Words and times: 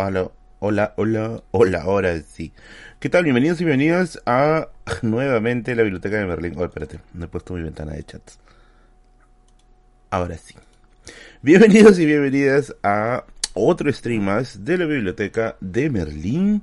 hola, 0.00 0.30
hola, 0.60 0.94
hola, 0.96 1.42
hola, 1.50 1.82
ahora 1.82 2.20
sí. 2.20 2.52
¿Qué 3.00 3.08
tal? 3.08 3.24
Bienvenidos 3.24 3.60
y 3.60 3.64
bienvenidas 3.64 4.22
a 4.26 4.68
nuevamente 5.02 5.74
la 5.74 5.82
biblioteca 5.82 6.18
de 6.18 6.24
Merlín. 6.24 6.54
Oh, 6.56 6.64
espérate, 6.64 7.00
no 7.14 7.24
he 7.24 7.28
puesto 7.28 7.54
mi 7.54 7.62
ventana 7.62 7.94
de 7.94 8.04
chats. 8.04 8.38
Ahora 10.10 10.38
sí. 10.38 10.54
Bienvenidos 11.42 11.98
y 11.98 12.06
bienvenidas 12.06 12.76
a 12.84 13.24
otro 13.54 13.92
stream 13.92 14.22
más 14.22 14.64
de 14.64 14.78
la 14.78 14.84
biblioteca 14.84 15.56
de 15.60 15.90
Merlín. 15.90 16.62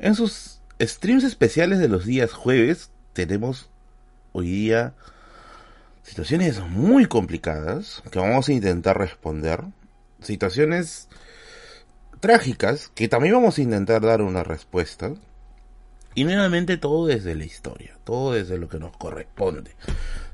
En 0.00 0.16
sus 0.16 0.60
streams 0.80 1.22
especiales 1.22 1.78
de 1.78 1.86
los 1.86 2.04
días 2.04 2.32
jueves 2.32 2.90
tenemos 3.12 3.70
hoy 4.32 4.50
día 4.50 4.94
situaciones 6.02 6.58
muy 6.58 7.06
complicadas 7.06 8.02
que 8.10 8.18
vamos 8.18 8.48
a 8.48 8.52
intentar 8.52 8.98
responder. 8.98 9.60
Situaciones 10.20 11.08
trágicas 12.20 12.90
que 12.94 13.08
también 13.08 13.34
vamos 13.34 13.58
a 13.58 13.62
intentar 13.62 14.02
dar 14.02 14.22
una 14.22 14.44
respuesta. 14.44 15.12
Y 16.14 16.24
nuevamente 16.24 16.76
todo 16.76 17.06
desde 17.06 17.34
la 17.34 17.44
historia, 17.44 17.96
todo 18.04 18.32
desde 18.32 18.58
lo 18.58 18.68
que 18.68 18.78
nos 18.78 18.96
corresponde, 18.96 19.70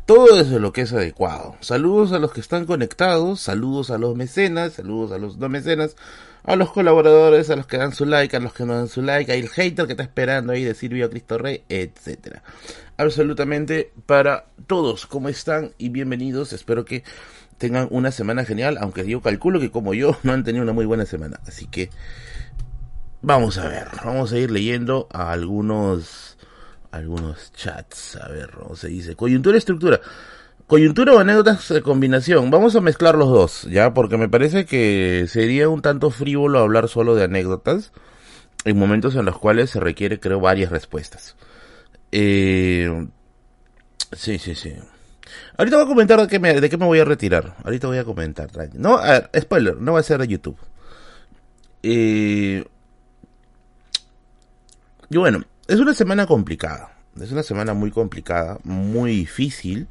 todo 0.06 0.36
desde 0.36 0.58
lo 0.58 0.72
que 0.72 0.82
es 0.82 0.92
adecuado. 0.92 1.56
Saludos 1.60 2.12
a 2.12 2.18
los 2.18 2.32
que 2.32 2.40
están 2.40 2.64
conectados, 2.64 3.40
saludos 3.40 3.90
a 3.90 3.98
los 3.98 4.16
mecenas, 4.16 4.74
saludos 4.74 5.12
a 5.12 5.18
los 5.18 5.36
no 5.36 5.50
mecenas, 5.50 5.96
a 6.44 6.56
los 6.56 6.72
colaboradores, 6.72 7.50
a 7.50 7.56
los 7.56 7.66
que 7.66 7.76
dan 7.76 7.92
su 7.92 8.06
like, 8.06 8.34
a 8.36 8.40
los 8.40 8.54
que 8.54 8.64
no 8.64 8.74
dan 8.74 8.88
su 8.88 9.02
like, 9.02 9.30
a 9.30 9.34
el 9.34 9.48
hater 9.48 9.86
que 9.86 9.92
está 9.92 10.04
esperando 10.04 10.52
ahí 10.52 10.64
de 10.64 10.74
Silvio 10.74 11.10
Cristo 11.10 11.36
Rey, 11.36 11.62
etcétera. 11.68 12.42
Absolutamente 12.96 13.92
para 14.06 14.46
todos, 14.66 15.06
¿cómo 15.06 15.28
están? 15.28 15.72
Y 15.76 15.90
bienvenidos, 15.90 16.54
espero 16.54 16.86
que 16.86 17.04
tengan 17.58 17.88
una 17.90 18.10
semana 18.10 18.44
genial, 18.44 18.78
aunque 18.80 19.06
yo 19.06 19.20
calculo 19.20 19.60
que 19.60 19.70
como 19.70 19.94
yo 19.94 20.16
no 20.22 20.32
han 20.32 20.44
tenido 20.44 20.62
una 20.62 20.72
muy 20.72 20.86
buena 20.86 21.06
semana. 21.06 21.40
Así 21.46 21.66
que 21.66 21.90
vamos 23.22 23.58
a 23.58 23.68
ver, 23.68 23.88
vamos 24.04 24.32
a 24.32 24.38
ir 24.38 24.50
leyendo 24.50 25.08
a 25.12 25.32
algunos 25.32 26.36
algunos 26.90 27.52
chats. 27.52 28.16
A 28.16 28.28
ver, 28.28 28.50
¿cómo 28.50 28.76
se 28.76 28.88
dice? 28.88 29.16
Coyuntura 29.16 29.58
estructura. 29.58 30.00
Coyuntura 30.66 31.14
o 31.14 31.18
anécdotas 31.18 31.68
de 31.68 31.82
combinación. 31.82 32.50
Vamos 32.50 32.74
a 32.74 32.80
mezclar 32.80 33.16
los 33.16 33.28
dos, 33.28 33.62
¿ya? 33.70 33.94
Porque 33.94 34.16
me 34.16 34.28
parece 34.28 34.66
que 34.66 35.26
sería 35.28 35.68
un 35.68 35.82
tanto 35.82 36.10
frívolo 36.10 36.58
hablar 36.58 36.88
solo 36.88 37.14
de 37.14 37.24
anécdotas 37.24 37.92
en 38.64 38.76
momentos 38.76 39.14
en 39.14 39.26
los 39.26 39.38
cuales 39.38 39.70
se 39.70 39.80
requiere, 39.80 40.18
creo, 40.18 40.40
varias 40.40 40.70
respuestas. 40.70 41.36
Eh... 42.10 43.06
Sí, 44.12 44.38
sí, 44.38 44.54
sí. 44.54 44.74
Ahorita 45.56 45.76
voy 45.76 45.86
a 45.86 45.88
comentar 45.88 46.20
de 46.20 46.28
qué 46.28 46.38
me, 46.38 46.60
de 46.60 46.68
qué 46.68 46.76
me 46.76 46.86
voy 46.86 47.00
a 47.00 47.04
retirar. 47.04 47.56
Ahorita 47.64 47.86
voy 47.86 47.98
a 47.98 48.04
comentar. 48.04 48.48
No, 48.74 48.98
a 48.98 49.10
ver, 49.10 49.30
spoiler, 49.40 49.76
no 49.76 49.94
va 49.94 50.00
a 50.00 50.02
ser 50.02 50.20
de 50.20 50.28
YouTube. 50.28 50.58
Eh, 51.82 52.64
y 55.08 55.16
bueno, 55.16 55.44
es 55.66 55.78
una 55.78 55.94
semana 55.94 56.26
complicada. 56.26 56.92
Es 57.20 57.32
una 57.32 57.42
semana 57.42 57.72
muy 57.72 57.90
complicada, 57.90 58.58
muy 58.64 59.10
difícil. 59.12 59.88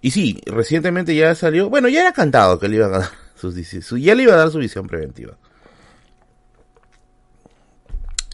Y 0.00 0.10
sí, 0.10 0.40
recientemente 0.46 1.14
ya 1.14 1.34
salió. 1.34 1.70
Bueno, 1.70 1.88
ya 1.88 2.00
era 2.00 2.12
cantado 2.12 2.58
que 2.58 2.68
le 2.68 2.76
iba 2.76 2.86
a 2.86 2.90
dar 2.90 3.08
sus, 3.36 3.54
su, 3.82 3.98
ya 3.98 4.14
le 4.14 4.24
iba 4.24 4.34
a 4.34 4.36
dar 4.36 4.50
su 4.50 4.58
visión 4.58 4.86
preventiva. 4.86 5.36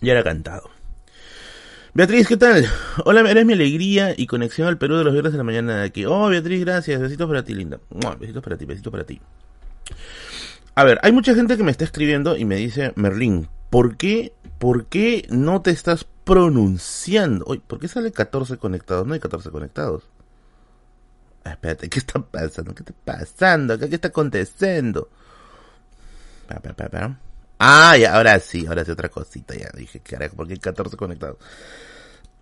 Ya 0.00 0.12
era 0.12 0.24
cantado. 0.24 0.70
Beatriz, 1.98 2.28
¿qué 2.28 2.36
tal? 2.36 2.64
Hola, 3.04 3.28
eres 3.28 3.44
mi 3.44 3.54
alegría 3.54 4.14
y 4.16 4.28
conexión 4.28 4.68
al 4.68 4.78
Perú 4.78 4.98
de 4.98 5.02
los 5.02 5.12
viernes 5.12 5.32
de 5.32 5.38
la 5.38 5.42
mañana 5.42 5.78
de 5.78 5.86
aquí. 5.86 6.04
Oh, 6.04 6.28
Beatriz, 6.28 6.60
gracias. 6.60 7.00
Besitos 7.00 7.26
para 7.26 7.42
ti, 7.42 7.54
linda. 7.54 7.80
Besitos 8.20 8.40
para 8.40 8.56
ti, 8.56 8.66
besitos 8.66 8.92
para 8.92 9.02
ti. 9.02 9.20
A 10.76 10.84
ver, 10.84 11.00
hay 11.02 11.10
mucha 11.10 11.34
gente 11.34 11.56
que 11.56 11.64
me 11.64 11.72
está 11.72 11.82
escribiendo 11.82 12.36
y 12.36 12.44
me 12.44 12.54
dice, 12.54 12.92
Merlín, 12.94 13.48
¿por 13.68 13.96
qué, 13.96 14.32
por 14.60 14.86
qué 14.86 15.26
no 15.30 15.60
te 15.60 15.72
estás 15.72 16.06
pronunciando? 16.22 17.44
Oye, 17.48 17.62
¿por 17.66 17.80
qué 17.80 17.88
sale 17.88 18.12
14 18.12 18.58
conectados? 18.58 19.04
No 19.04 19.14
hay 19.14 19.18
14 19.18 19.50
conectados. 19.50 20.04
Ah, 21.42 21.50
espérate, 21.50 21.88
¿qué 21.88 21.98
está 21.98 22.20
pasando? 22.20 22.76
¿Qué 22.76 22.84
está 22.84 22.94
pasando? 23.04 23.76
¿Qué, 23.76 23.92
está 23.92 24.06
aconteciendo? 24.06 25.08
Ah, 27.58 27.96
ya, 27.96 28.14
ahora 28.14 28.38
sí, 28.38 28.66
ahora 28.66 28.84
sí 28.84 28.90
otra 28.92 29.08
cosita, 29.08 29.54
ya 29.54 29.68
dije, 29.74 30.00
carajo, 30.00 30.36
porque 30.36 30.54
hay 30.54 30.58
14 30.58 30.96
conectados. 30.96 31.38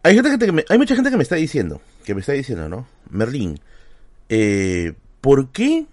Hay 0.03 0.15
gente, 0.15 0.47
que 0.47 0.53
me, 0.53 0.65
hay 0.69 0.79
mucha 0.79 0.95
gente 0.95 1.11
que 1.11 1.17
me 1.17 1.23
está 1.23 1.37
diciendo, 1.37 1.81
que 2.05 2.15
me 2.15 2.21
está 2.21 2.33
diciendo, 2.33 2.69
¿no? 2.69 2.87
Merlín, 3.11 3.59
eh, 4.29 4.93
¿por 5.21 5.51
qué? 5.51 5.87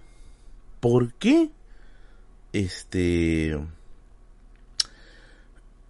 ¿Por 0.79 1.13
qué? 1.13 1.49
Este... 2.51 3.57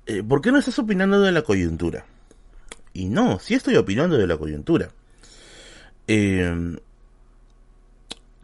Eh, 0.06 0.22
¿Por 0.22 0.42
qué 0.42 0.52
no 0.52 0.60
estás 0.60 0.78
opinando 0.80 1.22
de 1.22 1.32
la 1.32 1.42
coyuntura? 1.42 2.06
Y 2.94 3.06
no, 3.06 3.40
sí 3.40 3.56
estoy 3.56 3.76
opinando 3.78 4.18
de 4.18 4.28
la 4.28 4.38
coyuntura. 4.38 4.90
Eh, 6.08 6.78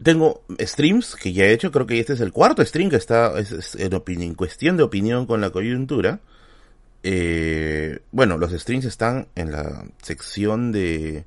tengo 0.02 0.42
streams 0.58 1.14
que 1.16 1.32
ya 1.32 1.44
he 1.44 1.52
hecho, 1.52 1.70
creo 1.70 1.86
que 1.86 2.00
este 2.00 2.14
es 2.14 2.20
el 2.20 2.32
cuarto 2.32 2.64
stream 2.64 2.90
que 2.90 2.96
está 2.96 3.34
en, 3.38 4.34
cuestión 4.34 4.76
de 4.76 4.82
opinión 4.82 5.26
con 5.26 5.40
la 5.40 5.50
coyuntura. 5.50 6.20
Eh, 7.02 8.00
bueno, 8.10 8.38
los 8.38 8.52
streams 8.52 8.84
están 8.84 9.28
en 9.34 9.52
la 9.52 9.84
sección 10.02 10.72
de, 10.72 11.24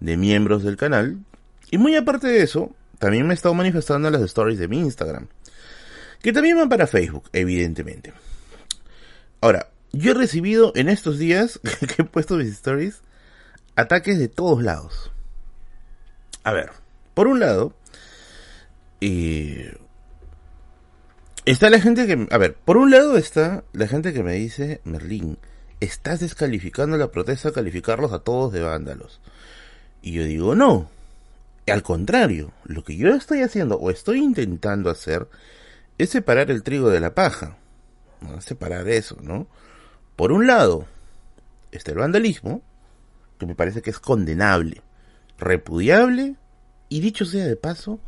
de 0.00 0.16
miembros 0.16 0.62
del 0.64 0.76
canal. 0.76 1.18
Y 1.70 1.78
muy 1.78 1.94
aparte 1.94 2.26
de 2.26 2.42
eso, 2.42 2.74
también 2.98 3.26
me 3.26 3.34
he 3.34 3.36
estado 3.36 3.54
manifestando 3.54 4.10
las 4.10 4.22
stories 4.22 4.58
de 4.58 4.68
mi 4.68 4.80
Instagram. 4.80 5.28
Que 6.20 6.32
también 6.32 6.56
van 6.56 6.68
para 6.68 6.86
Facebook, 6.86 7.30
evidentemente. 7.32 8.12
Ahora, 9.40 9.70
yo 9.92 10.10
he 10.10 10.14
recibido 10.14 10.72
en 10.74 10.88
estos 10.88 11.18
días 11.18 11.60
que 11.96 12.02
he 12.02 12.04
puesto 12.04 12.36
mis 12.36 12.48
stories 12.48 13.02
ataques 13.76 14.18
de 14.18 14.28
todos 14.28 14.62
lados. 14.62 15.12
A 16.42 16.52
ver, 16.52 16.70
por 17.14 17.26
un 17.26 17.40
lado, 17.40 17.74
y 19.00 19.64
está 21.44 21.70
la 21.70 21.80
gente 21.80 22.06
que, 22.06 22.28
a 22.30 22.38
ver, 22.38 22.54
por 22.54 22.76
un 22.76 22.90
lado 22.90 23.16
está 23.16 23.64
la 23.72 23.88
gente 23.88 24.12
que 24.12 24.22
me 24.22 24.34
dice, 24.34 24.80
Merlín, 24.84 25.38
estás 25.80 26.20
descalificando 26.20 26.96
la 26.96 27.10
protesta, 27.10 27.52
calificarlos 27.52 28.12
a 28.12 28.20
todos 28.20 28.52
de 28.52 28.60
vándalos. 28.60 29.20
Y 30.02 30.12
yo 30.12 30.24
digo, 30.24 30.54
no, 30.54 30.90
al 31.66 31.82
contrario, 31.82 32.52
lo 32.64 32.84
que 32.84 32.96
yo 32.96 33.14
estoy 33.14 33.42
haciendo 33.42 33.76
o 33.76 33.90
estoy 33.90 34.18
intentando 34.18 34.90
hacer 34.90 35.28
es 35.98 36.10
separar 36.10 36.50
el 36.50 36.62
trigo 36.62 36.90
de 36.90 37.00
la 37.00 37.14
paja. 37.14 37.56
Separar 38.40 38.88
eso, 38.88 39.16
¿no? 39.22 39.46
Por 40.16 40.32
un 40.32 40.46
lado, 40.46 40.86
está 41.72 41.92
el 41.92 41.98
vandalismo, 41.98 42.62
que 43.38 43.46
me 43.46 43.54
parece 43.54 43.80
que 43.80 43.90
es 43.90 43.98
condenable, 43.98 44.82
repudiable, 45.38 46.36
y 46.90 47.00
dicho 47.00 47.24
sea 47.24 47.46
de 47.46 47.56
paso, 47.56 48.00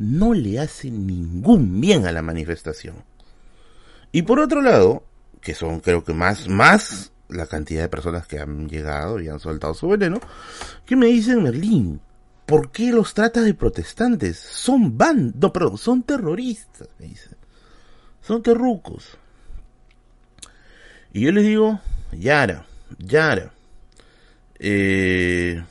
no 0.00 0.32
le 0.32 0.58
hace 0.58 0.90
ningún 0.90 1.78
bien 1.78 2.06
a 2.06 2.12
la 2.12 2.22
manifestación. 2.22 2.96
Y 4.12 4.22
por 4.22 4.40
otro 4.40 4.62
lado, 4.62 5.04
que 5.42 5.54
son 5.54 5.80
creo 5.80 6.02
que 6.04 6.14
más, 6.14 6.48
más 6.48 7.12
la 7.28 7.46
cantidad 7.46 7.82
de 7.82 7.90
personas 7.90 8.26
que 8.26 8.38
han 8.38 8.66
llegado 8.66 9.20
y 9.20 9.28
han 9.28 9.38
soltado 9.38 9.74
su 9.74 9.88
veneno, 9.88 10.18
que 10.86 10.96
me 10.96 11.06
dicen, 11.06 11.42
Merlín, 11.42 12.00
¿por 12.46 12.70
qué 12.72 12.90
los 12.92 13.12
trata 13.12 13.42
de 13.42 13.52
protestantes? 13.52 14.38
Son 14.38 14.96
van, 14.96 15.34
no, 15.38 15.52
perdón, 15.52 15.76
son 15.76 16.02
terroristas, 16.02 16.88
me 16.98 17.06
dicen. 17.06 17.36
Son 18.22 18.42
terrucos. 18.42 19.18
Y 21.12 21.20
yo 21.20 21.32
les 21.32 21.44
digo, 21.44 21.78
Yara, 22.12 22.64
Yara, 22.98 23.52
eh, 24.58 25.62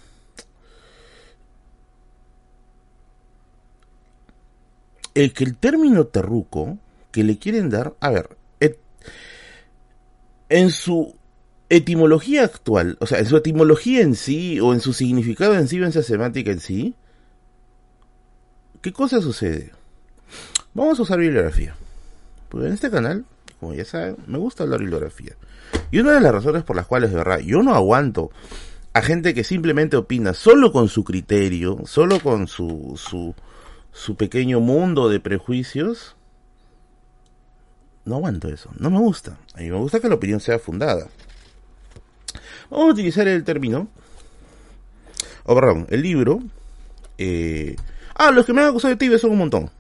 el 5.24 5.34
que 5.34 5.44
el 5.44 5.58
término 5.58 6.06
terruco 6.06 6.78
que 7.12 7.24
le 7.24 7.38
quieren 7.38 7.70
dar, 7.70 7.94
a 8.00 8.10
ver, 8.10 8.38
en 10.50 10.72
su 10.72 11.16
etimología 11.70 12.44
actual, 12.44 12.98
o 13.00 13.06
sea, 13.06 13.20
en 13.20 13.26
su 13.26 13.38
etimología 13.38 14.02
en 14.02 14.16
sí, 14.16 14.60
o 14.60 14.74
en 14.74 14.80
su 14.80 14.94
significado 14.94 15.56
en 15.56 15.68
sí, 15.68 15.80
o 15.80 15.86
en 15.86 15.92
su 15.92 16.02
semántica 16.02 16.52
en 16.52 16.60
sí, 16.60 16.96
¿qué 18.82 18.92
cosa 18.92 19.22
sucede? 19.22 19.72
Vamos 20.74 20.98
a 21.00 21.04
usar 21.04 21.20
bibliografía. 21.20 21.76
Pues 22.48 22.66
en 22.66 22.74
este 22.74 22.90
canal, 22.90 23.26
como 23.60 23.74
ya 23.74 23.86
saben, 23.86 24.16
me 24.26 24.38
gusta 24.38 24.64
hablar 24.64 24.80
bibliografía. 24.80 25.36
Y 25.92 26.00
una 26.00 26.14
de 26.14 26.22
las 26.22 26.32
razones 26.32 26.64
por 26.64 26.76
las 26.76 26.88
cuales, 26.88 27.12
de 27.12 27.18
verdad, 27.18 27.40
yo 27.40 27.62
no 27.62 27.76
aguanto 27.76 28.32
a 28.94 29.02
gente 29.02 29.34
que 29.34 29.44
simplemente 29.44 29.98
opina 29.98 30.34
solo 30.34 30.72
con 30.72 30.88
su 30.88 31.04
criterio, 31.04 31.82
solo 31.86 32.20
con 32.20 32.48
su, 32.48 32.96
su, 32.98 33.36
su 33.92 34.16
pequeño 34.16 34.60
mundo 34.60 35.10
de 35.10 35.20
prejuicios, 35.20 36.16
no 38.06 38.16
aguanto 38.16 38.48
eso, 38.50 38.70
no 38.78 38.90
me 38.90 39.00
gusta. 39.00 39.38
A 39.54 39.60
mí 39.60 39.70
me 39.70 39.78
gusta 39.78 40.00
que 40.00 40.10
la 40.10 40.16
opinión 40.16 40.40
sea 40.40 40.60
fundada. 40.60 41.08
Vamos 42.70 42.90
a 42.90 42.94
utilizar 42.94 43.28
el 43.28 43.44
término, 43.44 43.88
o 45.44 45.56
perdón, 45.56 45.88
el 45.90 46.02
libro. 46.02 46.42
Eh, 47.18 47.76
ah, 48.16 48.32
los 48.32 48.46
que 48.46 48.54
me 48.54 48.62
han 48.62 48.70
acusado 48.70 48.94
de 48.94 48.98
tibia 48.98 49.18
son 49.18 49.32
un 49.32 49.40
montón. 49.40 49.72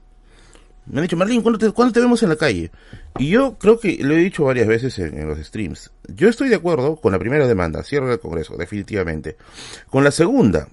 Me 0.88 1.00
han 1.00 1.04
dicho, 1.04 1.16
Marlene, 1.18 1.44
¿cuándo 1.44 1.60
te, 1.60 1.72
¿cuándo 1.72 1.94
te 1.94 2.00
vemos 2.00 2.24
en 2.24 2.30
la 2.30 2.36
calle? 2.36 2.72
Y 3.20 3.30
yo 3.30 3.58
creo 3.60 3.80
que 3.80 4.00
lo 4.02 4.16
he 4.16 4.18
dicho 4.18 4.46
varias 4.46 4.68
veces 4.68 4.98
en, 4.98 5.28
los 5.28 5.38
streams. 5.38 5.92
Yo 6.08 6.30
estoy 6.30 6.50
de 6.50 6.56
acuerdo 6.56 6.96
con 6.96 7.12
la 7.12 7.20
primera 7.20 7.48
demanda, 7.48 7.84
cierre 7.84 8.08
del 8.10 8.20
Congreso, 8.20 8.58
definitivamente. 8.58 9.38
Con 9.88 10.04
la 10.04 10.10
segunda, 10.10 10.68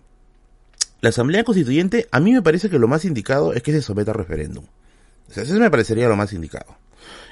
la 1.00 1.10
Asamblea 1.10 1.44
Constituyente, 1.44 2.08
a 2.10 2.20
mí 2.20 2.32
me 2.32 2.42
parece 2.42 2.70
que 2.70 2.78
lo 2.78 2.88
más 2.88 3.04
indicado 3.04 3.52
es 3.52 3.62
que 3.62 3.72
se 3.72 3.82
someta 3.82 4.12
a 4.12 4.14
referéndum. 4.14 4.64
O 5.28 5.32
sea, 5.32 5.42
eso 5.42 5.54
me 5.54 5.70
parecería 5.70 6.08
lo 6.08 6.16
más 6.16 6.32
indicado. 6.32 6.76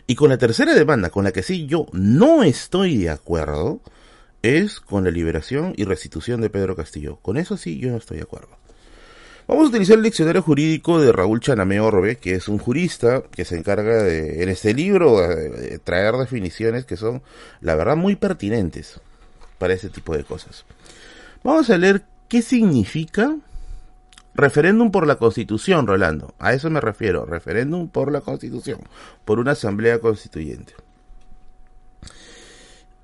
Y 0.07 0.15
con 0.17 0.29
la 0.29 0.39
tercera 0.39 0.75
demanda, 0.75 1.11
con 1.11 1.25
la 1.25 1.33
que 1.33 1.43
sí 1.43 1.67
yo 1.67 1.87
no 1.93 2.43
estoy 2.43 2.99
de 2.99 3.11
acuerdo, 3.11 3.81
es 4.43 4.81
con 4.81 5.05
la 5.05 5.11
liberación 5.11 5.73
y 5.77 5.85
restitución 5.85 6.41
de 6.43 6.51
Pedro 6.51 6.77
Castillo. 6.77 7.19
Con 7.23 7.39
eso 7.39 7.57
sí 7.57 7.79
yo 7.79 7.91
no 7.91 7.97
estoy 7.97 8.19
de 8.19 8.25
acuerdo. 8.25 8.51
Vamos 9.47 9.67
a 9.67 9.69
utilizar 9.69 9.97
el 9.97 10.03
diccionario 10.03 10.43
jurídico 10.43 11.01
de 11.01 11.13
Raúl 11.13 11.41
Chaname 11.41 11.81
Orbe, 11.81 12.17
que 12.17 12.35
es 12.35 12.49
un 12.49 12.59
jurista 12.59 13.23
que 13.31 13.45
se 13.45 13.57
encarga 13.57 14.03
de, 14.03 14.43
en 14.43 14.49
este 14.49 14.73
libro, 14.73 15.21
de 15.21 15.79
traer 15.79 16.15
definiciones 16.15 16.87
que 16.87 16.97
son, 16.97 17.23
la 17.61 17.75
verdad, 17.75 17.97
muy 17.97 18.17
pertinentes 18.17 19.01
para 19.59 19.75
ese 19.75 19.91
tipo 19.91 20.17
de 20.17 20.25
cosas. 20.25 20.65
Vamos 21.43 21.69
a 21.69 21.77
leer 21.77 22.03
qué 22.29 22.41
significa 22.41 23.37
referéndum 24.35 24.91
por 24.91 25.07
la 25.07 25.17
Constitución, 25.17 25.87
Rolando. 25.87 26.35
A 26.39 26.53
eso 26.53 26.71
me 26.71 26.81
refiero, 26.81 27.25
referéndum 27.25 27.89
por 27.89 28.11
la 28.11 28.21
Constitución, 28.21 28.81
por 29.25 29.39
una 29.39 29.53
asamblea 29.53 29.99
constituyente. 30.01 30.75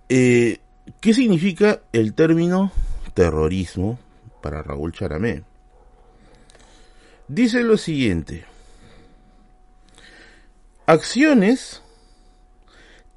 Eh, 0.08 0.58
¿Qué 1.00 1.14
significa 1.14 1.80
el 1.92 2.14
término 2.14 2.72
terrorismo 3.14 3.98
para 4.42 4.62
Raúl 4.62 4.92
Charamé? 4.92 5.44
Dice 7.28 7.62
lo 7.62 7.76
siguiente. 7.76 8.44
Acciones 10.86 11.80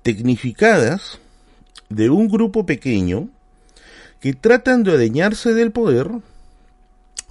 tecnificadas 0.03 1.19
de 1.89 2.11
un 2.11 2.27
grupo 2.27 2.65
pequeño 2.67 3.29
que 4.19 4.33
tratan 4.33 4.83
de 4.83 4.91
adeñarse 4.91 5.53
del 5.53 5.71
poder 5.71 6.11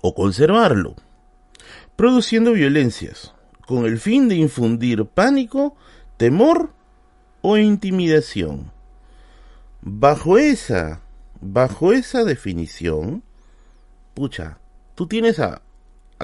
o 0.03 0.15
conservarlo, 0.15 0.97
produciendo 1.97 2.53
violencias 2.53 3.33
con 3.67 3.87
el 3.87 3.99
fin 3.99 4.29
de 4.29 4.35
infundir 4.35 5.07
pánico, 5.07 5.75
temor 6.19 6.75
o 7.41 7.57
intimidación. 7.57 8.71
Bajo 9.81 10.37
esa, 10.37 11.01
bajo 11.41 11.93
esa 11.93 12.25
definición, 12.25 13.23
pucha, 14.13 14.59
tú 14.95 15.07
tienes 15.07 15.39
a 15.39 15.63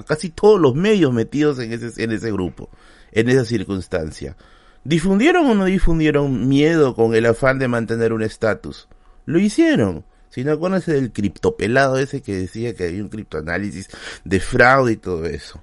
casi 0.07 0.29
todos 0.29 0.61
los 0.61 0.75
medios 0.75 1.13
metidos 1.13 1.59
en 1.59 1.73
ese, 1.73 2.03
en 2.03 2.13
ese 2.13 2.31
grupo, 2.31 2.69
en 3.13 3.29
esa 3.29 3.45
circunstancia. 3.45 4.37
¿Difundieron 4.85 5.47
o 5.47 5.55
no 5.55 5.65
difundieron 5.65 6.49
miedo 6.49 6.95
con 6.95 7.15
el 7.15 7.27
afán 7.27 7.59
de 7.59 7.69
mantener 7.69 8.13
un 8.13 8.23
estatus? 8.23 8.89
Lo 9.27 9.39
hicieron. 9.39 10.05
Si 10.31 10.45
no 10.45 10.59
conoces 10.59 10.95
del 10.95 11.13
criptopelado 11.13 11.99
ese 11.99 12.23
que 12.23 12.37
decía 12.37 12.75
que 12.75 12.85
había 12.85 13.03
un 13.03 13.09
criptoanálisis 13.09 13.89
de 14.25 14.41
fraude 14.41 14.93
y 14.93 14.97
todo 14.97 15.27
eso. 15.27 15.63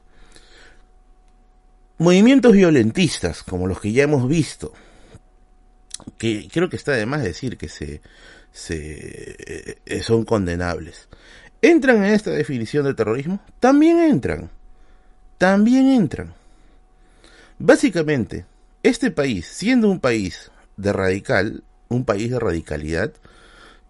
Movimientos 1.98 2.54
violentistas, 2.54 3.44
como 3.44 3.68
los 3.68 3.80
que 3.80 3.92
ya 3.92 4.04
hemos 4.04 4.28
visto, 4.28 4.74
que 6.18 6.50
creo 6.52 6.70
que 6.70 6.76
está 6.76 6.92
de 6.92 7.06
más 7.06 7.24
decir 7.24 7.58
que 7.58 7.70
se, 7.70 8.02
se 8.52 9.78
eh, 9.86 10.02
son 10.02 10.26
condenables. 10.26 11.08
¿Entran 11.62 12.04
en 12.04 12.14
esta 12.14 12.32
definición 12.32 12.86
de 12.86 12.94
terrorismo? 12.94 13.40
También 13.60 14.00
entran. 14.00 14.50
También 15.38 15.88
entran. 15.88 16.34
Básicamente, 17.58 18.46
este 18.84 19.10
país, 19.10 19.48
siendo 19.48 19.90
un 19.90 20.00
país 20.00 20.52
de 20.78 20.94
radical, 20.94 21.64
un 21.88 22.06
país 22.06 22.30
de 22.30 22.40
radicalidad, 22.40 23.14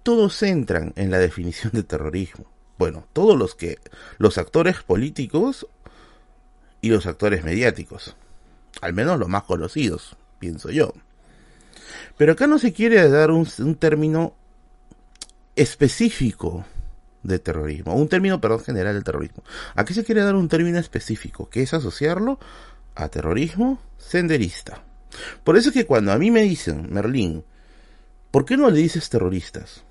todos 0.06 0.44
entran 0.44 0.94
en 0.98 1.10
la 1.10 1.18
definición 1.18 1.72
de 1.74 1.82
terrorismo. 1.82 2.46
Bueno, 2.78 3.08
todos 3.12 3.36
los 3.36 3.56
que 3.56 3.80
los 4.20 4.38
actores 4.38 4.84
políticos 4.84 5.66
y 6.80 6.90
los 6.90 7.08
actores 7.08 7.44
mediáticos, 7.44 8.16
al 8.82 8.94
menos 8.94 9.18
los 9.18 9.28
más 9.28 9.46
conocidos, 9.46 10.16
pienso 10.38 10.70
yo. 10.70 10.94
Pero 12.18 12.34
acá 12.34 12.46
no 12.46 12.60
se 12.60 12.72
quiere 12.72 13.10
dar 13.10 13.32
un, 13.32 13.48
término 13.80 14.36
específico 15.56 16.68
de 17.24 17.40
terrorismo, 17.40 17.96
un 17.96 18.08
término, 18.08 18.40
perdón, 18.40 18.60
general 18.60 18.94
del 18.94 19.04
terrorismo. 19.04 19.44
Aquí 19.74 19.96
se 19.96 20.04
quiere 20.04 20.22
dar 20.22 20.36
un 20.36 20.50
término 20.50 20.78
específico, 20.78 21.50
que 21.50 21.64
es 21.64 21.74
asociarlo 21.74 22.38
a 22.94 23.10
terrorismo 23.10 23.82
senderista. 23.98 24.84
Por 25.44 25.58
eso 25.58 25.70
es 25.70 25.74
que 25.74 25.88
cuando 25.88 26.12
a 26.12 26.20
mí 26.20 26.30
me 26.30 26.44
dicen, 26.44 26.94
Merlín, 26.94 27.44
¿por 28.30 28.46
qué 28.46 28.56
no 28.56 28.70
le 28.70 28.78
dices 28.78 29.10
terroristas? 29.10 29.85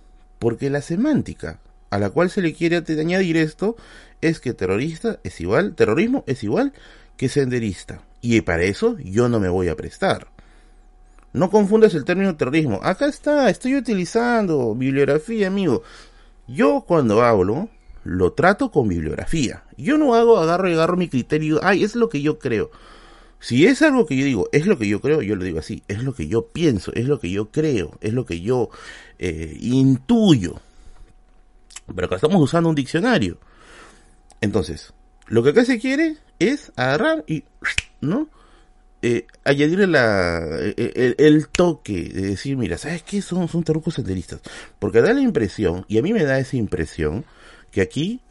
Porque 0.45 0.69
la 0.69 0.83
semántica 0.83 1.59
a 1.89 1.99
la 1.99 2.11
cual 2.11 2.29
se 2.29 2.43
le 2.43 2.53
quiere 2.53 2.77
añadir 2.77 3.39
esto 3.39 3.77
es 4.21 4.41
que 4.41 4.53
terrorista 4.53 5.19
es 5.25 5.41
igual, 5.41 5.75
terrorismo 5.75 6.23
es 6.27 6.45
igual 6.45 6.75
que 7.17 7.31
senderista. 7.31 8.03
Y 8.21 8.39
para 8.43 8.65
eso 8.65 8.99
yo 8.99 9.31
no 9.31 9.41
me 9.41 9.49
voy 9.49 9.69
a 9.69 9.75
prestar. 9.75 10.29
No 11.33 11.49
confundas 11.49 11.95
el 11.95 12.05
término 12.05 12.37
terrorismo. 12.37 12.79
Acá 12.83 13.07
está, 13.07 13.49
estoy 13.49 13.75
utilizando 13.77 14.75
bibliografía, 14.75 15.47
amigo. 15.47 15.83
Yo 16.47 16.85
cuando 16.87 17.23
hablo, 17.23 17.71
lo 18.03 18.35
trato 18.35 18.71
con 18.71 18.87
bibliografía. 18.87 19.63
Yo 19.79 19.97
no 19.97 20.15
hago, 20.15 20.37
agarro 20.37 20.69
y 20.69 20.75
agarro 20.75 20.99
mi 20.99 21.09
criterio, 21.09 21.59
ay, 21.63 21.85
es 21.85 21.97
lo 21.97 22.11
que 22.11 22.21
yo 22.21 22.39
creo. 22.39 22.71
Si 23.45 23.67
es 23.67 23.83
algo 23.83 24.07
que 24.07 24.17
yo 24.17 24.25
digo, 24.25 24.49
es 24.53 24.65
lo 24.65 24.79
que 24.79 24.89
yo 24.89 25.03
creo, 25.03 25.21
yo 25.21 25.37
lo 25.37 25.45
digo 25.45 25.59
así, 25.59 25.83
es 25.87 26.03
lo 26.03 26.15
que 26.15 26.29
yo 26.29 26.47
pienso, 26.47 26.95
es 26.95 27.07
lo 27.07 27.21
que 27.21 27.31
yo 27.31 27.51
creo, 27.51 27.99
es 28.01 28.15
lo 28.15 28.25
que 28.25 28.41
yo 28.41 28.71
eh, 29.19 29.55
intuyo. 29.61 30.63
Pero 31.95 32.07
acá 32.07 32.15
estamos 32.15 32.41
usando 32.41 32.71
un 32.71 32.75
diccionario. 32.75 33.37
Entonces, 34.41 34.95
lo 35.27 35.43
que 35.43 35.51
acá 35.51 35.67
se 35.67 35.79
quiere 35.79 36.17
es 36.39 36.73
agarrar 36.75 37.23
y, 37.27 37.45
¿no? 38.01 38.31
eh, 39.03 39.27
añadirle 39.45 39.89
la, 39.89 40.39
eh, 40.63 40.75
eh, 40.79 41.15
el, 41.19 41.49
toque 41.49 42.09
de 42.09 42.23
decir, 42.23 42.57
mira, 42.57 42.79
¿sabes 42.79 43.03
qué? 43.03 43.21
Son, 43.21 43.47
son 43.49 43.63
senderistas. 43.93 44.41
Porque 44.79 45.03
da 45.03 45.13
la 45.13 45.21
impresión, 45.21 45.85
y 45.87 45.99
a 45.99 46.03
mí 46.03 46.15
me 46.15 46.25
da 46.25 46.39
esa 46.39 46.57
impresión, 46.57 47.27
que 47.71 47.83
aquí 47.83 48.23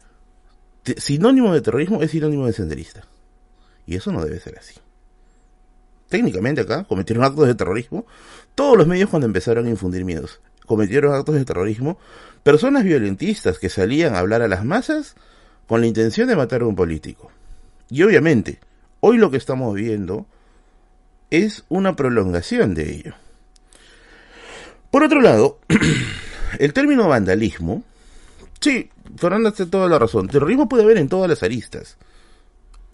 sinónimo 0.96 1.54
de 1.54 1.60
terrorismo 1.60 2.02
es 2.02 2.10
sinónimo 2.10 2.46
de 2.46 2.52
senderista. 2.52 3.06
Y 3.86 3.94
eso 3.94 4.10
no 4.10 4.24
debe 4.24 4.40
ser 4.40 4.58
así. 4.58 4.74
Técnicamente 6.08 6.60
acá 6.60 6.84
cometieron 6.84 7.24
actos 7.24 7.46
de 7.46 7.54
terrorismo. 7.54 8.06
Todos 8.54 8.76
los 8.76 8.86
medios 8.86 9.10
cuando 9.10 9.26
empezaron 9.26 9.66
a 9.66 9.70
infundir 9.70 10.04
miedos 10.04 10.40
cometieron 10.66 11.14
actos 11.14 11.34
de 11.34 11.44
terrorismo. 11.44 11.98
Personas 12.42 12.84
violentistas 12.84 13.58
que 13.58 13.68
salían 13.68 14.14
a 14.14 14.18
hablar 14.18 14.42
a 14.42 14.48
las 14.48 14.64
masas 14.64 15.14
con 15.66 15.80
la 15.80 15.86
intención 15.86 16.28
de 16.28 16.36
matar 16.36 16.62
a 16.62 16.66
un 16.66 16.76
político. 16.76 17.30
Y 17.88 18.02
obviamente, 18.02 18.60
hoy 19.00 19.18
lo 19.18 19.30
que 19.30 19.36
estamos 19.36 19.74
viendo 19.74 20.26
es 21.30 21.64
una 21.68 21.96
prolongación 21.96 22.74
de 22.74 22.94
ello. 22.94 23.14
Por 24.90 25.02
otro 25.02 25.20
lado, 25.20 25.58
el 26.58 26.72
término 26.72 27.08
vandalismo, 27.08 27.82
sí, 28.60 28.90
Fernando 29.16 29.52
tiene 29.52 29.70
toda 29.70 29.88
la 29.88 29.98
razón, 29.98 30.28
terrorismo 30.28 30.68
puede 30.68 30.84
haber 30.84 30.98
en 30.98 31.08
todas 31.08 31.28
las 31.28 31.42
aristas. 31.42 31.96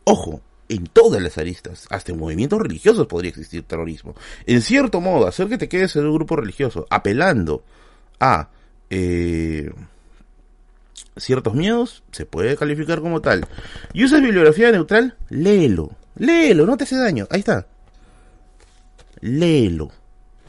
Ojo, 0.05 0.41
en 0.71 0.87
todas 0.87 1.21
las 1.21 1.37
aristas, 1.37 1.87
hasta 1.91 2.13
en 2.13 2.19
movimientos 2.19 2.61
religiosos 2.61 3.07
podría 3.07 3.31
existir 3.31 3.63
terrorismo. 3.65 4.15
En 4.47 4.63
cierto 4.63 5.01
modo, 5.01 5.27
hacer 5.27 5.49
que 5.49 5.59
te 5.59 5.69
quedes 5.69 5.97
en 5.97 6.07
un 6.07 6.15
grupo 6.15 6.37
religioso 6.37 6.87
apelando 6.89 7.63
a 8.19 8.49
eh, 8.89 9.71
ciertos 11.17 11.55
miedos 11.55 12.03
se 12.13 12.25
puede 12.25 12.57
calificar 12.57 13.01
como 13.01 13.21
tal. 13.21 13.47
Y 13.93 14.05
usas 14.05 14.23
bibliografía 14.23 14.71
neutral, 14.71 15.17
léelo, 15.29 15.91
léelo, 16.17 16.65
no 16.67 16.77
te 16.77 16.85
hace 16.85 16.97
daño, 16.97 17.27
ahí 17.31 17.41
está 17.41 17.67
léelo, 19.21 19.91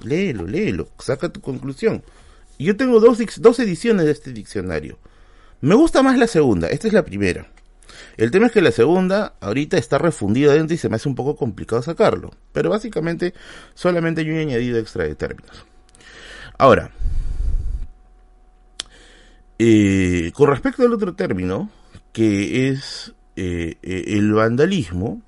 léelo, 0.02 0.48
léelo, 0.48 0.88
saca 1.00 1.30
tu 1.30 1.42
conclusión. 1.42 2.04
Yo 2.58 2.78
tengo 2.78 3.00
dos, 3.00 3.20
dos 3.38 3.60
ediciones 3.60 4.06
de 4.06 4.12
este 4.12 4.32
diccionario. 4.32 5.00
Me 5.62 5.76
gusta 5.76 6.04
más 6.04 6.18
la 6.18 6.28
segunda, 6.28 6.68
esta 6.68 6.88
es 6.88 6.94
la 6.94 7.04
primera. 7.04 7.48
El 8.18 8.32
tema 8.32 8.48
es 8.48 8.52
que 8.52 8.62
la 8.62 8.72
segunda 8.72 9.36
ahorita 9.40 9.78
está 9.78 9.98
refundida 9.98 10.54
dentro 10.54 10.74
y 10.74 10.78
se 10.78 10.90
me 10.90 10.96
hace 10.96 11.10
un 11.10 11.16
poco 11.16 11.36
complicado 11.36 11.82
sacarlo. 11.82 12.32
Pero 12.52 12.70
básicamente 12.70 13.34
solamente 13.74 14.26
yo 14.26 14.34
he 14.34 14.42
añadido 14.42 14.78
extra 14.78 15.04
de 15.06 15.16
términos. 15.16 15.66
Ahora, 16.58 16.92
eh, 19.60 20.32
con 20.34 20.50
respecto 20.50 20.84
al 20.84 20.94
otro 20.94 21.14
término, 21.16 21.70
que 22.14 22.70
es 22.70 23.14
eh, 23.36 23.78
eh, 23.82 24.04
el 24.08 24.34
vandalismo. 24.34 25.22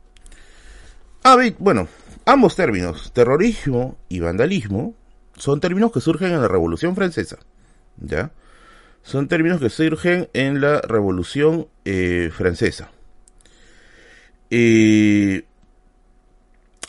Ah, 1.23 1.37
bueno, 1.59 1.87
Ambos 2.25 2.55
términos, 2.55 3.11
terrorismo 3.11 3.97
y 4.07 4.21
vandalismo, 4.21 4.95
son 5.35 5.59
términos 5.59 5.91
que 5.91 5.99
surgen 5.99 6.31
en 6.31 6.41
la 6.41 6.47
Revolución 6.47 6.95
Francesa. 6.95 7.37
¿Ya? 7.97 8.31
Son 9.03 9.27
términos 9.27 9.59
que 9.59 9.69
surgen 9.69 10.29
en 10.33 10.61
la 10.61 10.81
Revolución 10.81 11.67
eh, 11.85 12.31
Francesa. 12.33 12.89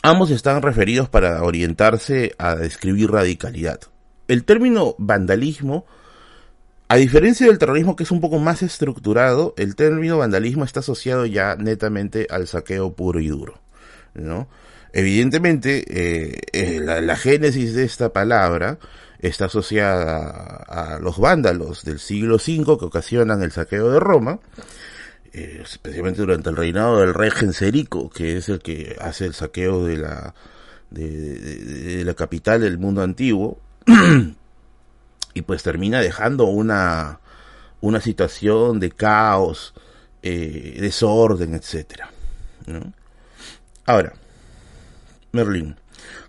Ambos 0.07 0.29
están 0.29 0.61
referidos 0.61 1.09
para 1.09 1.41
orientarse 1.41 2.35
a 2.37 2.55
describir 2.55 3.09
radicalidad. 3.09 3.79
El 4.27 4.43
término 4.43 4.93
vandalismo, 4.99 5.87
a 6.87 6.97
diferencia 6.97 7.47
del 7.47 7.57
terrorismo 7.57 7.95
que 7.95 8.03
es 8.03 8.11
un 8.11 8.21
poco 8.21 8.37
más 8.37 8.61
estructurado, 8.61 9.55
el 9.57 9.75
término 9.75 10.19
vandalismo 10.19 10.63
está 10.63 10.81
asociado 10.81 11.25
ya 11.25 11.55
netamente 11.55 12.27
al 12.29 12.45
saqueo 12.45 12.93
puro 12.93 13.19
y 13.19 13.29
duro, 13.29 13.59
¿no? 14.13 14.47
Evidentemente, 14.93 15.83
eh, 15.89 16.39
eh, 16.53 16.79
la, 16.79 17.15
génesis 17.15 17.73
de 17.73 17.83
esta 17.83 18.13
palabra 18.13 18.77
está 19.27 19.45
asociada 19.45 20.63
a, 20.67 20.99
los 20.99 21.17
vándalos 21.17 21.83
del 21.83 21.99
siglo 21.99 22.35
V 22.35 22.77
que 22.77 22.85
ocasionan 22.85 23.41
el 23.41 23.51
saqueo 23.51 23.91
de 23.91 23.99
Roma, 23.99 24.39
eh, 25.33 25.61
especialmente 25.63 26.21
durante 26.21 26.49
el 26.49 26.55
reinado 26.55 26.99
del 26.99 27.13
rey 27.13 27.31
Genserico, 27.31 28.09
que 28.09 28.37
es 28.37 28.49
el 28.49 28.59
que 28.59 28.95
hace 28.99 29.25
el 29.25 29.33
saqueo 29.33 29.85
de 29.85 29.97
la, 29.97 30.33
de, 30.91 32.03
la 32.05 32.13
capital 32.13 32.61
del 32.61 32.77
mundo 32.77 33.01
antiguo, 33.01 33.59
y 35.33 35.41
pues 35.41 35.63
termina 35.63 35.99
dejando 36.01 36.45
una, 36.45 37.19
una 37.81 38.01
situación 38.01 38.79
de 38.79 38.91
caos, 38.91 39.73
eh, 40.23 40.77
desorden, 40.79 41.53
etcétera. 41.53 42.09
Ahora, 43.85 44.13
Merlín, 45.31 45.75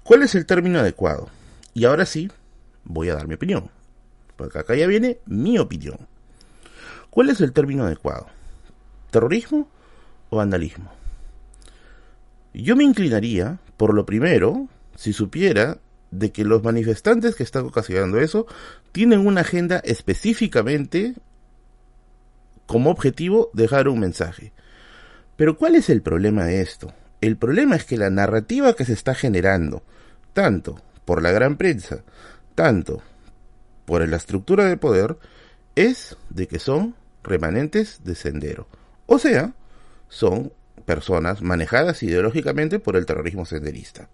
¿cuál 0.03 0.23
es 0.23 0.35
el 0.35 0.47
término 0.47 0.81
adecuado? 0.81 1.31
Y 1.73 1.85
ahora 1.85 2.07
sí, 2.07 2.31
voy 2.87 3.11
a 3.11 3.14
dar 3.14 3.28
mi 3.28 3.35
opinión. 3.35 3.71
Porque 4.37 4.59
acá 4.59 4.75
ya 4.75 4.87
viene 4.87 5.19
mi 5.26 5.59
opinión. 5.59 5.99
¿Cuál 7.11 7.31
es 7.31 7.40
el 7.40 7.52
término 7.52 7.85
adecuado? 7.85 8.26
¿Terrorismo 9.11 9.69
o 10.31 10.37
vandalismo? 10.37 10.90
Yo 12.52 12.76
me 12.76 12.85
inclinaría 12.85 13.59
por 13.76 13.95
lo 13.95 14.07
primero 14.07 14.69
si 14.95 15.12
supiera 15.12 15.78
de 16.11 16.33
que 16.33 16.45
los 16.45 16.62
manifestantes 16.62 17.35
que 17.35 17.43
están 17.43 17.66
ocasionando 17.66 18.19
eso 18.19 18.47
tienen 18.93 19.26
una 19.26 19.43
agenda 19.43 19.78
específicamente 19.85 21.14
como 22.66 22.90
objetivo 22.90 23.50
dejar 23.52 23.88
un 23.88 24.00
mensaje. 24.00 24.52
Pero 25.37 25.57
¿cuál 25.57 25.75
es 25.75 25.90
el 25.90 26.02
problema 26.02 26.45
de 26.45 26.61
esto? 26.62 26.93
El 27.21 27.37
problema 27.37 27.76
es 27.76 27.85
que 27.85 27.97
la 27.97 28.11
narrativa 28.11 28.75
que 28.75 28.85
se 28.85 28.93
está 28.93 29.14
generando, 29.14 29.83
tanto 30.33 30.81
por 31.05 31.23
la 31.23 31.31
gran 31.31 31.57
prensa, 31.57 32.02
tanto 32.56 33.02
por 33.84 34.06
la 34.08 34.16
estructura 34.16 34.64
de 34.64 34.76
poder, 34.76 35.16
es 35.76 36.16
de 36.30 36.48
que 36.48 36.58
son 36.58 36.96
remanentes 37.22 38.00
de 38.02 38.16
sendero. 38.16 38.66
O 39.06 39.20
sea, 39.20 39.52
son 40.08 40.52
personas 40.84 41.42
manejadas 41.42 42.02
ideológicamente 42.02 42.80
por 42.80 42.96
el 42.96 43.06
terrorismo 43.06 43.46
senderista. 43.46 44.08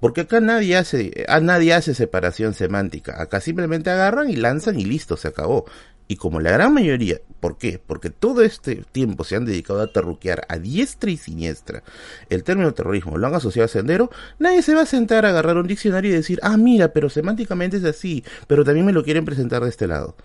Porque 0.00 0.22
acá 0.22 0.40
nadie 0.40 0.76
hace, 0.76 1.24
a 1.28 1.40
nadie 1.40 1.74
hace 1.74 1.94
separación 1.94 2.54
semántica. 2.54 3.20
Acá 3.20 3.40
simplemente 3.40 3.90
agarran 3.90 4.30
y 4.30 4.36
lanzan 4.36 4.78
y 4.78 4.84
listo, 4.84 5.16
se 5.16 5.28
acabó. 5.28 5.66
Y 6.08 6.16
como 6.16 6.40
la 6.40 6.52
gran 6.52 6.72
mayoría, 6.72 7.20
¿por 7.40 7.58
qué? 7.58 7.80
Porque 7.84 8.10
todo 8.10 8.42
este 8.42 8.84
tiempo 8.92 9.24
se 9.24 9.36
han 9.36 9.44
dedicado 9.44 9.80
a 9.80 9.92
terruquear 9.92 10.46
a 10.48 10.58
diestra 10.58 11.10
y 11.10 11.16
siniestra 11.16 11.82
el 12.30 12.44
término 12.44 12.72
terrorismo, 12.74 13.18
lo 13.18 13.26
han 13.26 13.34
asociado 13.34 13.64
a 13.64 13.68
sendero, 13.68 14.10
nadie 14.38 14.62
se 14.62 14.74
va 14.74 14.82
a 14.82 14.86
sentar 14.86 15.26
a 15.26 15.30
agarrar 15.30 15.56
un 15.56 15.66
diccionario 15.66 16.12
y 16.12 16.14
decir, 16.14 16.38
ah, 16.42 16.56
mira, 16.56 16.92
pero 16.92 17.10
semánticamente 17.10 17.78
es 17.78 17.84
así, 17.84 18.22
pero 18.46 18.64
también 18.64 18.86
me 18.86 18.92
lo 18.92 19.02
quieren 19.02 19.24
presentar 19.24 19.62
de 19.64 19.70
este 19.70 19.88
lado. 19.88 20.16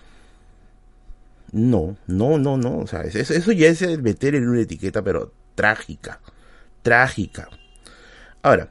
No, 1.51 1.97
no, 2.07 2.37
no, 2.37 2.57
no. 2.57 2.77
O 2.77 2.87
sea, 2.87 3.01
eso, 3.01 3.19
eso 3.19 3.51
ya 3.51 3.67
es 3.67 3.81
meter 4.01 4.35
en 4.35 4.47
una 4.47 4.61
etiqueta, 4.61 5.03
pero 5.03 5.33
trágica. 5.55 6.21
Trágica. 6.81 7.49
Ahora, 8.41 8.69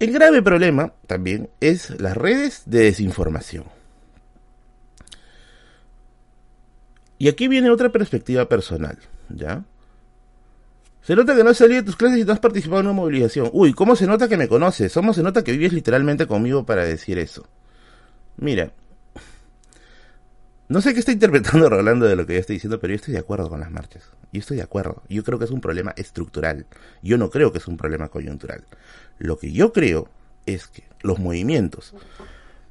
el 0.00 0.12
grave 0.12 0.42
problema 0.42 0.94
también 1.06 1.50
es 1.60 2.00
las 2.00 2.16
redes 2.16 2.62
de 2.66 2.84
desinformación. 2.84 3.73
Y 7.18 7.28
aquí 7.28 7.48
viene 7.48 7.70
otra 7.70 7.90
perspectiva 7.90 8.48
personal, 8.48 8.98
¿ya? 9.28 9.64
Se 11.02 11.14
nota 11.14 11.36
que 11.36 11.44
no 11.44 11.50
has 11.50 11.58
salido 11.58 11.80
de 11.80 11.86
tus 11.86 11.96
clases 11.96 12.18
y 12.18 12.24
no 12.24 12.32
has 12.32 12.40
participado 12.40 12.80
en 12.80 12.86
una 12.86 12.94
movilización. 12.94 13.50
Uy, 13.52 13.74
¿cómo 13.74 13.94
se 13.94 14.06
nota 14.06 14.26
que 14.26 14.38
me 14.38 14.48
conoces? 14.48 14.92
¿Cómo 14.94 15.12
se 15.12 15.22
nota 15.22 15.44
que 15.44 15.52
vives 15.52 15.74
literalmente 15.74 16.26
conmigo 16.26 16.64
para 16.64 16.84
decir 16.84 17.18
eso? 17.18 17.46
Mira, 18.38 18.72
no 20.68 20.80
sé 20.80 20.94
qué 20.94 21.00
está 21.00 21.12
interpretando 21.12 21.68
Rolando 21.70 22.06
de 22.06 22.16
lo 22.16 22.26
que 22.26 22.34
yo 22.34 22.40
estoy 22.40 22.56
diciendo, 22.56 22.80
pero 22.80 22.92
yo 22.92 22.96
estoy 22.96 23.12
de 23.12 23.20
acuerdo 23.20 23.50
con 23.50 23.60
las 23.60 23.70
marchas. 23.70 24.04
Yo 24.32 24.40
estoy 24.40 24.56
de 24.56 24.62
acuerdo. 24.62 25.02
Yo 25.10 25.22
creo 25.22 25.38
que 25.38 25.44
es 25.44 25.50
un 25.50 25.60
problema 25.60 25.92
estructural. 25.96 26.66
Yo 27.02 27.18
no 27.18 27.28
creo 27.28 27.52
que 27.52 27.58
es 27.58 27.68
un 27.68 27.76
problema 27.76 28.08
coyuntural. 28.08 28.64
Lo 29.18 29.38
que 29.38 29.52
yo 29.52 29.72
creo 29.74 30.08
es 30.46 30.68
que 30.68 30.84
los 31.02 31.18
movimientos 31.18 31.94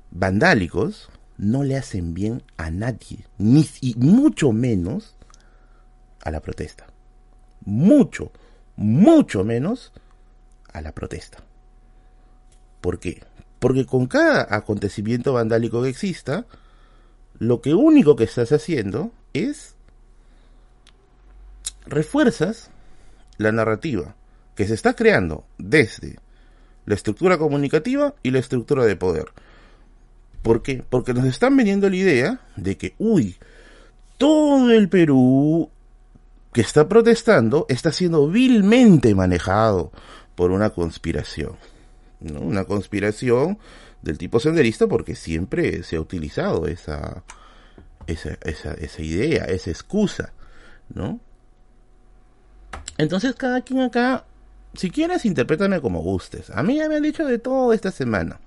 vandálicos 0.10 1.10
no 1.44 1.64
le 1.64 1.78
hacen 1.78 2.14
bien 2.14 2.42
a 2.58 2.72
nadie, 2.72 3.28
ni 3.38 3.68
y 3.82 3.96
mucho 3.96 4.52
menos 4.52 5.16
a 6.24 6.32
la 6.32 6.42
protesta. 6.42 6.88
Mucho, 7.66 8.32
mucho 8.76 9.44
menos 9.44 9.92
a 10.72 10.82
la 10.82 10.94
protesta. 10.94 11.44
¿Por 12.82 13.00
qué? 13.00 13.24
Porque 13.60 13.86
con 13.86 14.08
cada 14.08 14.48
acontecimiento 14.56 15.34
vandálico 15.34 15.84
que 15.84 15.90
exista, 15.90 16.46
lo 17.40 17.62
que 17.62 17.74
único 17.74 18.16
que 18.16 18.26
estás 18.26 18.52
haciendo 18.52 19.12
es 19.34 19.76
refuerzas 21.86 22.72
la 23.38 23.52
narrativa 23.52 24.16
que 24.56 24.68
se 24.68 24.74
está 24.74 24.96
creando 24.96 25.46
desde 25.58 26.20
la 26.86 26.96
estructura 26.96 27.38
comunicativa 27.38 28.16
y 28.24 28.32
la 28.32 28.40
estructura 28.40 28.86
de 28.86 28.96
poder. 28.96 29.26
¿Por 30.44 30.62
qué? 30.62 30.84
Porque 30.88 31.14
nos 31.14 31.26
están 31.26 31.58
vendiendo 31.58 31.90
la 31.90 31.96
idea 31.96 32.42
de 32.58 32.78
que, 32.78 32.94
uy, 33.00 33.38
todo 34.18 34.72
el 34.72 34.90
Perú 34.90 35.70
que 36.54 36.62
está 36.62 36.88
protestando 36.88 37.66
está 37.70 37.92
siendo 37.92 38.28
vilmente 38.28 39.16
manejado 39.16 39.92
por 40.36 40.52
una 40.52 40.70
conspiración. 40.70 41.56
¿no? 42.20 42.42
Una 42.42 42.66
conspiración 42.66 43.58
del 44.02 44.18
tipo 44.18 44.40
senderista 44.40 44.86
porque 44.88 45.16
siempre 45.16 45.82
se 45.84 45.96
ha 45.96 46.02
utilizado 46.02 46.68
esa, 46.68 47.24
esa, 48.06 48.34
esa, 48.42 49.02
idea, 49.02 49.46
esa 49.46 49.72
excusa, 49.72 50.34
¿no? 50.94 51.22
Entonces 52.98 53.34
cada 53.36 53.62
quien 53.62 53.80
acá, 53.80 54.26
si 54.74 54.92
quieres, 54.92 55.26
interprétame 55.26 55.80
como 55.80 56.02
gustes. 56.02 56.50
A 56.50 56.64
mí 56.64 56.78
ya 56.78 56.90
me 56.90 56.98
han 56.98 57.04
dicho 57.04 57.26
de 57.26 57.40
todo 57.40 57.72
esta 57.72 57.92
semana. 57.92 58.40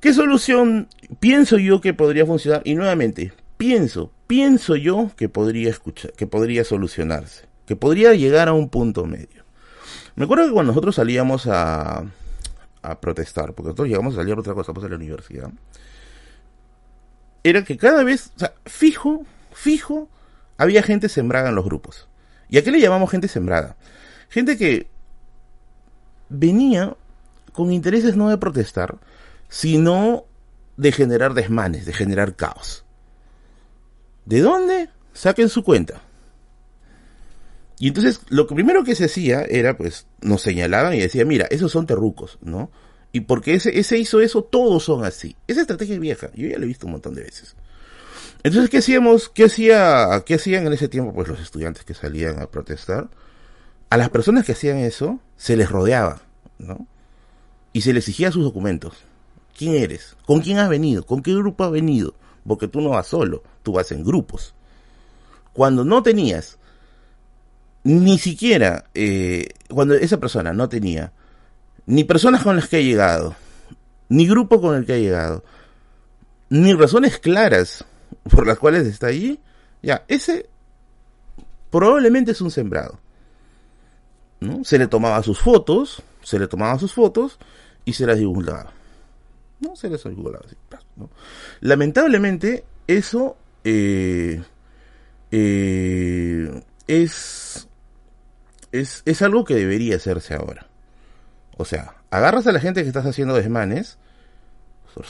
¿Qué 0.00 0.12
solución 0.12 0.88
pienso 1.18 1.58
yo 1.58 1.80
que 1.80 1.92
podría 1.92 2.24
funcionar? 2.24 2.62
Y 2.64 2.76
nuevamente, 2.76 3.32
pienso, 3.56 4.12
pienso 4.28 4.76
yo 4.76 5.10
que 5.16 5.28
podría 5.28 5.70
escuchar, 5.70 6.12
que 6.12 6.26
podría 6.26 6.62
solucionarse, 6.64 7.46
que 7.66 7.74
podría 7.74 8.14
llegar 8.14 8.48
a 8.48 8.52
un 8.52 8.68
punto 8.68 9.06
medio. 9.06 9.44
Me 10.14 10.24
acuerdo 10.24 10.46
que 10.46 10.52
cuando 10.52 10.72
nosotros 10.72 10.94
salíamos 10.94 11.46
a, 11.48 12.04
a 12.82 13.00
protestar, 13.00 13.54
porque 13.54 13.70
nosotros 13.70 13.88
llegamos 13.88 14.14
a 14.14 14.18
salir 14.18 14.34
a 14.34 14.40
otra 14.40 14.54
cosa, 14.54 14.72
pues 14.72 14.86
a 14.86 14.88
la 14.88 14.96
universidad, 14.96 15.50
era 17.42 17.64
que 17.64 17.76
cada 17.76 18.04
vez, 18.04 18.32
o 18.36 18.38
sea, 18.38 18.54
fijo, 18.66 19.24
fijo, 19.52 20.08
había 20.56 20.82
gente 20.82 21.08
sembrada 21.08 21.48
en 21.48 21.56
los 21.56 21.64
grupos. 21.64 22.08
¿Y 22.48 22.58
a 22.58 22.64
qué 22.64 22.70
le 22.70 22.80
llamamos 22.80 23.10
gente 23.10 23.26
sembrada? 23.26 23.76
Gente 24.28 24.56
que 24.56 24.88
venía 26.28 26.96
con 27.52 27.72
intereses 27.72 28.16
no 28.16 28.28
de 28.28 28.38
protestar, 28.38 28.98
sino 29.48 30.24
de 30.76 30.92
generar 30.92 31.34
desmanes, 31.34 31.86
de 31.86 31.92
generar 31.92 32.36
caos. 32.36 32.84
¿De 34.24 34.40
dónde? 34.40 34.90
Saquen 35.12 35.48
su 35.48 35.64
cuenta. 35.64 36.02
Y 37.78 37.88
entonces 37.88 38.20
lo 38.28 38.46
primero 38.46 38.84
que 38.84 38.94
se 38.94 39.04
hacía 39.04 39.42
era, 39.42 39.76
pues, 39.76 40.06
nos 40.20 40.42
señalaban 40.42 40.94
y 40.94 41.00
decían, 41.00 41.28
mira, 41.28 41.46
esos 41.50 41.72
son 41.72 41.86
terrucos, 41.86 42.38
¿no? 42.42 42.70
Y 43.12 43.20
porque 43.20 43.54
ese, 43.54 43.78
ese 43.78 43.98
hizo 43.98 44.20
eso, 44.20 44.42
todos 44.42 44.84
son 44.84 45.04
así. 45.04 45.36
Esa 45.46 45.62
estrategia 45.62 45.94
es 45.94 46.00
vieja, 46.00 46.30
yo 46.34 46.48
ya 46.48 46.58
la 46.58 46.64
he 46.64 46.68
visto 46.68 46.86
un 46.86 46.92
montón 46.92 47.14
de 47.14 47.22
veces. 47.22 47.56
Entonces, 48.42 48.70
¿qué 48.70 48.78
hacíamos? 48.78 49.28
¿Qué, 49.28 49.44
hacía, 49.44 50.22
¿Qué 50.24 50.34
hacían 50.34 50.66
en 50.66 50.72
ese 50.72 50.88
tiempo? 50.88 51.12
Pues 51.12 51.28
los 51.28 51.40
estudiantes 51.40 51.84
que 51.84 51.94
salían 51.94 52.40
a 52.40 52.50
protestar. 52.50 53.08
A 53.90 53.96
las 53.96 54.10
personas 54.10 54.44
que 54.44 54.52
hacían 54.52 54.78
eso, 54.78 55.20
se 55.36 55.56
les 55.56 55.70
rodeaba, 55.70 56.22
¿no? 56.58 56.86
Y 57.72 57.80
se 57.80 57.92
les 57.92 58.04
exigía 58.04 58.30
sus 58.30 58.44
documentos. 58.44 59.07
¿Quién 59.58 59.74
eres? 59.74 60.16
¿Con 60.24 60.40
quién 60.40 60.58
has 60.58 60.68
venido? 60.68 61.04
¿Con 61.04 61.20
qué 61.20 61.34
grupo 61.34 61.64
has 61.64 61.72
venido? 61.72 62.14
Porque 62.46 62.68
tú 62.68 62.80
no 62.80 62.90
vas 62.90 63.08
solo, 63.08 63.42
tú 63.64 63.72
vas 63.72 63.90
en 63.90 64.04
grupos. 64.04 64.54
Cuando 65.52 65.84
no 65.84 66.00
tenías 66.00 66.58
ni 67.82 68.18
siquiera 68.18 68.84
eh, 68.94 69.48
cuando 69.68 69.94
esa 69.94 70.20
persona 70.20 70.52
no 70.52 70.68
tenía 70.68 71.12
ni 71.86 72.04
personas 72.04 72.44
con 72.44 72.54
las 72.54 72.68
que 72.68 72.76
ha 72.76 72.80
llegado, 72.80 73.34
ni 74.08 74.28
grupo 74.28 74.60
con 74.60 74.76
el 74.76 74.86
que 74.86 74.92
ha 74.92 74.98
llegado, 74.98 75.42
ni 76.50 76.72
razones 76.74 77.18
claras 77.18 77.84
por 78.30 78.46
las 78.46 78.60
cuales 78.60 78.86
está 78.86 79.08
allí, 79.08 79.40
ya, 79.82 80.04
ese 80.06 80.48
probablemente 81.70 82.30
es 82.30 82.40
un 82.40 82.52
sembrado. 82.52 83.00
¿no? 84.38 84.62
Se 84.62 84.78
le 84.78 84.86
tomaba 84.86 85.20
sus 85.24 85.40
fotos, 85.40 86.00
se 86.22 86.38
le 86.38 86.46
tomaba 86.46 86.78
sus 86.78 86.94
fotos 86.94 87.40
y 87.84 87.94
se 87.94 88.06
las 88.06 88.18
divulgaba. 88.18 88.77
¿No? 89.60 89.76
Se 89.76 89.88
las 89.88 90.04
divulgaba. 90.04 90.46
¿no? 90.96 91.10
Lamentablemente, 91.60 92.64
eso 92.86 93.36
eh, 93.64 94.42
eh, 95.30 96.62
es, 96.86 97.68
es, 98.72 99.02
es 99.04 99.22
algo 99.22 99.44
que 99.44 99.54
debería 99.54 99.96
hacerse 99.96 100.34
ahora. 100.34 100.68
O 101.56 101.64
sea, 101.64 101.96
agarras 102.10 102.46
a 102.46 102.52
la 102.52 102.60
gente 102.60 102.82
que 102.82 102.88
estás 102.88 103.06
haciendo 103.06 103.34
desmanes, 103.34 103.98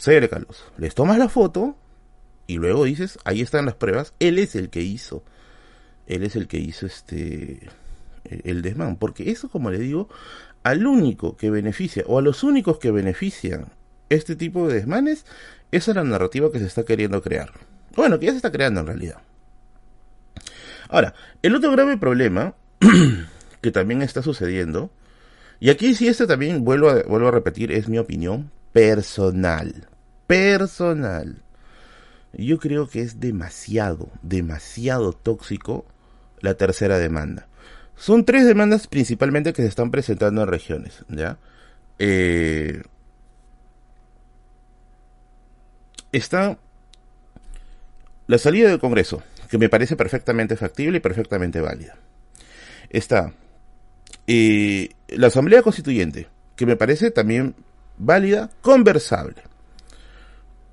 cercálos, 0.01 0.65
les 0.77 0.95
tomas 0.95 1.19
la 1.19 1.29
foto 1.29 1.77
y 2.47 2.57
luego 2.57 2.85
dices, 2.85 3.19
ahí 3.25 3.41
están 3.41 3.67
las 3.67 3.75
pruebas, 3.75 4.15
él 4.19 4.39
es 4.39 4.55
el 4.55 4.71
que 4.71 4.83
hizo, 4.83 5.23
él 6.07 6.25
es 6.25 6.37
el 6.37 6.49
que 6.49 6.59
hizo 6.59 6.87
este 6.87 7.69
el 8.25 8.61
desmán, 8.61 8.97
porque 8.97 9.31
eso 9.31 9.49
como 9.49 9.71
le 9.71 9.79
digo, 9.79 10.09
al 10.63 10.87
único 10.87 11.37
que 11.37 11.51
beneficia 11.51 12.05
o 12.07 12.19
a 12.19 12.23
los 12.23 12.43
únicos 12.43 12.79
que 12.79 12.91
benefician 12.91 13.73
este 14.09 14.37
tipo 14.37 14.69
de 14.69 14.75
desmanes, 14.75 15.25
esa 15.71 15.91
es 15.91 15.97
la 15.97 16.05
narrativa 16.05 16.51
que 16.51 16.59
se 16.59 16.67
está 16.67 16.85
queriendo 16.85 17.23
crear. 17.23 17.53
Bueno, 17.95 18.19
que 18.19 18.27
ya 18.27 18.33
se 18.33 18.39
está 18.39 18.53
creando 18.53 18.81
en 18.81 18.87
realidad. 18.87 19.19
Ahora, 20.89 21.15
el 21.43 21.55
otro 21.55 21.73
grave 21.73 21.99
problema 21.99 22.55
que 23.61 23.71
también 23.71 24.03
está 24.03 24.23
sucediendo, 24.23 24.91
y 25.61 25.71
aquí 25.71 25.95
sí 25.95 26.09
este 26.09 26.27
también 26.27 26.65
vuelvo 26.65 26.89
a, 26.89 27.03
vuelvo 27.03 27.29
a 27.29 27.33
repetir, 27.33 27.73
es 27.73 27.89
mi 27.89 27.99
opinión 27.99 28.51
personal. 28.73 29.89
Personal. 30.27 31.43
Yo 32.33 32.59
creo 32.59 32.89
que 32.89 33.01
es 33.01 33.21
demasiado, 33.21 34.11
demasiado 34.23 35.13
tóxico 35.13 35.87
la 36.41 36.55
tercera 36.55 36.99
demanda. 36.99 37.49
Son 37.97 38.25
tres 38.25 38.47
demandas 38.47 38.87
principalmente 38.87 39.53
que 39.53 39.63
se 39.63 39.69
están 39.69 39.91
presentando 39.91 40.43
en 40.43 40.49
regiones, 40.49 41.05
¿ya? 41.09 41.39
Eh, 41.99 42.83
está 46.13 46.59
la 48.27 48.39
salida 48.39 48.69
del 48.69 48.79
Congreso, 48.79 49.23
que 49.51 49.59
me 49.59 49.69
parece 49.69 49.97
perfectamente 49.97 50.57
factible 50.57 50.99
y 50.99 51.01
perfectamente 51.01 51.61
válida. 51.61 51.97
Está 52.91 53.33
eh, 54.27 54.91
la 55.09 55.29
Asamblea 55.29 55.63
Constituyente, 55.63 56.29
que 56.57 56.67
me 56.67 56.77
parece 56.77 57.11
también 57.11 57.55
válida, 57.97 58.51
conversable. 58.61 59.43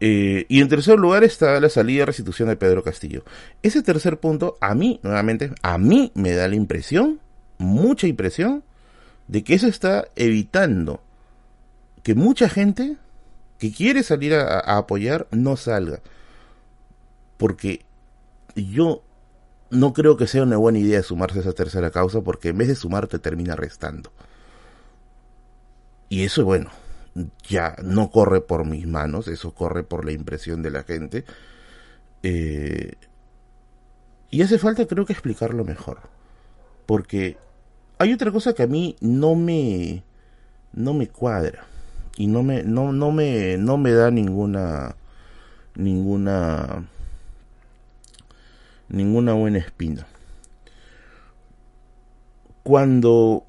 Eh, 0.01 0.46
y 0.50 0.62
en 0.62 0.68
tercer 0.68 1.00
lugar 1.00 1.24
está 1.24 1.60
la 1.60 1.70
salida 1.70 2.00
de 2.00 2.08
restitución 2.08 2.50
de 2.50 2.58
Pedro 2.58 2.84
Castillo. 2.84 3.24
Ese 3.63 3.82
tercer 3.82 4.20
punto, 4.20 4.58
a 4.60 4.75
mí, 4.75 5.00
nuevamente, 5.04 5.51
a 5.62 5.77
mí 5.77 6.12
me 6.15 6.34
da 6.34 6.48
la 6.48 6.56
impresión, 6.56 7.22
mucha 7.58 8.08
impresión, 8.08 8.63
de 9.27 9.44
que 9.44 9.56
eso 9.56 9.68
está 9.68 10.08
evitando 10.15 11.01
que 12.04 12.13
mucha 12.13 12.50
gente 12.50 12.98
que 13.69 13.75
quiere 13.75 14.03
salir 14.03 14.36
a, 14.36 14.60
apoyar 14.77 15.27
no 15.31 15.57
salga. 15.57 16.00
Porque 17.38 17.84
yo 18.55 19.01
no 19.72 19.93
creo 19.93 20.17
que 20.17 20.27
sea 20.27 20.43
una 20.43 20.57
buena 20.57 20.77
idea 20.77 21.01
sumarse 21.01 21.39
a 21.39 21.41
esa 21.41 21.53
tercera 21.53 21.89
causa 21.89 22.22
porque 22.22 22.50
en 22.50 22.60
vez 22.60 22.67
de 22.67 22.75
sumar 22.75 23.07
te 23.07 23.17
termina 23.17 23.55
restando. 23.55 24.12
Y 26.10 26.24
eso, 26.24 26.45
bueno, 26.45 26.69
ya 27.48 27.75
no 27.84 28.12
corre 28.12 28.41
por 28.41 28.65
mis 28.65 28.86
manos, 28.86 29.27
eso 29.27 29.53
corre 29.55 29.84
por 29.84 30.05
la 30.05 30.12
impresión 30.12 30.62
de 30.62 30.69
la 30.69 30.84
gente. 30.84 31.25
Eh, 32.22 32.93
y 34.29 34.43
hace 34.43 34.60
falta 34.60 34.86
creo 34.86 35.07
que 35.07 35.13
explicarlo 35.13 35.65
mejor. 35.65 36.01
Porque 36.86 37.38
hay 37.98 38.13
otra 38.13 38.31
cosa 38.31 38.53
que 38.53 38.63
a 38.63 38.67
mí 38.67 38.95
no 39.01 39.34
me 39.34 40.03
no 40.72 40.93
me 40.93 41.07
cuadra 41.07 41.65
y 42.17 42.27
no 42.27 42.43
me 42.43 42.63
no, 42.63 42.91
no 42.91 43.12
me 43.12 43.57
no 43.57 43.77
me 43.77 43.91
da 43.91 44.12
ninguna 44.12 44.95
ninguna 45.75 46.87
ninguna 48.90 49.33
buena 49.33 49.59
espina. 49.59 50.07
Cuando 52.63 53.46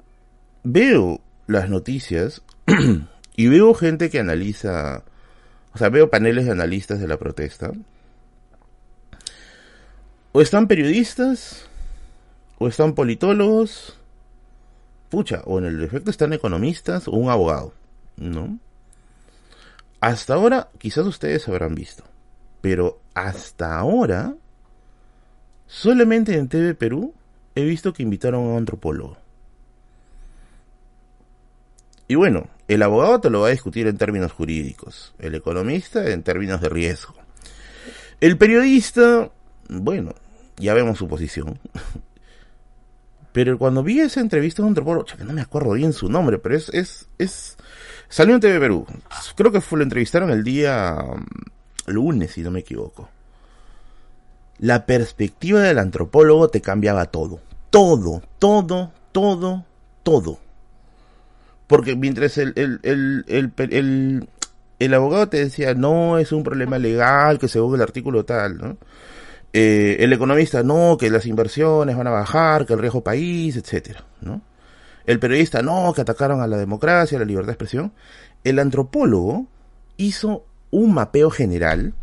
veo 0.63 1.21
las 1.47 1.69
noticias 1.69 2.43
Y 3.39 3.47
veo 3.49 3.75
gente 3.75 4.09
que 4.09 4.19
analiza, 4.19 5.03
o 5.71 5.77
sea, 5.77 5.89
veo 5.89 6.09
paneles 6.09 6.45
de 6.45 6.51
analistas 6.51 6.99
de 6.99 7.07
la 7.07 7.17
protesta. 7.17 7.71
O 10.31 10.41
están 10.41 10.67
periodistas, 10.67 11.69
o 12.57 12.67
están 12.67 12.95
politólogos, 12.95 13.95
pucha, 15.09 15.43
o 15.45 15.59
en 15.59 15.65
el 15.65 15.83
efecto 15.83 16.09
están 16.09 16.33
economistas 16.33 17.07
o 17.07 17.11
un 17.11 17.29
abogado, 17.29 17.73
¿no? 18.17 18.59
Hasta 19.99 20.35
ahora, 20.35 20.69
quizás 20.77 21.05
ustedes 21.05 21.47
habrán 21.47 21.73
visto, 21.73 22.03
pero 22.61 22.99
hasta 23.13 23.77
ahora, 23.77 24.35
solamente 25.65 26.35
en 26.35 26.49
TV 26.49 26.75
Perú 26.75 27.13
he 27.55 27.63
visto 27.63 27.93
que 27.93 28.03
invitaron 28.03 28.45
a 28.45 28.49
un 28.49 28.57
antropólogo. 28.57 29.17
Y 32.07 32.15
bueno, 32.15 32.47
el 32.67 32.83
abogado 32.83 33.19
te 33.19 33.29
lo 33.29 33.41
va 33.41 33.47
a 33.47 33.51
discutir 33.51 33.87
en 33.87 33.97
términos 33.97 34.31
jurídicos, 34.31 35.13
el 35.19 35.35
economista 35.35 36.09
en 36.09 36.23
términos 36.23 36.61
de 36.61 36.69
riesgo. 36.69 37.15
El 38.21 38.37
periodista, 38.37 39.31
bueno, 39.69 40.13
ya 40.57 40.73
vemos 40.73 40.97
su 40.97 41.07
posición. 41.07 41.59
Pero 43.31 43.57
cuando 43.59 43.83
vi 43.83 43.99
esa 43.99 44.21
entrevista 44.21 44.61
de 44.61 44.65
un 44.65 44.69
antropólogo, 44.69 45.05
que 45.05 45.23
no 45.23 45.33
me 45.33 45.41
acuerdo 45.41 45.73
bien 45.73 45.93
su 45.93 46.09
nombre, 46.09 46.39
pero 46.39 46.55
es, 46.55 46.69
es, 46.69 47.07
es, 47.19 47.55
salió 48.09 48.35
en 48.35 48.41
TV 48.41 48.59
Perú. 48.59 48.85
Creo 49.35 49.51
que 49.51 49.61
fue, 49.61 49.79
lo 49.79 49.83
entrevistaron 49.83 50.29
el 50.29 50.43
día 50.43 50.95
mm, 50.95 51.91
lunes, 51.91 52.31
si 52.31 52.41
no 52.41 52.51
me 52.51 52.59
equivoco. 52.59 53.09
La 54.59 54.85
perspectiva 54.85 55.61
del 55.61 55.79
antropólogo 55.79 56.49
te 56.49 56.61
cambiaba 56.61 57.05
todo. 57.05 57.39
Todo, 57.69 58.21
todo, 58.39 58.91
todo, 59.11 59.65
todo. 60.03 60.39
Porque 61.67 61.95
mientras 61.95 62.37
el, 62.37 62.53
el, 62.55 62.79
el, 62.83 63.53
el, 63.57 64.29
el, 64.79 64.93
abogado 64.93 65.27
te 65.27 65.37
decía, 65.37 65.73
no, 65.73 66.17
es 66.17 66.31
un 66.31 66.43
problema 66.43 66.79
legal, 66.79 67.39
que 67.39 67.49
según 67.49 67.75
el 67.75 67.81
artículo 67.81 68.23
tal, 68.23 68.57
¿no? 68.57 68.77
Eh, 69.53 69.97
el 69.99 70.13
economista, 70.13 70.63
no, 70.63 70.97
que 70.97 71.09
las 71.09 71.25
inversiones 71.25 71.97
van 71.97 72.07
a 72.07 72.11
bajar, 72.11 72.65
que 72.65 72.73
el 72.73 72.79
riesgo 72.79 73.03
país, 73.03 73.55
etcétera, 73.57 74.03
¿no? 74.21 74.41
El 75.07 75.19
periodista, 75.19 75.63
no, 75.63 75.91
que 75.95 76.01
atacaron 76.01 76.41
a 76.41 76.47
la 76.47 76.57
democracia, 76.57 77.17
a 77.17 77.19
la 77.19 77.25
libertad 77.25 77.47
de 77.47 77.53
expresión. 77.53 77.93
El 78.43 78.59
antropólogo 78.59 79.47
hizo 79.97 80.45
un 80.69 80.93
mapeo 80.93 81.31
general 81.31 81.95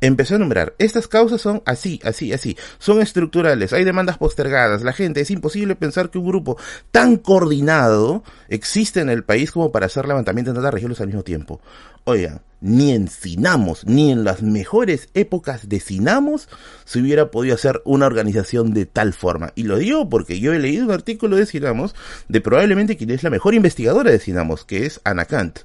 empezó 0.00 0.36
a 0.36 0.38
nombrar, 0.38 0.74
estas 0.78 1.08
causas 1.08 1.40
son 1.40 1.62
así, 1.64 2.00
así, 2.04 2.32
así, 2.32 2.56
son 2.78 3.00
estructurales, 3.00 3.72
hay 3.72 3.84
demandas 3.84 4.18
postergadas, 4.18 4.82
la 4.82 4.92
gente, 4.92 5.20
es 5.20 5.30
imposible 5.30 5.74
pensar 5.74 6.10
que 6.10 6.18
un 6.18 6.26
grupo 6.26 6.56
tan 6.90 7.16
coordinado 7.16 8.22
existe 8.48 9.00
en 9.00 9.10
el 9.10 9.24
país 9.24 9.50
como 9.50 9.72
para 9.72 9.86
hacer 9.86 10.06
levantamiento 10.06 10.50
en 10.50 10.56
tantas 10.56 10.74
regiones 10.74 11.00
al 11.00 11.08
mismo 11.08 11.22
tiempo. 11.22 11.60
Oigan, 12.04 12.40
ni 12.60 12.92
en 12.92 13.08
Sinamos, 13.08 13.86
ni 13.86 14.10
en 14.10 14.24
las 14.24 14.42
mejores 14.42 15.08
épocas 15.14 15.68
de 15.68 15.80
Sinamos 15.80 16.48
se 16.84 17.00
hubiera 17.00 17.30
podido 17.30 17.54
hacer 17.54 17.80
una 17.84 18.06
organización 18.06 18.74
de 18.74 18.86
tal 18.86 19.12
forma. 19.12 19.52
Y 19.54 19.64
lo 19.64 19.78
digo 19.78 20.08
porque 20.08 20.40
yo 20.40 20.52
he 20.52 20.58
leído 20.58 20.86
un 20.86 20.92
artículo 20.92 21.36
de 21.36 21.46
Sinamos 21.46 21.94
de 22.28 22.40
probablemente 22.40 22.96
quien 22.96 23.10
es 23.10 23.22
la 23.22 23.30
mejor 23.30 23.54
investigadora 23.54 24.10
de 24.10 24.18
Sinamos, 24.18 24.64
que 24.64 24.86
es 24.86 25.00
Ana 25.04 25.24
Kant. 25.24 25.60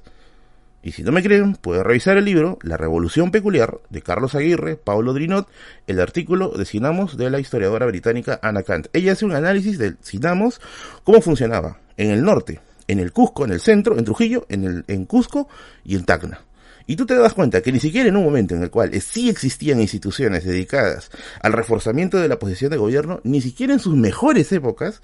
Y 0.82 0.92
si 0.92 1.02
no 1.02 1.12
me 1.12 1.22
creen, 1.22 1.54
pueden 1.54 1.82
revisar 1.82 2.18
el 2.18 2.26
libro 2.26 2.58
La 2.60 2.76
Revolución 2.76 3.30
Peculiar 3.30 3.78
de 3.88 4.02
Carlos 4.02 4.34
Aguirre, 4.34 4.76
Paulo 4.76 5.14
Drinot, 5.14 5.48
el 5.86 5.98
artículo 5.98 6.50
de 6.50 6.66
Sinamos 6.66 7.16
de 7.16 7.30
la 7.30 7.40
historiadora 7.40 7.86
británica 7.86 8.38
Anna 8.42 8.62
Kant. 8.62 8.88
Ella 8.92 9.12
hace 9.12 9.24
un 9.24 9.32
análisis 9.32 9.78
del 9.78 9.96
Sinamos, 10.02 10.60
cómo 11.02 11.22
funcionaba 11.22 11.78
en 11.96 12.10
el 12.10 12.22
norte, 12.22 12.60
en 12.86 13.00
el 13.00 13.12
Cusco, 13.12 13.46
en 13.46 13.52
el 13.52 13.60
centro, 13.60 13.96
en 13.96 14.04
Trujillo, 14.04 14.44
en, 14.50 14.64
el, 14.64 14.84
en 14.86 15.06
Cusco 15.06 15.48
y 15.84 15.96
en 15.96 16.04
Tacna. 16.04 16.44
Y 16.86 16.96
tú 16.96 17.06
te 17.06 17.14
das 17.14 17.32
cuenta 17.32 17.62
que 17.62 17.72
ni 17.72 17.80
siquiera 17.80 18.08
en 18.08 18.16
un 18.16 18.24
momento 18.24 18.54
en 18.54 18.62
el 18.62 18.70
cual 18.70 19.00
sí 19.00 19.30
existían 19.30 19.80
instituciones 19.80 20.44
dedicadas 20.44 21.10
al 21.40 21.54
reforzamiento 21.54 22.18
de 22.18 22.28
la 22.28 22.38
posición 22.38 22.70
de 22.70 22.76
gobierno, 22.76 23.20
ni 23.24 23.40
siquiera 23.40 23.72
en 23.72 23.80
sus 23.80 23.96
mejores 23.96 24.52
épocas 24.52 25.00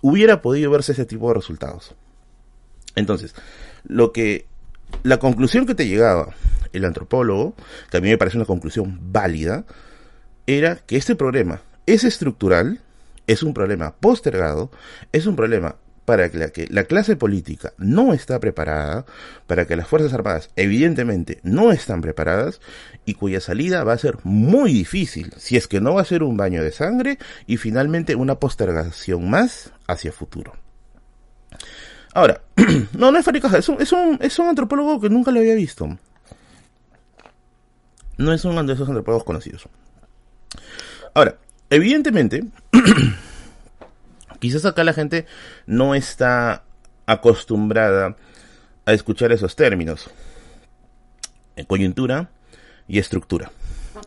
hubiera 0.00 0.42
podido 0.42 0.70
verse 0.70 0.92
ese 0.92 1.06
tipo 1.06 1.28
de 1.28 1.34
resultados. 1.34 1.94
Entonces, 2.94 3.34
lo 3.84 4.12
que 4.12 4.46
la 5.02 5.18
conclusión 5.18 5.66
que 5.66 5.74
te 5.74 5.88
llegaba 5.88 6.34
el 6.72 6.84
antropólogo, 6.84 7.54
que 7.90 7.96
a 7.96 8.00
mí 8.00 8.08
me 8.08 8.18
parece 8.18 8.36
una 8.36 8.46
conclusión 8.46 9.00
válida, 9.12 9.64
era 10.46 10.76
que 10.76 10.96
este 10.96 11.16
problema 11.16 11.62
es 11.86 12.04
estructural, 12.04 12.80
es 13.26 13.42
un 13.42 13.54
problema 13.54 13.94
postergado, 13.94 14.70
es 15.12 15.26
un 15.26 15.36
problema 15.36 15.76
para 16.04 16.30
que 16.30 16.68
la, 16.70 16.84
clase 16.84 17.16
política 17.16 17.72
no 17.78 18.12
está 18.12 18.38
preparada, 18.40 19.06
para 19.46 19.66
que 19.66 19.76
las 19.76 19.88
Fuerzas 19.88 20.12
Armadas 20.12 20.50
evidentemente 20.56 21.40
no 21.42 21.72
están 21.72 22.00
preparadas 22.00 22.60
y 23.04 23.14
cuya 23.14 23.40
salida 23.40 23.84
va 23.84 23.94
a 23.94 23.98
ser 23.98 24.18
muy 24.22 24.72
difícil, 24.72 25.32
si 25.36 25.56
es 25.56 25.66
que 25.66 25.80
no 25.80 25.94
va 25.94 26.02
a 26.02 26.06
ser 26.06 26.22
un 26.22 26.36
baño 26.36 26.62
de 26.62 26.72
sangre 26.72 27.18
y 27.46 27.56
finalmente 27.56 28.14
una 28.14 28.36
postergación 28.36 29.30
más 29.30 29.72
hacia 29.86 30.12
futuro. 30.12 30.52
Ahora, 32.12 32.42
no, 32.92 33.10
no 33.10 33.18
es 33.18 33.24
Faricaja, 33.24 33.58
es 33.58 33.68
un, 33.68 33.80
es, 33.80 33.92
un, 33.92 34.18
es 34.20 34.38
un 34.38 34.48
antropólogo 34.48 35.00
que 35.00 35.08
nunca 35.10 35.30
lo 35.30 35.40
había 35.40 35.54
visto. 35.54 35.98
No 38.16 38.32
es 38.32 38.44
uno 38.44 38.62
de 38.62 38.72
esos 38.72 38.88
antropólogos 38.88 39.24
conocidos. 39.24 39.68
Ahora, 41.14 41.36
evidentemente, 41.70 42.44
quizás 44.44 44.66
acá 44.66 44.84
la 44.84 44.92
gente 44.92 45.24
no 45.64 45.94
está 45.94 46.64
acostumbrada 47.06 48.14
a 48.84 48.92
escuchar 48.92 49.32
esos 49.32 49.56
términos. 49.56 50.10
Coyuntura 51.66 52.28
y 52.86 52.98
estructura. 52.98 53.50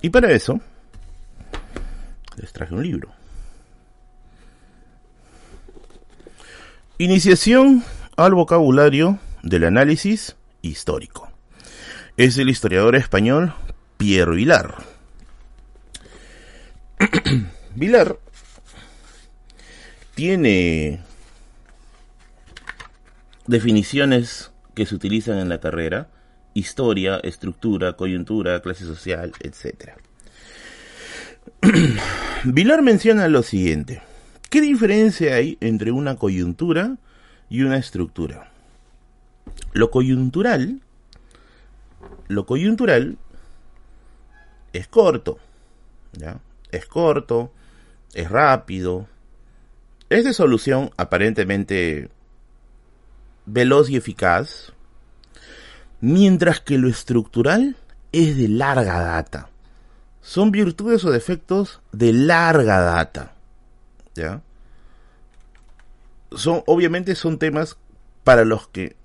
Y 0.03 0.11
para 0.11 0.31
eso, 0.31 0.59
les 2.35 2.53
traje 2.53 2.75
un 2.75 2.83
libro. 2.83 3.11
Iniciación 6.99 7.83
al 8.15 8.35
vocabulario 8.35 9.17
del 9.41 9.63
análisis 9.63 10.35
histórico. 10.61 11.31
Es 12.15 12.37
el 12.37 12.49
historiador 12.49 12.95
español 12.95 13.55
Pierre 13.97 14.35
Vilar. 14.35 14.75
Vilar 17.75 18.19
tiene 20.17 20.99
definiciones 23.45 24.51
que 24.73 24.87
se 24.87 24.95
utilizan 24.95 25.37
en 25.37 25.47
la 25.47 25.59
carrera, 25.59 26.09
historia, 26.55 27.17
estructura, 27.17 27.93
coyuntura, 27.93 28.59
clase 28.63 28.85
social, 28.85 29.31
etc. 29.41 29.91
Vilar 32.45 32.81
menciona 32.81 33.27
lo 33.27 33.43
siguiente. 33.43 34.01
¿Qué 34.49 34.59
diferencia 34.59 35.35
hay 35.35 35.59
entre 35.61 35.91
una 35.91 36.15
coyuntura 36.15 36.97
y 37.47 37.61
una 37.61 37.77
estructura? 37.77 38.49
Lo 39.73 39.91
coyuntural, 39.91 40.81
lo 42.27 42.47
coyuntural 42.47 43.19
es 44.73 44.87
corto, 44.87 45.37
¿ya? 46.13 46.39
Es 46.71 46.87
corto, 46.87 47.51
es 48.15 48.31
rápido, 48.31 49.07
es 50.09 50.23
de 50.23 50.33
solución 50.33 50.91
aparentemente 50.97 52.09
veloz 53.45 53.89
y 53.89 53.95
eficaz, 53.95 54.73
mientras 56.01 56.59
que 56.61 56.77
lo 56.77 56.87
estructural 56.87 57.75
es 58.11 58.37
de 58.37 58.47
larga 58.47 58.99
data. 59.01 59.49
Son 60.21 60.51
virtudes 60.51 61.03
o 61.05 61.11
defectos 61.11 61.81
de 61.91 62.13
larga 62.13 62.81
data. 62.81 63.33
¿ya? 64.15 64.41
Son, 66.31 66.63
obviamente 66.65 67.15
son 67.15 67.39
temas 67.39 67.77
para 68.23 68.43
los 68.43 68.67
que 68.67 68.95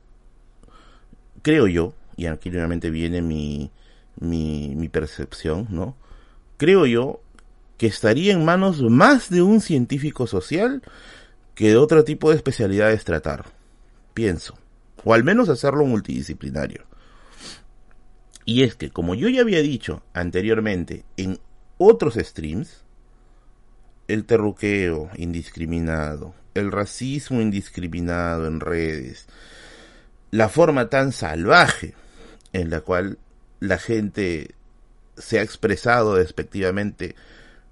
creo 1.42 1.66
yo, 1.66 1.94
y 2.16 2.26
aquí 2.26 2.50
nuevamente 2.50 2.90
viene 2.90 3.22
mi, 3.22 3.70
mi, 4.18 4.74
mi 4.76 4.88
percepción, 4.88 5.66
¿no? 5.70 5.96
Creo 6.56 6.86
yo 6.86 7.20
que 7.82 7.88
estaría 7.88 8.32
en 8.32 8.44
manos 8.44 8.80
más 8.80 9.28
de 9.28 9.42
un 9.42 9.60
científico 9.60 10.28
social 10.28 10.82
que 11.56 11.70
de 11.70 11.76
otro 11.76 12.04
tipo 12.04 12.30
de 12.30 12.36
especialidades 12.36 13.02
tratar. 13.02 13.46
Pienso. 14.14 14.56
O 15.02 15.14
al 15.14 15.24
menos 15.24 15.48
hacerlo 15.48 15.84
multidisciplinario. 15.84 16.84
Y 18.44 18.62
es 18.62 18.76
que, 18.76 18.90
como 18.90 19.16
yo 19.16 19.28
ya 19.28 19.40
había 19.40 19.62
dicho 19.62 20.04
anteriormente 20.14 21.04
en 21.16 21.40
otros 21.76 22.14
streams, 22.14 22.84
el 24.06 24.26
terruqueo 24.26 25.10
indiscriminado, 25.16 26.36
el 26.54 26.70
racismo 26.70 27.40
indiscriminado 27.40 28.46
en 28.46 28.60
redes, 28.60 29.26
la 30.30 30.48
forma 30.48 30.88
tan 30.88 31.10
salvaje 31.10 31.94
en 32.52 32.70
la 32.70 32.82
cual 32.82 33.18
la 33.58 33.78
gente 33.78 34.54
se 35.18 35.40
ha 35.40 35.42
expresado 35.42 36.14
despectivamente 36.14 37.16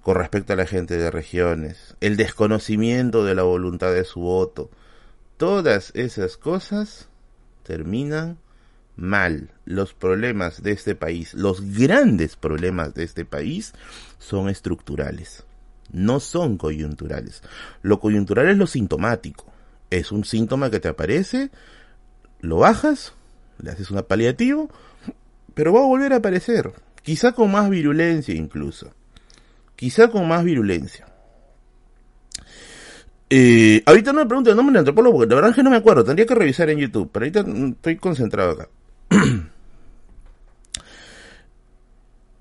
con 0.01 0.15
respecto 0.15 0.53
a 0.53 0.55
la 0.55 0.65
gente 0.65 0.97
de 0.97 1.11
regiones, 1.11 1.95
el 2.01 2.17
desconocimiento 2.17 3.23
de 3.23 3.35
la 3.35 3.43
voluntad 3.43 3.93
de 3.93 4.03
su 4.03 4.21
voto, 4.21 4.69
todas 5.37 5.91
esas 5.95 6.37
cosas 6.37 7.07
terminan 7.63 8.37
mal. 8.95 9.51
Los 9.65 9.93
problemas 9.93 10.63
de 10.63 10.71
este 10.71 10.95
país, 10.95 11.33
los 11.33 11.77
grandes 11.77 12.35
problemas 12.35 12.93
de 12.93 13.03
este 13.03 13.25
país 13.25 13.73
son 14.19 14.49
estructurales 14.49 15.45
no 15.91 16.19
son 16.19 16.57
coyunturales. 16.57 17.41
Lo 17.81 17.99
coyuntural 17.99 18.49
es 18.49 18.57
lo 18.57 18.67
sintomático. 18.67 19.45
Es 19.89 20.11
un 20.11 20.23
síntoma 20.23 20.71
que 20.71 20.79
te 20.79 20.87
aparece, 20.87 21.51
lo 22.39 22.57
bajas, 22.57 23.13
le 23.61 23.71
haces 23.71 23.91
una 23.91 24.03
paliativo, 24.03 24.69
pero 25.53 25.73
va 25.73 25.81
a 25.81 25.87
volver 25.87 26.13
a 26.13 26.17
aparecer. 26.17 26.71
Quizá 27.03 27.33
con 27.33 27.51
más 27.51 27.69
virulencia 27.69 28.33
incluso. 28.33 28.93
Quizá 29.81 30.09
con 30.09 30.27
más 30.27 30.43
virulencia. 30.43 31.07
Eh, 33.31 33.81
ahorita 33.83 34.13
no 34.13 34.19
me 34.19 34.27
pregunto 34.27 34.51
el 34.51 34.55
nombre 34.55 34.73
del 34.73 34.81
antropólogo 34.81 35.17
porque 35.17 35.29
la 35.29 35.35
verdad 35.37 35.49
es 35.49 35.55
que 35.55 35.63
no 35.63 35.71
me 35.71 35.77
acuerdo. 35.77 36.03
Tendría 36.03 36.27
que 36.27 36.35
revisar 36.35 36.69
en 36.69 36.77
YouTube. 36.77 37.09
Pero 37.11 37.25
ahorita 37.25 37.43
estoy 37.49 37.97
concentrado 37.97 38.51
acá. 38.51 38.69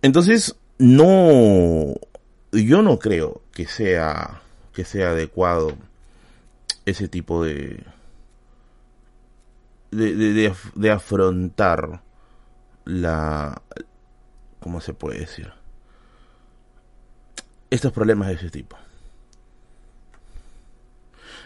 Entonces, 0.03 0.55
no 0.77 1.95
yo 2.53 2.83
no 2.83 2.99
creo 2.99 3.41
que 3.53 3.67
sea 3.67 4.43
que 4.75 4.85
sea 4.85 5.13
adecuado 5.13 5.79
ese 6.85 7.09
tipo 7.09 7.43
de, 7.43 7.83
de, 9.93 10.53
de, 10.75 10.91
afrontar 10.91 12.03
la 12.85 13.63
cómo 14.61 14.83
se 14.83 14.93
puede 14.93 15.21
decir 15.21 15.51
estos 17.71 17.93
problemas 17.93 18.29
de 18.29 18.35
ese 18.35 18.51
tipo 18.51 18.77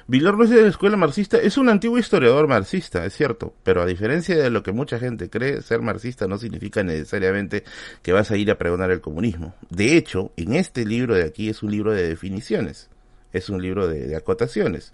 no 0.07 0.45
es 0.45 0.51
de 0.51 0.63
la 0.63 0.69
escuela 0.69 0.97
marxista, 0.97 1.39
es 1.39 1.57
un 1.57 1.69
antiguo 1.69 1.99
historiador 1.99 2.47
marxista, 2.47 3.05
es 3.05 3.15
cierto, 3.15 3.55
pero 3.63 3.83
a 3.83 3.87
diferencia 3.87 4.37
de 4.37 4.51
lo 4.51 4.63
que 4.63 4.73
mucha 4.73 4.99
gente 4.99 5.31
cree, 5.31 5.63
ser 5.63 5.81
marxista 5.81 6.27
no 6.27 6.39
significa 6.39 6.83
necesariamente 6.83 7.65
que 8.03 8.13
vas 8.13 8.31
a 8.31 8.37
ir 8.37 8.51
a 8.51 8.59
pregonar 8.59 8.91
el 8.91 9.01
comunismo. 9.01 9.55
De 9.71 9.97
hecho, 9.97 10.33
en 10.37 10.55
este 10.55 10.85
libro 10.85 11.15
de 11.15 11.25
aquí 11.25 11.49
es 11.49 11.63
un 11.63 11.71
libro 11.71 11.93
de 11.93 12.07
definiciones, 12.07 12.91
es 13.33 13.49
un 13.49 13.63
libro 13.63 13.89
de, 13.89 14.15
acotaciones. 14.15 14.93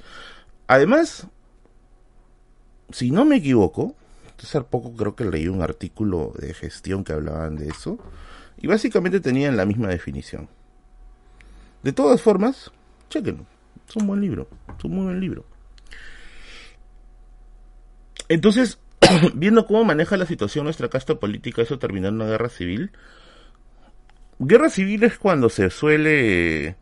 Además, 0.68 1.26
si 2.90 3.10
no 3.10 3.24
me 3.24 3.36
equivoco, 3.36 3.96
hace 4.40 4.60
poco 4.62 4.94
creo 4.94 5.16
que 5.16 5.24
leí 5.24 5.48
un 5.48 5.62
artículo 5.62 6.32
de 6.38 6.54
gestión 6.54 7.02
que 7.04 7.12
hablaban 7.12 7.56
de 7.56 7.68
eso, 7.68 7.98
y 8.62 8.66
básicamente 8.66 9.20
tenían 9.20 9.56
la 9.56 9.64
misma 9.64 9.88
definición. 9.88 10.48
De 11.82 11.92
todas 11.92 12.20
formas, 12.22 12.70
chequenlo. 13.08 13.46
Es 13.88 13.96
un 13.96 14.06
buen 14.06 14.20
libro, 14.20 14.48
es 14.78 14.84
un 14.84 14.94
muy 14.94 15.04
buen 15.04 15.20
libro. 15.20 15.44
Entonces, 18.28 18.78
viendo 19.34 19.66
cómo 19.66 19.84
maneja 19.84 20.16
la 20.16 20.26
situación 20.26 20.64
nuestra 20.64 20.88
casta 20.88 21.18
política, 21.18 21.62
eso 21.62 21.78
terminó 21.78 22.08
en 22.08 22.14
una 22.14 22.26
guerra 22.26 22.48
civil. 22.48 22.92
Guerra 24.38 24.70
civil 24.70 25.02
es 25.04 25.18
cuando 25.18 25.48
se 25.48 25.68
suele, 25.70 26.76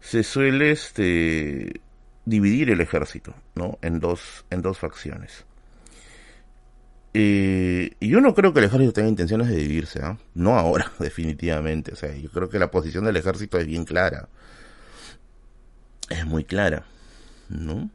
se 0.00 0.22
suele, 0.22 0.72
este, 0.72 1.80
dividir 2.24 2.70
el 2.70 2.80
ejército, 2.80 3.34
¿no? 3.54 3.78
En 3.80 4.00
dos, 4.00 4.44
en 4.50 4.60
dos 4.60 4.78
facciones. 4.78 5.46
Eh, 7.14 7.92
y 8.00 8.08
yo 8.08 8.20
no 8.20 8.34
creo 8.34 8.52
que 8.52 8.60
el 8.60 8.66
ejército 8.66 8.92
tenga 8.92 9.08
intenciones 9.08 9.48
de 9.48 9.56
dividirse, 9.56 10.00
¿ah? 10.02 10.18
No 10.34 10.58
ahora, 10.58 10.92
definitivamente. 10.98 11.92
O 11.92 11.96
sea, 11.96 12.14
yo 12.14 12.30
creo 12.30 12.48
que 12.48 12.58
la 12.58 12.70
posición 12.70 13.04
del 13.04 13.16
ejército 13.16 13.58
es 13.58 13.66
bien 13.66 13.84
clara 13.84 14.28
es 16.08 16.26
muy 16.26 16.44
clara, 16.44 16.84
¿no? 17.48 17.90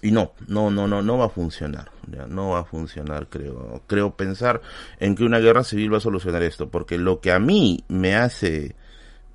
Y 0.00 0.12
no, 0.12 0.32
no, 0.46 0.70
no, 0.70 0.86
no, 0.86 1.02
no 1.02 1.18
va 1.18 1.26
a 1.26 1.30
funcionar, 1.30 1.90
no 2.28 2.50
va 2.50 2.60
a 2.60 2.64
funcionar, 2.64 3.26
creo. 3.28 3.82
Creo 3.88 4.14
pensar 4.14 4.60
en 5.00 5.16
que 5.16 5.24
una 5.24 5.40
guerra 5.40 5.64
civil 5.64 5.92
va 5.92 5.96
a 5.96 6.00
solucionar 6.00 6.42
esto, 6.44 6.68
porque 6.68 6.98
lo 6.98 7.20
que 7.20 7.32
a 7.32 7.40
mí 7.40 7.84
me 7.88 8.14
hace 8.14 8.76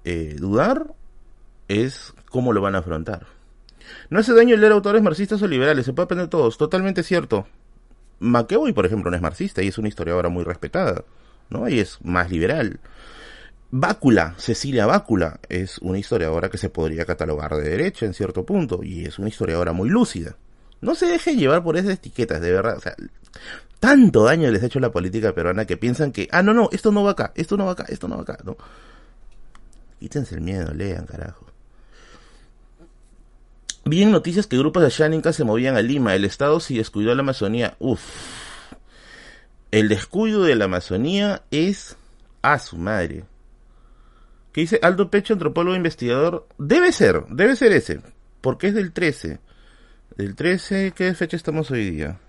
eh, 0.05 0.35
dudar 0.39 0.93
es 1.67 2.13
cómo 2.29 2.53
lo 2.53 2.61
van 2.61 2.75
a 2.75 2.79
afrontar. 2.79 3.27
No 4.09 4.19
hace 4.19 4.33
daño 4.33 4.55
leer 4.55 4.71
autores 4.71 5.03
marxistas 5.03 5.41
o 5.41 5.47
liberales, 5.47 5.85
se 5.85 5.91
puede 5.91 6.05
aprender 6.05 6.29
todos, 6.29 6.57
totalmente 6.57 7.03
cierto. 7.03 7.45
McEvoy, 8.23 8.73
por 8.73 8.85
ejemplo, 8.85 9.11
no 9.11 9.17
es 9.17 9.21
marxista 9.21 9.61
y 9.61 9.67
es 9.67 9.77
una 9.77 9.89
historiadora 9.89 10.29
muy 10.29 10.43
respetada, 10.43 11.03
¿no? 11.49 11.67
Y 11.67 11.79
es 11.79 11.99
más 12.03 12.31
liberal. 12.31 12.79
Bácula, 13.69 14.35
Cecilia 14.37 14.85
Bácula, 14.85 15.39
es 15.49 15.77
una 15.79 15.97
historiadora 15.97 16.49
que 16.49 16.57
se 16.57 16.69
podría 16.69 17.05
catalogar 17.05 17.55
de 17.55 17.69
derecha 17.69 18.05
en 18.05 18.13
cierto 18.13 18.45
punto 18.45 18.83
y 18.83 19.05
es 19.05 19.19
una 19.19 19.29
historiadora 19.29 19.73
muy 19.73 19.89
lúcida. 19.89 20.37
No 20.79 20.95
se 20.95 21.07
deje 21.07 21.35
llevar 21.35 21.63
por 21.63 21.75
esas 21.75 21.93
etiquetas, 21.93 22.39
de 22.39 22.51
verdad. 22.51 22.77
O 22.77 22.81
sea, 22.81 22.95
tanto 23.79 24.23
daño 24.23 24.49
les 24.51 24.63
ha 24.63 24.67
hecho 24.67 24.79
la 24.79 24.91
política 24.91 25.33
peruana 25.33 25.65
que 25.65 25.75
piensan 25.75 26.11
que, 26.11 26.29
ah, 26.31 26.43
no, 26.43 26.53
no, 26.53 26.69
esto 26.71 26.91
no 26.91 27.03
va 27.03 27.11
acá, 27.11 27.33
esto 27.35 27.57
no 27.57 27.65
va 27.65 27.73
acá, 27.73 27.85
esto 27.89 28.07
no 28.07 28.17
va 28.17 28.21
acá, 28.21 28.37
no. 28.43 28.55
Quítense 29.99 30.35
el 30.35 30.41
miedo, 30.41 30.73
lean, 30.73 31.05
carajo. 31.05 31.52
Vi 33.85 34.01
en 34.01 34.11
noticias 34.11 34.47
que 34.47 34.57
grupos 34.57 34.83
de 34.83 34.89
Shaninka 34.89 35.33
se 35.33 35.43
movían 35.43 35.75
a 35.75 35.81
Lima. 35.81 36.15
El 36.15 36.25
Estado 36.25 36.59
sí 36.59 36.77
descuidó 36.77 37.11
a 37.11 37.15
la 37.15 37.21
Amazonía. 37.21 37.75
Uf. 37.79 38.01
El 39.71 39.89
descuido 39.89 40.43
de 40.43 40.55
la 40.55 40.65
Amazonía 40.65 41.43
es 41.51 41.97
a 42.41 42.59
su 42.59 42.77
madre. 42.77 43.25
¿Qué 44.53 44.61
dice 44.61 44.79
Aldo 44.83 45.09
Pecho, 45.09 45.33
antropólogo 45.33 45.75
investigador? 45.75 46.47
Debe 46.57 46.91
ser, 46.91 47.25
debe 47.29 47.55
ser 47.55 47.71
ese. 47.71 48.01
Porque 48.39 48.67
es 48.67 48.75
del 48.75 48.93
13. 48.93 49.39
Del 50.15 50.35
13, 50.35 50.93
¿qué 50.95 51.13
fecha 51.15 51.35
estamos 51.35 51.71
hoy 51.71 51.89
día? 51.89 52.19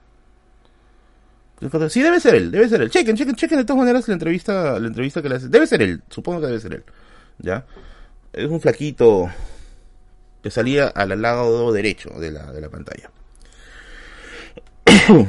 Sí, 1.89 2.03
debe 2.03 2.19
ser 2.21 2.35
él, 2.35 2.51
debe 2.51 2.69
ser 2.69 2.81
él. 2.83 2.91
Chequen, 2.91 3.17
chequen, 3.17 3.37
chequen 3.37 3.59
de 3.59 3.65
todas 3.65 3.79
maneras 3.79 4.09
la 4.09 4.15
entrevista, 4.15 4.79
la 4.79 4.87
entrevista 4.87 5.23
que 5.23 5.29
le 5.29 5.37
hace. 5.37 5.49
Debe 5.49 5.67
ser 5.67 5.83
él, 5.83 6.03
supongo 6.09 6.41
que 6.41 6.47
debe 6.47 6.61
ser 6.61 6.75
él. 6.75 6.85
¿Ya? 7.39 7.67
Es 8.33 8.51
un 8.51 8.61
flaquito 8.61 9.31
que 10.45 10.51
salía 10.51 10.89
al 10.89 11.23
lado 11.23 11.73
derecho 11.73 12.11
de 12.21 12.31
la, 12.31 12.53
de 12.53 12.61
la 12.61 12.69
pantalla. 12.69 13.11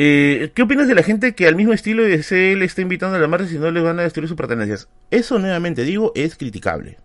Eh, 0.00 0.52
¿Qué 0.54 0.62
opinas 0.62 0.86
de 0.86 0.94
la 0.94 1.02
gente 1.02 1.34
que 1.34 1.48
al 1.48 1.56
mismo 1.56 1.72
estilo 1.72 2.04
de 2.04 2.54
le 2.54 2.64
está 2.64 2.82
invitando 2.82 3.16
a 3.16 3.20
la 3.20 3.26
marcha 3.26 3.48
si 3.48 3.58
no 3.58 3.68
les 3.72 3.82
van 3.82 3.98
a 3.98 4.02
destruir 4.02 4.28
sus 4.28 4.36
pertenencias? 4.36 4.86
Eso 5.10 5.40
nuevamente 5.40 5.82
digo 5.82 6.12
es 6.14 6.36
criticable. 6.36 6.98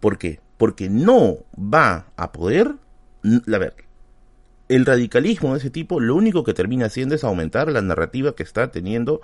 ¿Por 0.00 0.18
qué? 0.18 0.40
Porque 0.56 0.90
no 0.90 1.36
va 1.56 2.06
a 2.16 2.32
poder... 2.32 2.74
A 3.22 3.58
ver, 3.58 3.74
el 4.68 4.84
radicalismo 4.84 5.52
de 5.52 5.60
ese 5.60 5.70
tipo 5.70 6.00
lo 6.00 6.16
único 6.16 6.42
que 6.42 6.52
termina 6.52 6.86
haciendo 6.86 7.14
es 7.14 7.22
aumentar 7.22 7.70
la 7.70 7.80
narrativa 7.80 8.34
que 8.34 8.42
está 8.42 8.72
teniendo 8.72 9.20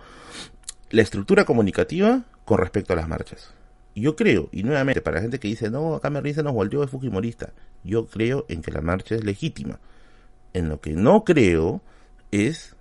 la 0.91 1.03
estructura 1.03 1.45
comunicativa 1.45 2.23
con 2.45 2.59
respecto 2.59 2.93
a 2.93 2.97
las 2.97 3.09
marchas. 3.09 3.53
Yo 3.95 4.17
creo, 4.17 4.49
y 4.53 4.63
nuevamente 4.63 5.03
para 5.03 5.17
la 5.17 5.23
gente 5.23 5.39
que 5.39 5.49
dice, 5.49 5.71
no, 5.71 5.95
acá 5.95 6.09
Merlín 6.09 6.37
nos 6.37 6.55
volvió 6.55 6.81
de 6.81 6.87
Fujimorista, 6.87 7.53
yo 7.85 8.07
creo 8.07 8.47
en 8.49 8.63
que 8.63 8.73
la 8.73 8.81
marcha 8.81 9.15
es 9.15 9.25
legítima. 9.25 9.81
En 10.55 10.69
lo 10.69 10.81
que 10.81 10.93
no 10.93 11.25
creo 11.25 11.83
es 12.31 12.75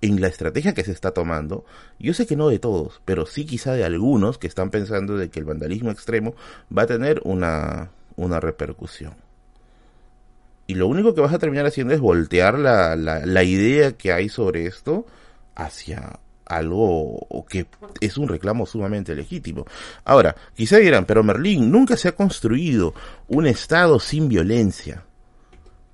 en 0.00 0.20
la 0.20 0.26
estrategia 0.26 0.74
que 0.74 0.82
se 0.82 0.90
está 0.90 1.12
tomando, 1.12 1.64
yo 2.00 2.12
sé 2.12 2.26
que 2.26 2.34
no 2.34 2.48
de 2.48 2.58
todos, 2.58 3.00
pero 3.04 3.26
sí 3.26 3.46
quizá 3.46 3.74
de 3.74 3.84
algunos 3.84 4.38
que 4.38 4.48
están 4.48 4.70
pensando 4.70 5.16
de 5.16 5.30
que 5.30 5.38
el 5.38 5.44
vandalismo 5.44 5.92
extremo 5.92 6.34
va 6.76 6.82
a 6.82 6.86
tener 6.86 7.20
una, 7.24 7.90
una 8.16 8.40
repercusión. 8.40 9.14
Y 10.66 10.74
lo 10.74 10.88
único 10.88 11.14
que 11.14 11.20
vas 11.20 11.32
a 11.32 11.38
terminar 11.38 11.66
haciendo 11.66 11.94
es 11.94 12.00
voltear 12.00 12.58
la, 12.58 12.96
la, 12.96 13.24
la 13.24 13.44
idea 13.44 13.92
que 13.92 14.12
hay 14.12 14.28
sobre 14.28 14.66
esto 14.66 15.06
hacia 15.54 16.18
algo 16.56 17.44
que 17.48 17.66
es 18.00 18.16
un 18.18 18.28
reclamo 18.28 18.66
sumamente 18.66 19.14
legítimo. 19.14 19.64
Ahora, 20.04 20.36
quizá 20.54 20.78
dirán, 20.78 21.04
pero 21.04 21.22
Merlín, 21.22 21.70
nunca 21.70 21.96
se 21.96 22.08
ha 22.08 22.16
construido 22.16 22.94
un 23.28 23.46
Estado 23.46 23.98
sin 24.00 24.28
violencia. 24.28 25.04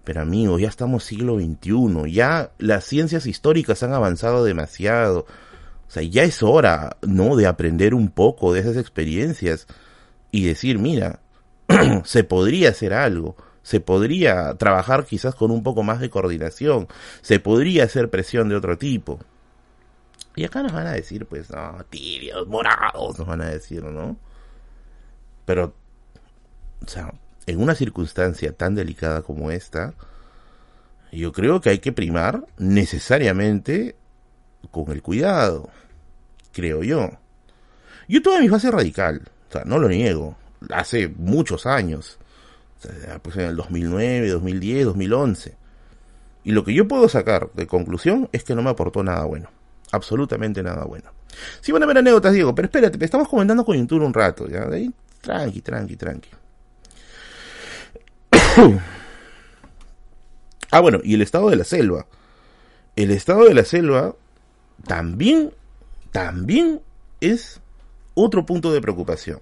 Pero 0.05 0.23
amigos, 0.23 0.61
ya 0.61 0.68
estamos 0.68 1.05
siglo 1.05 1.38
XXI, 1.38 2.11
ya 2.11 2.53
las 2.59 2.85
ciencias 2.85 3.27
históricas 3.27 3.83
han 3.83 3.92
avanzado 3.92 4.42
demasiado. 4.42 5.27
O 5.87 5.90
sea, 5.90 6.03
ya 6.03 6.23
es 6.23 6.42
hora, 6.42 6.97
¿no? 7.03 7.37
De 7.37 7.47
aprender 7.47 7.94
un 7.94 8.09
poco 8.09 8.53
de 8.53 8.61
esas 8.61 8.77
experiencias 8.77 9.66
y 10.31 10.44
decir, 10.44 10.79
mira, 10.79 11.21
se 12.05 12.25
podría 12.25 12.71
hacer 12.71 12.94
algo, 12.94 13.37
se 13.62 13.81
podría 13.81 14.55
trabajar 14.55 15.05
quizás 15.05 15.35
con 15.35 15.51
un 15.51 15.62
poco 15.62 15.83
más 15.83 16.01
de 16.01 16.11
coordinación, 16.11 16.88
se 17.21 17.40
podría 17.40 17.85
hacer 17.85 18.09
presión 18.09 18.49
de 18.49 18.57
otro 18.57 18.79
tipo. 18.79 19.18
Y 20.38 20.44
acá 20.44 20.62
nos 20.62 20.70
van 20.70 20.87
a 20.87 20.92
decir, 20.92 21.27
pues, 21.27 21.51
no, 21.51 21.85
tibios, 21.90 22.46
morados, 22.46 23.18
nos 23.18 23.27
van 23.27 23.40
a 23.40 23.48
decir, 23.48 23.83
¿no? 23.83 24.16
Pero, 25.44 25.74
o 26.81 26.88
sea, 26.88 27.12
en 27.46 27.61
una 27.61 27.74
circunstancia 27.74 28.53
tan 28.53 28.77
delicada 28.77 29.22
como 29.22 29.51
esta, 29.51 29.94
yo 31.11 31.33
creo 31.33 31.61
que 31.61 31.70
hay 31.70 31.81
que 31.81 31.90
primar 31.90 32.46
necesariamente 32.57 33.96
con 34.70 34.92
el 34.92 35.03
cuidado, 35.03 35.70
creo 36.53 36.85
yo. 36.85 37.11
Yo 38.07 38.22
tuve 38.22 38.40
mi 38.40 38.48
fase 38.48 38.70
radical, 38.70 39.22
o 39.48 39.53
sea, 39.53 39.64
no 39.64 39.79
lo 39.79 39.88
niego, 39.88 40.37
hace 40.70 41.09
muchos 41.09 41.66
años, 41.66 42.16
pues 43.22 43.37
en 43.38 43.46
el 43.46 43.57
2009, 43.57 44.31
2010, 44.31 44.85
2011. 44.85 45.57
Y 46.44 46.53
lo 46.53 46.62
que 46.62 46.74
yo 46.74 46.87
puedo 46.87 47.09
sacar 47.09 47.51
de 47.55 47.66
conclusión 47.66 48.29
es 48.31 48.44
que 48.44 48.55
no 48.55 48.62
me 48.62 48.70
aportó 48.70 49.03
nada 49.03 49.24
bueno, 49.24 49.51
absolutamente 49.92 50.62
nada 50.62 50.85
bueno. 50.85 51.11
Sí 51.61 51.72
van 51.72 51.83
a 51.83 51.87
ver 51.87 51.98
anécdotas, 51.98 52.33
Diego, 52.33 52.55
pero 52.55 52.66
espérate, 52.66 53.03
estamos 53.05 53.29
comentando 53.29 53.64
coyuntura 53.64 54.05
un 54.05 54.14
rato, 54.14 54.48
ya, 54.48 54.68
tranqui, 55.20 55.61
tranqui, 55.61 55.96
tranqui. 55.96 56.31
ah, 60.70 60.81
bueno, 60.81 61.01
y 61.03 61.14
el 61.14 61.22
estado 61.22 61.51
de 61.51 61.57
la 61.57 61.64
selva. 61.64 62.07
El 62.96 63.11
estado 63.11 63.44
de 63.44 63.55
la 63.55 63.64
selva 63.64 64.14
también, 64.87 65.53
también 66.11 66.81
es 67.20 67.61
otro 68.14 68.44
punto 68.46 68.72
de 68.72 68.81
preocupación. 68.81 69.40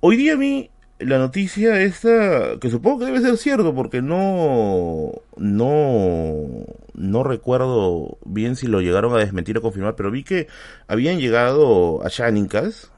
Hoy 0.00 0.16
día 0.16 0.34
a 0.34 0.36
mí 0.36 0.70
la 0.98 1.18
noticia 1.18 1.80
esta, 1.80 2.58
que 2.60 2.70
supongo 2.70 3.00
que 3.00 3.06
debe 3.06 3.20
ser 3.20 3.36
cierto 3.36 3.74
porque 3.74 4.02
no, 4.02 5.12
no, 5.36 6.46
no 6.94 7.24
recuerdo 7.24 8.18
bien 8.24 8.56
si 8.56 8.66
lo 8.66 8.80
llegaron 8.80 9.14
a 9.14 9.18
desmentir 9.18 9.58
o 9.58 9.62
confirmar, 9.62 9.96
pero 9.96 10.10
vi 10.10 10.24
que 10.24 10.48
habían 10.86 11.18
llegado 11.18 12.04
a 12.04 12.08
Shanikas, 12.08 12.90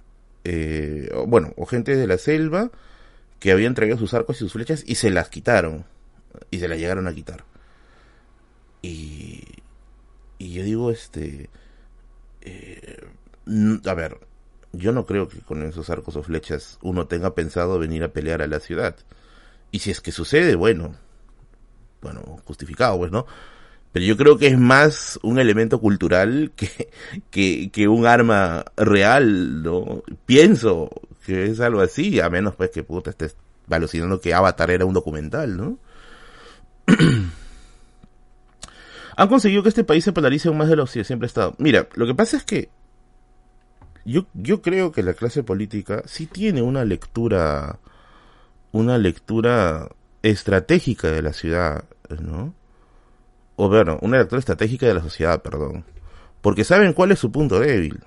eh, 0.44 1.10
bueno, 1.26 1.52
o 1.56 1.66
gente 1.66 1.96
de 1.96 2.06
la 2.06 2.18
selva, 2.18 2.70
que 3.40 3.52
habían 3.52 3.74
traído 3.74 3.98
sus 3.98 4.14
arcos 4.14 4.36
y 4.36 4.40
sus 4.40 4.52
flechas 4.52 4.84
y 4.86 4.96
se 4.96 5.10
las 5.10 5.28
quitaron. 5.28 5.84
Y 6.50 6.58
se 6.58 6.68
las 6.68 6.78
llegaron 6.78 7.08
a 7.08 7.14
quitar. 7.14 7.44
Y, 8.82 9.42
y 10.38 10.52
yo 10.52 10.62
digo, 10.62 10.90
este... 10.90 11.48
Eh, 12.42 13.06
a 13.86 13.94
ver, 13.94 14.18
yo 14.72 14.92
no 14.92 15.06
creo 15.06 15.28
que 15.28 15.40
con 15.40 15.62
esos 15.62 15.88
arcos 15.90 16.16
o 16.16 16.22
flechas 16.22 16.78
uno 16.82 17.06
tenga 17.06 17.34
pensado 17.34 17.78
venir 17.78 18.04
a 18.04 18.12
pelear 18.12 18.42
a 18.42 18.46
la 18.46 18.60
ciudad. 18.60 18.96
Y 19.70 19.80
si 19.80 19.90
es 19.90 20.00
que 20.00 20.12
sucede, 20.12 20.54
bueno, 20.54 20.94
bueno, 22.02 22.20
justificado, 22.44 22.98
pues, 22.98 23.10
¿no? 23.10 23.26
Pero 23.96 24.04
yo 24.04 24.18
creo 24.18 24.36
que 24.36 24.48
es 24.48 24.58
más 24.58 25.18
un 25.22 25.38
elemento 25.38 25.80
cultural 25.80 26.52
que, 26.54 26.90
que, 27.30 27.70
que 27.72 27.88
un 27.88 28.04
arma 28.04 28.66
real, 28.76 29.62
¿no? 29.62 30.02
Pienso 30.26 30.90
que 31.24 31.46
es 31.46 31.60
algo 31.60 31.80
así, 31.80 32.20
a 32.20 32.28
menos 32.28 32.54
pues 32.56 32.68
que 32.68 32.82
puta 32.82 33.08
estés 33.08 33.36
alucinando 33.70 34.20
que 34.20 34.34
Avatar 34.34 34.70
era 34.70 34.84
un 34.84 34.92
documental, 34.92 35.56
¿no? 35.56 35.78
Han 39.16 39.28
conseguido 39.28 39.62
que 39.62 39.70
este 39.70 39.82
país 39.82 40.04
se 40.04 40.12
polarice 40.12 40.48
aún 40.48 40.58
más 40.58 40.68
de 40.68 40.76
lo 40.76 40.84
que 40.84 41.02
siempre 41.02 41.24
ha 41.24 41.28
estado. 41.28 41.54
Mira, 41.56 41.88
lo 41.94 42.06
que 42.06 42.14
pasa 42.14 42.36
es 42.36 42.44
que 42.44 42.68
yo, 44.04 44.26
yo 44.34 44.60
creo 44.60 44.92
que 44.92 45.02
la 45.02 45.14
clase 45.14 45.42
política 45.42 46.02
sí 46.04 46.26
tiene 46.26 46.60
una 46.60 46.84
lectura, 46.84 47.78
una 48.72 48.98
lectura 48.98 49.88
estratégica 50.22 51.10
de 51.10 51.22
la 51.22 51.32
ciudad, 51.32 51.84
¿no? 52.20 52.52
O 53.56 53.68
bueno, 53.68 53.98
una 54.02 54.18
lectura 54.18 54.38
estratégica 54.38 54.86
de 54.86 54.94
la 54.94 55.02
sociedad, 55.02 55.42
perdón. 55.42 55.84
Porque 56.42 56.64
saben 56.64 56.92
cuál 56.92 57.12
es 57.12 57.18
su 57.18 57.32
punto 57.32 57.58
débil. 57.58 58.00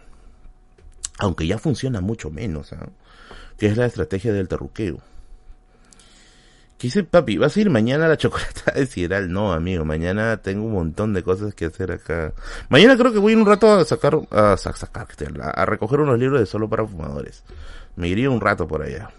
Aunque 1.17 1.47
ya 1.47 1.57
funciona 1.57 2.01
mucho 2.01 2.29
menos, 2.29 2.71
¿ah? 2.73 2.87
que 3.57 3.67
es 3.67 3.75
la 3.75 3.85
estrategia 3.85 4.31
del 4.31 4.47
terruqueo. 4.47 4.99
¿Qué 6.77 6.87
dice 6.87 7.03
papi? 7.03 7.37
¿Vas 7.37 7.57
a 7.57 7.59
ir 7.59 7.69
mañana 7.69 8.05
a 8.05 8.07
la 8.07 8.15
chocolata 8.15 8.71
de 8.71 8.85
Sideral? 8.85 9.29
No, 9.29 9.51
amigo, 9.51 9.83
mañana 9.83 10.37
tengo 10.37 10.65
un 10.65 10.71
montón 10.71 11.13
de 11.13 11.23
cosas 11.23 11.53
que 11.53 11.65
hacer 11.65 11.91
acá. 11.91 12.31
Mañana 12.69 12.95
creo 12.95 13.11
que 13.11 13.19
voy 13.19 13.33
a 13.33 13.37
un 13.37 13.45
rato 13.45 13.69
a 13.69 13.83
sacar, 13.83 14.17
a, 14.31 14.55
sacar, 14.55 15.07
a 15.41 15.65
recoger 15.65 15.99
unos 15.99 16.17
libros 16.17 16.39
de 16.39 16.45
solo 16.45 16.69
para 16.69 16.87
fumadores. 16.87 17.43
Me 17.97 18.07
iría 18.07 18.29
un 18.29 18.39
rato 18.39 18.65
por 18.65 18.81
allá. 18.81 19.09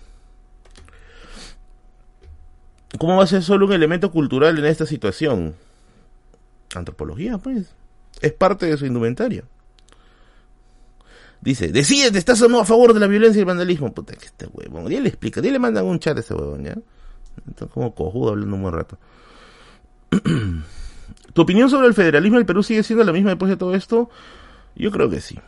¿Cómo 2.98 3.18
va 3.18 3.24
a 3.24 3.26
ser 3.26 3.42
solo 3.42 3.66
un 3.66 3.72
elemento 3.74 4.10
cultural 4.10 4.58
en 4.58 4.64
esta 4.64 4.86
situación? 4.86 5.54
Antropología, 6.74 7.38
pues. 7.38 7.74
Es 8.20 8.32
parte 8.32 8.66
de 8.66 8.76
su 8.76 8.86
indumentaria. 8.86 9.44
Dice, 11.40 11.68
decídete, 11.68 12.18
¿estás 12.18 12.42
o 12.42 12.48
no 12.48 12.60
a 12.60 12.64
favor 12.64 12.92
de 12.92 13.00
la 13.00 13.06
violencia 13.06 13.38
y 13.38 13.40
el 13.40 13.46
vandalismo? 13.46 13.94
Puta, 13.94 14.14
que 14.14 14.26
este 14.26 14.46
huevón. 14.46 14.86
Dile 14.88 15.08
explica, 15.08 15.40
dile 15.40 15.58
mandan 15.58 15.86
un 15.86 15.98
chat 15.98 16.16
a 16.16 16.20
ese 16.20 16.34
huevón, 16.34 16.64
¿ya? 16.64 16.76
Está 17.48 17.66
como 17.66 17.94
cojudo 17.94 18.30
hablando 18.30 18.56
un 18.56 18.62
buen 18.62 18.74
rato. 18.74 18.98
¿Tu 21.32 21.42
opinión 21.42 21.70
sobre 21.70 21.86
el 21.86 21.94
federalismo 21.94 22.36
del 22.36 22.46
Perú 22.46 22.62
sigue 22.62 22.82
siendo 22.82 23.04
la 23.04 23.12
misma 23.12 23.30
después 23.30 23.48
de 23.48 23.56
todo 23.56 23.74
esto? 23.74 24.10
Yo 24.76 24.90
creo 24.90 25.08
que 25.08 25.20
sí. 25.20 25.38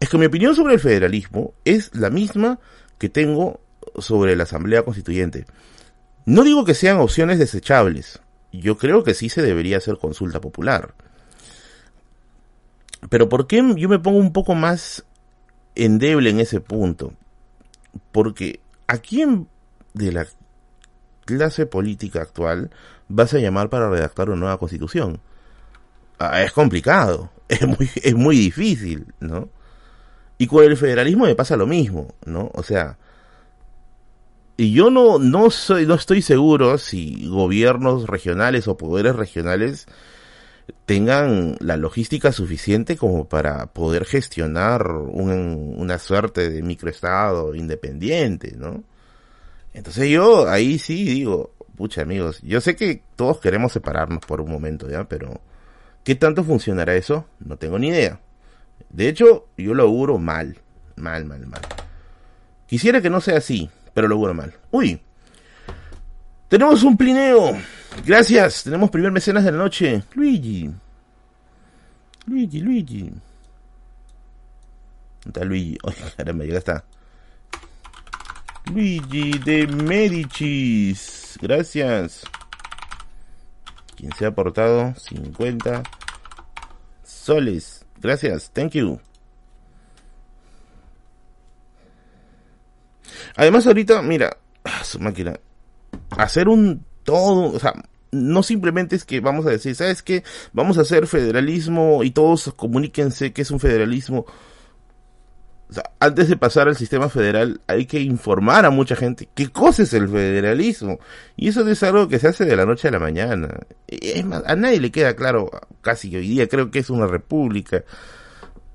Es 0.00 0.08
que 0.08 0.18
mi 0.18 0.26
opinión 0.26 0.54
sobre 0.54 0.74
el 0.74 0.80
federalismo 0.80 1.54
es 1.64 1.94
la 1.94 2.10
misma 2.10 2.58
que 2.98 3.08
tengo 3.08 3.60
sobre 3.98 4.36
la 4.36 4.42
Asamblea 4.42 4.82
Constituyente. 4.82 5.46
No 6.26 6.42
digo 6.42 6.64
que 6.64 6.74
sean 6.74 6.98
opciones 6.98 7.38
desechables. 7.38 8.20
Yo 8.52 8.78
creo 8.78 9.04
que 9.04 9.14
sí 9.14 9.28
se 9.28 9.42
debería 9.42 9.78
hacer 9.78 9.98
consulta 9.98 10.40
popular. 10.40 10.94
Pero 13.10 13.28
¿por 13.28 13.46
qué 13.46 13.56
yo 13.76 13.88
me 13.88 13.98
pongo 13.98 14.18
un 14.18 14.32
poco 14.32 14.54
más 14.54 15.04
endeble 15.74 16.30
en 16.30 16.40
ese 16.40 16.60
punto? 16.60 17.12
Porque 18.12 18.60
aquí 18.86 19.22
en, 19.22 19.48
de 19.94 20.12
la 20.12 20.26
clase 21.24 21.66
política 21.66 22.22
actual 22.22 22.70
vas 23.08 23.34
a 23.34 23.38
llamar 23.38 23.68
para 23.68 23.90
redactar 23.90 24.28
una 24.28 24.40
nueva 24.40 24.58
constitución? 24.58 25.20
Ah, 26.18 26.42
es 26.42 26.52
complicado, 26.52 27.30
es 27.48 27.66
muy, 27.66 27.90
es 28.02 28.14
muy 28.14 28.36
difícil, 28.36 29.06
¿no? 29.20 29.50
Y 30.38 30.46
con 30.46 30.64
el 30.64 30.76
federalismo 30.76 31.24
me 31.24 31.34
pasa 31.34 31.56
lo 31.56 31.66
mismo, 31.66 32.14
¿no? 32.24 32.50
O 32.54 32.62
sea, 32.62 32.96
y 34.60 34.72
yo 34.72 34.90
no, 34.90 35.20
no 35.20 35.50
soy, 35.50 35.86
no 35.86 35.94
estoy 35.94 36.20
seguro 36.20 36.78
si 36.78 37.28
gobiernos 37.28 38.08
regionales 38.08 38.66
o 38.66 38.76
poderes 38.76 39.14
regionales 39.14 39.86
tengan 40.84 41.56
la 41.60 41.76
logística 41.76 42.32
suficiente 42.32 42.96
como 42.96 43.28
para 43.28 43.66
poder 43.66 44.04
gestionar 44.04 44.90
una 44.90 45.98
suerte 45.98 46.50
de 46.50 46.62
microestado 46.62 47.54
independiente, 47.54 48.56
¿no? 48.56 48.82
Entonces 49.74 50.10
yo 50.10 50.48
ahí 50.48 50.80
sí 50.80 51.04
digo, 51.04 51.52
pucha 51.76 52.02
amigos, 52.02 52.40
yo 52.42 52.60
sé 52.60 52.74
que 52.74 53.00
todos 53.14 53.38
queremos 53.38 53.72
separarnos 53.72 54.26
por 54.26 54.40
un 54.40 54.50
momento, 54.50 54.90
¿ya? 54.90 55.04
Pero, 55.04 55.40
¿qué 56.02 56.16
tanto 56.16 56.42
funcionará 56.42 56.96
eso? 56.96 57.26
No 57.38 57.58
tengo 57.58 57.78
ni 57.78 57.90
idea. 57.90 58.20
De 58.90 59.08
hecho, 59.08 59.46
yo 59.56 59.72
lo 59.72 59.84
auguro 59.84 60.18
mal, 60.18 60.58
mal, 60.96 61.26
mal, 61.26 61.46
mal. 61.46 61.62
Quisiera 62.66 63.00
que 63.00 63.08
no 63.08 63.20
sea 63.20 63.38
así, 63.38 63.70
pero 63.98 64.06
lo 64.06 64.14
auguro 64.14 64.32
mal. 64.32 64.54
Uy, 64.70 64.96
tenemos 66.46 66.84
un 66.84 66.96
plineo. 66.96 67.58
Gracias, 68.06 68.62
tenemos 68.62 68.90
primer 68.90 69.10
mecenas 69.10 69.42
de 69.42 69.50
la 69.50 69.58
noche. 69.58 70.04
Luigi. 70.14 70.70
Luigi, 72.26 72.60
Luigi. 72.60 73.00
¿Dónde 73.00 73.20
está 75.26 75.44
Luigi? 75.44 75.76
Ay, 75.84 75.94
caramba, 76.16 76.44
ya 76.44 76.58
está. 76.58 76.84
Luigi 78.72 79.36
de 79.40 79.66
Medicis. 79.66 81.36
Gracias. 81.42 82.22
Quien 83.96 84.12
se 84.12 84.26
ha 84.26 84.28
aportado 84.28 84.94
50 84.94 85.82
soles. 87.02 87.84
Gracias. 88.00 88.48
Thank 88.52 88.74
you. 88.74 89.00
Además 93.36 93.66
ahorita, 93.66 94.02
mira, 94.02 94.36
ah, 94.64 94.84
su 94.84 94.98
máquina. 95.00 95.38
Hacer 96.10 96.48
un 96.48 96.84
todo, 97.04 97.52
o 97.52 97.58
sea, 97.58 97.74
no 98.10 98.42
simplemente 98.42 98.96
es 98.96 99.04
que 99.04 99.20
vamos 99.20 99.46
a 99.46 99.50
decir, 99.50 99.74
¿sabes 99.74 100.02
qué? 100.02 100.24
Vamos 100.52 100.78
a 100.78 100.82
hacer 100.82 101.06
federalismo 101.06 102.02
y 102.02 102.10
todos 102.10 102.52
comuníquense 102.56 103.32
que 103.32 103.42
es 103.42 103.50
un 103.50 103.60
federalismo. 103.60 104.26
O 105.70 105.72
sea, 105.72 105.84
antes 106.00 106.28
de 106.28 106.36
pasar 106.36 106.68
al 106.68 106.76
sistema 106.76 107.10
federal 107.10 107.60
hay 107.66 107.84
que 107.84 108.00
informar 108.00 108.64
a 108.64 108.70
mucha 108.70 108.96
gente 108.96 109.28
qué 109.34 109.50
cosa 109.50 109.82
es 109.82 109.92
el 109.92 110.08
federalismo. 110.08 110.98
Y 111.36 111.48
eso 111.48 111.66
es 111.68 111.82
algo 111.82 112.08
que 112.08 112.18
se 112.18 112.28
hace 112.28 112.46
de 112.46 112.56
la 112.56 112.64
noche 112.64 112.88
a 112.88 112.92
la 112.92 112.98
mañana. 112.98 113.48
Es 113.86 114.24
más, 114.24 114.42
a 114.46 114.56
nadie 114.56 114.80
le 114.80 114.90
queda 114.90 115.14
claro, 115.14 115.50
casi 115.82 116.14
hoy 116.16 116.28
día 116.28 116.48
creo 116.48 116.70
que 116.70 116.78
es 116.78 116.88
una 116.88 117.06
república. 117.06 117.84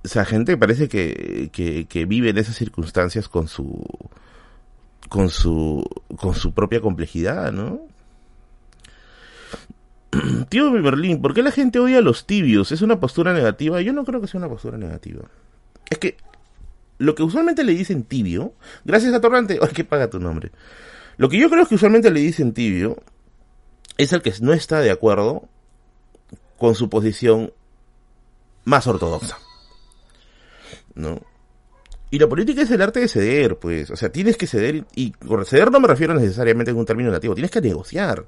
O 0.06 0.08
sea, 0.08 0.26
gente 0.26 0.58
parece 0.58 0.88
que, 0.88 1.50
que, 1.52 1.86
que 1.86 2.06
vive 2.06 2.30
en 2.30 2.38
esas 2.38 2.56
circunstancias 2.56 3.28
con 3.30 3.48
su, 3.48 3.82
con 5.10 5.30
su, 5.30 5.84
con 6.18 6.36
su 6.36 6.54
propia 6.54 6.82
complejidad, 6.82 7.52
¿no? 7.52 7.82
Tío 10.50 10.72
de 10.72 10.82
Berlín, 10.82 11.22
¿por 11.22 11.34
qué 11.34 11.42
la 11.44 11.52
gente 11.52 11.80
odia 11.80 12.00
a 12.00 12.02
los 12.02 12.26
tibios? 12.26 12.72
¿Es 12.72 12.82
una 12.82 13.00
postura 13.00 13.34
negativa? 13.34 13.82
Yo 13.82 13.94
no 13.94 14.06
creo 14.06 14.22
que 14.22 14.28
sea 14.28 14.40
una 14.40 14.50
postura 14.50 14.78
negativa. 14.78 15.24
Es 15.90 15.98
que 15.98 16.18
lo 16.98 17.16
que 17.16 17.24
usualmente 17.24 17.64
le 17.64 17.74
dicen 17.74 18.04
tibio, 18.04 18.54
gracias 18.86 19.14
a 19.14 19.22
Torrante, 19.22 19.60
ay, 19.62 19.70
que 19.70 19.84
paga 19.84 20.10
tu 20.10 20.20
nombre. 20.20 20.52
Lo 21.18 21.30
que 21.30 21.38
yo 21.38 21.50
creo 21.50 21.66
que 21.66 21.76
usualmente 21.76 22.12
le 22.12 22.20
dicen 22.20 22.54
tibio 22.54 22.98
es 23.98 24.14
el 24.14 24.22
que 24.22 24.34
no 24.42 24.54
está 24.54 24.80
de 24.80 24.92
acuerdo 24.92 25.48
con 26.58 26.76
su 26.76 26.90
posición 26.90 27.54
más 28.66 28.88
ortodoxa. 28.88 29.38
¿No? 30.96 31.22
Y 32.14 32.20
la 32.20 32.28
política 32.28 32.62
es 32.62 32.70
el 32.70 32.80
arte 32.80 33.00
de 33.00 33.08
ceder, 33.08 33.58
pues. 33.58 33.90
O 33.90 33.96
sea, 33.96 34.12
tienes 34.12 34.38
que 34.38 34.46
ceder, 34.46 34.86
y 34.94 35.14
ceder 35.46 35.72
no 35.72 35.80
me 35.80 35.88
refiero 35.88 36.14
necesariamente 36.14 36.70
a 36.70 36.76
un 36.76 36.86
término 36.86 37.10
negativo, 37.10 37.34
tienes 37.34 37.50
que 37.50 37.60
negociar. 37.60 38.24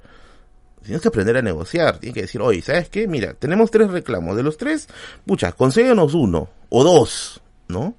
Tienes 0.82 1.04
que 1.04 1.08
aprender 1.08 1.38
a 1.38 1.44
negociar. 1.44 2.00
Tienes 2.00 2.16
que 2.16 2.22
decir, 2.24 2.42
oye, 2.42 2.64
¿sabes 2.64 2.90
qué? 2.90 3.08
Mira, 3.08 3.36
tenemos 3.36 3.70
tres 3.70 3.92
reclamos. 3.92 4.36
De 4.36 4.42
los 4.42 4.58
tres, 4.58 4.88
pucha, 5.24 5.52
conséguenos 5.52 6.16
uno 6.16 6.50
o 6.70 6.84
dos, 6.84 7.44
¿no? 7.68 7.94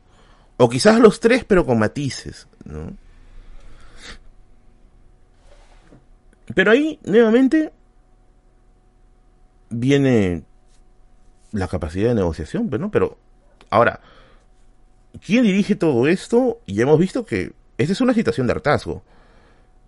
O 0.56 0.68
quizás 0.68 0.98
los 0.98 1.20
tres, 1.20 1.44
pero 1.44 1.64
con 1.64 1.78
matices, 1.78 2.48
¿no? 2.64 2.92
Pero 6.52 6.72
ahí, 6.72 6.98
nuevamente, 7.04 7.72
viene 9.70 10.42
la 11.52 11.68
capacidad 11.68 12.08
de 12.08 12.16
negociación, 12.16 12.68
¿no? 12.70 12.90
Pero, 12.90 13.18
ahora, 13.70 14.00
¿quién 15.24 15.44
dirige 15.44 15.76
todo 15.76 16.06
esto? 16.06 16.60
Y 16.66 16.80
hemos 16.80 16.98
visto 16.98 17.24
que 17.24 17.52
esta 17.78 17.92
es 17.92 18.00
una 18.00 18.14
situación 18.14 18.46
de 18.46 18.54
hartazgo 18.54 19.02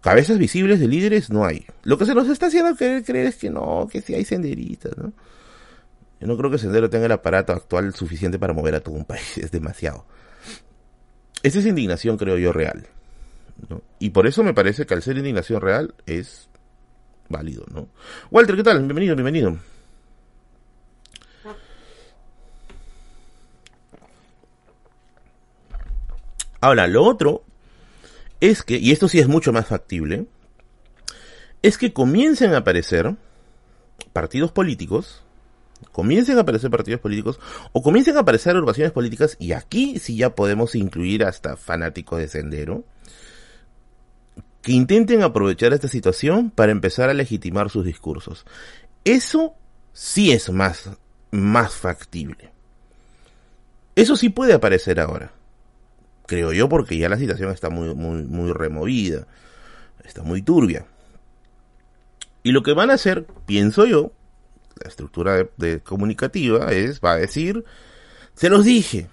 cabezas 0.00 0.38
visibles 0.38 0.80
de 0.80 0.88
líderes 0.88 1.30
no 1.30 1.44
hay. 1.44 1.66
Lo 1.82 1.98
que 1.98 2.04
se 2.04 2.14
nos 2.14 2.28
está 2.28 2.46
haciendo 2.46 2.76
querer 2.76 3.04
creer 3.04 3.26
es 3.26 3.36
que 3.36 3.50
no, 3.50 3.88
que 3.90 4.00
sí 4.00 4.14
hay 4.14 4.24
senderistas, 4.24 4.96
¿no? 4.96 5.12
Yo 6.20 6.26
no 6.26 6.36
creo 6.36 6.50
que 6.50 6.58
Sendero 6.58 6.90
tenga 6.90 7.06
el 7.06 7.12
aparato 7.12 7.52
actual 7.52 7.94
suficiente 7.94 8.40
para 8.40 8.52
mover 8.52 8.74
a 8.74 8.80
todo 8.80 8.94
un 8.94 9.04
país, 9.04 9.38
es 9.38 9.52
demasiado. 9.52 10.04
Esa 11.44 11.60
es 11.60 11.66
indignación, 11.66 12.16
creo 12.16 12.36
yo, 12.38 12.52
real. 12.52 12.88
Y 14.00 14.10
por 14.10 14.26
eso 14.26 14.42
me 14.42 14.52
parece 14.52 14.84
que 14.84 14.94
al 14.94 15.02
ser 15.02 15.16
indignación 15.16 15.60
real 15.60 15.94
es 16.06 16.48
válido, 17.28 17.64
¿no? 17.72 17.88
Walter, 18.32 18.56
¿qué 18.56 18.64
tal? 18.64 18.78
Bienvenido, 18.78 19.14
bienvenido. 19.14 19.58
Ahora, 26.60 26.86
lo 26.86 27.04
otro 27.04 27.44
es 28.40 28.62
que, 28.62 28.76
y 28.76 28.92
esto 28.92 29.08
sí 29.08 29.18
es 29.18 29.28
mucho 29.28 29.52
más 29.52 29.66
factible, 29.66 30.26
es 31.62 31.78
que 31.78 31.92
comiencen 31.92 32.54
a 32.54 32.58
aparecer 32.58 33.14
partidos 34.12 34.52
políticos, 34.52 35.22
comiencen 35.92 36.38
a 36.38 36.42
aparecer 36.42 36.70
partidos 36.70 37.00
políticos, 37.00 37.38
o 37.72 37.82
comiencen 37.82 38.16
a 38.16 38.20
aparecer 38.20 38.52
agrupaciones 38.52 38.92
políticas, 38.92 39.36
y 39.38 39.52
aquí 39.52 39.98
sí 39.98 40.16
ya 40.16 40.34
podemos 40.34 40.74
incluir 40.74 41.24
hasta 41.24 41.56
fanáticos 41.56 42.18
de 42.18 42.28
Sendero, 42.28 42.84
que 44.62 44.72
intenten 44.72 45.22
aprovechar 45.22 45.72
esta 45.72 45.88
situación 45.88 46.50
para 46.50 46.72
empezar 46.72 47.08
a 47.08 47.14
legitimar 47.14 47.70
sus 47.70 47.84
discursos. 47.84 48.44
Eso 49.04 49.54
sí 49.92 50.32
es 50.32 50.50
más, 50.50 50.90
más 51.30 51.74
factible. 51.74 52.50
Eso 53.94 54.16
sí 54.16 54.28
puede 54.28 54.52
aparecer 54.52 55.00
ahora 55.00 55.32
creo 56.28 56.52
yo, 56.52 56.68
porque 56.68 56.98
ya 56.98 57.08
la 57.08 57.16
situación 57.16 57.50
está 57.50 57.70
muy, 57.70 57.94
muy, 57.94 58.22
muy 58.22 58.52
removida, 58.52 59.26
está 60.04 60.22
muy 60.22 60.42
turbia. 60.42 60.86
Y 62.42 62.52
lo 62.52 62.62
que 62.62 62.74
van 62.74 62.90
a 62.90 62.94
hacer, 62.94 63.26
pienso 63.46 63.86
yo, 63.86 64.12
la 64.80 64.88
estructura 64.88 65.48
comunicativa 65.82 66.70
es, 66.70 67.00
va 67.00 67.12
a 67.12 67.16
decir, 67.16 67.64
se 68.34 68.50
los 68.50 68.64
dije, 68.64 69.08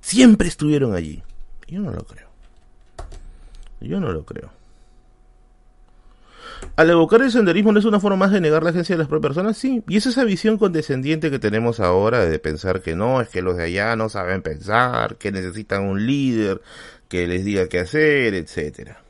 siempre 0.00 0.48
estuvieron 0.48 0.94
allí. 0.94 1.22
Yo 1.68 1.80
no 1.80 1.92
lo 1.92 2.04
creo. 2.04 2.28
Yo 3.80 4.00
no 4.00 4.12
lo 4.12 4.24
creo. 4.26 4.50
Al 6.76 6.90
evocar 6.90 7.22
el 7.22 7.30
senderismo 7.30 7.72
no 7.72 7.78
es 7.78 7.86
una 7.86 8.00
forma 8.00 8.16
más 8.16 8.32
de 8.32 8.40
negar 8.40 8.62
la 8.62 8.70
esencia 8.70 8.94
de 8.94 8.98
las 8.98 9.08
propias 9.08 9.34
personas, 9.34 9.56
sí. 9.56 9.82
Y 9.88 9.96
es 9.96 10.06
esa 10.06 10.24
visión 10.24 10.58
condescendiente 10.58 11.30
que 11.30 11.38
tenemos 11.38 11.80
ahora 11.80 12.24
de 12.24 12.38
pensar 12.38 12.82
que 12.82 12.94
no, 12.94 13.20
es 13.20 13.28
que 13.30 13.40
los 13.40 13.56
de 13.56 13.64
allá 13.64 13.96
no 13.96 14.10
saben 14.10 14.42
pensar, 14.42 15.16
que 15.16 15.32
necesitan 15.32 15.84
un 15.84 16.06
líder 16.06 16.60
que 17.08 17.26
les 17.26 17.44
diga 17.44 17.68
qué 17.68 17.80
hacer, 17.80 18.34
etcétera. 18.34 19.00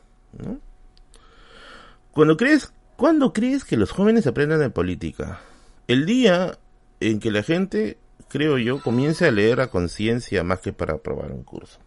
Cuando 2.12 2.36
crees, 2.36 2.72
¿Cuándo 2.96 3.34
crees 3.34 3.64
que 3.64 3.76
los 3.76 3.92
jóvenes 3.92 4.26
aprendan 4.26 4.58
de 4.58 4.70
política? 4.70 5.40
El 5.86 6.06
día 6.06 6.58
en 7.00 7.20
que 7.20 7.30
la 7.30 7.42
gente, 7.42 7.98
creo 8.28 8.56
yo, 8.56 8.80
comience 8.80 9.26
a 9.26 9.30
leer 9.30 9.60
a 9.60 9.66
conciencia 9.66 10.42
más 10.42 10.60
que 10.60 10.72
para 10.72 10.94
aprobar 10.94 11.30
un 11.30 11.44
curso. 11.44 11.78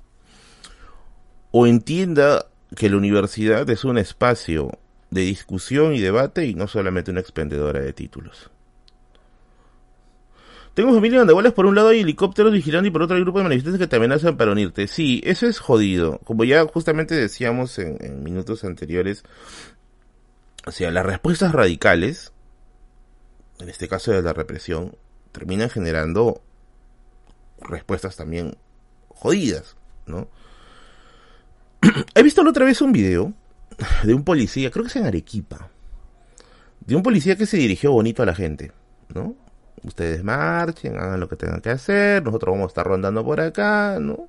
O 1.50 1.66
entienda 1.66 2.46
que 2.76 2.92
la 2.92 2.98
universidad 2.98 3.68
es 3.72 3.86
un 3.86 3.98
espacio 3.98 4.78
de 5.12 5.22
discusión 5.22 5.94
y 5.94 6.00
debate 6.00 6.46
y 6.46 6.54
no 6.54 6.68
solamente 6.68 7.12
una 7.12 7.22
expendedora 7.22 7.80
de 7.80 7.94
títulos. 7.94 8.50
Tengo 10.74 10.94
familia 10.94 11.20
donde 11.20 11.34
vuelas 11.34 11.54
por 11.54 11.66
un 11.66 11.76
lado 11.76 11.90
hay 11.90 12.02
helicópteros 12.02 12.54
vigilando 12.54 12.88
y 12.88 12.92
por 12.92 13.02
otro 13.02 13.16
hay 13.16 13.24
grupo 13.24 13.40
de 13.40 13.46
manifestantes 13.46 13.80
que 13.80 13.88
te 13.88 13.96
amenazan 13.96 14.38
para 14.38 14.52
unirte. 14.52 14.88
Sí, 14.88 15.22
eso 15.26 15.48
es 15.48 15.60
jodido. 15.60 16.20
Como 16.20 16.44
ya 16.44 16.66
justamente 16.66 17.16
decíamos 17.16 17.80
en, 17.80 17.98
en 18.00 18.24
minutos 18.24 18.64
anteriores, 18.64 19.24
o 20.66 20.72
sea, 20.72 20.92
las 20.92 21.06
respuestas 21.06 21.52
radicales, 21.52 22.32
en 23.60 23.70
este 23.70 23.88
caso 23.88 24.12
de 24.12 24.22
la 24.22 24.34
represión, 24.34 24.96
terminan 25.32 25.70
generando 25.70 26.42
respuestas 27.62 28.16
también 28.16 28.56
jodidas, 29.10 29.76
¿no? 30.06 30.30
He 32.16 32.24
visto 32.24 32.44
la 32.44 32.52
otra 32.52 32.66
vez 32.66 32.82
un 32.82 32.92
video 32.92 33.34
de 34.04 34.14
un 34.14 34.24
policía, 34.24 34.72
creo 34.72 34.84
que 34.84 34.90
es 34.90 34.96
en 34.96 35.06
Arequipa, 35.06 35.70
de 36.82 36.96
un 36.96 37.04
policía 37.04 37.36
que 37.36 37.46
se 37.46 37.58
dirigió 37.58 37.92
bonito 37.92 38.24
a 38.24 38.26
la 38.26 38.36
gente, 38.36 38.72
¿no? 39.14 39.36
Ustedes 39.84 40.24
marchen, 40.24 40.98
hagan 40.98 41.20
lo 41.20 41.30
que 41.30 41.36
tengan 41.36 41.62
que 41.62 41.70
hacer, 41.70 42.24
nosotros 42.24 42.54
vamos 42.54 42.66
a 42.66 42.70
estar 42.70 42.86
rondando 42.86 43.24
por 43.24 43.40
acá, 43.40 43.98
¿no? 44.00 44.28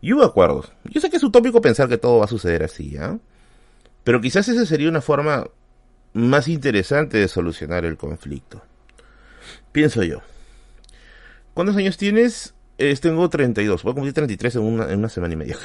Y 0.00 0.12
hubo 0.12 0.24
acuerdos. 0.24 0.72
Yo 0.84 1.00
sé 1.00 1.10
que 1.10 1.16
es 1.16 1.22
utópico 1.22 1.60
pensar 1.60 1.88
que 1.88 1.98
todo 1.98 2.18
va 2.18 2.24
a 2.24 2.28
suceder 2.28 2.62
así, 2.62 2.96
¿ah? 2.96 3.18
Pero 4.02 4.20
quizás 4.20 4.48
esa 4.48 4.66
sería 4.66 4.88
una 4.88 5.00
forma 5.00 5.46
más 6.12 6.48
interesante 6.48 7.18
de 7.18 7.28
solucionar 7.28 7.84
el 7.84 7.96
conflicto. 7.96 8.62
Pienso 9.72 10.02
yo. 10.02 10.20
¿Cuántos 11.54 11.76
años 11.76 11.96
tienes? 11.96 12.54
tengo 13.00 13.28
32. 13.28 13.82
Voy 13.82 13.92
a 13.92 13.94
cumplir 13.94 14.12
33 14.12 14.56
en 14.56 14.62
una, 14.62 14.90
en 14.90 14.98
una 14.98 15.08
semana 15.08 15.34
y 15.34 15.36
media. 15.36 15.56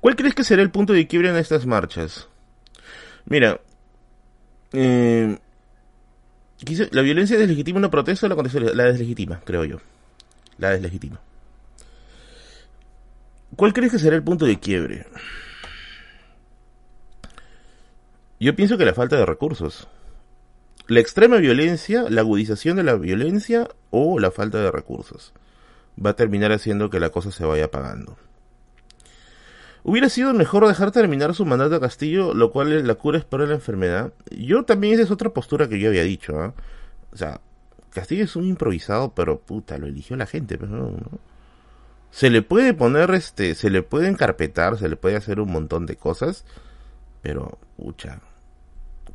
¿Cuál 0.00 0.16
crees 0.16 0.34
que 0.34 0.44
será 0.44 0.62
el 0.62 0.70
punto 0.70 0.92
de 0.92 1.06
quiebre 1.06 1.30
en 1.30 1.36
estas 1.36 1.66
marchas? 1.66 2.28
Mira, 3.24 3.60
eh, 4.72 5.38
la 6.90 7.02
violencia 7.02 7.38
deslegitima 7.38 7.78
una 7.78 7.90
protesta 7.90 8.26
o 8.26 8.28
la, 8.28 8.74
la 8.74 8.84
deslegitima, 8.84 9.40
creo 9.44 9.64
yo. 9.64 9.78
La 10.58 10.70
deslegitima. 10.70 11.20
¿Cuál 13.56 13.72
crees 13.72 13.92
que 13.92 13.98
será 13.98 14.16
el 14.16 14.22
punto 14.22 14.44
de 14.44 14.58
quiebre? 14.58 15.06
Yo 18.38 18.54
pienso 18.54 18.76
que 18.76 18.84
la 18.84 18.94
falta 18.94 19.16
de 19.16 19.26
recursos. 19.26 19.88
La 20.88 21.00
extrema 21.00 21.38
violencia, 21.38 22.04
la 22.08 22.20
agudización 22.20 22.76
de 22.76 22.84
la 22.84 22.94
violencia 22.94 23.68
o 23.90 24.20
la 24.20 24.30
falta 24.30 24.58
de 24.58 24.70
recursos 24.70 25.32
va 26.04 26.10
a 26.10 26.16
terminar 26.16 26.52
haciendo 26.52 26.90
que 26.90 27.00
la 27.00 27.10
cosa 27.10 27.32
se 27.32 27.44
vaya 27.44 27.64
apagando. 27.64 28.16
Hubiera 29.88 30.08
sido 30.08 30.34
mejor 30.34 30.66
dejar 30.66 30.90
terminar 30.90 31.32
su 31.32 31.46
mandato 31.46 31.76
a 31.76 31.80
Castillo, 31.80 32.34
lo 32.34 32.50
cual 32.50 32.72
es 32.72 32.82
la 32.82 32.96
cura 32.96 33.18
es 33.18 33.24
para 33.24 33.46
la 33.46 33.54
enfermedad. 33.54 34.12
Yo 34.32 34.64
también 34.64 34.94
esa 34.94 35.04
es 35.04 35.12
otra 35.12 35.30
postura 35.30 35.68
que 35.68 35.78
yo 35.78 35.90
había 35.90 36.02
dicho, 36.02 36.40
¿ah? 36.40 36.54
O 37.12 37.16
sea, 37.16 37.40
Castillo 37.90 38.24
es 38.24 38.34
un 38.34 38.46
improvisado, 38.46 39.14
pero 39.14 39.38
puta, 39.38 39.78
lo 39.78 39.86
eligió 39.86 40.16
la 40.16 40.26
gente, 40.26 40.58
pero 40.58 40.72
no, 40.72 40.96
Se 42.10 42.30
le 42.30 42.42
puede 42.42 42.74
poner, 42.74 43.12
este, 43.12 43.54
se 43.54 43.70
le 43.70 43.84
puede 43.84 44.08
encarpetar, 44.08 44.76
se 44.76 44.88
le 44.88 44.96
puede 44.96 45.14
hacer 45.14 45.38
un 45.38 45.52
montón 45.52 45.86
de 45.86 45.94
cosas, 45.94 46.44
pero, 47.22 47.56
pucha, 47.76 48.20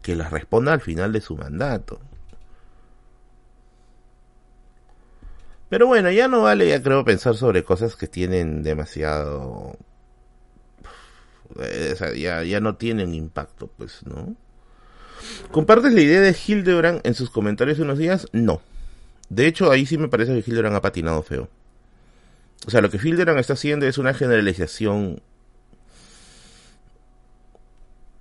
que 0.01 0.15
las 0.15 0.31
responda 0.31 0.71
al 0.71 0.79
final 0.79 1.11
de 1.11 1.19
su 1.19 1.35
mandato. 1.35 1.99
Pero 5.67 5.87
bueno, 5.87 6.09
ya 6.11 6.29
no 6.29 6.43
vale, 6.43 6.69
ya 6.69 6.81
creo, 6.81 7.03
pensar 7.03 7.35
sobre 7.35 7.65
cosas 7.65 7.97
que 7.97 8.07
tienen 8.07 8.63
demasiado 8.63 9.77
eh, 11.59 11.95
ya, 12.17 12.43
ya 12.43 12.59
no 12.59 12.75
tienen 12.75 13.13
impacto, 13.13 13.67
pues, 13.77 14.05
¿no? 14.05 14.35
¿Compartes 15.51 15.93
la 15.93 16.01
idea 16.01 16.21
de 16.21 16.35
Hildebrand 16.47 17.01
en 17.03 17.13
sus 17.13 17.29
comentarios 17.29 17.79
unos 17.79 17.97
días? 17.97 18.27
No. 18.31 18.61
De 19.29 19.47
hecho, 19.47 19.71
ahí 19.71 19.85
sí 19.85 19.97
me 19.97 20.07
parece 20.07 20.33
que 20.33 20.49
Hildebrand 20.49 20.75
ha 20.75 20.81
patinado 20.81 21.21
feo. 21.23 21.49
O 22.65 22.69
sea, 22.69 22.81
lo 22.81 22.89
que 22.89 22.97
Hildebrand 22.97 23.39
está 23.39 23.53
haciendo 23.53 23.85
es 23.85 23.97
una 23.97 24.13
generalización 24.13 25.21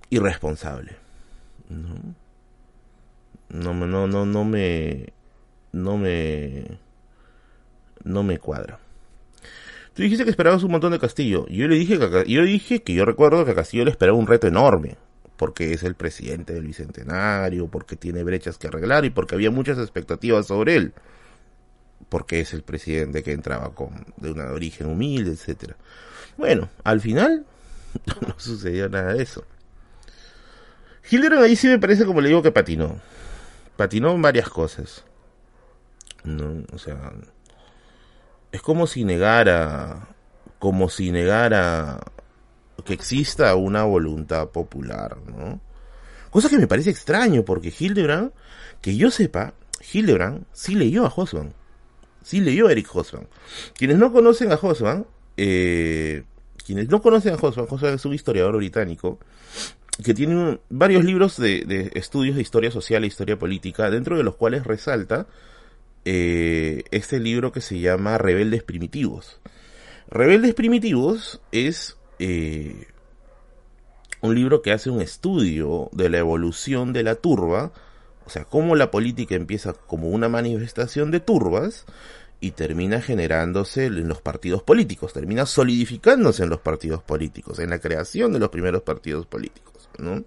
irresponsable. 0.09 0.95
No. 1.69 2.15
No, 3.73 3.73
no, 3.87 4.07
no, 4.07 4.25
no 4.25 4.45
me. 4.45 5.13
No 5.71 5.97
me. 5.97 6.79
No 8.03 8.23
me 8.23 8.39
cuadra. 8.39 8.79
Tú 10.01 10.05
dijiste 10.05 10.23
que 10.23 10.31
esperabas 10.31 10.63
un 10.63 10.71
montón 10.71 10.93
de 10.93 10.97
Castillo. 10.97 11.45
Yo 11.47 11.67
le 11.67 11.75
dije 11.75 11.99
que, 11.99 12.23
yo 12.25 12.41
dije 12.41 12.81
que 12.81 12.95
yo 12.95 13.05
recuerdo 13.05 13.45
que 13.45 13.51
a 13.51 13.53
Castillo 13.53 13.85
le 13.85 13.91
esperaba 13.91 14.17
un 14.17 14.25
reto 14.25 14.47
enorme. 14.47 14.97
Porque 15.37 15.73
es 15.73 15.83
el 15.83 15.93
presidente 15.93 16.53
del 16.53 16.65
bicentenario, 16.65 17.67
porque 17.67 17.95
tiene 17.95 18.23
brechas 18.23 18.57
que 18.57 18.65
arreglar 18.65 19.05
y 19.05 19.11
porque 19.11 19.35
había 19.35 19.51
muchas 19.51 19.77
expectativas 19.77 20.47
sobre 20.47 20.75
él. 20.75 20.93
Porque 22.09 22.39
es 22.39 22.51
el 22.55 22.63
presidente 22.63 23.21
que 23.21 23.31
entraba 23.31 23.75
con, 23.75 24.07
de 24.17 24.31
un 24.31 24.39
origen 24.39 24.87
humilde, 24.87 25.33
etcétera. 25.33 25.77
Bueno, 26.35 26.67
al 26.83 26.99
final 26.99 27.45
no 28.27 28.33
sucedió 28.39 28.89
nada 28.89 29.13
de 29.13 29.21
eso. 29.21 29.45
Hildebrand 31.11 31.43
ahí 31.43 31.55
sí 31.55 31.67
me 31.67 31.77
parece 31.77 32.05
como 32.05 32.21
le 32.21 32.29
digo 32.29 32.41
que 32.41 32.51
patinó. 32.51 32.99
Patinó 33.77 34.15
en 34.15 34.21
varias 34.23 34.49
cosas. 34.49 35.05
No, 36.23 36.63
o 36.73 36.79
sea, 36.79 37.13
es 38.51 38.61
como 38.61 38.87
si 38.87 39.03
negara, 39.03 40.09
como 40.59 40.89
si 40.89 41.11
negara 41.11 41.99
que 42.83 42.93
exista 42.93 43.55
una 43.55 43.83
voluntad 43.83 44.49
popular, 44.49 45.17
¿no? 45.27 45.61
Cosa 46.29 46.49
que 46.49 46.57
me 46.57 46.67
parece 46.67 46.89
extraño, 46.89 47.43
porque 47.43 47.73
Hildebrand, 47.77 48.31
que 48.81 48.95
yo 48.95 49.11
sepa, 49.11 49.53
Hildebrand 49.93 50.45
sí 50.53 50.75
leyó 50.75 51.05
a 51.05 51.13
Hosban. 51.15 51.53
Sí 52.23 52.39
leyó 52.39 52.67
a 52.67 52.71
Eric 52.71 52.93
Hosban. 52.95 53.27
Quienes 53.77 53.97
no 53.97 54.11
conocen 54.11 54.51
a 54.51 54.55
Hosban, 54.55 55.05
eh, 55.37 56.23
quienes 56.65 56.89
no 56.89 57.01
conocen 57.01 57.33
a 57.33 57.37
Hosban, 57.37 57.67
Hosban 57.69 57.95
es 57.95 58.05
un 58.05 58.13
historiador 58.13 58.57
británico 58.57 59.19
que 60.03 60.13
tiene 60.13 60.59
varios 60.69 61.03
libros 61.03 61.37
de, 61.37 61.65
de, 61.65 61.91
estudios 61.95 62.35
de 62.35 62.41
historia 62.41 62.71
social 62.71 63.03
e 63.03 63.07
historia 63.07 63.37
política, 63.37 63.89
dentro 63.89 64.17
de 64.17 64.23
los 64.23 64.35
cuales 64.35 64.63
resalta 64.63 65.27
eh, 66.05 66.83
este 66.91 67.19
libro 67.19 67.51
que 67.51 67.61
se 67.61 67.79
llama 67.79 68.17
Rebeldes 68.17 68.63
Primitivos. 68.63 69.39
Rebeldes 70.09 70.53
Primitivos 70.53 71.41
es 71.51 71.97
eh, 72.19 72.87
un 74.21 74.35
libro 74.35 74.61
que 74.61 74.71
hace 74.71 74.89
un 74.89 75.01
estudio 75.01 75.89
de 75.91 76.09
la 76.09 76.17
evolución 76.17 76.93
de 76.93 77.03
la 77.03 77.15
turba, 77.15 77.71
o 78.25 78.29
sea, 78.29 78.45
cómo 78.45 78.75
la 78.75 78.91
política 78.91 79.35
empieza 79.35 79.73
como 79.73 80.09
una 80.09 80.29
manifestación 80.29 81.11
de 81.11 81.19
turbas 81.19 81.85
y 82.39 82.51
termina 82.51 83.01
generándose 83.01 83.85
en 83.85 84.07
los 84.07 84.21
partidos 84.21 84.63
políticos, 84.63 85.13
termina 85.13 85.45
solidificándose 85.45 86.43
en 86.43 86.49
los 86.49 86.59
partidos 86.59 87.03
políticos, 87.03 87.59
en 87.59 87.69
la 87.69 87.79
creación 87.79 88.33
de 88.33 88.39
los 88.39 88.49
primeros 88.49 88.81
partidos 88.81 89.27
políticos, 89.27 89.89
¿no? 89.97 90.23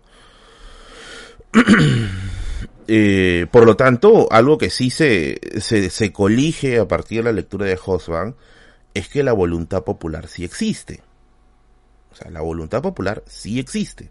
Eh, 2.86 3.46
por 3.50 3.66
lo 3.66 3.76
tanto, 3.76 4.28
algo 4.30 4.58
que 4.58 4.70
sí 4.70 4.90
se, 4.90 5.40
se, 5.60 5.90
se, 5.90 6.12
colige 6.12 6.78
a 6.78 6.88
partir 6.88 7.18
de 7.18 7.24
la 7.24 7.32
lectura 7.32 7.66
de 7.66 7.78
Hosban 7.82 8.34
es 8.92 9.08
que 9.08 9.22
la 9.22 9.32
voluntad 9.32 9.84
popular 9.84 10.28
sí 10.28 10.44
existe. 10.44 11.02
O 12.12 12.16
sea, 12.16 12.30
la 12.30 12.42
voluntad 12.42 12.82
popular 12.82 13.22
sí 13.26 13.58
existe. 13.58 14.10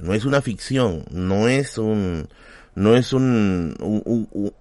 no 0.00 0.14
es 0.14 0.24
una 0.24 0.42
ficción, 0.42 1.04
no 1.10 1.48
es 1.48 1.78
un, 1.78 2.28
no 2.74 2.96
es 2.96 3.12
un, 3.12 3.74
un, 3.80 4.02
un, 4.04 4.52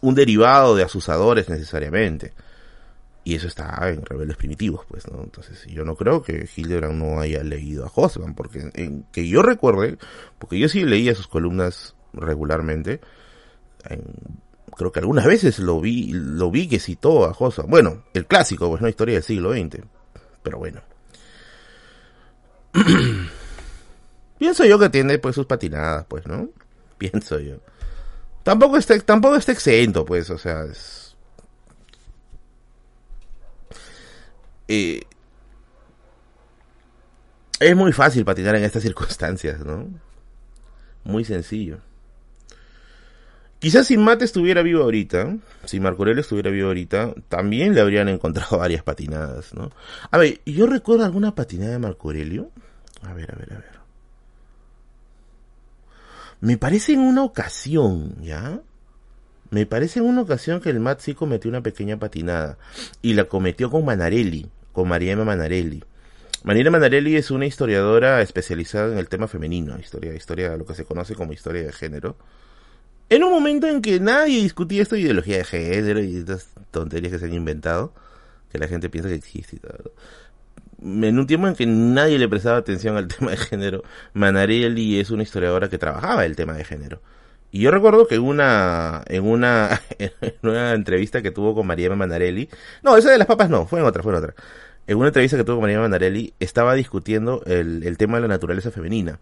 un 0.00 0.14
derivado 0.14 0.76
de 0.76 0.84
asusadores 0.84 1.48
necesariamente. 1.48 2.32
Y 3.26 3.34
eso 3.34 3.48
está 3.48 3.76
en 3.88 4.06
Rebeldes 4.06 4.36
Primitivos, 4.36 4.86
pues, 4.88 5.10
¿no? 5.10 5.20
Entonces, 5.20 5.66
yo 5.66 5.84
no 5.84 5.96
creo 5.96 6.22
que 6.22 6.48
Hildebrand 6.54 6.94
no 6.94 7.20
haya 7.20 7.42
leído 7.42 7.84
a 7.84 7.90
Hosban, 7.92 8.36
porque 8.36 8.70
en, 8.74 9.04
que 9.10 9.26
yo 9.26 9.42
recuerde, 9.42 9.98
porque 10.38 10.60
yo 10.60 10.68
sí 10.68 10.84
leía 10.84 11.12
sus 11.12 11.26
columnas 11.26 11.95
regularmente. 12.16 13.00
creo 14.76 14.92
que 14.92 15.00
algunas 15.00 15.26
veces 15.26 15.58
lo 15.58 15.80
vi, 15.80 16.12
lo 16.12 16.50
vi 16.50 16.68
que 16.68 16.80
citó 16.80 17.24
a 17.24 17.34
Josa. 17.34 17.62
Bueno, 17.62 18.04
el 18.14 18.26
clásico, 18.26 18.68
pues 18.68 18.82
no 18.82 18.88
historia 18.88 19.14
del 19.14 19.22
siglo 19.22 19.52
XX. 19.52 19.84
Pero 20.42 20.58
bueno. 20.58 20.80
Pienso 24.38 24.64
yo 24.64 24.78
que 24.78 24.90
tiene 24.90 25.18
pues 25.18 25.34
sus 25.34 25.46
patinadas, 25.46 26.04
pues, 26.06 26.26
¿no? 26.26 26.48
Pienso 26.98 27.38
yo. 27.38 27.56
Tampoco 28.42 28.76
está, 28.76 28.98
tampoco 29.00 29.36
está 29.36 29.52
exento, 29.52 30.04
pues, 30.04 30.30
o 30.30 30.38
sea, 30.38 30.64
es... 30.64 31.16
Eh, 34.68 35.00
es 37.58 37.76
muy 37.76 37.92
fácil 37.92 38.24
patinar 38.24 38.56
en 38.56 38.64
estas 38.64 38.82
circunstancias, 38.84 39.64
¿no? 39.64 39.88
Muy 41.04 41.24
sencillo. 41.24 41.78
Quizás 43.58 43.86
si 43.86 43.96
Mate 43.96 44.24
estuviera 44.24 44.62
vivo 44.62 44.82
ahorita, 44.82 45.36
si 45.64 45.80
Marco 45.80 46.02
Aurelio 46.02 46.20
estuviera 46.20 46.50
vivo 46.50 46.68
ahorita, 46.68 47.14
también 47.28 47.74
le 47.74 47.80
habrían 47.80 48.08
encontrado 48.08 48.58
varias 48.58 48.82
patinadas, 48.82 49.54
¿no? 49.54 49.70
A 50.10 50.18
ver, 50.18 50.40
¿yo 50.44 50.66
recuerdo 50.66 51.04
alguna 51.04 51.34
patinada 51.34 51.72
de 51.72 51.78
Marco 51.78 52.08
Aurelio? 52.08 52.50
A 53.02 53.14
ver, 53.14 53.32
a 53.32 53.36
ver, 53.36 53.52
a 53.54 53.56
ver. 53.56 53.76
Me 56.40 56.58
parece 56.58 56.92
en 56.92 57.00
una 57.00 57.24
ocasión, 57.24 58.22
¿ya? 58.22 58.60
Me 59.50 59.64
parece 59.64 60.00
en 60.00 60.06
una 60.06 60.22
ocasión 60.22 60.60
que 60.60 60.68
el 60.68 60.80
Mat 60.80 61.00
sí 61.00 61.14
cometió 61.14 61.48
una 61.48 61.62
pequeña 61.62 61.98
patinada. 61.98 62.58
Y 63.00 63.14
la 63.14 63.24
cometió 63.24 63.70
con 63.70 63.86
Manarelli, 63.86 64.50
con 64.72 64.88
María 64.88 65.12
Emma 65.12 65.24
Manarelli. 65.24 65.82
María 66.44 66.70
Manarelli 66.70 67.16
es 67.16 67.30
una 67.30 67.46
historiadora 67.46 68.20
especializada 68.20 68.92
en 68.92 68.98
el 68.98 69.08
tema 69.08 69.28
femenino, 69.28 69.78
historia, 69.78 70.14
historia, 70.14 70.56
lo 70.56 70.66
que 70.66 70.74
se 70.74 70.84
conoce 70.84 71.14
como 71.14 71.32
historia 71.32 71.62
de 71.62 71.72
género 71.72 72.16
en 73.08 73.24
un 73.24 73.30
momento 73.30 73.68
en 73.68 73.82
que 73.82 74.00
nadie 74.00 74.42
discutía 74.42 74.82
esta 74.82 74.98
ideología 74.98 75.38
de 75.38 75.44
género 75.44 76.00
y 76.00 76.16
estas 76.16 76.48
tonterías 76.70 77.12
que 77.12 77.18
se 77.18 77.26
han 77.26 77.34
inventado, 77.34 77.92
que 78.50 78.58
la 78.58 78.68
gente 78.68 78.88
piensa 78.88 79.08
que 79.08 79.16
existe 79.16 79.56
y 79.56 79.58
todo. 79.58 79.92
en 80.82 81.18
un 81.18 81.26
tiempo 81.26 81.46
en 81.46 81.54
que 81.54 81.66
nadie 81.66 82.18
le 82.18 82.28
prestaba 82.28 82.58
atención 82.58 82.96
al 82.96 83.08
tema 83.16 83.30
de 83.30 83.36
género, 83.36 83.82
Manarelli 84.12 84.98
es 84.98 85.10
una 85.10 85.22
historiadora 85.22 85.68
que 85.68 85.78
trabajaba 85.78 86.24
el 86.24 86.36
tema 86.36 86.54
de 86.54 86.64
género. 86.64 87.00
Y 87.52 87.60
yo 87.60 87.70
recuerdo 87.70 88.06
que 88.06 88.18
una, 88.18 89.02
en 89.06 89.24
una, 89.24 89.80
en 89.98 90.12
una 90.42 90.72
entrevista 90.72 91.22
que 91.22 91.30
tuvo 91.30 91.54
con 91.54 91.66
María 91.66 91.94
Manarelli, 91.94 92.48
no, 92.82 92.96
esa 92.96 93.10
de 93.10 93.18
las 93.18 93.26
papas 93.26 93.48
no, 93.48 93.66
fue 93.66 93.80
en 93.80 93.86
otra, 93.86 94.02
fue 94.02 94.12
en 94.12 94.18
otra. 94.18 94.34
En 94.88 94.98
una 94.98 95.08
entrevista 95.08 95.36
que 95.36 95.44
tuvo 95.44 95.56
con 95.56 95.62
María 95.62 95.80
Manarelli, 95.80 96.34
estaba 96.38 96.74
discutiendo 96.74 97.42
el, 97.46 97.82
el 97.84 97.96
tema 97.96 98.16
de 98.18 98.22
la 98.22 98.28
naturaleza 98.28 98.70
femenina. 98.70 99.20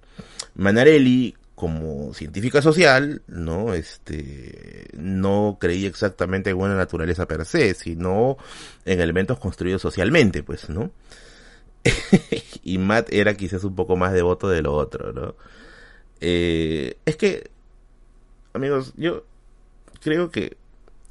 Manarelli, 0.55 1.37
como 1.55 2.13
científica 2.15 2.61
social, 2.63 3.23
no, 3.29 3.75
este, 3.75 4.89
no 4.95 5.59
creía 5.61 5.89
exactamente 5.89 6.51
en 6.51 6.57
una 6.57 6.75
naturaleza 6.75 7.27
per 7.27 7.45
se, 7.45 7.75
sino 7.75 8.37
en 8.85 9.01
elementos 9.01 9.39
construidos 9.39 9.83
socialmente, 9.83 10.43
pues, 10.43 10.69
¿no? 10.69 10.91
y 12.65 12.79
Matt 12.79 13.13
era 13.13 13.35
quizás 13.35 13.63
un 13.65 13.77
poco 13.77 13.97
más 13.97 14.13
devoto 14.13 14.49
de 14.49 14.63
lo 14.63 14.75
otro, 14.75 15.13
¿no? 15.13 15.37
Eh, 16.21 16.97
es 17.05 17.17
que, 17.17 17.51
amigos, 18.53 18.93
yo 18.97 19.25
creo 20.01 20.31
que, 20.31 20.57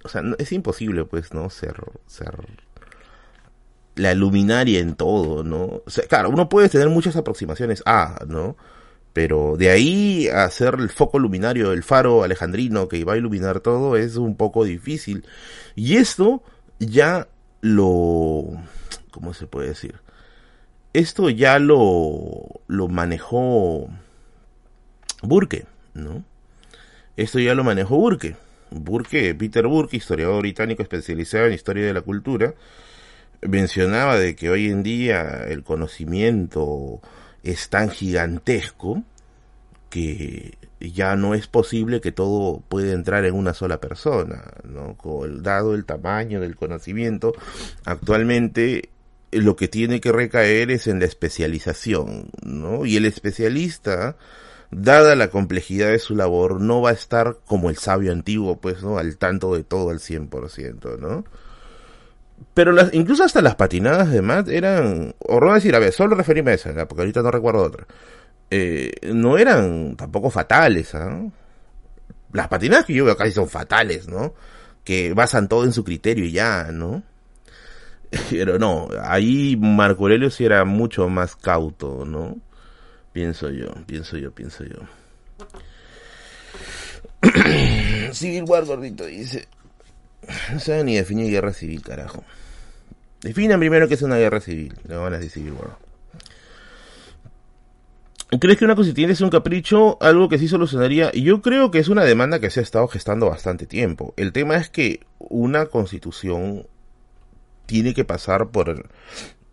o 0.03 0.09
sea, 0.09 0.23
es 0.39 0.51
imposible, 0.51 1.05
pues, 1.05 1.33
¿no? 1.33 1.49
Ser, 1.49 1.75
ser 2.05 2.35
la 3.95 4.13
luminaria 4.13 4.79
en 4.79 4.95
todo, 4.95 5.43
¿no? 5.43 5.83
O 5.85 5.89
sea, 5.89 6.05
claro, 6.07 6.29
uno 6.29 6.49
puede 6.49 6.67
tener 6.67 6.89
muchas 6.89 7.15
aproximaciones 7.15 7.81
a, 7.85 8.25
¿no? 8.27 8.57
Pero 9.13 9.55
de 9.57 9.69
ahí 9.69 10.27
a 10.27 10.43
hacer 10.43 10.75
el 10.79 10.89
foco 10.89 11.19
luminario, 11.19 11.71
el 11.71 11.83
faro 11.83 12.23
alejandrino 12.23 12.87
que 12.87 12.97
iba 12.97 13.13
a 13.13 13.17
iluminar 13.17 13.59
todo 13.59 13.95
es 13.95 14.15
un 14.15 14.35
poco 14.35 14.65
difícil. 14.65 15.25
Y 15.75 15.97
esto 15.97 16.43
ya 16.79 17.27
lo... 17.61 18.45
¿Cómo 19.11 19.35
se 19.35 19.45
puede 19.45 19.69
decir? 19.69 19.95
Esto 20.93 21.29
ya 21.29 21.59
lo, 21.59 22.61
lo 22.67 22.87
manejó 22.87 23.87
Burke, 25.21 25.67
¿no? 25.93 26.23
Esto 27.15 27.39
ya 27.39 27.53
lo 27.53 27.63
manejó 27.63 27.97
Burke. 27.97 28.35
Burke, 28.71 29.35
Peter 29.35 29.67
Burke, 29.67 29.97
historiador 29.97 30.41
británico 30.41 30.81
especializado 30.81 31.45
en 31.45 31.53
historia 31.53 31.85
de 31.85 31.93
la 31.93 32.01
cultura, 32.01 32.55
mencionaba 33.41 34.17
de 34.17 34.35
que 34.35 34.49
hoy 34.49 34.69
en 34.69 34.83
día 34.83 35.45
el 35.47 35.63
conocimiento 35.63 37.01
es 37.43 37.69
tan 37.69 37.89
gigantesco 37.89 39.03
que 39.89 40.57
ya 40.79 41.15
no 41.15 41.33
es 41.33 41.47
posible 41.47 42.01
que 42.01 42.11
todo 42.11 42.61
pueda 42.67 42.93
entrar 42.93 43.25
en 43.25 43.35
una 43.35 43.53
sola 43.53 43.79
persona, 43.79 44.43
¿no? 44.63 44.97
Dado 45.41 45.75
el 45.75 45.85
tamaño 45.85 46.41
del 46.41 46.55
conocimiento, 46.55 47.33
actualmente 47.85 48.89
lo 49.31 49.55
que 49.55 49.67
tiene 49.67 50.01
que 50.01 50.11
recaer 50.11 50.71
es 50.71 50.87
en 50.87 50.99
la 50.99 51.05
especialización, 51.05 52.29
¿no? 52.43 52.85
Y 52.85 52.97
el 52.97 53.05
especialista, 53.05 54.17
dada 54.71 55.15
la 55.15 55.29
complejidad 55.29 55.89
de 55.89 55.99
su 55.99 56.15
labor, 56.15 56.61
no 56.61 56.81
va 56.81 56.91
a 56.91 56.93
estar 56.93 57.37
como 57.45 57.69
el 57.69 57.77
sabio 57.77 58.11
antiguo, 58.11 58.57
pues, 58.57 58.83
¿no? 58.83 58.97
Al 58.97 59.17
tanto 59.17 59.55
de 59.55 59.63
todo 59.63 59.89
al 59.89 59.99
100%, 59.99 60.99
¿no? 60.99 61.25
Pero 62.53 62.71
las, 62.71 62.93
incluso 62.93 63.23
hasta 63.23 63.41
las 63.41 63.55
patinadas 63.55 64.11
de 64.11 64.21
Matt 64.21 64.49
eran, 64.49 65.15
o 65.19 65.39
no 65.39 65.53
decir, 65.53 65.75
a 65.75 65.79
ver, 65.79 65.91
solo 65.91 66.15
referirme 66.15 66.51
a 66.51 66.55
esa, 66.55 66.87
porque 66.87 67.01
ahorita 67.01 67.21
no 67.21 67.31
recuerdo 67.31 67.63
otra. 67.63 67.87
Eh, 68.51 68.91
no 69.13 69.37
eran 69.37 69.95
tampoco 69.95 70.29
fatales, 70.29 70.93
¿ah? 70.93 71.23
Las 72.31 72.47
patinadas 72.47 72.85
que 72.85 72.93
yo 72.93 73.05
veo 73.05 73.17
casi 73.17 73.31
son 73.31 73.49
fatales, 73.49 74.07
¿no? 74.07 74.33
Que 74.83 75.13
basan 75.13 75.47
todo 75.47 75.63
en 75.63 75.73
su 75.73 75.83
criterio 75.83 76.25
y 76.25 76.31
ya, 76.31 76.69
¿no? 76.71 77.03
Pero 78.29 78.59
no, 78.59 78.89
ahí 79.01 79.57
Marco 79.57 80.03
Aurelio 80.03 80.29
sí 80.29 80.45
era 80.45 80.65
mucho 80.65 81.09
más 81.09 81.35
cauto, 81.35 82.05
¿no? 82.05 82.37
Pienso 83.11 83.49
yo, 83.49 83.71
pienso 83.85 84.17
yo, 84.17 84.31
pienso 84.31 84.63
yo. 84.63 84.77
Civil 88.11 88.43
War, 88.47 88.65
gordito, 88.65 89.05
dice. 89.05 89.47
No 90.53 90.59
saben 90.59 90.85
ni 90.87 90.95
definir 90.95 91.29
guerra 91.29 91.53
civil, 91.53 91.81
carajo. 91.81 92.23
Definan 93.21 93.59
primero 93.59 93.87
que 93.87 93.93
es 93.93 94.01
una 94.01 94.17
guerra 94.17 94.41
civil. 94.41 94.73
Le 94.87 94.95
van 94.97 95.13
a 95.13 95.19
decir 95.19 95.51
War. 95.53 95.77
¿Crees 98.39 98.57
que 98.57 98.65
una 98.65 98.75
constituyente 98.75 99.13
es 99.13 99.21
un 99.21 99.29
capricho? 99.29 100.01
Algo 100.01 100.27
que 100.27 100.39
sí 100.39 100.47
solucionaría. 100.47 101.11
Yo 101.11 101.41
creo 101.41 101.69
que 101.71 101.79
es 101.79 101.87
una 101.87 102.03
demanda 102.03 102.39
que 102.39 102.49
se 102.49 102.59
ha 102.59 102.63
estado 102.63 102.87
gestando 102.87 103.29
bastante 103.29 103.67
tiempo. 103.67 104.13
El 104.17 104.33
tema 104.33 104.57
es 104.57 104.69
que 104.69 105.01
una 105.19 105.67
constitución 105.67 106.67
tiene 107.65 107.93
que 107.93 108.05
pasar 108.05 108.49
por 108.49 108.89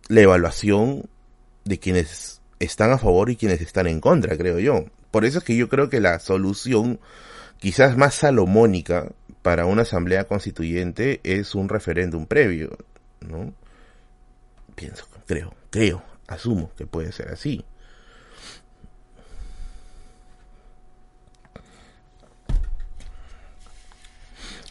la 0.07 0.21
evaluación 0.21 1.05
de 1.63 1.79
quienes 1.79 2.41
están 2.59 2.91
a 2.91 2.97
favor 2.97 3.29
y 3.29 3.35
quienes 3.35 3.61
están 3.61 3.87
en 3.87 4.01
contra, 4.01 4.35
creo 4.35 4.59
yo. 4.59 4.85
Por 5.11 5.25
eso 5.25 5.39
es 5.39 5.43
que 5.43 5.55
yo 5.55 5.69
creo 5.69 5.89
que 5.89 5.99
la 5.99 6.19
solución 6.19 6.99
quizás 7.59 7.97
más 7.97 8.15
salomónica 8.15 9.11
para 9.41 9.65
una 9.65 9.83
asamblea 9.83 10.25
constituyente 10.25 11.19
es 11.23 11.55
un 11.55 11.69
referéndum 11.69 12.25
previo, 12.25 12.77
¿no? 13.21 13.53
Pienso, 14.75 15.05
creo, 15.25 15.53
creo, 15.69 16.03
asumo 16.27 16.71
que 16.77 16.85
puede 16.85 17.11
ser 17.11 17.29
así. 17.29 17.65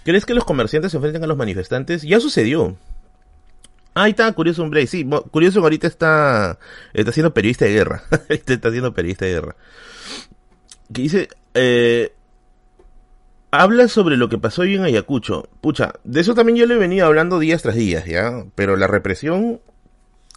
¿Crees 0.05 0.25
que 0.25 0.35
los 0.35 0.45
comerciantes 0.45 0.93
se 0.93 0.97
enfrenten 0.97 1.23
a 1.25 1.27
los 1.27 1.37
manifestantes? 1.37 2.03
Ya 2.03 2.21
sucedió. 2.21 2.77
Ahí 3.95 4.13
está, 4.13 4.33
Curioso 4.33 4.63
Hombre. 4.63 4.87
Sí, 4.87 5.09
Curioso 5.31 5.61
ahorita 5.61 5.87
está, 5.87 6.59
está 6.95 7.13
siendo 7.13 7.35
periodista 7.35 7.67
de 7.67 7.73
guerra. 7.73 8.05
está 8.29 8.71
siendo 8.71 8.95
periodista 8.95 9.27
de 9.27 9.33
guerra. 9.33 9.57
Que 10.93 11.03
dice, 11.03 11.29
eh, 11.55 12.13
habla 13.51 13.89
sobre 13.89 14.17
lo 14.17 14.29
que 14.29 14.39
pasó 14.39 14.63
hoy 14.63 14.75
en 14.75 14.85
Ayacucho. 14.85 15.49
Pucha, 15.61 15.95
de 16.05 16.21
eso 16.21 16.35
también 16.35 16.57
yo 16.57 16.67
le 16.67 16.77
venido 16.77 17.07
hablando 17.07 17.39
días 17.39 17.63
tras 17.63 17.75
días, 17.75 18.05
¿ya? 18.05 18.45
Pero 18.55 18.77
la 18.77 18.87
represión, 18.87 19.61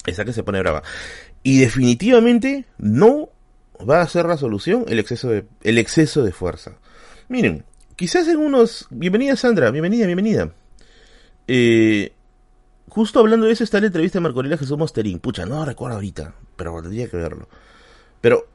esa 0.05 0.26
que 0.26 0.34
se 0.34 0.43
pone 0.43 0.59
brava. 0.59 0.84
Y 1.43 1.59
definitivamente 1.59 2.66
no 2.78 3.30
va 3.88 4.01
a 4.01 4.07
ser 4.07 4.26
la 4.26 4.38
solución 4.38 4.86
el 4.88 4.99
exceso 4.99 5.30
de, 5.30 5.45
el 5.61 5.78
exceso 5.78 6.24
de 6.24 6.32
fuerza. 6.32 6.78
Miren, 7.28 7.66
quizás 7.95 8.28
en 8.28 8.38
unos... 8.38 8.88
Bienvenida 8.89 9.36
Sandra, 9.36 9.72
bienvenida, 9.72 10.05
bienvenida. 10.05 10.53
Eh, 11.47 12.14
justo 12.88 13.20
hablando 13.20 13.45
de 13.45 13.53
eso 13.53 13.64
está 13.64 13.80
la 13.80 13.88
entrevista 13.88 14.20
de 14.20 14.24
Marco 14.24 14.39
Aurelio 14.39 14.57
Jesús 14.57 14.78
Mosterín. 14.78 15.20
Pucha, 15.20 15.45
no 15.45 15.66
recuerdo 15.66 15.95
ahorita, 15.95 16.36
pero 16.55 16.82
tendría 16.82 17.09
que 17.09 17.18
verlo. 17.18 17.47
Pero 18.22 18.47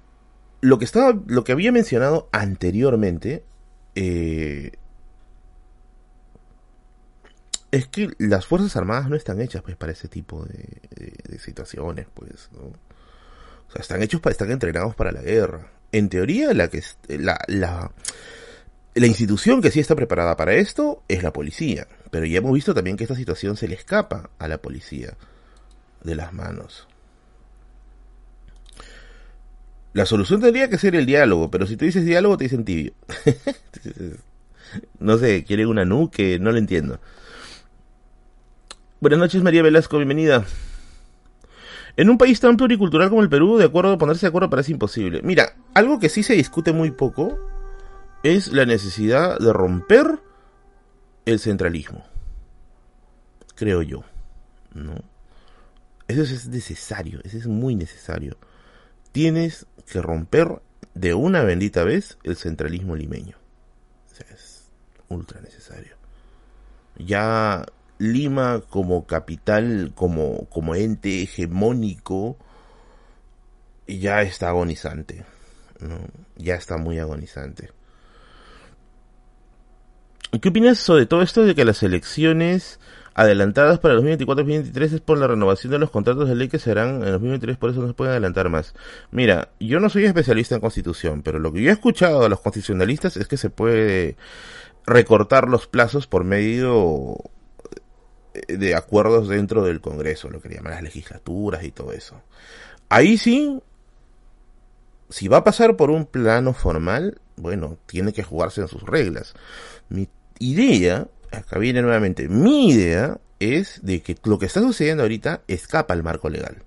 lo 0.61 0.79
que 0.79 0.85
estaba, 0.85 1.17
lo 1.27 1.45
que 1.45 1.53
había 1.53 1.71
mencionado 1.71 2.29
anteriormente 2.33 3.45
eh, 4.01 4.71
es 7.73 7.89
que 7.89 8.11
las 8.19 8.47
Fuerzas 8.47 8.77
Armadas 8.77 9.09
no 9.11 9.17
están 9.17 9.41
hechas 9.41 9.63
pues 9.63 9.77
para 9.77 9.91
ese 9.91 10.07
tipo 10.07 10.45
de, 10.45 11.39
situaciones, 11.41 12.07
pues, 12.15 12.49
O 12.53 13.73
sea, 13.73 13.83
están 13.83 14.01
hechos 14.03 14.21
para, 14.21 14.33
están 14.33 14.53
entrenados 14.53 14.95
para 14.95 15.11
la 15.11 15.21
guerra. 15.21 15.73
En 15.91 16.09
teoría, 16.09 16.55
la 16.55 16.69
que 16.69 16.83
la, 17.09 17.39
la, 17.49 17.91
la 18.95 19.07
institución 19.07 19.61
que 19.61 19.73
sí 19.73 19.81
está 19.81 19.97
preparada 19.97 20.37
para 20.37 20.55
esto 20.55 21.03
es 21.09 21.25
la 21.25 21.33
policía. 21.33 21.89
Pero 22.11 22.25
ya 22.25 22.39
hemos 22.39 22.53
visto 22.53 22.75
también 22.75 22.97
que 22.97 23.05
esta 23.05 23.17
situación 23.17 23.57
se 23.57 23.67
le 23.67 23.75
escapa 23.75 24.31
a 24.39 24.47
la 24.47 24.59
policía 24.59 25.17
de 26.05 26.15
las 26.15 26.33
manos. 26.33 26.88
La 29.99 30.07
solución 30.07 30.41
tendría 30.41 30.71
que 30.71 30.79
ser 30.79 30.95
el 30.95 31.07
diálogo, 31.07 31.51
pero 31.51 31.67
si 31.67 31.77
tú 31.77 31.85
dices 31.85 32.05
diálogo 32.05 32.37
te 32.37 32.45
dicen 32.45 32.65
tibio. 32.65 32.93
no 35.01 35.19
sé, 35.19 35.43
quieren 35.43 35.67
una 35.67 35.85
nuque, 35.85 36.39
no 36.39 36.53
lo 36.53 36.59
entiendo. 36.59 37.01
Buenas 39.01 39.19
noches 39.19 39.43
María 39.43 39.61
Velasco, 39.61 39.97
bienvenida. 39.97 40.45
En 41.97 42.11
un 42.11 42.17
país 42.17 42.39
tan 42.39 42.57
pluricultural 42.57 43.09
como 43.09 43.23
el 43.23 43.29
Perú, 43.29 43.57
de 43.59 43.65
acuerdo, 43.65 43.99
ponerse 43.99 44.27
de 44.27 44.29
acuerdo 44.29 44.49
parece 44.49 44.71
imposible. 44.71 45.21
Mira, 45.25 45.57
algo 45.75 45.99
que 45.99 46.09
sí 46.09 46.23
se 46.23 46.35
discute 46.35 46.71
muy 46.73 46.93
poco 46.93 47.37
es 48.23 48.53
la 48.53 48.67
necesidad 48.67 49.37
de 49.41 49.53
romper 49.53 50.21
el 51.27 51.41
centralismo. 51.41 52.05
Creo 53.57 53.83
yo. 53.83 54.05
¿No? 54.75 54.95
Eso 56.07 56.23
es 56.23 56.47
necesario, 56.47 57.19
eso 57.25 57.37
es 57.37 57.49
muy 57.49 57.75
necesario. 57.75 58.37
Tienes 59.11 59.67
que 59.89 60.01
romper 60.01 60.61
de 60.95 61.15
una 61.15 61.43
bendita 61.43 61.85
vez 61.85 62.19
el 62.25 62.37
centralismo 62.37 62.97
limeño. 62.97 63.37
es 64.31 64.71
ultra 65.09 65.41
necesario. 65.41 65.97
Ya 66.99 67.67
Lima 67.99 68.63
como 68.69 69.07
capital, 69.07 69.93
como, 69.95 70.49
como 70.51 70.75
ente 70.77 71.23
hegemónico, 71.23 72.37
ya 73.87 74.23
está 74.23 74.51
agonizante. 74.51 75.25
Ya 76.37 76.55
está 76.55 76.77
muy 76.77 76.99
agonizante. 76.99 77.71
¿Qué 80.41 80.49
opinas 80.49 80.79
sobre 80.79 81.07
todo 81.07 81.23
esto 81.23 81.45
de 81.45 81.55
que 81.55 81.65
las 81.65 81.83
elecciones 81.83 82.79
adelantadas 83.19 83.81
para 83.81 83.95
el 83.95 83.99
2024 83.99 84.45
2023 84.45 84.93
es 84.93 85.01
por 85.01 85.19
la 85.19 85.27
renovación 85.27 85.73
de 85.73 85.81
los 85.81 85.91
contratos 85.91 86.29
de 86.29 86.37
ley 86.37 86.47
que 86.47 86.61
serán 86.61 87.03
en 87.03 87.03
el 87.03 87.13
2023, 87.15 87.57
por 87.57 87.71
eso 87.71 87.81
no 87.81 87.89
se 87.89 87.95
pueden 87.95 88.13
adelantar 88.13 88.49
más. 88.49 88.75
Mira, 89.11 89.49
yo 89.59 89.81
no 89.81 89.89
soy 89.89 90.05
especialista 90.05 90.55
en 90.55 90.61
constitución, 90.61 91.23
pero 91.23 91.41
lo 91.41 91.53
que 91.53 91.61
yo 91.61 91.69
he 91.69 91.73
escuchado 91.73 92.23
de 92.23 92.29
los 92.29 92.39
constitucionalistas 92.39 93.17
es 93.17 93.27
que 93.27 93.37
se 93.37 93.51
puede 93.51 94.17
recortar 94.87 95.49
los 95.49 95.67
plazos 95.67 96.07
por 96.07 96.23
medio 96.23 97.17
de 98.47 98.77
acuerdos 98.77 99.29
dentro 99.29 99.65
del 99.65 99.81
Congreso, 99.81 100.31
lo 100.31 100.41
que 100.41 100.51
llaman 100.51 100.75
las 100.75 100.83
legislaturas 100.85 101.65
y 101.65 101.73
todo 101.73 101.91
eso. 101.91 102.23
Ahí 102.89 103.19
sí, 103.19 103.59
si 105.11 105.27
va 105.27 105.39
a 105.39 105.45
pasar 105.45 105.75
por 105.75 105.91
un 105.91 106.07
plano 106.07 106.53
formal, 106.53 107.21
bueno, 107.35 107.79
tiene 107.87 108.13
que 108.13 108.23
jugarse 108.23 108.61
en 108.61 108.69
sus 108.69 108.85
reglas. 108.85 109.35
Mi 109.89 110.09
idea, 110.39 111.09
acá 111.33 111.59
viene 111.59 111.83
nuevamente, 111.83 112.29
mi 112.29 112.71
idea 112.71 113.19
es 113.41 113.81
de 113.83 114.03
que 114.03 114.17
lo 114.25 114.39
que 114.39 114.47
está 114.47 114.61
sucediendo 114.61 115.03
ahorita 115.03 115.43
escapa 115.49 115.95
al 115.95 116.03
marco 116.03 116.29
legal. 116.29 116.63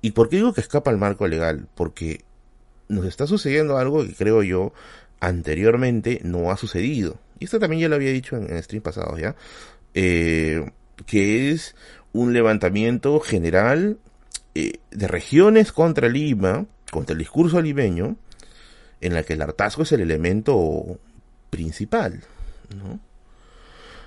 ¿Y 0.00 0.12
por 0.12 0.28
qué 0.28 0.36
digo 0.36 0.52
que 0.52 0.60
escapa 0.60 0.90
al 0.90 0.98
marco 0.98 1.28
legal? 1.28 1.68
Porque 1.74 2.24
nos 2.88 3.06
está 3.06 3.26
sucediendo 3.26 3.78
algo 3.78 4.04
que 4.04 4.14
creo 4.14 4.42
yo 4.42 4.72
anteriormente 5.20 6.20
no 6.24 6.50
ha 6.50 6.56
sucedido. 6.56 7.18
Y 7.38 7.44
esto 7.44 7.58
también 7.58 7.82
ya 7.82 7.88
lo 7.88 7.94
había 7.94 8.10
dicho 8.10 8.36
en, 8.36 8.50
en 8.50 8.62
stream 8.62 8.82
pasados, 8.82 9.20
¿ya? 9.20 9.36
Eh, 9.94 10.70
que 11.06 11.50
es 11.50 11.74
un 12.12 12.32
levantamiento 12.32 13.20
general 13.20 13.98
eh, 14.54 14.80
de 14.90 15.08
regiones 15.08 15.72
contra 15.72 16.08
Lima, 16.08 16.66
contra 16.90 17.12
el 17.12 17.18
discurso 17.18 17.60
limeño, 17.60 18.16
en 19.00 19.14
la 19.14 19.22
que 19.22 19.34
el 19.34 19.42
hartazgo 19.42 19.82
es 19.82 19.92
el 19.92 20.00
elemento 20.00 20.98
principal, 21.50 22.22
¿no? 22.76 23.00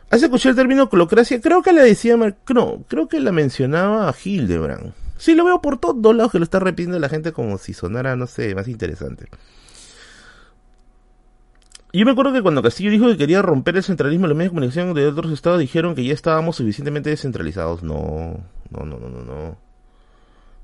Hace 0.09 0.25
escuchar 0.25 0.51
el 0.51 0.55
término 0.55 0.89
colocracia, 0.89 1.41
creo 1.41 1.61
que 1.61 1.73
la 1.73 1.81
decía, 1.81 2.15
no, 2.15 2.83
creo 2.87 3.07
que 3.07 3.19
la 3.19 3.31
mencionaba 3.31 4.07
a 4.07 4.15
Hildebrand. 4.23 4.93
Sí, 5.17 5.33
lo 5.33 5.45
veo 5.45 5.61
por 5.61 5.79
todos 5.79 6.15
lados 6.15 6.31
que 6.31 6.39
lo 6.39 6.43
está 6.43 6.59
repitiendo 6.59 6.99
la 6.99 7.09
gente 7.09 7.31
como 7.31 7.57
si 7.57 7.73
sonara, 7.73 8.15
no 8.15 8.27
sé, 8.27 8.53
más 8.53 8.67
interesante. 8.67 9.27
Yo 11.93 12.05
me 12.05 12.11
acuerdo 12.11 12.33
que 12.33 12.41
cuando 12.41 12.61
Castillo 12.61 12.91
dijo 12.91 13.07
que 13.07 13.15
quería 13.15 13.41
romper 13.41 13.77
el 13.77 13.83
centralismo, 13.83 14.27
los 14.27 14.35
medios 14.35 14.51
de 14.51 14.55
comunicación 14.55 14.93
de 14.93 15.07
otros 15.07 15.31
estados 15.31 15.61
dijeron 15.61 15.95
que 15.95 16.03
ya 16.03 16.13
estábamos 16.13 16.57
suficientemente 16.57 17.09
descentralizados. 17.09 17.83
No, 17.83 18.43
no, 18.69 18.85
no, 18.85 18.99
no, 18.99 19.07
no, 19.07 19.23
no. 19.23 19.57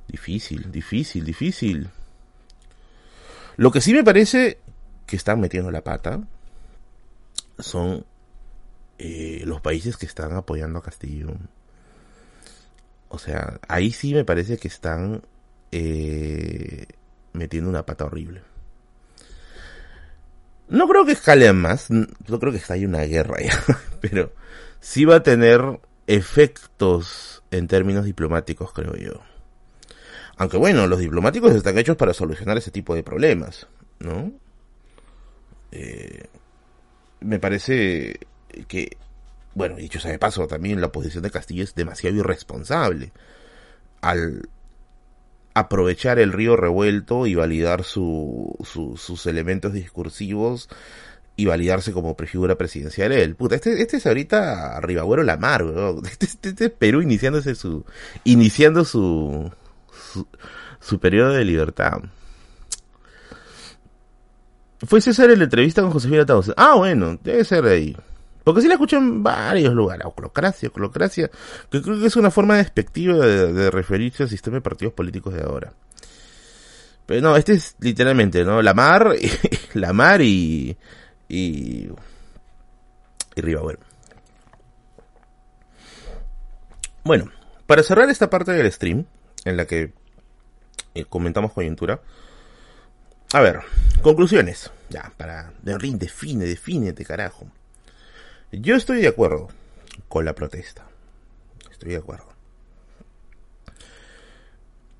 Difícil, 0.10 0.70
difícil, 0.70 1.24
difícil. 1.24 1.90
Lo 3.56 3.72
que 3.72 3.80
sí 3.80 3.94
me 3.94 4.04
parece 4.04 4.60
que 5.06 5.16
están 5.16 5.40
metiendo 5.40 5.72
la 5.72 5.82
pata 5.82 6.20
son 7.60 8.06
eh, 9.04 9.42
los 9.46 9.62
países 9.62 9.98
que 9.98 10.06
están 10.06 10.34
apoyando 10.34 10.78
a 10.78 10.84
Castillo. 10.84 11.30
O 13.10 13.18
sea, 13.18 13.60
ahí 13.68 13.92
sí 13.92 14.14
me 14.14 14.24
parece 14.24 14.60
que 14.60 14.68
están 14.68 15.24
eh, 15.72 16.86
metiendo 17.34 17.68
una 17.68 17.84
pata 17.84 18.06
horrible. 18.06 18.44
No 20.70 20.88
creo 20.88 21.04
que 21.04 21.14
escalen 21.14 21.58
más, 21.58 21.90
no 21.90 22.40
creo 22.40 22.52
que 22.52 22.60
estalle 22.60 22.86
una 22.86 23.02
guerra 23.02 23.42
ya, 23.42 23.60
pero 24.02 24.34
sí 24.80 25.04
va 25.04 25.16
a 25.16 25.24
tener 25.24 25.80
efectos 26.06 27.42
en 27.50 27.68
términos 27.68 28.06
diplomáticos, 28.06 28.72
creo 28.72 28.96
yo. 28.98 29.20
Aunque 30.38 30.58
bueno, 30.58 30.86
los 30.86 31.00
diplomáticos 31.00 31.56
están 31.56 31.80
hechos 31.80 31.98
para 31.98 32.14
solucionar 32.14 32.60
ese 32.60 32.70
tipo 32.70 32.94
de 32.94 33.02
problemas, 33.02 33.66
¿no? 33.98 34.32
Eh, 35.72 36.28
me 37.20 37.40
parece 37.40 38.20
que, 38.68 38.98
bueno, 39.56 39.76
dicho 39.76 40.00
sea 40.00 40.12
de 40.12 40.20
paso, 40.20 40.48
también 40.48 40.82
la 40.82 40.92
posición 40.92 41.24
de 41.24 41.32
Castillo 41.32 41.64
es 41.64 41.76
demasiado 41.76 42.18
irresponsable 42.18 43.12
al 44.02 44.50
aprovechar 45.54 46.20
el 46.20 46.32
río 46.32 46.56
revuelto 46.56 47.28
y 47.28 47.36
validar 47.36 47.84
su, 47.84 48.56
sus 48.64 49.26
elementos 49.26 49.74
discursivos 49.74 50.70
y 51.36 51.46
validarse 51.46 51.92
como 51.92 52.16
prefigura 52.16 52.56
presidencial 52.56 53.12
él. 53.12 53.36
Puta, 53.36 53.56
este, 53.56 53.82
este 53.82 53.98
es 53.98 54.06
ahorita 54.06 54.80
Ribagüero 54.82 55.24
Lamar, 55.24 55.66
este, 56.06 56.26
este, 56.26 56.50
este, 56.50 56.66
es 56.66 56.72
Perú 56.72 57.02
iniciándose 57.02 57.56
su, 57.56 57.86
iniciando 58.24 58.86
su, 58.86 59.52
su, 60.80 61.00
periodo 61.00 61.32
de 61.34 61.46
libertad. 61.46 62.00
Fue 64.86 65.00
César 65.00 65.30
en 65.30 65.40
la 65.40 65.46
entrevista 65.46 65.82
con 65.82 65.92
Josefina 65.92 66.26
Tausen. 66.26 66.56
Ah, 66.58 66.76
bueno, 66.76 67.20
debe 67.24 67.44
ser 67.44 67.66
ahí. 67.66 67.96
Porque 68.44 68.62
sí 68.62 68.68
la 68.68 68.74
escucho 68.74 68.98
en 68.98 69.22
varios 69.22 69.74
lugares, 69.74 70.06
oclocracia, 70.06 70.70
oclocracia, 70.70 71.30
que 71.70 71.82
creo 71.82 72.00
que 72.00 72.08
es 72.08 72.16
una 72.16 72.32
forma 72.32 72.58
despectiva 72.58 73.16
de, 73.16 73.70
referirse 73.70 74.24
al 74.24 74.30
sistema 74.30 74.56
de 74.56 74.62
partidos 74.62 74.94
políticos 74.94 75.34
de 75.34 75.44
ahora. 75.44 75.74
Pero 77.06 77.22
no, 77.22 77.36
este 77.36 77.54
es 77.54 77.76
literalmente, 77.80 78.44
¿no? 78.44 78.62
La 78.62 78.74
mar, 78.74 79.16
y, 79.20 79.30
la 79.80 79.94
mar 79.94 80.22
y, 80.22 80.76
y, 81.30 81.90
y 83.36 83.42
Riva, 83.42 83.62
Bueno, 87.04 87.32
para 87.68 87.84
cerrar 87.84 88.10
esta 88.10 88.30
parte 88.30 88.52
del 88.52 88.72
stream, 88.72 89.06
en 89.46 89.58
la 89.58 89.66
que 89.66 89.94
eh, 90.96 91.06
comentamos 91.06 91.54
coyuntura, 91.54 92.02
a 93.34 93.40
ver, 93.40 93.60
conclusiones. 94.02 94.72
Ya, 94.90 95.12
para, 95.16 95.54
Rin, 95.64 95.98
define, 95.98 96.46
defínete, 96.46 97.06
carajo. 97.06 97.48
Yo 98.52 98.76
estoy 98.76 99.02
de 99.02 99.08
acuerdo 99.08 99.48
con 100.10 100.26
la 100.26 100.36
protesta. 100.36 100.86
Estoy 101.72 101.92
de 101.92 101.98
acuerdo. 101.98 102.28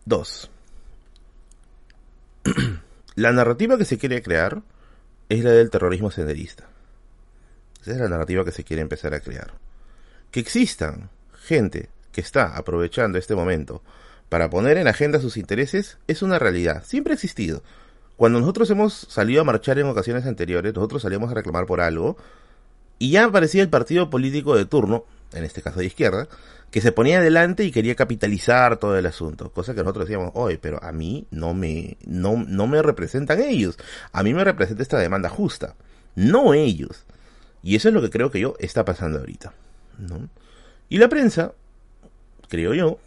Dos. 0.06 0.50
la 3.16 3.32
narrativa 3.34 3.78
que 3.78 3.86
se 3.86 3.98
quiere 3.98 4.22
crear 4.22 4.62
es 5.28 5.44
la 5.44 5.52
del 5.52 5.70
terrorismo 5.70 6.12
senderista. 6.12 6.70
Esa 7.82 7.92
es 7.92 7.98
la 7.98 8.10
narrativa 8.10 8.46
que 8.46 8.52
se 8.52 8.64
quiere 8.64 8.82
empezar 8.82 9.14
a 9.14 9.20
crear. 9.20 9.54
Que 10.32 10.40
existan 10.40 11.10
gente 11.44 11.90
que 12.12 12.22
está 12.22 12.56
aprovechando 12.56 13.18
este 13.18 13.36
momento 13.36 13.82
para 14.30 14.50
poner 14.50 14.78
en 14.78 14.88
agenda 14.88 15.20
sus 15.20 15.36
intereses 15.36 15.98
es 16.08 16.22
una 16.22 16.40
realidad. 16.40 16.84
Siempre 16.86 17.12
ha 17.12 17.16
existido. 17.16 17.64
Cuando 18.16 18.40
nosotros 18.40 18.70
hemos 18.70 18.94
salido 18.94 19.42
a 19.42 19.46
marchar 19.46 19.78
en 19.80 19.88
ocasiones 19.88 20.26
anteriores, 20.26 20.74
nosotros 20.74 21.02
salíamos 21.02 21.32
a 21.32 21.34
reclamar 21.34 21.66
por 21.66 21.82
algo, 21.82 22.16
y 23.02 23.10
ya 23.10 23.26
aparecía 23.26 23.64
el 23.64 23.70
partido 23.70 24.12
político 24.12 24.56
de 24.56 24.66
turno, 24.66 25.06
en 25.34 25.44
este 25.44 25.64
caso 25.64 25.80
de 25.80 25.88
izquierda, 25.88 26.28
que 26.70 26.82
se 26.82 26.92
ponía 26.92 27.18
adelante 27.18 27.64
y 27.64 27.72
quería 27.72 27.96
capitalizar 27.96 28.78
todo 28.78 28.96
el 28.96 29.08
asunto. 29.08 29.50
Cosa 29.50 29.74
que 29.74 29.82
nosotros 29.82 30.06
decíamos, 30.06 30.34
oye, 30.36 30.60
pero 30.60 30.78
a 30.84 30.92
mí 30.92 31.26
no 31.32 31.56
me, 31.56 31.98
no, 32.06 32.46
no 32.48 32.68
me 32.68 32.80
representan 32.84 33.42
ellos. 33.42 33.80
A 34.12 34.22
mí 34.22 34.36
me 34.36 34.44
representa 34.44 34.84
esta 34.84 35.00
demanda 35.00 35.30
justa. 35.30 35.74
No 36.14 36.54
ellos. 36.54 37.06
Y 37.64 37.76
eso 37.76 37.88
es 37.88 37.96
lo 37.96 38.04
que 38.04 38.12
creo 38.12 38.30
que 38.30 38.40
yo 38.40 38.54
está 38.60 38.86
pasando 38.86 39.18
ahorita. 39.18 39.52
¿no? 39.98 40.30
Y 40.88 41.00
la 41.00 41.10
prensa, 41.10 41.54
creo 42.50 42.76
yo, 42.76 43.00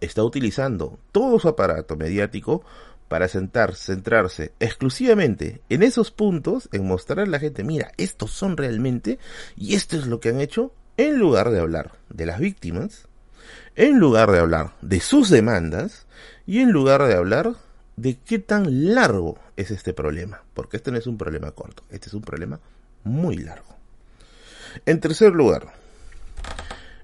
está 0.00 0.24
utilizando 0.24 0.98
todo 1.12 1.38
su 1.38 1.48
aparato 1.48 1.94
mediático 1.94 2.64
para 3.08 3.28
sentar, 3.28 3.74
centrarse 3.74 4.52
exclusivamente 4.60 5.60
en 5.68 5.82
esos 5.82 6.10
puntos, 6.10 6.68
en 6.72 6.86
mostrar 6.86 7.20
a 7.20 7.26
la 7.26 7.38
gente, 7.38 7.64
mira, 7.64 7.92
estos 7.96 8.32
son 8.32 8.56
realmente, 8.56 9.18
y 9.56 9.74
esto 9.74 9.96
es 9.96 10.06
lo 10.06 10.20
que 10.20 10.30
han 10.30 10.40
hecho, 10.40 10.72
en 10.96 11.18
lugar 11.18 11.50
de 11.50 11.60
hablar 11.60 11.92
de 12.08 12.26
las 12.26 12.40
víctimas, 12.40 13.08
en 13.74 13.98
lugar 13.98 14.30
de 14.30 14.40
hablar 14.40 14.72
de 14.80 15.00
sus 15.00 15.30
demandas, 15.30 16.06
y 16.46 16.60
en 16.60 16.70
lugar 16.70 17.02
de 17.04 17.14
hablar 17.14 17.54
de 17.96 18.18
qué 18.18 18.38
tan 18.38 18.94
largo 18.94 19.38
es 19.56 19.70
este 19.70 19.92
problema, 19.92 20.42
porque 20.54 20.76
este 20.76 20.90
no 20.90 20.98
es 20.98 21.06
un 21.06 21.18
problema 21.18 21.50
corto, 21.52 21.82
este 21.90 22.08
es 22.08 22.14
un 22.14 22.22
problema 22.22 22.60
muy 23.04 23.36
largo. 23.36 23.76
En 24.84 25.00
tercer 25.00 25.32
lugar, 25.32 25.72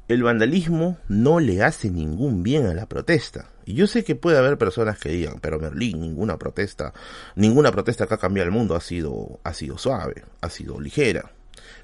el 0.08 0.22
vandalismo 0.22 0.98
no 1.08 1.40
le 1.40 1.62
hace 1.62 1.90
ningún 1.90 2.42
bien 2.42 2.66
a 2.66 2.74
la 2.74 2.86
protesta. 2.86 3.48
Y 3.64 3.74
yo 3.74 3.86
sé 3.86 4.04
que 4.04 4.16
puede 4.16 4.38
haber 4.38 4.58
personas 4.58 4.98
que 4.98 5.10
digan, 5.10 5.38
pero 5.40 5.60
Merlín, 5.60 6.00
ninguna 6.00 6.38
protesta, 6.38 6.92
ninguna 7.36 7.70
protesta 7.70 8.06
que 8.06 8.14
ha 8.14 8.18
cambiado 8.18 8.46
el 8.46 8.52
mundo 8.54 8.74
ha 8.74 8.80
sido, 8.80 9.40
ha 9.44 9.54
sido 9.54 9.78
suave, 9.78 10.24
ha 10.40 10.50
sido 10.50 10.80
ligera. 10.80 11.32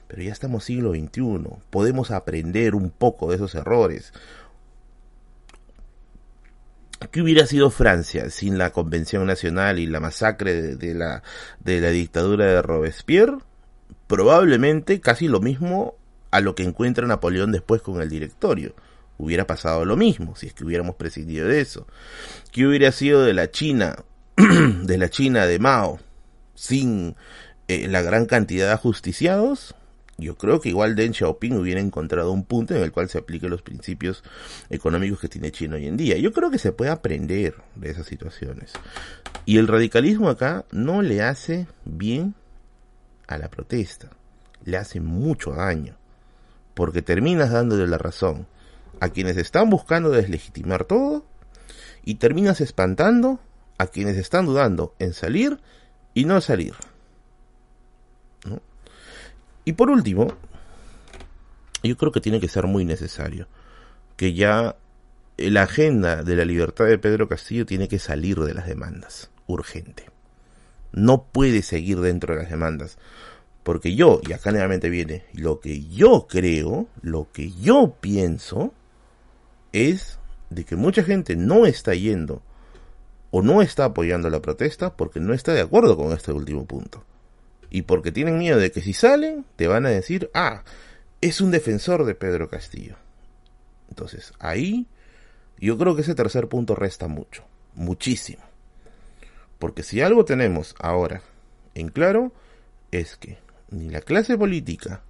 Pero 0.09 0.23
ya 0.23 0.33
estamos 0.33 0.65
siglo 0.65 0.93
XXI, 0.93 1.45
podemos 1.71 2.11
aprender 2.11 2.75
un 2.75 2.91
poco 2.91 3.31
de 3.31 3.37
esos 3.37 3.55
errores. 3.55 4.13
¿Qué 7.13 7.23
hubiera 7.23 7.47
sido 7.47 7.71
Francia 7.71 8.29
sin 8.31 8.59
la 8.59 8.71
Convención 8.71 9.25
Nacional 9.27 9.79
y 9.79 9.87
la 9.87 10.01
masacre 10.01 10.75
de, 10.75 10.95
la, 10.95 11.23
de 11.61 11.81
la 11.81 11.91
dictadura 11.91 12.47
de 12.47 12.63
Robespierre? 12.63 13.39
Probablemente 14.09 15.01
casi 15.01 15.29
lo 15.29 15.41
mismo 15.41 15.95
a 16.31 16.41
lo 16.41 16.55
que 16.57 16.65
encuentra 16.65 17.07
Napoleón 17.07 17.53
después 17.53 17.83
con 17.83 18.03
el 18.03 18.09
directorio 18.09 18.75
hubiera 19.19 19.47
pasado 19.47 19.85
lo 19.85 19.97
mismo 19.97 20.35
si 20.37 20.47
es 20.47 20.55
que 20.55 20.65
hubiéramos 20.65 20.97
prescindido 20.97 21.47
de 21.47 21.61
eso. 21.61 21.87
¿Qué 22.51 22.67
hubiera 22.67 22.91
sido 22.93 23.23
de 23.23 23.35
la 23.35 23.51
China, 23.51 24.05
de 24.37 24.99
la 24.99 25.11
China 25.11 25.47
de 25.47 25.59
Mao, 25.59 26.01
sin 26.55 27.15
eh, 27.69 27.87
la 27.89 28.03
gran 28.03 28.27
cantidad 28.27 28.69
de 28.69 28.73
ajusticiados? 28.73 29.75
yo 30.21 30.37
creo 30.37 30.61
que 30.61 30.69
igual 30.69 30.97
Deng 30.97 31.15
Xiaoping 31.15 31.57
hubiera 31.57 31.81
encontrado 31.81 32.33
un 32.33 32.45
punto 32.45 32.75
en 32.75 32.83
el 32.83 32.91
cual 32.91 33.09
se 33.09 33.19
apliquen 33.19 33.51
los 33.51 33.63
principios 33.63 34.25
económicos 34.69 35.21
que 35.21 35.29
tiene 35.29 35.53
China 35.53 35.77
hoy 35.77 35.87
en 35.87 35.97
día. 35.97 36.19
Yo 36.19 36.33
creo 36.33 36.51
que 36.51 36.59
se 36.59 36.73
puede 36.73 36.91
aprender 36.91 37.55
de 37.77 37.91
esas 37.91 38.07
situaciones. 38.07 38.73
Y 39.47 39.59
el 39.59 39.69
radicalismo 39.69 40.29
acá 40.29 40.65
no 40.73 41.03
le 41.03 41.23
hace 41.23 41.69
bien 41.85 42.35
a 43.29 43.39
la 43.39 43.49
protesta, 43.49 44.11
le 44.65 44.77
hace 44.77 44.99
mucho 44.99 45.53
daño, 45.53 45.97
porque 46.75 47.01
terminas 47.01 47.53
dándole 47.53 47.87
la 47.87 47.99
razón 47.99 48.49
a 49.01 49.11
quienes 49.11 49.37
están 49.37 49.71
buscando 49.71 50.11
deslegitimar 50.11 50.85
todo 50.85 51.25
y 52.05 52.17
terminas 52.17 52.61
espantando 52.61 53.41
a 53.79 53.87
quienes 53.87 54.17
están 54.17 54.47
dudando 54.47 54.95
en 54.99 55.13
salir 55.15 55.61
y 56.15 56.25
no 56.25 56.41
salir. 56.41 56.75
Y 59.65 59.75
por 59.75 59.91
último, 59.91 60.33
yo 61.83 61.97
creo 61.97 62.11
que 62.11 62.21
tiene 62.21 62.41
que 62.41 62.49
ser 62.49 62.67
muy 62.67 62.85
necesario 62.85 63.47
que 64.17 64.33
ya 64.33 64.77
la 65.37 65.63
agenda 65.63 66.25
de 66.25 66.35
la 66.35 66.45
libertad 66.45 66.87
de 66.87 66.99
Pedro 66.99 67.29
Castillo 67.29 67.67
tiene 67.67 67.87
que 67.87 67.99
salir 67.99 68.41
de 68.41 68.55
las 68.55 68.67
demandas, 68.67 69.31
urgente. 69.47 70.07
No 70.91 71.25
puede 71.25 71.63
seguir 71.63 72.01
dentro 72.01 72.35
de 72.35 72.43
las 72.43 72.51
demandas. 72.51 72.99
Porque 73.63 73.95
yo, 73.95 74.21
y 74.27 74.33
acá 74.33 74.51
nuevamente 74.51 74.89
viene, 74.89 75.25
lo 75.35 75.61
que 75.61 75.87
yo 75.87 76.27
creo, 76.29 76.89
lo 77.03 77.31
que 77.31 77.53
yo 77.53 77.95
pienso, 78.01 78.73
es 79.73 80.19
de 80.51 80.65
que 80.65 80.77
mucha 80.77 81.03
gente 81.03 81.37
no 81.37 81.67
está 81.67 81.95
yendo 81.95 82.43
o 83.31 83.43
no 83.43 83.63
está 83.63 83.85
apoyando 83.87 84.31
la 84.31 84.41
protesta 84.41 84.97
porque 84.97 85.21
no 85.21 85.35
está 85.35 85.53
de 85.53 85.61
acuerdo 85.61 85.97
con 85.97 86.13
este 86.13 86.33
último 86.33 86.67
punto. 86.67 87.05
Y 87.71 87.83
porque 87.83 88.13
tienen 88.13 88.39
miedo 88.39 88.59
de 88.59 88.73
que 88.73 88.81
si 88.81 88.95
salen, 88.95 89.45
te 89.57 89.69
van 89.69 89.85
a 89.85 89.91
decir, 89.91 90.31
ah, 90.33 90.63
es 91.21 91.41
un 91.41 91.51
defensor 91.51 92.05
de 92.05 92.15
Pedro 92.15 92.49
Castillo. 92.49 92.97
Entonces, 93.91 94.33
ahí 94.39 94.87
yo 95.59 95.77
creo 95.77 95.95
que 95.95 96.03
ese 96.03 96.15
tercer 96.15 96.49
punto 96.49 96.75
resta 96.75 97.09
mucho, 97.09 97.45
muchísimo. 97.75 98.43
Porque 99.59 99.83
si 99.83 100.01
algo 100.01 100.25
tenemos 100.25 100.75
ahora 100.79 101.23
en 101.75 101.89
claro, 101.89 102.33
es 102.91 103.17
que 103.17 103.39
ni 103.71 103.91
la 103.91 104.01
clase 104.01 104.39
política, 104.39 105.03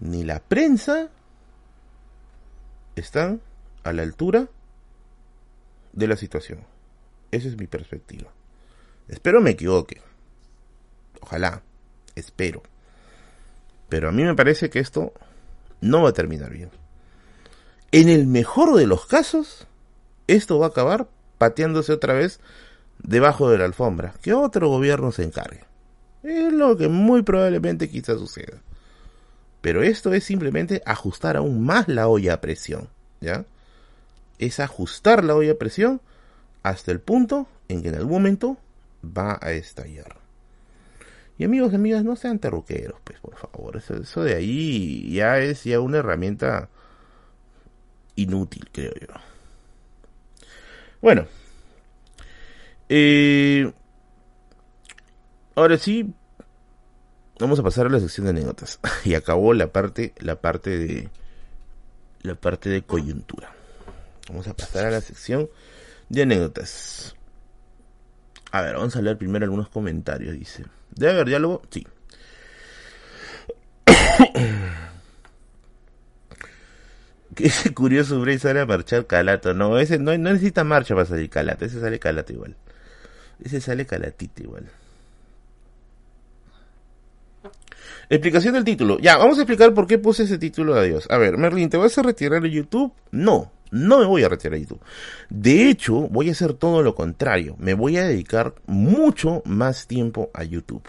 ni 0.00 0.24
la 0.24 0.40
prensa 0.40 1.08
están 2.96 3.40
a 3.86 3.92
la 3.92 4.02
altura 4.02 4.48
de 5.92 6.08
la 6.08 6.16
situación. 6.16 6.60
Esa 7.30 7.48
es 7.48 7.56
mi 7.56 7.66
perspectiva. 7.66 8.30
Espero 9.08 9.40
me 9.40 9.50
equivoque. 9.50 10.00
Ojalá. 11.20 11.62
Espero. 12.14 12.62
Pero 13.88 14.08
a 14.08 14.12
mí 14.12 14.24
me 14.24 14.34
parece 14.34 14.70
que 14.70 14.80
esto 14.80 15.12
no 15.80 16.02
va 16.02 16.10
a 16.10 16.14
terminar 16.14 16.50
bien. 16.50 16.70
En 17.92 18.08
el 18.08 18.26
mejor 18.26 18.74
de 18.74 18.86
los 18.86 19.06
casos, 19.06 19.66
esto 20.26 20.58
va 20.58 20.66
a 20.66 20.70
acabar 20.70 21.08
pateándose 21.38 21.92
otra 21.92 22.14
vez 22.14 22.40
debajo 22.98 23.50
de 23.50 23.58
la 23.58 23.64
alfombra. 23.64 24.14
Que 24.22 24.34
otro 24.34 24.68
gobierno 24.68 25.12
se 25.12 25.22
encargue. 25.22 25.64
Es 26.22 26.52
lo 26.52 26.76
que 26.76 26.88
muy 26.88 27.22
probablemente 27.22 27.88
quizás 27.88 28.18
suceda. 28.18 28.60
Pero 29.60 29.82
esto 29.82 30.12
es 30.12 30.24
simplemente 30.24 30.82
ajustar 30.84 31.36
aún 31.36 31.64
más 31.64 31.86
la 31.86 32.08
olla 32.08 32.34
a 32.34 32.40
presión. 32.40 32.88
¿Ya? 33.20 33.44
Es 34.38 34.60
ajustar 34.60 35.24
la 35.24 35.34
olla 35.34 35.52
a 35.52 35.58
presión 35.58 36.00
hasta 36.62 36.92
el 36.92 37.00
punto 37.00 37.46
en 37.68 37.82
que 37.82 37.88
en 37.88 37.96
algún 37.96 38.12
momento 38.12 38.58
va 39.04 39.38
a 39.40 39.52
estallar. 39.52 40.16
Y 41.38 41.44
amigos 41.44 41.72
y 41.72 41.76
amigas, 41.76 42.02
no 42.02 42.16
sean 42.16 42.38
terruqueros, 42.38 42.98
pues, 43.04 43.20
por 43.20 43.36
favor. 43.36 43.76
Eso, 43.76 44.22
de 44.22 44.34
ahí 44.34 45.12
ya 45.12 45.38
es 45.38 45.64
ya 45.64 45.80
una 45.80 45.98
herramienta 45.98 46.68
inútil, 48.14 48.68
creo 48.72 48.92
yo. 48.94 49.08
Bueno. 51.02 51.26
Eh, 52.88 53.70
ahora 55.54 55.76
sí, 55.76 56.14
vamos 57.38 57.58
a 57.58 57.62
pasar 57.62 57.86
a 57.86 57.90
la 57.90 58.00
sección 58.00 58.24
de 58.24 58.30
anécdotas. 58.30 58.80
Y 59.04 59.14
acabó 59.14 59.52
la 59.52 59.72
parte, 59.72 60.14
la 60.18 60.40
parte 60.40 60.78
de, 60.78 61.10
la 62.22 62.34
parte 62.34 62.70
de 62.70 62.82
coyuntura. 62.82 63.55
Vamos 64.28 64.48
a 64.48 64.54
pasar 64.54 64.86
a 64.86 64.90
la 64.90 65.00
sección 65.00 65.48
de 66.08 66.22
anécdotas. 66.22 67.14
A 68.50 68.62
ver, 68.62 68.74
vamos 68.76 68.96
a 68.96 69.02
leer 69.02 69.18
primero 69.18 69.44
algunos 69.44 69.68
comentarios, 69.68 70.34
dice. 70.34 70.64
¿Debe 70.90 71.12
haber 71.12 71.26
diálogo? 71.28 71.62
Sí. 71.70 71.86
Qué 77.34 77.50
curioso, 77.74 78.20
Bray 78.20 78.38
sale 78.38 78.60
a 78.60 78.66
marchar 78.66 79.06
Calato. 79.06 79.52
No, 79.52 79.78
ese 79.78 79.98
no, 79.98 80.16
necesita 80.16 80.64
marcha 80.64 80.94
para 80.94 81.06
salir 81.06 81.28
Calato. 81.28 81.66
Ese 81.66 81.80
sale 81.80 81.98
Calato 81.98 82.32
igual. 82.32 82.56
Ese 83.42 83.60
sale 83.60 83.84
Calatito 83.84 84.42
igual. 84.42 84.70
Explicación 88.08 88.54
del 88.54 88.64
título. 88.64 88.98
Ya, 88.98 89.16
vamos 89.16 89.38
a 89.38 89.42
explicar 89.42 89.74
por 89.74 89.86
qué 89.86 89.98
puse 89.98 90.24
ese 90.24 90.38
título 90.38 90.74
de 90.74 90.80
adiós. 90.80 91.06
A 91.10 91.18
ver, 91.18 91.36
Merlin, 91.38 91.68
¿te 91.68 91.76
vas 91.76 91.96
a 91.98 92.02
retirar 92.02 92.42
de 92.42 92.50
YouTube? 92.50 92.92
No, 93.10 93.52
no 93.70 93.98
me 93.98 94.06
voy 94.06 94.22
a 94.22 94.28
retirar 94.28 94.54
de 94.54 94.62
YouTube. 94.62 94.80
De 95.28 95.68
hecho, 95.68 96.08
voy 96.08 96.28
a 96.28 96.32
hacer 96.32 96.54
todo 96.54 96.82
lo 96.82 96.94
contrario. 96.94 97.56
Me 97.58 97.74
voy 97.74 97.96
a 97.96 98.06
dedicar 98.06 98.54
mucho 98.66 99.42
más 99.44 99.86
tiempo 99.86 100.30
a 100.32 100.44
YouTube. 100.44 100.82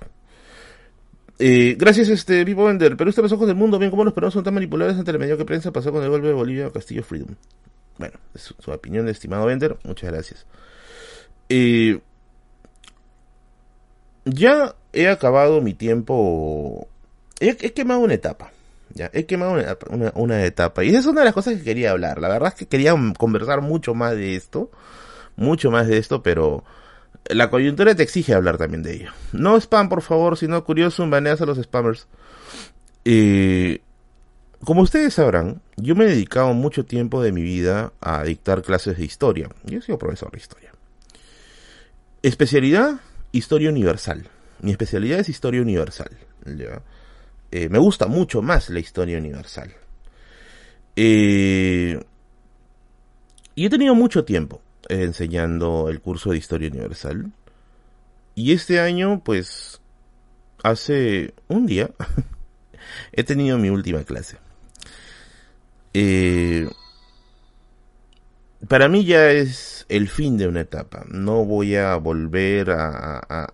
Eh, 1.39 1.75
gracias, 1.77 2.09
este, 2.09 2.43
Vivo 2.43 2.65
Vender. 2.65 2.97
Pero 2.97 3.11
los 3.15 3.31
ojos 3.31 3.47
del 3.47 3.55
mundo, 3.55 3.79
ven 3.79 3.89
cómo 3.89 4.03
los 4.03 4.13
peruanos 4.13 4.33
son 4.33 4.43
tan 4.43 4.53
manipulables 4.53 4.97
ante 4.97 5.13
la 5.13 5.19
medio 5.19 5.37
que 5.37 5.45
prensa 5.45 5.71
pasó 5.71 5.91
con 5.91 6.03
el 6.03 6.09
golpe 6.09 6.27
de 6.27 6.33
Bolivia 6.33 6.67
a 6.67 6.71
Castillo 6.71 7.03
Freedom. 7.03 7.35
Bueno, 7.97 8.19
es 8.33 8.53
su, 8.59 8.71
opinión, 8.71 9.07
estimado 9.07 9.45
Vender. 9.45 9.77
Muchas 9.83 10.11
gracias. 10.11 10.45
Eh, 11.49 11.99
ya 14.25 14.75
he 15.01 15.09
acabado 15.09 15.61
mi 15.61 15.73
tiempo. 15.73 16.87
he 17.39 17.73
quemado 17.73 18.01
una 18.01 18.13
etapa. 18.13 18.51
Ya, 18.93 19.09
he 19.13 19.25
quemado 19.25 19.57
una, 20.15 20.43
etapa. 20.45 20.83
Y 20.83 20.89
esa 20.89 20.99
es 20.99 21.05
una 21.05 21.21
de 21.21 21.25
las 21.25 21.33
cosas 21.33 21.55
que 21.55 21.63
quería 21.63 21.91
hablar. 21.91 22.19
La 22.19 22.29
verdad 22.29 22.49
es 22.49 22.55
que 22.55 22.67
quería 22.67 22.95
conversar 23.17 23.61
mucho 23.61 23.93
más 23.93 24.13
de 24.15 24.35
esto. 24.35 24.71
Mucho 25.35 25.69
más 25.69 25.87
de 25.87 25.97
esto, 25.97 26.23
pero 26.23 26.63
la 27.25 27.49
coyuntura 27.49 27.93
te 27.93 28.01
exige 28.01 28.33
hablar 28.33 28.57
también 28.57 28.81
de 28.81 28.95
ello. 28.95 29.11
No 29.33 29.55
spam, 29.57 29.87
por 29.87 30.01
favor, 30.01 30.37
sino 30.37 30.63
curioso, 30.63 31.07
baneas 31.07 31.41
a 31.41 31.45
los 31.45 31.61
spammers. 31.61 32.07
Como 34.63 34.81
ustedes 34.81 35.13
sabrán, 35.13 35.61
yo 35.75 35.95
me 35.95 36.05
he 36.05 36.09
dedicado 36.09 36.53
mucho 36.53 36.85
tiempo 36.85 37.21
de 37.21 37.31
mi 37.31 37.43
vida 37.43 37.93
a 38.01 38.23
dictar 38.23 38.63
clases 38.63 38.97
de 38.97 39.05
historia. 39.05 39.49
Yo 39.63 39.77
he 39.77 39.81
sido 39.81 39.99
profesor 39.99 40.31
de 40.31 40.39
historia. 40.39 40.71
Especialidad, 42.23 42.99
historia 43.31 43.69
universal. 43.69 44.27
Mi 44.61 44.71
especialidad 44.71 45.19
es 45.19 45.29
historia 45.29 45.61
universal. 45.61 46.09
Eh, 47.51 47.69
me 47.69 47.77
gusta 47.77 48.07
mucho 48.07 48.41
más 48.41 48.69
la 48.69 48.79
historia 48.79 49.17
universal. 49.17 49.73
Eh, 50.95 51.99
y 53.55 53.65
he 53.65 53.69
tenido 53.69 53.95
mucho 53.95 54.25
tiempo 54.25 54.61
enseñando 54.89 55.89
el 55.89 56.01
curso 56.01 56.31
de 56.31 56.37
historia 56.37 56.69
universal. 56.69 57.31
Y 58.35 58.53
este 58.53 58.79
año, 58.79 59.21
pues, 59.23 59.81
hace 60.63 61.33
un 61.47 61.65
día, 61.65 61.89
he 63.11 63.23
tenido 63.23 63.57
mi 63.57 63.69
última 63.69 64.03
clase. 64.03 64.37
Eh, 65.93 66.69
para 68.67 68.89
mí 68.89 69.05
ya 69.05 69.29
es 69.31 69.85
el 69.89 70.09
fin 70.09 70.37
de 70.37 70.47
una 70.47 70.61
etapa. 70.61 71.05
No 71.09 71.45
voy 71.45 71.75
a 71.75 71.95
volver 71.95 72.71
a 72.71 73.53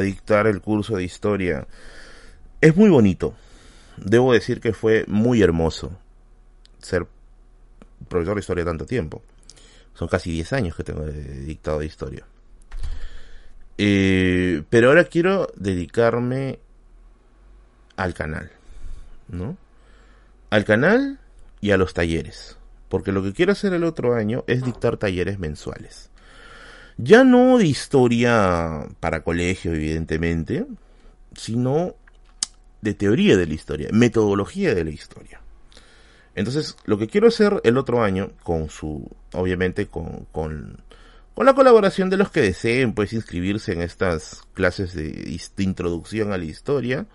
dictar 0.00 0.46
el 0.46 0.60
curso 0.60 0.96
de 0.96 1.04
historia 1.04 1.66
es 2.60 2.76
muy 2.76 2.90
bonito. 2.90 3.34
Debo 3.96 4.32
decir 4.32 4.60
que 4.60 4.72
fue 4.72 5.04
muy 5.06 5.42
hermoso 5.42 5.92
ser 6.80 7.06
profesor 8.08 8.34
de 8.34 8.40
historia 8.40 8.64
tanto 8.64 8.86
tiempo. 8.86 9.22
Son 9.94 10.08
casi 10.08 10.30
10 10.30 10.52
años 10.52 10.76
que 10.76 10.84
tengo 10.84 11.04
dictado 11.04 11.78
de 11.78 11.86
historia. 11.86 12.26
Eh, 13.78 14.62
pero 14.70 14.88
ahora 14.88 15.04
quiero 15.04 15.48
dedicarme 15.56 16.58
al 17.96 18.14
canal, 18.14 18.50
¿no? 19.28 19.56
Al 20.50 20.64
canal 20.64 21.18
y 21.60 21.70
a 21.70 21.76
los 21.76 21.94
talleres. 21.94 22.58
Porque 22.88 23.12
lo 23.12 23.22
que 23.22 23.32
quiero 23.32 23.52
hacer 23.52 23.72
el 23.72 23.84
otro 23.84 24.14
año 24.14 24.44
es 24.46 24.62
dictar 24.62 24.96
talleres 24.96 25.38
mensuales. 25.38 26.10
Ya 26.98 27.24
no 27.24 27.58
de 27.58 27.66
historia 27.66 28.86
para 29.00 29.22
colegio, 29.22 29.74
evidentemente, 29.74 30.66
sino 31.34 31.94
de 32.80 32.94
teoría 32.94 33.36
de 33.36 33.46
la 33.46 33.54
historia, 33.54 33.88
metodología 33.92 34.74
de 34.74 34.84
la 34.84 34.90
historia. 34.90 35.40
Entonces, 36.36 36.76
lo 36.84 36.98
que 36.98 37.08
quiero 37.08 37.28
hacer 37.28 37.60
el 37.64 37.78
otro 37.78 38.02
año, 38.02 38.30
con 38.42 38.68
su, 38.68 39.10
obviamente, 39.32 39.86
con, 39.86 40.26
con, 40.32 40.82
la 41.36 41.54
colaboración 41.54 42.10
de 42.10 42.18
los 42.18 42.30
que 42.30 42.42
deseen, 42.42 42.94
pues, 42.94 43.14
inscribirse 43.14 43.72
en 43.72 43.80
estas 43.80 44.42
clases 44.52 44.94
de, 44.94 45.38
introducción 45.58 46.32
a 46.32 46.38
la 46.38 46.44
historia, 46.44 47.06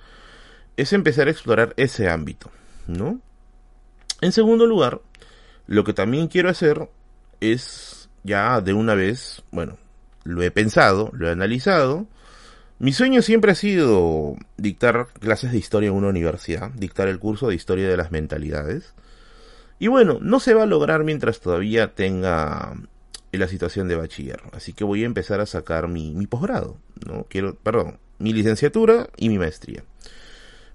es 0.75 0.91
empezar 0.93 1.27
a 1.27 1.31
explorar 1.31 1.73
ese 1.77 2.09
ámbito, 2.09 2.49
¿no? 2.87 3.21
En 4.21 4.31
segundo 4.31 4.65
lugar, 4.65 5.01
lo 5.67 5.83
que 5.83 5.93
también 5.93 6.27
quiero 6.27 6.49
hacer 6.49 6.89
es 7.41 8.00
ya 8.23 8.61
de 8.61 8.73
una 8.73 8.95
vez, 8.95 9.43
bueno, 9.51 9.77
lo 10.23 10.41
he 10.43 10.51
pensado, 10.51 11.09
lo 11.13 11.27
he 11.27 11.31
analizado. 11.31 12.07
Mi 12.79 12.93
sueño 12.93 13.21
siempre 13.21 13.51
ha 13.51 13.55
sido 13.55 14.35
dictar 14.57 15.07
clases 15.19 15.51
de 15.51 15.57
historia 15.57 15.89
en 15.89 15.95
una 15.95 16.07
universidad, 16.07 16.71
dictar 16.71 17.07
el 17.07 17.19
curso 17.19 17.47
de 17.47 17.55
historia 17.55 17.87
de 17.87 17.97
las 17.97 18.11
mentalidades. 18.11 18.93
Y 19.79 19.87
bueno, 19.87 20.19
no 20.21 20.39
se 20.39 20.53
va 20.53 20.63
a 20.63 20.67
lograr 20.67 21.03
mientras 21.03 21.39
todavía 21.39 21.93
tenga 21.93 22.73
la 23.31 23.47
situación 23.47 23.87
de 23.87 23.95
bachiller. 23.95 24.41
Así 24.51 24.73
que 24.73 24.83
voy 24.83 25.03
a 25.03 25.07
empezar 25.07 25.39
a 25.41 25.45
sacar 25.45 25.87
mi, 25.87 26.13
mi 26.13 26.27
posgrado, 26.27 26.77
¿no? 27.05 27.25
Quiero, 27.29 27.55
perdón, 27.55 27.97
mi 28.19 28.33
licenciatura 28.33 29.09
y 29.17 29.29
mi 29.29 29.37
maestría 29.37 29.83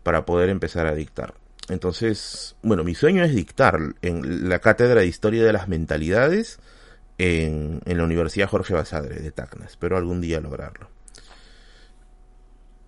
para 0.03 0.25
poder 0.25 0.49
empezar 0.49 0.87
a 0.87 0.95
dictar. 0.95 1.35
Entonces, 1.69 2.55
bueno, 2.63 2.85
mi 2.85 2.95
sueño 2.95 3.25
es 3.25 3.35
dictar 3.35 3.79
en 4.03 4.49
la 4.49 4.61
cátedra 4.61 5.01
de 5.01 5.07
historia 5.07 5.45
de 5.45 5.53
las 5.53 5.69
mentalidades 5.69 6.61
en, 7.19 7.81
la 7.85 8.05
Universidad 8.05 8.49
Jorge 8.49 8.75
Basadre 8.75 9.21
de 9.21 9.31
Tacna. 9.31 9.67
Espero 9.67 9.97
algún 9.97 10.21
día 10.21 10.41
lograrlo. 10.41 10.89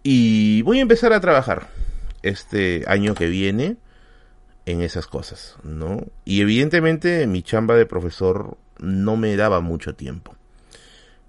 Y 0.03 0.63
voy 0.63 0.79
a 0.79 0.83
empezar 0.83 1.13
a 1.13 1.21
trabajar 1.21 1.69
este 2.23 2.85
año 2.87 3.15
que 3.15 3.27
viene 3.27 3.77
en 4.67 4.83
esas 4.83 5.07
cosas, 5.07 5.57
¿no? 5.63 6.07
Y 6.25 6.41
evidentemente 6.41 7.27
mi 7.27 7.43
chamba 7.43 7.75
de 7.75 7.87
profesor 7.87 8.57
no 8.79 9.17
me 9.17 9.37
daba 9.37 9.61
mucho 9.61 9.95
tiempo. 9.95 10.35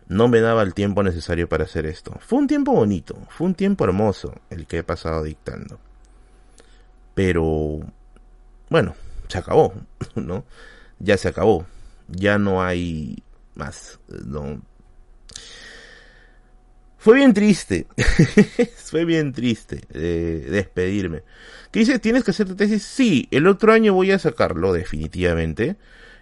No 0.07 0.27
me 0.27 0.39
daba 0.41 0.63
el 0.63 0.73
tiempo 0.73 1.03
necesario 1.03 1.47
para 1.47 1.65
hacer 1.65 1.85
esto. 1.85 2.17
Fue 2.19 2.39
un 2.39 2.47
tiempo 2.47 2.73
bonito, 2.73 3.15
fue 3.29 3.47
un 3.47 3.55
tiempo 3.55 3.83
hermoso 3.83 4.33
el 4.49 4.65
que 4.65 4.79
he 4.79 4.83
pasado 4.83 5.23
dictando. 5.23 5.79
Pero, 7.13 7.79
bueno, 8.69 8.95
se 9.27 9.37
acabó, 9.37 9.73
¿no? 10.15 10.45
Ya 10.99 11.17
se 11.17 11.27
acabó 11.27 11.65
ya 12.11 12.37
no 12.37 12.63
hay 12.63 13.23
más, 13.55 13.99
no. 14.25 14.61
Fue 16.97 17.15
bien 17.15 17.33
triste, 17.33 17.87
fue 18.75 19.05
bien 19.05 19.31
triste 19.31 19.81
eh, 19.93 20.47
despedirme. 20.49 21.23
¿Qué 21.71 21.79
dice? 21.79 21.99
¿Tienes 21.99 22.23
que 22.23 22.31
hacer 22.31 22.47
tu 22.47 22.55
tesis? 22.55 22.83
Sí, 22.83 23.27
el 23.31 23.47
otro 23.47 23.71
año 23.71 23.93
voy 23.93 24.11
a 24.11 24.19
sacarlo 24.19 24.73
definitivamente. 24.73 25.77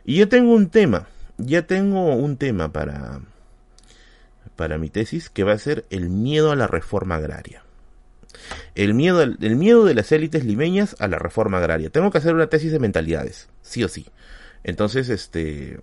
Y 0.06 0.20
ya 0.20 0.28
tengo 0.28 0.54
un 0.54 0.70
tema, 0.70 1.08
ya 1.38 1.64
tengo 1.64 2.16
un 2.16 2.38
tema 2.38 2.72
para, 2.72 3.22
para 4.56 4.78
mi 4.78 4.90
tesis 4.90 5.30
que 5.30 5.44
va 5.44 5.54
a 5.54 5.58
ser 5.58 5.86
el 5.90 6.10
miedo 6.10 6.52
a 6.52 6.56
la 6.56 6.68
reforma 6.68 7.16
agraria. 7.16 7.64
El 8.76 8.94
miedo, 8.94 9.24
el 9.24 9.56
miedo 9.56 9.84
de 9.84 9.96
las 9.96 10.12
élites 10.12 10.46
limeñas 10.46 10.96
a 11.00 11.08
la 11.08 11.18
reforma 11.18 11.58
agraria. 11.58 11.90
Tengo 11.90 12.12
que 12.12 12.20
hacer 12.20 12.36
una 12.36 12.48
tesis 12.48 12.72
de 12.72 12.80
mentalidades, 12.80 13.50
sí 13.62 13.84
o 13.84 13.90
sí. 13.90 14.06
Entonces, 14.68 15.08
este, 15.08 15.80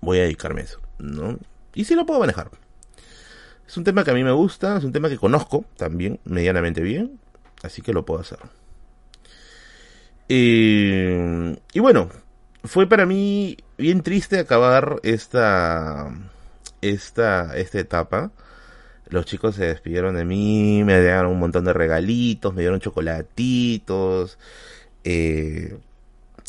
voy 0.00 0.18
a 0.18 0.22
dedicarme 0.22 0.62
a 0.62 0.64
eso, 0.64 0.80
¿no? 0.98 1.38
Y 1.74 1.84
sí 1.84 1.96
lo 1.96 2.06
puedo 2.06 2.20
manejar. 2.20 2.50
Es 3.66 3.76
un 3.76 3.82
tema 3.82 4.04
que 4.04 4.12
a 4.12 4.14
mí 4.14 4.22
me 4.22 4.30
gusta, 4.30 4.76
es 4.78 4.84
un 4.84 4.92
tema 4.92 5.08
que 5.08 5.18
conozco 5.18 5.64
también, 5.76 6.20
medianamente 6.24 6.82
bien, 6.82 7.18
así 7.64 7.82
que 7.82 7.92
lo 7.92 8.04
puedo 8.04 8.20
hacer. 8.20 8.38
Eh, 10.28 11.56
y 11.72 11.80
bueno, 11.80 12.10
fue 12.62 12.88
para 12.88 13.06
mí 13.06 13.56
bien 13.76 14.02
triste 14.02 14.38
acabar 14.38 15.00
esta, 15.02 16.14
esta, 16.80 17.56
esta 17.56 17.80
etapa. 17.80 18.30
Los 19.08 19.26
chicos 19.26 19.56
se 19.56 19.66
despidieron 19.66 20.14
de 20.14 20.24
mí, 20.24 20.84
me 20.84 21.00
dieron 21.00 21.26
un 21.26 21.40
montón 21.40 21.64
de 21.64 21.72
regalitos, 21.72 22.54
me 22.54 22.60
dieron 22.62 22.78
chocolatitos, 22.78 24.38
eh, 25.02 25.76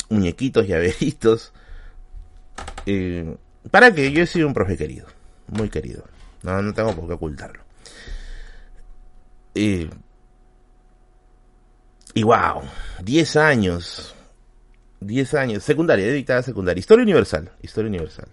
muñequitos, 0.08 0.66
llaveritos. 0.66 1.52
Eh, 2.86 3.36
para 3.70 3.92
que 3.92 4.12
yo 4.12 4.22
he 4.22 4.26
sido 4.26 4.46
un 4.46 4.54
profe 4.54 4.76
querido, 4.76 5.06
muy 5.48 5.68
querido. 5.68 6.04
No, 6.42 6.62
no 6.62 6.72
tengo 6.72 6.94
por 6.94 7.06
qué 7.06 7.14
ocultarlo. 7.14 7.62
Y, 9.54 9.88
y 12.14 12.22
wow, 12.22 12.62
10 13.02 13.36
años. 13.36 14.14
10 15.00 15.34
años. 15.34 15.64
Secundaria, 15.64 16.06
dedicada 16.06 16.40
a 16.40 16.42
secundaria. 16.42 16.78
Historia 16.78 17.02
universal. 17.02 17.50
Historia 17.62 17.88
universal. 17.88 18.28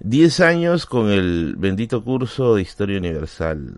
10 0.00 0.40
años 0.40 0.86
con 0.86 1.10
el 1.10 1.54
bendito 1.56 2.02
curso 2.04 2.56
de 2.56 2.62
Historia 2.62 2.98
Universal. 2.98 3.76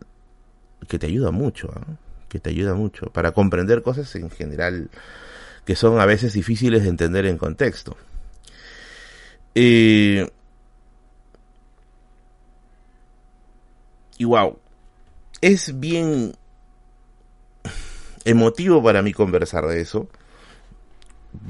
Que 0.88 0.98
te 0.98 1.06
ayuda 1.06 1.30
mucho, 1.30 1.68
¿eh? 1.68 1.94
que 2.28 2.38
te 2.38 2.50
ayuda 2.50 2.74
mucho 2.74 3.06
para 3.06 3.32
comprender 3.32 3.82
cosas 3.82 4.14
en 4.16 4.30
general 4.30 4.90
que 5.68 5.76
son 5.76 6.00
a 6.00 6.06
veces 6.06 6.32
difíciles 6.32 6.82
de 6.82 6.88
entender 6.88 7.26
en 7.26 7.36
contexto. 7.36 7.94
y 9.54 10.24
wow, 14.18 14.58
es 15.42 15.78
bien 15.78 16.32
emotivo 18.24 18.82
para 18.82 19.02
mí 19.02 19.12
conversar 19.12 19.66
de 19.66 19.82
eso, 19.82 20.08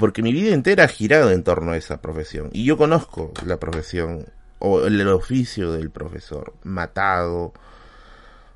porque 0.00 0.22
mi 0.22 0.32
vida 0.32 0.52
entera 0.52 0.82
ha 0.82 0.88
girado 0.88 1.30
en 1.30 1.44
torno 1.44 1.70
a 1.70 1.76
esa 1.76 2.00
profesión. 2.00 2.50
Y 2.52 2.64
yo 2.64 2.76
conozco 2.76 3.32
la 3.46 3.60
profesión 3.60 4.26
o 4.58 4.84
el 4.84 5.06
oficio 5.06 5.70
del 5.70 5.90
profesor, 5.90 6.54
matado, 6.64 7.52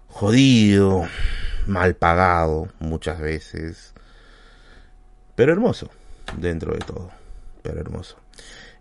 jodido, 0.08 1.06
mal 1.68 1.94
pagado 1.94 2.66
muchas 2.80 3.20
veces, 3.20 3.91
pero 5.34 5.52
hermoso 5.52 5.90
dentro 6.36 6.72
de 6.74 6.80
todo, 6.80 7.10
pero 7.62 7.80
hermoso. 7.80 8.16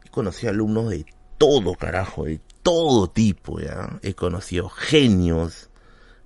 He 0.06 0.10
conocido 0.10 0.52
alumnos 0.52 0.90
de 0.90 1.06
todo, 1.38 1.76
carajo, 1.76 2.26
de 2.26 2.40
todo 2.64 3.10
tipo, 3.10 3.60
ya. 3.60 4.00
He 4.02 4.14
conocido 4.14 4.70
genios, 4.70 5.70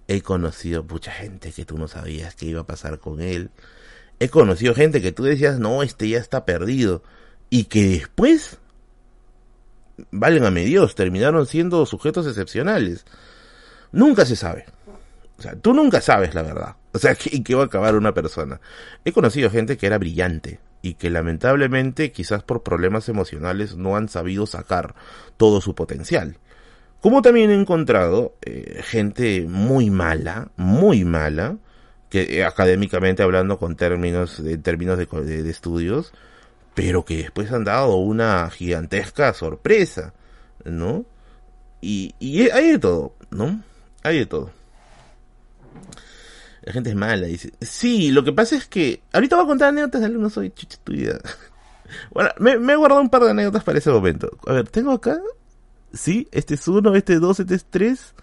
he 0.08 0.22
conocido 0.22 0.84
mucha 0.84 1.12
gente 1.12 1.52
que 1.52 1.66
tú 1.66 1.78
no 1.78 1.88
sabías 1.88 2.36
qué 2.36 2.48
iba 2.48 2.62
a 2.62 2.68
pasar 2.68 3.00
con 3.00 3.22
él. 3.22 3.52
He 4.20 4.30
conocido 4.30 4.74
gente 4.74 5.02
que 5.02 5.12
tú 5.12 5.24
decías, 5.24 5.60
no, 5.60 5.84
este 5.84 6.10
ya 6.10 6.20
está 6.20 6.46
perdido. 6.46 7.04
Y 7.50 7.66
que 7.66 7.88
después, 7.90 8.58
válgame 10.12 10.64
Dios, 10.64 10.96
terminaron 10.96 11.46
siendo 11.46 11.86
sujetos 11.86 12.28
excepcionales. 12.28 13.06
Nunca 13.92 14.26
se 14.26 14.36
sabe. 14.36 14.66
O 15.38 15.42
sea, 15.42 15.56
tú 15.56 15.74
nunca 15.74 16.02
sabes 16.02 16.34
la 16.34 16.42
verdad. 16.44 16.76
O 16.96 17.00
sea, 17.00 17.16
¿en 17.32 17.44
qué 17.44 17.56
va 17.56 17.64
a 17.64 17.66
acabar 17.66 17.96
una 17.96 18.14
persona? 18.14 18.62
He 19.04 19.12
conocido 19.12 19.52
gente 19.52 19.78
que 19.78 19.86
era 19.86 19.98
brillante 19.98 20.60
y 20.82 20.94
que 20.94 21.10
lamentablemente, 21.10 22.12
quizás 22.12 22.42
por 22.44 22.64
problemas 22.64 23.10
emocionales, 23.10 23.76
no 23.76 23.98
han 23.98 24.08
sabido 24.08 24.46
sacar 24.48 24.96
todo 25.36 25.60
su 25.60 25.76
potencial. 25.76 26.38
Como 27.02 27.22
también 27.22 27.52
he 27.52 27.56
encontrado 27.56 28.36
eh, 28.42 28.82
gente 28.84 29.46
muy 29.48 29.90
mala, 29.90 30.52
muy 30.56 31.04
mala, 31.04 31.58
que 32.10 32.40
eh, 32.40 32.46
académicamente 32.46 33.24
hablando 33.24 33.60
con 33.60 33.76
términos, 33.76 34.42
de 34.42 34.58
términos 34.58 34.98
de, 34.98 35.06
de 35.44 35.50
estudios, 35.50 36.14
pero 36.76 37.04
que 37.04 37.18
después 37.18 37.52
han 37.52 37.66
dado 37.66 37.98
una 37.98 38.50
gigantesca 38.50 39.34
sorpresa, 39.34 40.14
¿no? 40.64 41.06
Y, 41.82 42.16
y 42.20 42.50
hay 42.50 42.72
de 42.72 42.80
todo, 42.80 43.16
¿no? 43.32 43.62
Hay 44.04 44.20
de 44.20 44.26
todo. 44.28 44.52
La 46.66 46.74
gente 46.74 46.90
es 46.90 46.96
mala, 46.96 47.28
dice. 47.28 47.52
Sí, 47.62 48.12
lo 48.12 48.24
que 48.24 48.34
pasa 48.34 48.56
es 48.56 48.66
que. 48.66 49.02
Ahorita 49.14 49.36
voy 49.36 49.46
a 49.46 49.48
contar 49.48 49.70
anécdotas 49.70 50.02
de 50.02 50.08
alumnos, 50.08 50.34
soy 50.34 50.52
chucha. 50.52 50.78
Bueno, 52.12 52.32
me, 52.40 52.58
me, 52.58 52.74
he 52.74 52.76
guardado 52.76 53.00
un 53.00 53.12
par 53.12 53.22
de 53.24 53.30
anécdotas 53.30 53.64
para 53.64 53.78
ese 53.78 53.92
momento. 53.92 54.32
A 54.48 54.54
ver, 54.54 54.68
tengo 54.68 54.92
acá. 54.92 55.20
Sí, 55.94 56.28
este 56.32 56.56
es 56.56 56.68
uno, 56.68 56.96
este 56.96 57.14
es 57.14 57.22
dos, 57.22 57.40
este 57.40 57.54
es 57.54 57.66
tres. 57.70 58.16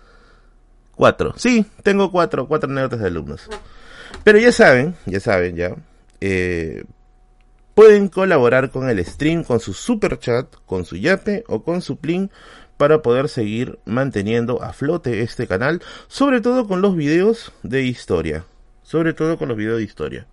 Cuatro. 0.97 1.33
Sí, 1.37 1.65
tengo 1.85 2.11
cuatro, 2.11 2.49
cuatro 2.49 2.69
anécdotas 2.69 2.99
de 2.99 3.07
alumnos. 3.07 3.49
Pero 4.25 4.39
ya 4.39 4.51
saben, 4.51 4.97
ya 5.07 5.21
saben, 5.21 5.55
ya. 5.55 5.77
Eh, 6.21 6.85
pueden 7.75 8.09
colaborar 8.09 8.71
con 8.71 8.91
el 8.91 9.05
stream, 9.05 9.45
con 9.45 9.61
su 9.61 9.73
super 9.73 10.19
chat, 10.19 10.53
con 10.67 10.85
su 10.85 10.97
yape 10.97 11.45
o 11.47 11.63
con 11.63 11.81
su 11.83 11.97
plin 11.97 12.31
para 12.83 13.01
poder 13.01 13.29
seguir 13.29 13.79
manteniendo 13.85 14.61
a 14.61 14.73
flote 14.73 15.23
este 15.23 15.47
canal, 15.47 15.81
sobre 16.09 16.41
todo 16.41 16.67
con 16.67 16.83
los 16.83 16.97
videos 16.97 17.53
de 17.63 17.85
historia, 17.85 18.45
sobre 18.83 19.15
todo 19.15 19.39
con 19.39 19.47
los 19.47 19.57
videos 19.57 19.79
de 19.79 19.85
historia. 19.85 20.27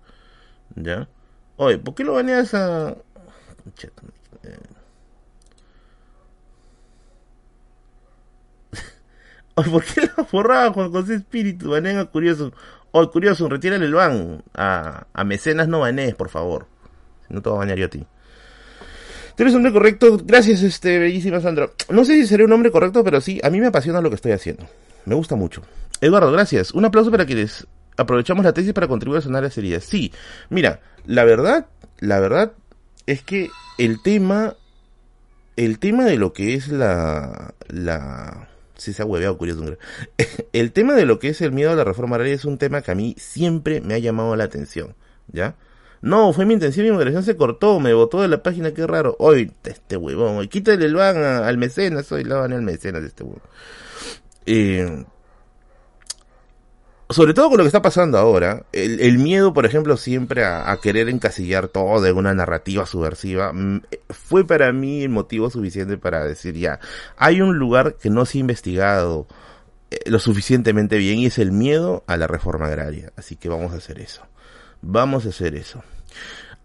¿Ya? 0.75 1.07
Oye, 1.57 1.77
¿por 1.77 1.93
qué 1.93 2.03
lo 2.03 2.13
baneas 2.13 2.55
a... 2.55 2.95
Oye, 9.53 9.69
¿por 9.69 9.83
qué 9.83 10.09
lo 10.17 10.25
borraba 10.31 10.73
Juan 10.73 10.91
José 10.91 11.13
Espíritu? 11.13 11.69
Banean 11.69 11.99
a 11.99 12.05
Curioso. 12.05 12.51
Oye, 12.89 13.09
Curioso, 13.11 13.47
retírale 13.47 13.85
el 13.85 13.93
ban. 13.93 14.43
A, 14.55 15.05
a 15.13 15.23
Mecenas 15.23 15.67
no 15.67 15.81
banees, 15.81 16.15
por 16.15 16.29
favor. 16.29 16.65
Si 17.27 17.33
no 17.35 17.43
te 17.43 17.49
voy 17.49 17.57
a 17.57 17.59
banear 17.59 17.77
yo 17.77 17.85
a 17.85 17.89
ti. 17.89 18.07
Tú 19.39 19.43
eres 19.43 19.53
un 19.53 19.59
hombre 19.59 19.71
correcto. 19.71 20.19
Gracias, 20.21 20.63
este, 20.63 20.99
bellísima 20.99 21.39
Sandra. 21.39 21.69
No 21.87 22.03
sé 22.03 22.15
si 22.15 22.27
seré 22.27 22.43
un 22.43 22.51
hombre 22.51 22.71
correcto, 22.71 23.05
pero 23.05 23.21
sí, 23.21 23.39
a 23.41 23.49
mí 23.49 23.61
me 23.61 23.67
apasiona 23.67 24.01
lo 24.01 24.09
que 24.09 24.17
estoy 24.17 24.33
haciendo. 24.33 24.67
Me 25.05 25.15
gusta 25.15 25.37
mucho. 25.37 25.61
Eduardo, 26.01 26.29
gracias. 26.29 26.73
Un 26.73 26.83
aplauso 26.83 27.09
para 27.09 27.25
quienes 27.25 27.65
aprovechamos 27.95 28.43
la 28.43 28.51
tesis 28.51 28.73
para 28.73 28.89
contribuir 28.89 29.19
a 29.19 29.21
sanar 29.21 29.43
las 29.43 29.57
heridas. 29.57 29.85
Sí, 29.85 30.11
mira, 30.49 30.81
la 31.05 31.23
verdad, 31.23 31.67
la 31.99 32.19
verdad 32.19 32.51
es 33.05 33.23
que 33.23 33.49
el 33.77 34.01
tema, 34.01 34.57
el 35.55 35.79
tema 35.79 36.03
de 36.03 36.17
lo 36.17 36.33
que 36.33 36.55
es 36.55 36.67
la, 36.67 37.53
la, 37.69 38.49
si 38.75 38.91
se 38.91 39.03
ha 39.03 39.05
hueveado 39.05 39.37
curioso. 39.37 39.63
El 40.51 40.73
tema 40.73 40.95
de 40.95 41.05
lo 41.05 41.19
que 41.19 41.29
es 41.29 41.39
el 41.39 41.53
miedo 41.53 41.71
a 41.71 41.75
la 41.75 41.85
reforma 41.85 42.17
agraria 42.17 42.35
es 42.35 42.43
un 42.43 42.57
tema 42.57 42.81
que 42.81 42.91
a 42.91 42.95
mí 42.95 43.15
siempre 43.17 43.79
me 43.79 43.93
ha 43.93 43.99
llamado 43.99 44.35
la 44.35 44.43
atención, 44.43 44.95
¿ya? 45.31 45.55
No, 46.01 46.31
fue 46.33 46.45
mi 46.45 46.53
intención, 46.53 46.85
mi 46.85 46.91
moderación 46.91 47.23
se 47.23 47.35
cortó, 47.35 47.79
me 47.79 47.93
botó 47.93 48.21
de 48.21 48.27
la 48.27 48.41
página, 48.41 48.73
qué 48.73 48.87
raro. 48.87 49.15
Hoy, 49.19 49.51
este 49.63 49.97
huevón, 49.97 50.47
quítale 50.47 50.85
el 50.85 50.95
ban 50.95 51.17
al 51.17 51.57
mecenas, 51.57 52.11
hoy 52.11 52.23
la 52.23 52.37
van 52.37 52.53
al 52.53 52.61
mecenas 52.61 53.01
de 53.01 53.07
este 53.07 53.23
huevón. 53.23 53.41
Eh, 54.45 55.05
sobre 57.11 57.33
todo 57.33 57.49
con 57.49 57.57
lo 57.57 57.63
que 57.63 57.67
está 57.69 57.81
pasando 57.81 58.19
ahora, 58.19 58.65
el, 58.71 59.17
miedo, 59.17 59.51
por 59.51 59.65
ejemplo, 59.65 59.97
siempre 59.97 60.45
a, 60.45 60.77
querer 60.81 61.09
encasillar 61.09 61.67
todo 61.67 62.01
de 62.01 62.11
una 62.11 62.35
narrativa 62.35 62.85
subversiva, 62.85 63.51
mm, 63.51 63.81
fue 64.09 64.45
para 64.45 64.71
mí 64.71 65.03
el 65.03 65.09
motivo 65.09 65.49
suficiente 65.49 65.97
para 65.97 66.23
decir 66.23 66.55
ya, 66.55 66.79
hay 67.17 67.41
un 67.41 67.57
lugar 67.57 67.95
que 67.95 68.11
no 68.11 68.25
se 68.25 68.37
ha 68.37 68.41
investigado 68.41 69.27
eh, 69.89 69.97
lo 70.05 70.19
suficientemente 70.19 70.97
bien 70.97 71.17
y 71.17 71.25
es 71.25 71.39
el 71.39 71.51
miedo 71.51 72.03
a 72.05 72.15
la 72.15 72.27
reforma 72.27 72.67
agraria. 72.67 73.11
Así 73.15 73.35
que 73.35 73.49
vamos 73.49 73.73
a 73.73 73.77
hacer 73.77 73.99
eso. 73.99 74.28
Vamos 74.81 75.25
a 75.25 75.29
hacer 75.29 75.55
eso. 75.55 75.83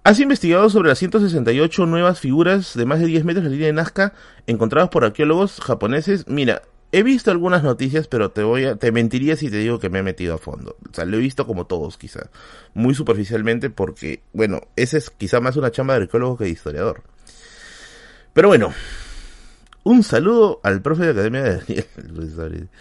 Has 0.03 0.21
investigado 0.21 0.69
sobre 0.69 0.91
las 0.91 0.99
168 0.99 1.87
nuevas 1.87 2.21
figuras 2.21 2.75
de 2.75 2.85
más 2.85 3.01
de 3.01 3.07
10 3.07 3.25
metros 3.25 3.45
de 3.45 3.51
línea 3.51 3.69
de 3.69 3.73
Nazca 3.73 4.13
encontradas 4.47 4.91
por 4.91 5.05
arqueólogos 5.05 5.61
japoneses. 5.61 6.29
Mira, 6.29 6.63
he 6.93 7.03
visto 7.03 7.31
algunas 7.31 7.63
noticias, 7.63 8.07
pero 8.07 8.31
te 8.31 8.43
voy 8.43 8.67
a, 8.67 8.77
te 8.77 8.93
mentiría 8.93 9.35
si 9.37 9.51
te 9.51 9.57
digo 9.57 9.79
que 9.79 9.89
me 9.89 10.01
he 10.01 10.03
metido 10.03 10.35
a 10.35 10.39
fondo. 10.39 10.77
O 10.91 10.95
sea, 10.95 11.07
lo 11.07 11.17
he 11.17 11.21
visto 11.21 11.47
como 11.47 11.67
todos, 11.67 11.97
quizá. 11.97 12.29
Muy 12.75 12.95
superficialmente 12.95 13.71
porque, 13.71 14.23
bueno, 14.35 14.61
ese 14.77 14.99
es 14.99 15.11
quizá 15.11 15.41
más 15.41 15.57
una 15.57 15.71
chamba 15.71 15.95
de 15.95 16.03
arqueólogo 16.03 16.37
que 16.37 16.45
de 16.45 16.51
historiador. 16.51 17.03
Pero 18.35 18.49
bueno, 18.49 18.75
un 19.85 20.03
saludo 20.03 20.61
al 20.63 20.83
profe 20.83 21.05
de 21.05 21.11
Academia 21.11 21.43
de 21.43 21.61
Daniel. 22.37 22.69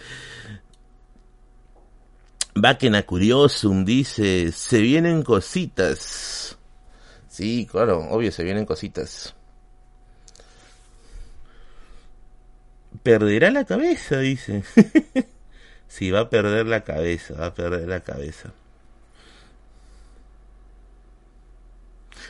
Bakena 2.54 3.02
Curiosum 3.02 3.84
dice, 3.84 4.52
se 4.52 4.80
vienen 4.80 5.22
cositas. 5.22 6.56
Sí, 7.28 7.66
claro, 7.70 7.98
obvio, 8.10 8.30
se 8.30 8.44
vienen 8.44 8.64
cositas. 8.64 9.34
Perderá 13.02 13.50
la 13.50 13.64
cabeza, 13.64 14.18
dice. 14.20 14.62
sí, 15.88 16.10
va 16.10 16.20
a 16.20 16.30
perder 16.30 16.66
la 16.66 16.84
cabeza, 16.84 17.34
va 17.34 17.46
a 17.46 17.54
perder 17.54 17.88
la 17.88 18.00
cabeza. 18.00 18.52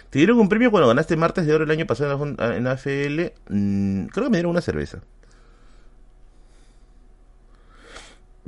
¿Te 0.09 0.18
dieron 0.20 0.39
un 0.39 0.49
premio 0.49 0.70
cuando 0.70 0.89
ganaste 0.89 1.16
martes 1.16 1.45
de 1.47 1.55
oro 1.55 1.64
el 1.64 1.70
año 1.70 1.87
pasado 1.87 2.25
en 2.25 2.66
AFL? 2.66 3.33
Mm, 3.49 4.07
creo 4.07 4.25
que 4.25 4.31
me 4.31 4.37
dieron 4.39 4.53
una 4.53 4.61
cerveza. 4.62 5.01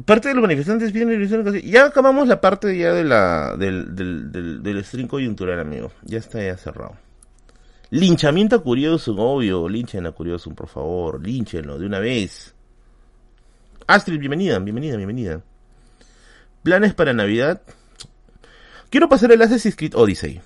Parte 0.05 0.29
de 0.29 0.35
los 0.35 0.43
manifestantes 0.43 0.93
vienen 0.93 1.23
y 1.23 1.71
ya 1.71 1.87
acabamos 1.87 2.29
la 2.29 2.41
parte 2.41 2.77
ya 2.77 2.93
de 2.93 3.05
la 3.05 3.57
del, 3.57 3.95
del, 3.95 4.31
del, 4.31 4.63
del 4.63 4.85
stream 4.85 5.09
coyuntural 5.09 5.59
amigo. 5.59 5.91
Ya 6.03 6.19
está 6.19 6.43
ya 6.43 6.57
cerrado. 6.57 6.97
Linchamiento 7.91 8.57
a 8.57 8.63
curioso 8.63 9.15
obvio. 9.15 9.69
Linchen 9.69 10.07
a 10.07 10.13
curioso 10.13 10.51
por 10.55 10.69
favor. 10.69 11.25
Linchenlo 11.25 11.79
de 11.79 11.87
una 11.87 11.99
vez. 11.99 12.55
Astrid 13.87 14.19
bienvenida 14.19 14.59
bienvenida 14.59 14.97
bienvenida. 14.97 15.41
Planes 16.63 16.95
para 16.95 17.13
navidad. 17.13 17.63
Quiero 18.91 19.09
pasar 19.09 19.33
el 19.33 19.43
Assassin's 19.43 19.77
Creed 19.77 19.95
Odyssey. 19.95 20.41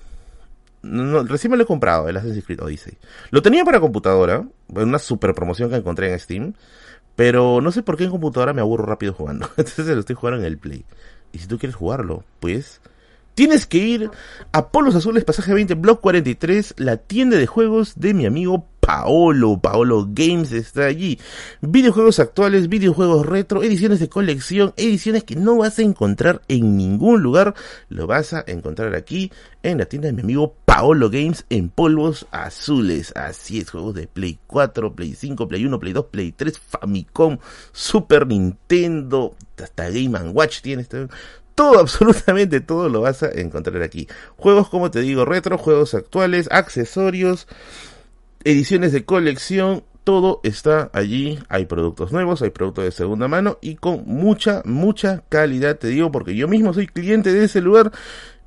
Recién 0.83 1.51
me 1.51 1.57
lo 1.57 1.63
he 1.63 1.67
comprado 1.67 2.07
el 2.09 2.17
Assassin's 2.17 2.45
Creed 2.45 2.61
Odyssey. 2.61 2.97
Lo 3.29 3.41
tenía 3.41 3.63
para 3.65 3.79
computadora 3.79 4.45
una 4.69 4.99
super 4.99 5.33
promoción 5.35 5.69
que 5.69 5.75
encontré 5.75 6.11
en 6.11 6.19
Steam 6.19 6.53
pero 7.21 7.61
no 7.61 7.71
sé 7.71 7.83
por 7.83 7.97
qué 7.97 8.05
en 8.05 8.09
computadora 8.09 8.51
me 8.51 8.61
aburro 8.61 8.83
rápido 8.83 9.13
jugando. 9.13 9.47
Entonces 9.55 9.85
lo 9.85 9.99
estoy 9.99 10.15
jugando 10.15 10.39
en 10.39 10.45
el 10.47 10.57
Play. 10.57 10.85
Y 11.31 11.37
si 11.37 11.45
tú 11.45 11.59
quieres 11.59 11.75
jugarlo, 11.75 12.23
pues 12.39 12.81
tienes 13.35 13.65
que 13.65 13.77
ir 13.77 14.11
a 14.51 14.69
Polos 14.69 14.95
Azules, 14.95 15.23
pasaje 15.23 15.53
20, 15.53 15.75
Block 15.75 16.01
43, 16.01 16.75
la 16.77 16.97
tienda 16.97 17.37
de 17.37 17.47
juegos 17.47 17.93
de 17.99 18.13
mi 18.13 18.25
amigo 18.25 18.67
Paolo. 18.81 19.59
Paolo 19.59 20.07
Games 20.09 20.51
está 20.51 20.85
allí. 20.85 21.19
Videojuegos 21.61 22.19
actuales, 22.19 22.67
videojuegos 22.67 23.25
retro, 23.25 23.63
ediciones 23.63 23.99
de 23.99 24.09
colección, 24.09 24.73
ediciones 24.75 25.23
que 25.23 25.35
no 25.35 25.57
vas 25.57 25.79
a 25.79 25.83
encontrar 25.83 26.41
en 26.47 26.75
ningún 26.75 27.21
lugar. 27.21 27.53
Lo 27.87 28.07
vas 28.07 28.33
a 28.33 28.43
encontrar 28.47 28.95
aquí 28.95 29.31
en 29.63 29.77
la 29.77 29.85
tienda 29.85 30.07
de 30.07 30.13
mi 30.13 30.21
amigo 30.21 30.55
Paolo 30.65 31.09
Games 31.09 31.45
en 31.49 31.69
polvos 31.69 32.27
azules. 32.31 33.13
Así 33.15 33.59
es, 33.59 33.69
juegos 33.69 33.95
de 33.95 34.07
Play 34.07 34.39
4, 34.47 34.93
Play 34.93 35.13
5, 35.13 35.47
Play 35.47 35.65
1, 35.65 35.79
Play 35.79 35.93
2, 35.93 36.05
Play 36.07 36.31
3, 36.31 36.59
Famicom, 36.59 37.37
Super 37.71 38.27
Nintendo, 38.27 39.35
hasta 39.61 39.89
Game 39.89 40.17
Watch 40.31 40.61
tiene 40.61 40.81
este 40.81 41.07
todo, 41.61 41.79
absolutamente 41.79 42.59
todo 42.59 42.89
lo 42.89 43.01
vas 43.01 43.21
a 43.21 43.29
encontrar 43.29 43.83
aquí. 43.83 44.07
Juegos, 44.35 44.67
como 44.67 44.89
te 44.89 45.01
digo, 45.01 45.25
retro, 45.25 45.59
juegos 45.59 45.93
actuales, 45.93 46.47
accesorios, 46.51 47.47
ediciones 48.43 48.91
de 48.93 49.05
colección, 49.05 49.83
todo 50.03 50.39
está 50.43 50.89
allí. 50.91 51.37
Hay 51.49 51.67
productos 51.67 52.11
nuevos, 52.11 52.41
hay 52.41 52.49
productos 52.49 52.85
de 52.85 52.91
segunda 52.91 53.27
mano 53.27 53.59
y 53.61 53.75
con 53.75 54.05
mucha, 54.07 54.63
mucha 54.65 55.23
calidad, 55.29 55.77
te 55.77 55.89
digo, 55.89 56.11
porque 56.11 56.35
yo 56.35 56.47
mismo 56.47 56.73
soy 56.73 56.87
cliente 56.87 57.31
de 57.31 57.43
ese 57.43 57.61
lugar 57.61 57.91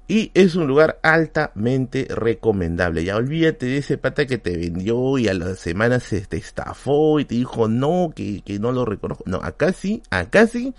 y 0.08 0.32
es 0.34 0.56
un 0.56 0.66
lugar 0.66 0.98
altamente 1.04 2.08
recomendable. 2.10 3.04
Ya 3.04 3.14
olvídate 3.14 3.66
de 3.66 3.76
ese 3.76 3.96
pata 3.96 4.26
que 4.26 4.38
te 4.38 4.56
vendió 4.56 5.18
y 5.18 5.28
a 5.28 5.34
las 5.34 5.60
semanas 5.60 6.02
se 6.02 6.20
te 6.22 6.36
estafó 6.36 7.20
y 7.20 7.26
te 7.26 7.36
dijo 7.36 7.68
no, 7.68 8.10
que, 8.12 8.42
que 8.44 8.58
no 8.58 8.72
lo 8.72 8.84
reconozco. 8.84 9.22
No, 9.24 9.36
acá 9.36 9.72
sí, 9.72 10.02
acá 10.10 10.48
sí 10.48 10.74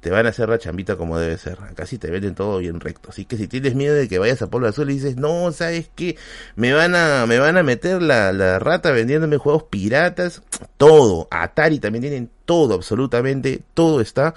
te 0.00 0.10
van 0.10 0.26
a 0.26 0.28
hacer 0.30 0.48
la 0.48 0.58
chambita 0.58 0.96
como 0.96 1.18
debe 1.18 1.38
ser. 1.38 1.58
Acá 1.60 1.84
te 1.84 2.10
venden 2.10 2.34
todo 2.34 2.58
bien 2.58 2.80
recto. 2.80 3.10
Así 3.10 3.24
que 3.24 3.36
si 3.36 3.48
tienes 3.48 3.74
miedo 3.74 3.94
de 3.94 4.08
que 4.08 4.18
vayas 4.18 4.42
a 4.42 4.48
Polo 4.48 4.68
Azul 4.68 4.90
y 4.90 4.94
dices, 4.94 5.16
no, 5.16 5.50
¿sabes 5.52 5.90
qué? 5.94 6.16
Me 6.56 6.72
van 6.72 6.94
a, 6.94 7.26
me 7.26 7.38
van 7.38 7.56
a 7.56 7.62
meter 7.62 8.02
la, 8.02 8.32
la 8.32 8.58
rata 8.58 8.90
vendiéndome 8.92 9.38
juegos 9.38 9.64
piratas. 9.64 10.42
Todo. 10.76 11.28
Atari 11.30 11.78
también 11.78 12.02
tienen 12.02 12.30
todo, 12.44 12.74
absolutamente 12.74 13.62
todo 13.74 14.00
está 14.00 14.34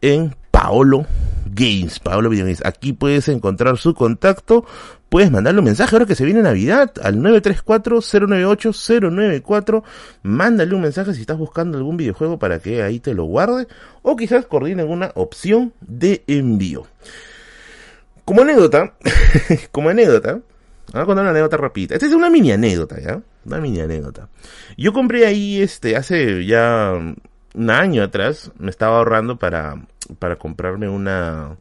en 0.00 0.34
Paolo 0.50 1.06
Games. 1.46 1.98
Paolo 1.98 2.30
Video 2.30 2.44
Games. 2.44 2.64
Aquí 2.64 2.92
puedes 2.92 3.28
encontrar 3.28 3.78
su 3.78 3.94
contacto. 3.94 4.64
Puedes 5.12 5.30
mandarle 5.30 5.58
un 5.58 5.66
mensaje 5.66 5.94
ahora 5.94 6.06
que 6.06 6.14
se 6.14 6.24
viene 6.24 6.40
Navidad 6.40 6.90
al 7.02 7.18
934-098-094. 7.18 9.82
Mándale 10.22 10.74
un 10.74 10.80
mensaje 10.80 11.12
si 11.12 11.20
estás 11.20 11.36
buscando 11.36 11.76
algún 11.76 11.98
videojuego 11.98 12.38
para 12.38 12.60
que 12.60 12.82
ahí 12.82 12.98
te 12.98 13.12
lo 13.12 13.24
guarde. 13.24 13.68
O 14.00 14.16
quizás 14.16 14.46
coordinen 14.46 14.88
una 14.88 15.12
opción 15.14 15.74
de 15.82 16.24
envío. 16.26 16.86
Como 18.24 18.40
anécdota, 18.40 18.94
como 19.70 19.90
anécdota, 19.90 20.40
Voy 20.94 21.02
a 21.02 21.04
contar 21.04 21.24
una 21.24 21.32
anécdota 21.32 21.58
rapidita. 21.58 21.94
Esta 21.94 22.06
es 22.06 22.14
una 22.14 22.30
mini 22.30 22.52
anécdota, 22.52 22.98
¿ya? 22.98 23.20
Una 23.44 23.58
mini 23.58 23.80
anécdota. 23.80 24.30
Yo 24.78 24.94
compré 24.94 25.26
ahí, 25.26 25.60
este, 25.60 25.94
hace 25.94 26.46
ya 26.46 26.94
un 27.54 27.70
año 27.70 28.02
atrás, 28.02 28.50
me 28.58 28.70
estaba 28.70 28.96
ahorrando 28.96 29.38
para 29.38 29.76
para 30.18 30.36
comprarme 30.36 30.88
una... 30.88 31.56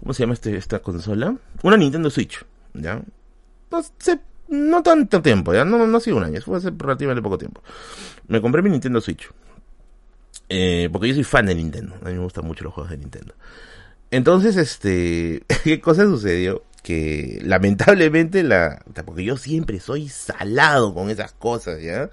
¿Cómo 0.00 0.12
se 0.12 0.22
llama 0.22 0.34
este, 0.34 0.56
esta 0.56 0.80
consola? 0.80 1.36
Una 1.62 1.76
Nintendo 1.76 2.10
Switch, 2.10 2.44
¿ya? 2.74 3.02
Pues, 3.68 3.92
no 4.48 4.82
tanto 4.82 5.20
tiempo, 5.20 5.52
ya 5.52 5.64
no, 5.64 5.86
no 5.86 5.96
ha 5.96 6.00
sido 6.00 6.16
un 6.16 6.24
año, 6.24 6.40
fue 6.40 6.56
hace 6.56 6.70
relativamente 6.76 7.22
poco 7.22 7.38
tiempo. 7.38 7.62
Me 8.28 8.40
compré 8.40 8.62
mi 8.62 8.70
Nintendo 8.70 9.00
Switch. 9.00 9.30
Eh, 10.48 10.88
porque 10.90 11.08
yo 11.08 11.14
soy 11.14 11.24
fan 11.24 11.46
de 11.46 11.54
Nintendo, 11.54 11.96
a 12.02 12.08
mí 12.08 12.14
me 12.14 12.20
gustan 12.20 12.46
mucho 12.46 12.64
los 12.64 12.72
juegos 12.72 12.90
de 12.90 12.98
Nintendo. 12.98 13.34
Entonces, 14.10 14.56
este, 14.56 15.42
¿qué 15.64 15.80
cosa 15.80 16.04
sucedió? 16.04 16.62
Que 16.82 17.40
lamentablemente 17.42 18.42
la, 18.42 18.82
porque 19.04 19.24
yo 19.24 19.36
siempre 19.36 19.80
soy 19.80 20.08
salado 20.08 20.94
con 20.94 21.10
esas 21.10 21.32
cosas, 21.32 21.82
¿ya? 21.82 22.08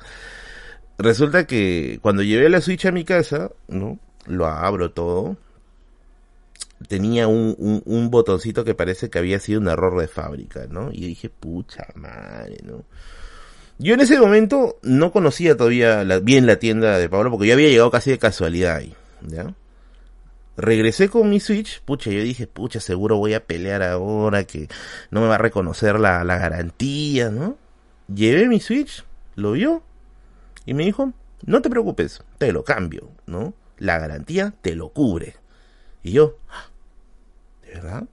Resulta 0.97 1.45
que 1.45 1.99
cuando 2.01 2.23
llevé 2.23 2.49
la 2.49 2.61
Switch 2.61 2.86
a 2.86 2.91
mi 2.91 3.05
casa, 3.05 3.51
¿no? 3.67 3.99
lo 4.25 4.47
abro 4.47 4.91
todo, 4.91 5.38
tenía 6.88 7.28
un, 7.28 7.82
un, 7.86 8.11
botoncito 8.11 8.63
que 8.63 8.76
parece 8.76 9.09
que 9.09 9.19
había 9.19 9.39
sido 9.39 9.59
un 9.59 9.67
error 9.67 9.99
de 9.99 10.07
fábrica, 10.07 10.67
¿no? 10.69 10.91
Y 10.91 11.07
dije, 11.07 11.30
pucha 11.30 11.88
madre, 11.95 12.57
¿no? 12.63 12.84
Yo 13.78 13.93
en 13.93 14.01
ese 14.01 14.19
momento 14.19 14.78
no 14.84 15.11
conocía 15.11 15.57
todavía 15.57 16.03
bien 16.21 16.45
la 16.45 16.57
tienda 16.57 16.97
de 16.97 17.09
Pablo 17.09 17.32
porque 17.32 17.47
yo 17.47 17.53
había 17.53 17.69
llegado 17.69 17.91
casi 17.91 18.11
de 18.11 18.19
casualidad 18.19 18.78
ahí, 18.78 18.95
¿ya? 19.21 19.53
Regresé 20.57 21.09
con 21.09 21.30
mi 21.30 21.41
Switch, 21.41 21.82
pucha, 21.82 22.11
yo 22.11 22.21
dije, 22.21 22.47
pucha, 22.47 22.80
seguro 22.80 23.17
voy 23.17 23.34
a 23.34 23.45
pelear 23.45 23.84
ahora 23.84 24.45
que 24.45 24.69
no 25.11 25.21
me 25.21 25.28
va 25.28 25.36
a 25.36 25.39
reconocer 25.39 25.99
la, 25.99 26.23
la 26.23 26.38
garantía, 26.38 27.30
¿no? 27.30 27.57
Llevé 28.13 28.47
mi 28.47 28.61
Switch, 28.61 29.03
lo 29.36 29.53
vio 29.53 29.84
y 30.65 30.73
me 30.73 30.86
dijo, 30.86 31.11
no 31.45 31.61
te 31.61 31.69
preocupes, 31.69 32.23
te 32.38 32.53
lo 32.53 32.63
cambio, 32.63 33.09
¿no? 33.26 33.53
la 33.78 33.99
garantía 33.99 34.53
te 34.61 34.76
lo 34.76 34.89
cubre. 34.89 35.36
Y 36.06 36.12
yo, 36.12 36.38
¿de 37.64 37.74
¿verdad? 37.74 38.03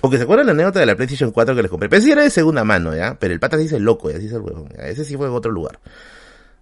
Porque 0.00 0.18
se 0.18 0.22
acuerdan 0.22 0.46
la 0.46 0.52
anécdota 0.52 0.78
de 0.78 0.86
la 0.86 0.94
PlayStation 0.94 1.32
4 1.32 1.56
que 1.56 1.62
les 1.62 1.70
compré. 1.70 1.88
Pero 1.88 2.00
sí 2.00 2.12
era 2.12 2.22
de 2.22 2.30
segunda 2.30 2.62
mano, 2.62 2.94
¿ya? 2.94 3.18
Pero 3.18 3.34
el 3.34 3.40
pata 3.40 3.56
se 3.56 3.64
dice 3.64 3.80
loco, 3.80 4.08
ya 4.08 4.18
dice 4.18 4.36
el 4.36 4.42
huevón. 4.42 4.68
Ese 4.78 5.04
sí 5.04 5.16
fue 5.16 5.26
en 5.26 5.32
otro 5.32 5.50
lugar. 5.50 5.80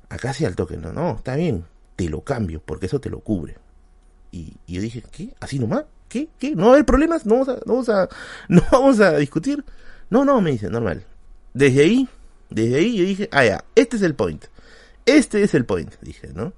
Acá 0.09 0.33
sí 0.33 0.47
al 0.47 0.57
toque, 0.57 0.79
no, 0.79 0.91
no, 0.91 1.17
está 1.17 1.37
bien. 1.37 1.67
Te 1.95 2.09
lo 2.09 2.23
cambio, 2.23 2.63
porque 2.65 2.87
eso 2.87 3.03
te 3.03 3.11
lo 3.11 3.21
cubre. 3.21 3.59
Y, 4.33 4.55
y 4.67 4.77
yo 4.77 4.81
dije, 4.81 5.05
¿qué? 5.11 5.35
¿Así 5.41 5.59
nomás? 5.59 5.85
¿Qué? 6.09 6.31
¿Qué? 6.39 6.55
¿No 6.55 6.63
va 6.63 6.69
a 6.69 6.73
haber 6.73 6.87
problemas? 6.87 7.27
¿No 7.27 7.35
vamos 7.35 7.49
no 7.49 7.75
vamos 7.75 7.89
a, 7.91 8.09
no 8.49 8.63
vamos 8.73 9.01
a 9.01 9.19
discutir? 9.19 9.63
No, 10.09 10.25
no, 10.25 10.41
me 10.41 10.53
dice, 10.53 10.71
normal. 10.71 11.05
Desde 11.53 11.83
ahí, 11.83 12.09
desde 12.49 12.77
ahí 12.77 12.97
yo 12.97 13.05
dije, 13.05 13.29
ah, 13.33 13.45
ya, 13.45 13.65
este 13.75 13.97
es 13.97 14.03
el 14.03 14.15
point. 14.15 14.43
Este 15.05 15.43
es 15.43 15.53
el 15.53 15.67
point, 15.67 15.93
dije, 16.01 16.31
¿no? 16.33 16.55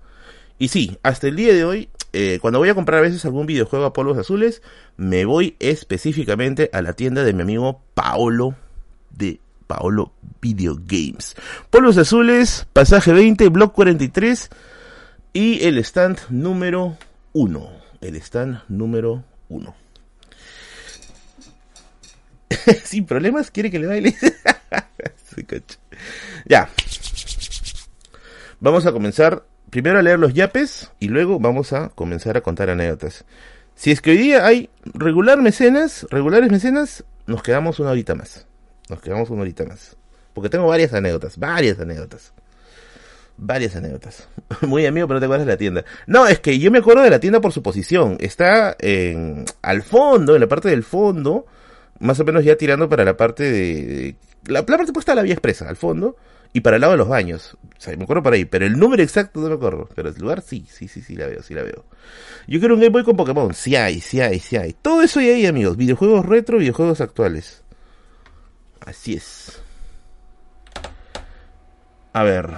Y 0.57 0.69
sí, 0.69 0.99
hasta 1.03 1.27
el 1.27 1.35
día 1.35 1.53
de 1.53 1.65
hoy, 1.65 1.89
eh, 2.13 2.39
cuando 2.41 2.59
voy 2.59 2.69
a 2.69 2.75
comprar 2.75 2.99
a 2.99 3.03
veces 3.03 3.25
algún 3.25 3.47
videojuego 3.47 3.85
a 3.85 3.93
polvos 3.93 4.19
azules, 4.19 4.63
me 4.97 5.25
voy 5.25 5.57
específicamente 5.61 6.71
a 6.73 6.83
la 6.83 6.95
tienda 6.95 7.25
de 7.25 7.33
mi 7.33 7.43
amigo 7.43 7.83
Paolo 7.95 8.57
de 9.11 9.41
Paolo 9.67 10.13
Video 10.41 10.77
Games. 10.77 11.37
Polvos 11.71 11.97
azules, 11.97 12.67
pasaje 12.73 13.13
20, 13.13 13.49
block 13.49 13.73
43 13.73 14.51
y 15.33 15.65
el 15.65 15.79
stand 15.79 16.19
número 16.29 16.99
1. 17.33 17.71
El 18.01 18.17
stand 18.17 18.63
número 18.69 19.23
1. 19.49 19.75
Sin 22.85 23.07
problemas, 23.07 23.53
quiere 23.53 23.71
que 23.71 23.79
le 23.79 23.87
baile. 23.87 24.17
ya. 26.47 26.69
Vamos 28.59 28.87
a 28.87 28.93
comenzar 28.93 29.45
primero 29.71 29.99
a 29.99 30.03
leer 30.03 30.19
los 30.19 30.35
yapes 30.35 30.91
y 30.99 31.09
luego 31.09 31.39
vamos 31.39 31.73
a 31.73 31.89
comenzar 31.91 32.37
a 32.37 32.41
contar 32.43 32.71
anécdotas. 32.71 33.25
Si 33.75 33.91
es 33.91 34.01
que 34.01 34.11
hoy 34.11 34.19
día 34.19 34.47
hay 34.47 34.69
regular 34.85 35.41
mecenas, 35.41 36.07
regulares 36.11 36.51
mecenas, 36.51 37.05
nos 37.27 37.43
quedamos 37.43 37.81
una 37.81 37.91
horita 37.91 38.15
más. 38.15 38.47
Nos 38.89 39.01
quedamos 39.01 39.31
una 39.31 39.43
horita 39.43 39.65
más. 39.65 39.97
Porque 40.35 40.51
tengo 40.51 40.67
varias 40.67 40.93
anécdotas, 40.93 41.39
varias 41.39 41.79
anécdotas. 41.79 42.35
Varias 43.37 43.75
anécdotas. 43.77 44.29
Muy 44.63 44.85
amigo, 44.85 45.09
pero 45.09 45.21
te 45.21 45.27
acuerdas 45.27 45.47
de 45.47 45.53
la 45.53 45.57
tienda. 45.57 45.85
No, 46.07 46.27
es 46.27 46.41
que 46.41 46.59
yo 46.59 46.71
me 46.71 46.79
acuerdo 46.79 47.03
de 47.03 47.11
la 47.11 47.21
tienda 47.21 47.41
por 47.41 47.53
su 47.53 47.63
posición. 47.63 48.19
Está 48.21 48.77
en, 48.79 49.45
al 49.63 49.83
fondo, 49.83 50.35
en 50.35 50.43
la 50.43 50.49
parte 50.49 50.69
del 50.69 50.83
fondo, 50.83 51.47
más 52.01 52.21
o 52.21 52.25
menos 52.25 52.45
ya 52.45 52.57
tirando 52.57 52.89
para 52.89 53.05
la 53.05 53.17
parte 53.17 53.51
de... 53.51 54.17
La, 54.47 54.61
la 54.61 54.77
parte 54.77 54.93
puesta 54.93 55.13
a 55.13 55.15
la 55.15 55.23
vía 55.23 55.35
expresa, 55.35 55.69
al 55.69 55.77
fondo 55.77 56.17
y 56.53 56.61
para 56.61 56.77
el 56.77 56.81
lado 56.81 56.93
de 56.93 56.99
los 56.99 57.09
baños. 57.09 57.57
O 57.63 57.81
sea, 57.81 57.97
me 57.97 58.05
acuerdo 58.05 58.23
por 58.23 58.33
ahí, 58.33 58.45
pero 58.45 58.67
el 58.67 58.79
número 58.79 59.03
exacto 59.03 59.41
no 59.41 59.49
me 59.49 59.55
acuerdo. 59.55 59.89
Pero 59.95 60.09
el 60.09 60.15
lugar 60.17 60.43
sí, 60.43 60.67
sí, 60.69 60.89
sí, 60.89 61.01
sí 61.01 61.17
la 61.17 61.27
veo, 61.27 61.43
sí 61.43 61.55
la 61.55 61.63
veo. 61.63 61.85
Yo 62.47 62.59
quiero 62.59 62.75
un 62.75 62.81
Game 62.81 62.91
Boy 62.91 63.05
con 63.05 63.17
Pokémon. 63.17 63.55
Sí 63.55 63.77
hay, 63.77 64.01
sí 64.01 64.21
hay, 64.21 64.41
sí 64.41 64.57
hay. 64.57 64.75
Todo 64.75 65.03
eso 65.03 65.21
hay 65.21 65.31
ahí, 65.31 65.47
amigos. 65.47 65.77
Videojuegos 65.77 66.27
retro, 66.27 66.59
videojuegos 66.59 67.01
actuales. 67.01 67.63
Así 68.85 69.15
es. 69.15 69.63
A 72.13 72.23
ver. 72.25 72.51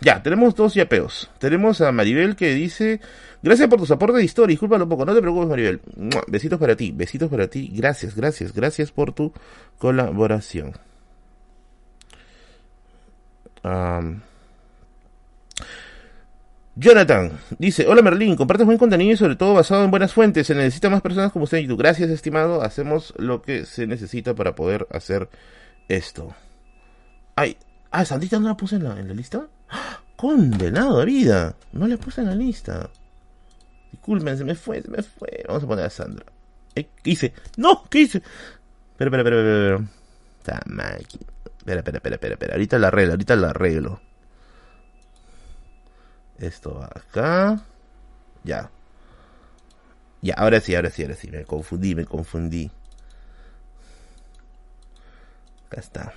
Ya, 0.00 0.22
tenemos 0.22 0.54
dos 0.54 0.74
yapeos. 0.74 1.30
Tenemos 1.38 1.80
a 1.80 1.92
Maribel 1.92 2.36
que 2.36 2.52
dice... 2.54 3.00
Gracias 3.42 3.68
por 3.68 3.78
tus 3.78 3.90
aportes 3.92 4.16
de 4.16 4.24
historia. 4.24 4.52
Discúlpalo 4.52 4.84
un 4.84 4.90
poco. 4.90 5.04
No 5.04 5.14
te 5.14 5.20
preocupes, 5.20 5.48
Maribel. 5.48 5.80
Besitos 6.26 6.58
para 6.58 6.74
ti. 6.74 6.90
Besitos 6.92 7.30
para 7.30 7.46
ti. 7.46 7.70
Gracias, 7.72 8.16
gracias, 8.16 8.52
gracias 8.52 8.90
por 8.90 9.12
tu 9.12 9.32
colaboración. 9.78 10.74
Jonathan 16.78 17.32
dice, 17.58 17.86
hola 17.88 18.02
Merlín, 18.02 18.36
compartes 18.36 18.66
buen 18.66 18.76
contenido 18.76 19.14
y 19.14 19.16
sobre 19.16 19.34
todo 19.36 19.54
basado 19.54 19.82
en 19.84 19.90
buenas 19.90 20.12
fuentes. 20.12 20.46
Se 20.46 20.54
necesitan 20.54 20.92
más 20.92 21.00
personas 21.00 21.32
como 21.32 21.44
usted 21.44 21.58
y 21.58 21.66
tú. 21.66 21.76
Gracias, 21.76 22.10
estimado. 22.10 22.62
Hacemos 22.62 23.14
lo 23.16 23.40
que 23.40 23.64
se 23.64 23.86
necesita 23.86 24.34
para 24.34 24.54
poder 24.54 24.86
hacer 24.90 25.30
esto. 25.88 26.34
Ay, 27.34 27.56
ah, 27.90 28.04
Sandita 28.04 28.38
no 28.38 28.48
la 28.48 28.56
puse 28.56 28.76
en 28.76 28.84
la, 28.84 29.00
en 29.00 29.08
la 29.08 29.14
lista. 29.14 29.46
Condenado 30.16 30.98
de 30.98 31.06
vida. 31.06 31.56
No 31.72 31.86
la 31.86 31.96
puse 31.96 32.20
en 32.20 32.26
la 32.26 32.34
lista. 32.34 32.90
Disculpen, 33.92 34.36
se 34.36 34.44
me 34.44 34.54
fue, 34.54 34.82
se 34.82 34.90
me 34.90 35.02
fue. 35.02 35.44
Vamos 35.48 35.64
a 35.64 35.66
poner 35.66 35.86
a 35.86 35.90
Sandra. 35.90 36.26
¿Qué 36.74 36.90
hice? 37.04 37.32
¡No! 37.56 37.84
¿Qué 37.88 38.00
hice? 38.00 38.18
Espera, 38.18 39.08
espera, 39.08 39.22
espera, 39.22 39.40
espera. 39.40 39.90
Está 40.38 40.60
máquina. 40.66 41.35
Espera, 41.66 41.80
espera, 41.80 41.98
espera, 41.98 42.14
espera, 42.14 42.34
espera. 42.34 42.52
Ahorita 42.54 42.78
la 42.78 42.86
arreglo, 42.86 43.12
ahorita 43.14 43.34
la 43.34 43.50
arreglo. 43.50 44.00
Esto 46.38 46.80
acá. 46.80 47.60
Ya. 48.44 48.70
Ya, 50.22 50.34
ahora 50.34 50.60
sí, 50.60 50.76
ahora 50.76 50.90
sí, 50.90 51.02
ahora 51.02 51.16
sí. 51.16 51.28
Me 51.28 51.44
confundí, 51.44 51.96
me 51.96 52.04
confundí. 52.04 52.70
Acá 55.66 55.80
está. 55.80 56.14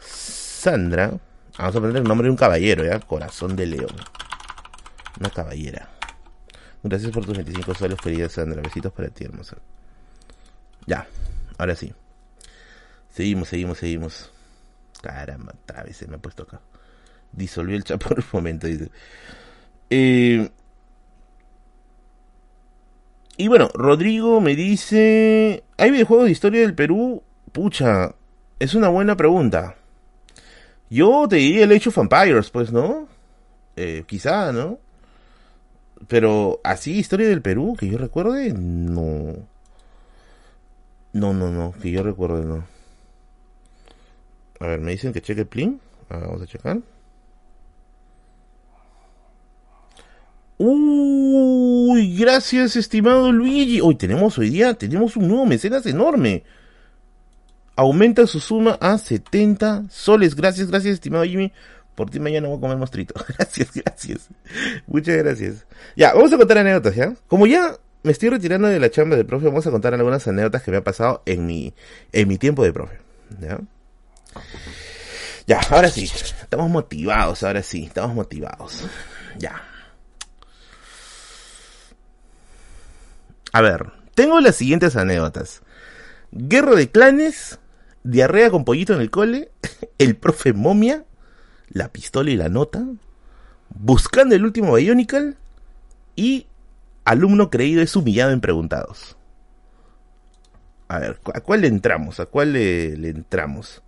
Sandra. 0.00 1.12
Vamos 1.58 1.76
a 1.76 1.80
poner 1.80 1.96
el 1.96 2.04
nombre 2.04 2.24
de 2.24 2.30
un 2.30 2.38
caballero, 2.38 2.86
¿ya? 2.86 3.00
Corazón 3.00 3.54
de 3.54 3.66
león. 3.66 3.96
Una 5.20 5.28
caballera. 5.28 5.90
Gracias 6.82 7.12
por 7.12 7.26
tus 7.26 7.36
25 7.36 7.74
soles, 7.74 8.00
querida 8.00 8.30
Sandra. 8.30 8.62
Besitos 8.62 8.94
para 8.94 9.08
ti, 9.08 9.24
hermosa. 9.24 9.58
Ya, 10.86 11.06
ahora 11.58 11.76
sí. 11.76 11.92
Seguimos, 13.18 13.48
seguimos, 13.48 13.78
seguimos. 13.78 14.30
Caramba, 15.02 15.52
otra 15.64 15.82
vez 15.82 15.96
se 15.96 16.06
me 16.06 16.14
ha 16.14 16.18
puesto 16.18 16.44
acá. 16.44 16.60
Disolvió 17.32 17.74
el 17.74 17.82
chat 17.82 18.00
por 18.04 18.16
un 18.16 18.24
momento, 18.32 18.68
dice. 18.68 18.92
Eh, 19.90 20.48
y 23.36 23.48
bueno, 23.48 23.70
Rodrigo 23.74 24.40
me 24.40 24.54
dice... 24.54 25.64
¿Hay 25.78 25.90
videojuegos 25.90 26.26
de 26.26 26.30
historia 26.30 26.60
del 26.60 26.76
Perú? 26.76 27.24
Pucha, 27.50 28.14
es 28.60 28.76
una 28.76 28.86
buena 28.86 29.16
pregunta. 29.16 29.74
Yo 30.88 31.26
te 31.28 31.36
diría 31.36 31.64
el 31.64 31.72
Age 31.72 31.88
of 31.88 31.98
pues, 32.52 32.70
¿no? 32.70 33.08
Eh, 33.74 34.04
quizá, 34.06 34.52
¿no? 34.52 34.78
Pero 36.06 36.60
así, 36.62 36.96
historia 36.96 37.26
del 37.26 37.42
Perú, 37.42 37.74
que 37.76 37.88
yo 37.88 37.98
recuerde, 37.98 38.52
no. 38.54 39.34
No, 41.12 41.32
no, 41.34 41.50
no, 41.50 41.74
que 41.82 41.90
yo 41.90 42.04
recuerde, 42.04 42.44
no. 42.44 42.77
A 44.60 44.66
ver, 44.66 44.80
me 44.80 44.92
dicen 44.92 45.12
que 45.12 45.22
cheque 45.22 45.44
plin. 45.44 45.80
Ah, 46.10 46.18
vamos 46.18 46.42
a 46.42 46.46
checar. 46.46 46.78
Uy, 50.58 52.16
gracias, 52.16 52.74
estimado 52.74 53.30
Luigi. 53.30 53.80
Hoy 53.80 53.94
tenemos 53.94 54.36
hoy 54.38 54.50
día, 54.50 54.74
tenemos 54.74 55.16
un 55.16 55.28
nuevo 55.28 55.46
mecenas 55.46 55.86
enorme. 55.86 56.42
Aumenta 57.76 58.26
su 58.26 58.40
suma 58.40 58.76
a 58.80 58.98
70 58.98 59.84
soles. 59.88 60.34
Gracias, 60.34 60.68
gracias, 60.68 60.94
estimado 60.94 61.24
Jimmy. 61.24 61.52
Por 61.94 62.10
ti 62.10 62.18
mañana 62.18 62.48
voy 62.48 62.58
a 62.58 62.60
comer 62.60 62.76
mostrito. 62.76 63.14
gracias, 63.38 63.70
gracias. 63.72 64.28
Muchas 64.88 65.16
gracias. 65.16 65.66
Ya, 65.94 66.12
vamos 66.12 66.32
a 66.32 66.38
contar 66.38 66.58
anécdotas, 66.58 66.96
¿ya? 66.96 67.14
Como 67.28 67.46
ya 67.46 67.76
me 68.02 68.10
estoy 68.10 68.30
retirando 68.30 68.66
de 68.66 68.80
la 68.80 68.90
chamba 68.90 69.14
de 69.14 69.24
profe, 69.24 69.46
vamos 69.46 69.66
a 69.66 69.70
contar 69.70 69.94
algunas 69.94 70.26
anécdotas 70.26 70.64
que 70.64 70.72
me 70.72 70.78
han 70.78 70.82
pasado 70.82 71.22
en 71.24 71.46
mi, 71.46 71.72
en 72.12 72.26
mi 72.26 72.36
tiempo 72.36 72.64
de 72.64 72.72
profe. 72.72 72.98
¿Ya? 73.40 73.60
Ya, 75.46 75.60
ahora 75.70 75.88
sí. 75.90 76.04
Estamos 76.04 76.68
motivados, 76.68 77.42
ahora 77.42 77.62
sí. 77.62 77.84
Estamos 77.84 78.14
motivados. 78.14 78.84
Ya. 79.38 79.62
A 83.52 83.60
ver, 83.62 83.92
tengo 84.14 84.40
las 84.40 84.56
siguientes 84.56 84.96
anécdotas. 84.96 85.62
Guerra 86.32 86.74
de 86.74 86.90
clanes, 86.90 87.58
diarrea 88.02 88.50
con 88.50 88.64
pollito 88.64 88.94
en 88.94 89.00
el 89.00 89.10
cole, 89.10 89.50
el 89.98 90.16
profe 90.16 90.52
momia, 90.52 91.04
la 91.70 91.88
pistola 91.88 92.30
y 92.30 92.36
la 92.36 92.48
nota, 92.48 92.84
buscando 93.70 94.34
el 94.34 94.44
último 94.44 94.74
Bionicle 94.74 95.34
y 96.14 96.46
alumno 97.04 97.48
creído 97.48 97.80
es 97.80 97.96
humillado 97.96 98.32
en 98.32 98.40
preguntados. 98.40 99.16
A 100.88 100.98
ver, 100.98 101.20
¿a 101.34 101.40
cuál 101.40 101.62
le 101.62 101.68
entramos? 101.68 102.20
¿A 102.20 102.26
cuál 102.26 102.52
le, 102.52 102.96
le 102.96 103.08
entramos? 103.08 103.82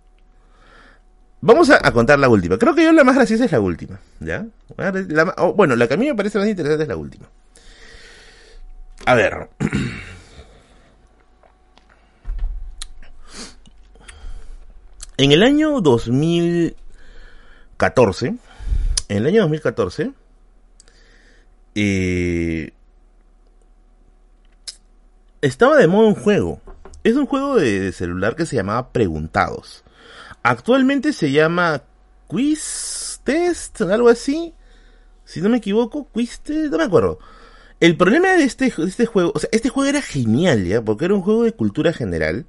Vamos 1.41 1.69
a, 1.71 1.91
contar 1.91 2.19
la 2.19 2.29
última. 2.29 2.59
Creo 2.59 2.75
que 2.75 2.83
yo 2.83 2.91
la 2.91 3.03
más 3.03 3.15
graciosa 3.15 3.45
es 3.45 3.51
la 3.51 3.59
última. 3.59 3.99
¿Ya? 4.19 4.45
bueno, 5.55 5.75
la 5.75 5.87
que 5.87 5.95
a 5.95 5.97
mí 5.97 6.05
me 6.07 6.13
parece 6.15 6.37
más 6.37 6.47
interesante 6.47 6.83
es 6.83 6.89
la 6.89 6.95
última. 6.95 7.27
A 9.05 9.15
ver. 9.15 9.49
En 15.17 15.31
el 15.31 15.43
año 15.43 15.81
2014, 15.81 18.27
en 18.27 19.17
el 19.17 19.27
año 19.27 19.41
2014, 19.41 20.13
eh, 21.75 22.71
estaba 25.41 25.77
de 25.77 25.85
moda 25.85 26.07
un 26.07 26.15
juego. 26.15 26.59
Es 27.03 27.17
un 27.17 27.27
juego 27.27 27.57
de 27.57 27.91
celular 27.91 28.35
que 28.35 28.47
se 28.47 28.55
llamaba 28.55 28.91
Preguntados. 28.91 29.83
Actualmente 30.43 31.13
se 31.13 31.31
llama 31.31 31.83
Quiz 32.27 33.19
Test, 33.23 33.81
algo 33.81 34.09
así. 34.09 34.53
Si 35.25 35.41
no 35.41 35.49
me 35.49 35.57
equivoco, 35.57 36.07
Quiz 36.11 36.39
Test, 36.39 36.71
no 36.71 36.77
me 36.77 36.85
acuerdo. 36.85 37.19
El 37.79 37.97
problema 37.97 38.33
de 38.33 38.43
este, 38.43 38.73
este 38.77 39.05
juego, 39.05 39.31
o 39.35 39.39
sea, 39.39 39.49
este 39.51 39.69
juego 39.69 39.89
era 39.89 40.01
genial, 40.01 40.65
¿ya? 40.65 40.81
Porque 40.81 41.05
era 41.05 41.15
un 41.15 41.21
juego 41.21 41.43
de 41.43 41.53
cultura 41.53 41.93
general 41.93 42.45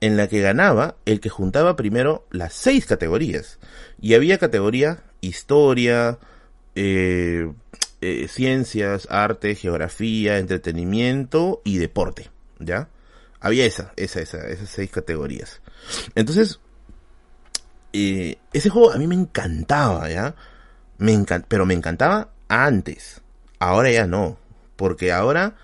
en 0.00 0.16
la 0.16 0.28
que 0.28 0.40
ganaba 0.40 0.96
el 1.04 1.20
que 1.20 1.28
juntaba 1.28 1.76
primero 1.76 2.26
las 2.30 2.54
seis 2.54 2.86
categorías. 2.86 3.58
Y 4.00 4.14
había 4.14 4.38
categoría 4.38 5.02
historia, 5.20 6.18
eh, 6.74 7.52
eh, 8.00 8.28
ciencias, 8.28 9.08
arte, 9.10 9.54
geografía, 9.56 10.38
entretenimiento 10.38 11.60
y 11.64 11.78
deporte, 11.78 12.30
¿ya? 12.60 12.88
Había 13.40 13.66
esa, 13.66 13.92
esa, 13.96 14.20
esa, 14.20 14.46
esas 14.46 14.68
seis 14.68 14.90
categorías. 14.90 15.60
Entonces, 16.14 16.60
ese 17.92 18.70
juego 18.70 18.92
a 18.92 18.98
mí 18.98 19.06
me 19.06 19.14
encantaba, 19.14 20.08
¿ya? 20.10 20.34
Me 20.98 21.12
encant 21.12 21.46
pero 21.48 21.66
me 21.66 21.74
encantaba 21.74 22.30
antes. 22.48 23.22
Ahora 23.58 23.90
ya 23.90 24.06
no. 24.06 24.38
Porque 24.76 25.12
ahora 25.12 25.56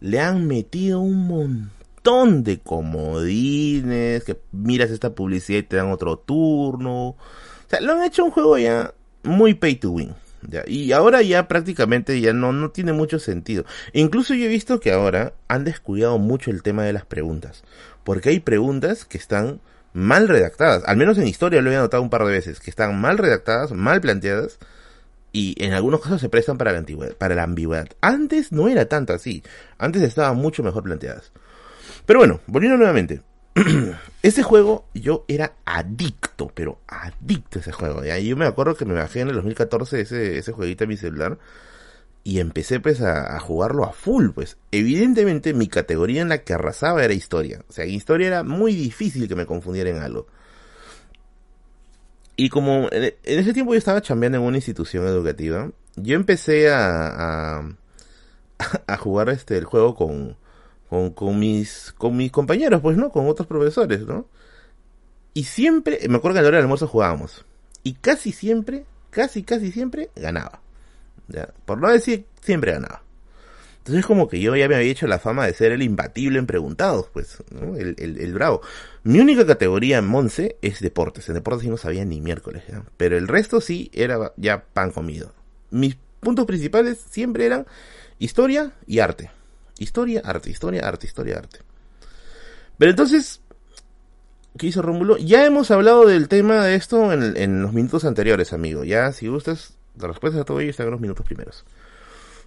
le 0.00 0.20
han 0.20 0.46
metido 0.46 1.00
un 1.00 1.26
montón 1.26 2.44
de 2.44 2.58
comodines, 2.60 4.24
que 4.24 4.38
miras 4.52 4.90
esta 4.90 5.14
publicidad 5.14 5.58
y 5.58 5.62
te 5.62 5.76
dan 5.76 5.90
otro 5.90 6.18
turno. 6.18 7.08
O 7.08 7.16
sea, 7.68 7.80
lo 7.80 7.92
han 7.92 8.02
hecho 8.04 8.24
un 8.24 8.30
juego 8.30 8.58
ya 8.58 8.94
muy 9.22 9.54
pay 9.54 9.76
to 9.76 9.90
win. 9.90 10.14
¿ya? 10.48 10.62
Y 10.66 10.92
ahora 10.92 11.22
ya 11.22 11.48
prácticamente 11.48 12.20
ya 12.20 12.32
no, 12.32 12.52
no 12.52 12.70
tiene 12.70 12.92
mucho 12.92 13.18
sentido. 13.18 13.64
incluso 13.92 14.34
yo 14.34 14.44
he 14.44 14.48
visto 14.48 14.80
que 14.80 14.92
ahora 14.92 15.34
han 15.48 15.64
descuidado 15.64 16.18
mucho 16.18 16.50
el 16.50 16.62
tema 16.62 16.84
de 16.84 16.92
las 16.92 17.04
preguntas. 17.04 17.64
Porque 18.04 18.28
hay 18.30 18.40
preguntas 18.40 19.04
que 19.04 19.18
están 19.18 19.60
mal 19.96 20.28
redactadas. 20.28 20.84
Al 20.86 20.96
menos 20.96 21.18
en 21.18 21.26
historia 21.26 21.62
lo 21.62 21.72
he 21.72 21.76
notado 21.76 22.02
un 22.02 22.10
par 22.10 22.24
de 22.24 22.32
veces. 22.32 22.60
Que 22.60 22.70
están 22.70 23.00
mal 23.00 23.18
redactadas, 23.18 23.72
mal 23.72 24.00
planteadas 24.00 24.58
y 25.32 25.54
en 25.62 25.74
algunos 25.74 26.00
casos 26.00 26.20
se 26.20 26.28
prestan 26.28 26.56
para 26.56 26.72
la, 26.72 26.84
para 27.18 27.34
la 27.34 27.42
ambigüedad. 27.42 27.88
Antes 28.00 28.52
no 28.52 28.68
era 28.68 28.86
tanto 28.86 29.12
así, 29.12 29.42
antes 29.76 30.02
estaban 30.02 30.36
mucho 30.38 30.62
mejor 30.62 30.84
planteadas. 30.84 31.32
Pero 32.06 32.20
bueno, 32.20 32.40
volviendo 32.46 32.78
nuevamente. 32.78 33.22
ese 34.22 34.42
juego 34.42 34.86
yo 34.94 35.24
era 35.28 35.54
adicto, 35.64 36.50
pero 36.54 36.80
adicto 36.86 37.58
a 37.58 37.62
ese 37.62 37.72
juego. 37.72 38.02
Y 38.04 38.28
yo 38.28 38.36
me 38.36 38.46
acuerdo 38.46 38.76
que 38.76 38.84
me 38.84 38.94
bajé 38.94 39.20
en 39.20 39.28
el 39.28 39.34
2014 39.34 40.00
ese, 40.00 40.38
ese 40.38 40.52
jueguito 40.52 40.84
en 40.84 40.90
mi 40.90 40.96
celular 40.96 41.38
y 42.26 42.40
empecé 42.40 42.80
pues 42.80 43.00
a, 43.02 43.38
jugarlo 43.38 43.84
a 43.84 43.92
full, 43.92 44.30
pues. 44.30 44.56
Evidentemente 44.72 45.54
mi 45.54 45.68
categoría 45.68 46.22
en 46.22 46.28
la 46.28 46.42
que 46.42 46.54
arrasaba 46.54 47.04
era 47.04 47.14
historia. 47.14 47.62
O 47.68 47.72
sea, 47.72 47.84
historia 47.84 48.26
era 48.26 48.42
muy 48.42 48.74
difícil 48.74 49.28
que 49.28 49.36
me 49.36 49.46
confundiera 49.46 49.90
en 49.90 49.98
algo. 49.98 50.26
Y 52.34 52.48
como 52.48 52.88
en, 52.90 53.14
ese 53.22 53.52
tiempo 53.52 53.74
yo 53.74 53.78
estaba 53.78 54.02
chambeando 54.02 54.38
en 54.38 54.44
una 54.44 54.56
institución 54.56 55.06
educativa, 55.06 55.70
yo 55.94 56.16
empecé 56.16 56.68
a, 56.68 57.58
a, 58.88 58.96
jugar 58.96 59.28
este 59.28 59.56
el 59.56 59.64
juego 59.64 59.94
con, 59.94 60.36
con, 60.90 61.10
con, 61.10 61.38
mis, 61.38 61.94
con 61.96 62.16
mis 62.16 62.32
compañeros, 62.32 62.80
pues, 62.80 62.96
¿no? 62.96 63.10
Con 63.10 63.28
otros 63.28 63.46
profesores, 63.46 64.00
¿no? 64.00 64.26
Y 65.32 65.44
siempre, 65.44 66.00
me 66.08 66.16
acuerdo 66.16 66.34
que 66.34 66.38
a 66.40 66.42
la 66.42 66.48
hora 66.48 66.56
del 66.56 66.64
almuerzo 66.64 66.88
jugábamos. 66.88 67.44
Y 67.84 67.94
casi 67.94 68.32
siempre, 68.32 68.84
casi, 69.10 69.44
casi 69.44 69.70
siempre 69.70 70.10
ganaba. 70.16 70.65
¿Ya? 71.28 71.48
Por 71.64 71.80
no 71.80 71.90
decir, 71.90 72.26
siempre 72.40 72.72
ganaba. 72.72 73.02
Entonces 73.86 74.04
como 74.04 74.26
que 74.26 74.40
yo 74.40 74.56
ya 74.56 74.68
me 74.68 74.74
había 74.74 74.90
hecho 74.90 75.06
la 75.06 75.20
fama 75.20 75.46
de 75.46 75.54
ser 75.54 75.70
el 75.70 75.80
imbatible 75.80 76.40
en 76.40 76.46
preguntados, 76.46 77.08
pues, 77.12 77.38
el, 77.78 77.94
el, 77.98 78.34
bravo. 78.34 78.60
Mi 79.04 79.20
única 79.20 79.46
categoría 79.46 79.98
en 79.98 80.08
Monse 80.08 80.56
es 80.60 80.80
deportes. 80.80 81.28
En 81.28 81.36
deportes 81.36 81.62
sí 81.62 81.68
no 81.68 81.76
sabía 81.76 82.04
ni 82.04 82.20
miércoles. 82.20 82.64
Pero 82.96 83.16
el 83.16 83.28
resto 83.28 83.60
sí 83.60 83.88
era 83.94 84.32
ya 84.36 84.64
pan 84.64 84.90
comido. 84.90 85.32
Mis 85.70 85.96
puntos 86.18 86.46
principales 86.46 86.98
siempre 86.98 87.46
eran 87.46 87.64
historia 88.18 88.72
y 88.88 88.98
arte. 88.98 89.30
Historia, 89.78 90.20
arte, 90.24 90.50
historia, 90.50 90.88
arte, 90.88 91.06
historia, 91.06 91.38
arte. 91.38 91.60
Pero 92.78 92.90
entonces, 92.90 93.40
¿qué 94.58 94.66
hizo 94.66 94.82
Rómulo? 94.82 95.16
Ya 95.16 95.46
hemos 95.46 95.70
hablado 95.70 96.06
del 96.06 96.26
tema 96.26 96.64
de 96.64 96.74
esto 96.74 97.12
en, 97.12 97.36
en 97.36 97.62
los 97.62 97.72
minutos 97.72 98.04
anteriores, 98.04 98.52
amigo. 98.52 98.82
Ya, 98.82 99.12
si 99.12 99.28
gustas, 99.28 99.75
la 99.98 100.08
respuesta 100.08 100.40
a 100.40 100.44
todo 100.44 100.60
ello 100.60 100.70
está 100.70 100.84
en 100.84 100.90
los 100.90 101.00
minutos 101.00 101.24
primeros. 101.24 101.64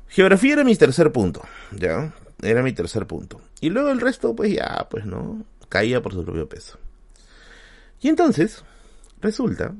Geografía 0.08 0.54
era 0.54 0.64
mi 0.64 0.76
tercer 0.76 1.12
punto, 1.12 1.42
¿ya? 1.72 2.14
Era 2.42 2.64
mi 2.64 2.74
tercer 2.74 3.06
punto. 3.06 3.42
Y 3.62 3.70
luego 3.70 3.90
el 3.90 4.02
resto, 4.02 4.36
pues 4.36 4.54
ya, 4.54 4.88
pues 4.90 5.06
no, 5.06 5.46
caía 5.70 6.02
por 6.02 6.14
su 6.14 6.24
propio 6.24 6.50
peso. 6.50 6.80
Y 8.02 8.08
entonces, 8.08 8.64
resulta 9.22 9.76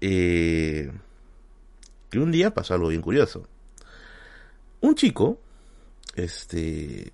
eh, 0.00 0.92
que 2.10 2.18
un 2.18 2.30
día 2.30 2.52
pasó 2.52 2.74
algo 2.74 2.88
bien 2.88 3.02
curioso. 3.02 3.46
Un 4.80 4.94
chico, 4.94 5.38
este, 6.14 7.12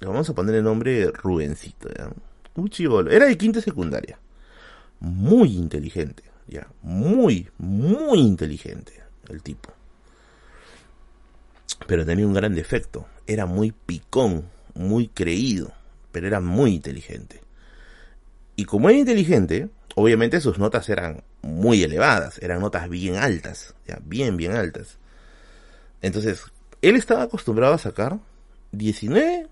le 0.00 0.06
vamos 0.06 0.28
a 0.28 0.34
poner 0.34 0.54
el 0.56 0.64
nombre 0.64 1.10
Rubencito, 1.10 1.88
¿ya? 1.96 2.10
Un 2.54 2.68
chico, 2.68 3.00
era 3.00 3.26
de 3.26 3.38
quinta 3.38 3.60
secundaria. 3.60 4.18
Muy 4.98 5.56
inteligente, 5.56 6.24
ya, 6.50 6.68
muy, 6.82 7.48
muy 7.58 8.18
inteligente 8.18 9.02
el 9.30 9.42
tipo 9.42 9.72
pero 11.86 12.06
tenía 12.06 12.26
un 12.26 12.34
gran 12.34 12.54
defecto. 12.54 13.06
Era 13.26 13.46
muy 13.46 13.72
picón, 13.72 14.48
muy 14.74 15.08
creído, 15.08 15.72
pero 16.12 16.26
era 16.26 16.40
muy 16.40 16.74
inteligente. 16.74 17.40
Y 18.56 18.64
como 18.64 18.88
era 18.88 18.98
inteligente, 18.98 19.68
obviamente 19.94 20.40
sus 20.40 20.58
notas 20.58 20.88
eran 20.88 21.22
muy 21.42 21.82
elevadas, 21.82 22.38
eran 22.42 22.60
notas 22.60 22.88
bien 22.88 23.16
altas, 23.16 23.74
ya, 23.86 23.98
bien, 24.04 24.36
bien 24.36 24.52
altas. 24.52 24.98
Entonces, 26.02 26.44
él 26.82 26.96
estaba 26.96 27.22
acostumbrado 27.22 27.74
a 27.74 27.78
sacar 27.78 28.18
19 28.72 29.48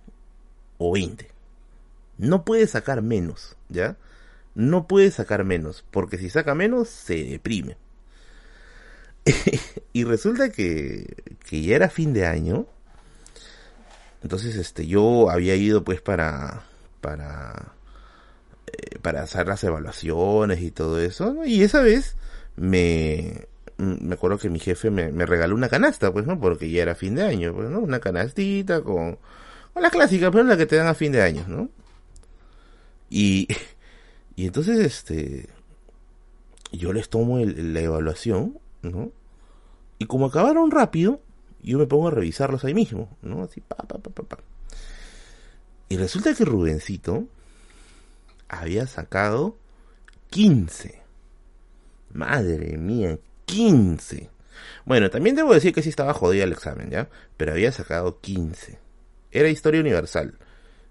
o 0.78 0.92
20. 0.92 1.30
No 2.18 2.44
puede 2.44 2.66
sacar 2.66 3.02
menos, 3.02 3.56
¿ya? 3.68 3.96
No 4.58 4.88
puede 4.88 5.12
sacar 5.12 5.44
menos, 5.44 5.84
porque 5.92 6.18
si 6.18 6.30
saca 6.30 6.52
menos 6.52 6.88
se 6.88 7.22
deprime. 7.22 7.76
y 9.92 10.02
resulta 10.02 10.50
que, 10.50 11.14
que 11.48 11.62
ya 11.62 11.76
era 11.76 11.88
fin 11.88 12.12
de 12.12 12.26
año. 12.26 12.66
Entonces, 14.20 14.56
este, 14.56 14.84
yo 14.88 15.30
había 15.30 15.54
ido 15.54 15.84
pues 15.84 16.00
para, 16.00 16.64
para, 17.00 17.74
eh, 18.66 18.98
para 19.00 19.22
hacer 19.22 19.46
las 19.46 19.62
evaluaciones 19.62 20.60
y 20.60 20.72
todo 20.72 21.00
eso. 21.00 21.34
¿no? 21.34 21.46
Y 21.46 21.62
esa 21.62 21.80
vez 21.80 22.16
me, 22.56 23.46
me 23.76 24.14
acuerdo 24.14 24.38
que 24.38 24.50
mi 24.50 24.58
jefe 24.58 24.90
me, 24.90 25.24
regaló 25.24 25.54
una 25.54 25.68
canasta, 25.68 26.12
pues, 26.12 26.26
¿no? 26.26 26.40
Porque 26.40 26.68
ya 26.68 26.82
era 26.82 26.96
fin 26.96 27.14
de 27.14 27.22
año, 27.22 27.54
pues, 27.54 27.70
¿no? 27.70 27.78
Una 27.78 28.00
canastita 28.00 28.82
con, 28.82 29.18
con 29.72 29.82
la 29.84 29.90
clásica, 29.90 30.32
pues, 30.32 30.44
la 30.46 30.56
que 30.56 30.66
te 30.66 30.74
dan 30.74 30.88
a 30.88 30.94
fin 30.94 31.12
de 31.12 31.22
año, 31.22 31.44
¿no? 31.46 31.70
Y, 33.08 33.46
y 34.38 34.46
entonces, 34.46 34.78
este, 34.78 35.48
yo 36.70 36.92
les 36.92 37.08
tomo 37.08 37.40
el, 37.40 37.74
la 37.74 37.80
evaluación, 37.80 38.60
¿no? 38.82 39.10
Y 39.98 40.06
como 40.06 40.26
acabaron 40.26 40.70
rápido, 40.70 41.20
yo 41.60 41.76
me 41.76 41.88
pongo 41.88 42.06
a 42.06 42.12
revisarlos 42.12 42.64
ahí 42.64 42.72
mismo, 42.72 43.10
¿no? 43.20 43.42
Así, 43.42 43.60
pa, 43.60 43.74
pa, 43.74 43.98
pa, 43.98 44.10
pa, 44.10 44.22
pa. 44.22 44.38
Y 45.88 45.96
resulta 45.96 46.32
que 46.34 46.44
Rubencito 46.44 47.26
había 48.48 48.86
sacado 48.86 49.56
15. 50.30 51.02
Madre 52.12 52.78
mía, 52.78 53.18
15. 53.46 54.30
Bueno, 54.84 55.10
también 55.10 55.34
debo 55.34 55.52
decir 55.52 55.74
que 55.74 55.82
sí 55.82 55.88
estaba 55.88 56.14
jodido 56.14 56.44
el 56.44 56.52
examen, 56.52 56.90
¿ya? 56.90 57.08
Pero 57.36 57.50
había 57.50 57.72
sacado 57.72 58.20
15. 58.20 58.78
Era 59.32 59.48
historia 59.48 59.80
universal. 59.80 60.38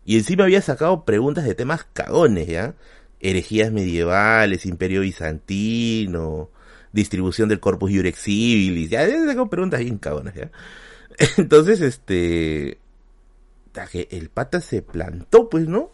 Y 0.04 0.18
encima 0.18 0.44
había 0.44 0.62
sacado 0.62 1.06
preguntas 1.06 1.46
de 1.46 1.56
temas 1.56 1.86
cagones, 1.94 2.48
¿ya? 2.48 2.76
Herejías 3.20 3.72
medievales, 3.72 4.66
imperio 4.66 5.02
bizantino, 5.02 6.50
distribución 6.92 7.50
del 7.50 7.60
corpus 7.60 7.92
iurex 7.92 8.20
civilis, 8.20 8.90
ya, 8.90 9.06
tengo 9.08 9.50
preguntas 9.50 9.80
bien 9.80 9.98
cabronas, 9.98 10.36
ya. 10.36 10.52
Entonces, 11.38 11.82
este, 11.82 12.80
el 13.94 14.30
pata 14.30 14.62
se 14.62 14.82
plantó, 14.82 15.50
pues, 15.50 15.68
¿no? 15.68 15.92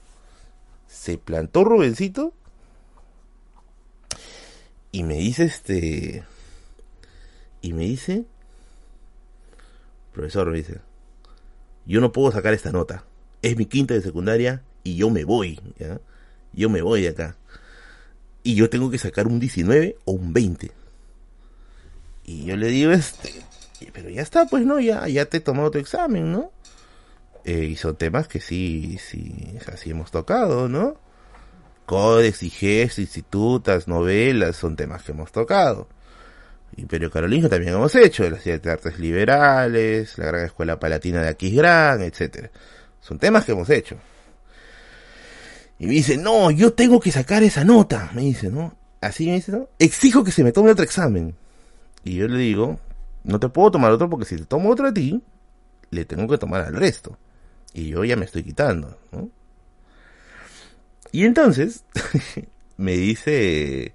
Se 0.87 1.17
plantó 1.17 1.63
Rubencito 1.63 2.33
y 4.91 5.03
me 5.03 5.15
dice, 5.15 5.45
este, 5.45 6.23
y 7.61 7.73
me 7.73 7.83
dice, 7.83 8.25
profesor, 10.13 10.51
me 10.51 10.57
dice, 10.57 10.81
yo 11.85 11.99
no 11.99 12.11
puedo 12.11 12.31
sacar 12.31 12.53
esta 12.53 12.71
nota, 12.71 13.05
es 13.41 13.57
mi 13.57 13.65
quinta 13.65 13.93
de 13.93 14.01
secundaria 14.01 14.63
y 14.83 14.95
yo 14.95 15.09
me 15.09 15.23
voy, 15.23 15.59
¿ya? 15.79 15.99
Yo 16.53 16.69
me 16.69 16.81
voy 16.81 17.01
de 17.01 17.09
acá. 17.09 17.35
Y 18.43 18.55
yo 18.55 18.69
tengo 18.69 18.91
que 18.91 18.97
sacar 18.97 19.27
un 19.27 19.39
19 19.39 19.97
o 20.05 20.11
un 20.11 20.33
20. 20.33 20.71
Y 22.25 22.45
yo 22.45 22.55
le 22.55 22.67
digo, 22.67 22.91
este, 22.91 23.41
pero 23.91 24.09
ya 24.09 24.21
está, 24.21 24.45
pues 24.45 24.65
no, 24.65 24.79
ya, 24.79 25.07
ya 25.07 25.25
te 25.25 25.37
he 25.37 25.39
tomado 25.39 25.71
tu 25.71 25.79
examen, 25.79 26.31
¿no? 26.31 26.51
Eh, 27.45 27.65
y 27.65 27.75
son 27.75 27.95
temas 27.95 28.27
que 28.27 28.39
sí, 28.39 28.97
sí, 28.97 29.57
así 29.71 29.91
hemos 29.91 30.11
tocado, 30.11 30.69
¿no? 30.69 30.95
Códex, 31.85 32.39
gestos 32.39 32.99
institutas, 32.99 33.87
novelas, 33.87 34.55
son 34.55 34.75
temas 34.75 35.03
que 35.03 35.11
hemos 35.11 35.31
tocado. 35.31 35.89
Imperio 36.77 37.11
Carolingio 37.11 37.49
también 37.49 37.73
hemos 37.73 37.93
hecho, 37.95 38.27
las 38.29 38.41
siete 38.41 38.69
artes 38.69 38.97
liberales, 38.99 40.17
la 40.17 40.25
gran 40.25 40.45
escuela 40.45 40.79
palatina 40.79 41.21
de 41.21 41.29
Aquisgrán, 41.29 42.01
etcétera. 42.01 42.49
Son 43.01 43.19
temas 43.19 43.45
que 43.45 43.51
hemos 43.51 43.69
hecho. 43.69 43.97
Y 45.79 45.87
me 45.87 45.93
dice, 45.93 46.17
no, 46.17 46.51
yo 46.51 46.73
tengo 46.73 46.99
que 46.99 47.11
sacar 47.11 47.43
esa 47.43 47.63
nota, 47.63 48.11
me 48.13 48.21
dice, 48.21 48.49
¿no? 48.49 48.75
Así 49.01 49.25
me 49.25 49.33
dice, 49.33 49.51
¿no? 49.51 49.67
Exijo 49.79 50.23
que 50.23 50.31
se 50.31 50.43
me 50.43 50.51
tome 50.51 50.71
otro 50.71 50.85
examen. 50.85 51.35
Y 52.03 52.15
yo 52.15 52.27
le 52.27 52.37
digo, 52.37 52.79
no 53.23 53.39
te 53.39 53.49
puedo 53.49 53.71
tomar 53.71 53.91
otro 53.91 54.09
porque 54.09 54.25
si 54.25 54.37
te 54.37 54.45
tomo 54.45 54.69
otro 54.69 54.87
a 54.87 54.93
ti, 54.93 55.21
le 55.89 56.05
tengo 56.05 56.27
que 56.27 56.37
tomar 56.37 56.61
al 56.61 56.75
resto. 56.75 57.17
Y 57.73 57.89
yo 57.89 58.03
ya 58.03 58.15
me 58.15 58.25
estoy 58.25 58.43
quitando, 58.43 58.97
¿no? 59.11 59.29
Y 61.11 61.25
entonces, 61.25 61.83
me 62.77 62.93
dice 62.93 63.93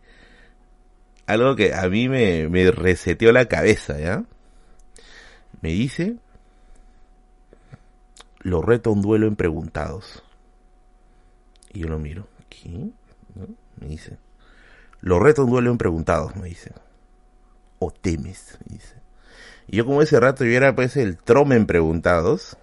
algo 1.27 1.57
que 1.57 1.75
a 1.75 1.89
mí 1.89 2.09
me, 2.09 2.49
me 2.49 2.71
reseteó 2.71 3.33
la 3.33 3.47
cabeza, 3.47 3.99
¿ya? 3.99 4.25
Me 5.61 5.71
dice, 5.71 6.17
lo 8.41 8.63
reto 8.63 8.91
a 8.91 8.93
un 8.93 9.03
duelo 9.03 9.27
en 9.27 9.37
preguntados. 9.37 10.23
Y 11.73 11.81
yo 11.81 11.89
lo 11.89 11.99
miro, 11.99 12.27
¿qué? 12.49 12.91
Me 13.81 13.89
dice, 13.89 14.19
lo 15.01 15.19
reto 15.21 15.43
a 15.43 15.45
un 15.45 15.51
duelo 15.51 15.71
en 15.71 15.79
preguntados, 15.79 16.35
me 16.37 16.49
dice. 16.49 16.73
O 17.79 17.91
temes, 17.91 18.59
me 18.67 18.77
dice. 18.77 18.95
Y 19.69 19.77
yo 19.77 19.85
como 19.85 20.03
ese 20.03 20.19
rato 20.19 20.45
yo 20.45 20.53
era 20.53 20.75
pues 20.75 20.97
el 20.97 21.17
trome 21.17 21.57
en 21.57 21.67
preguntados. 21.67 22.57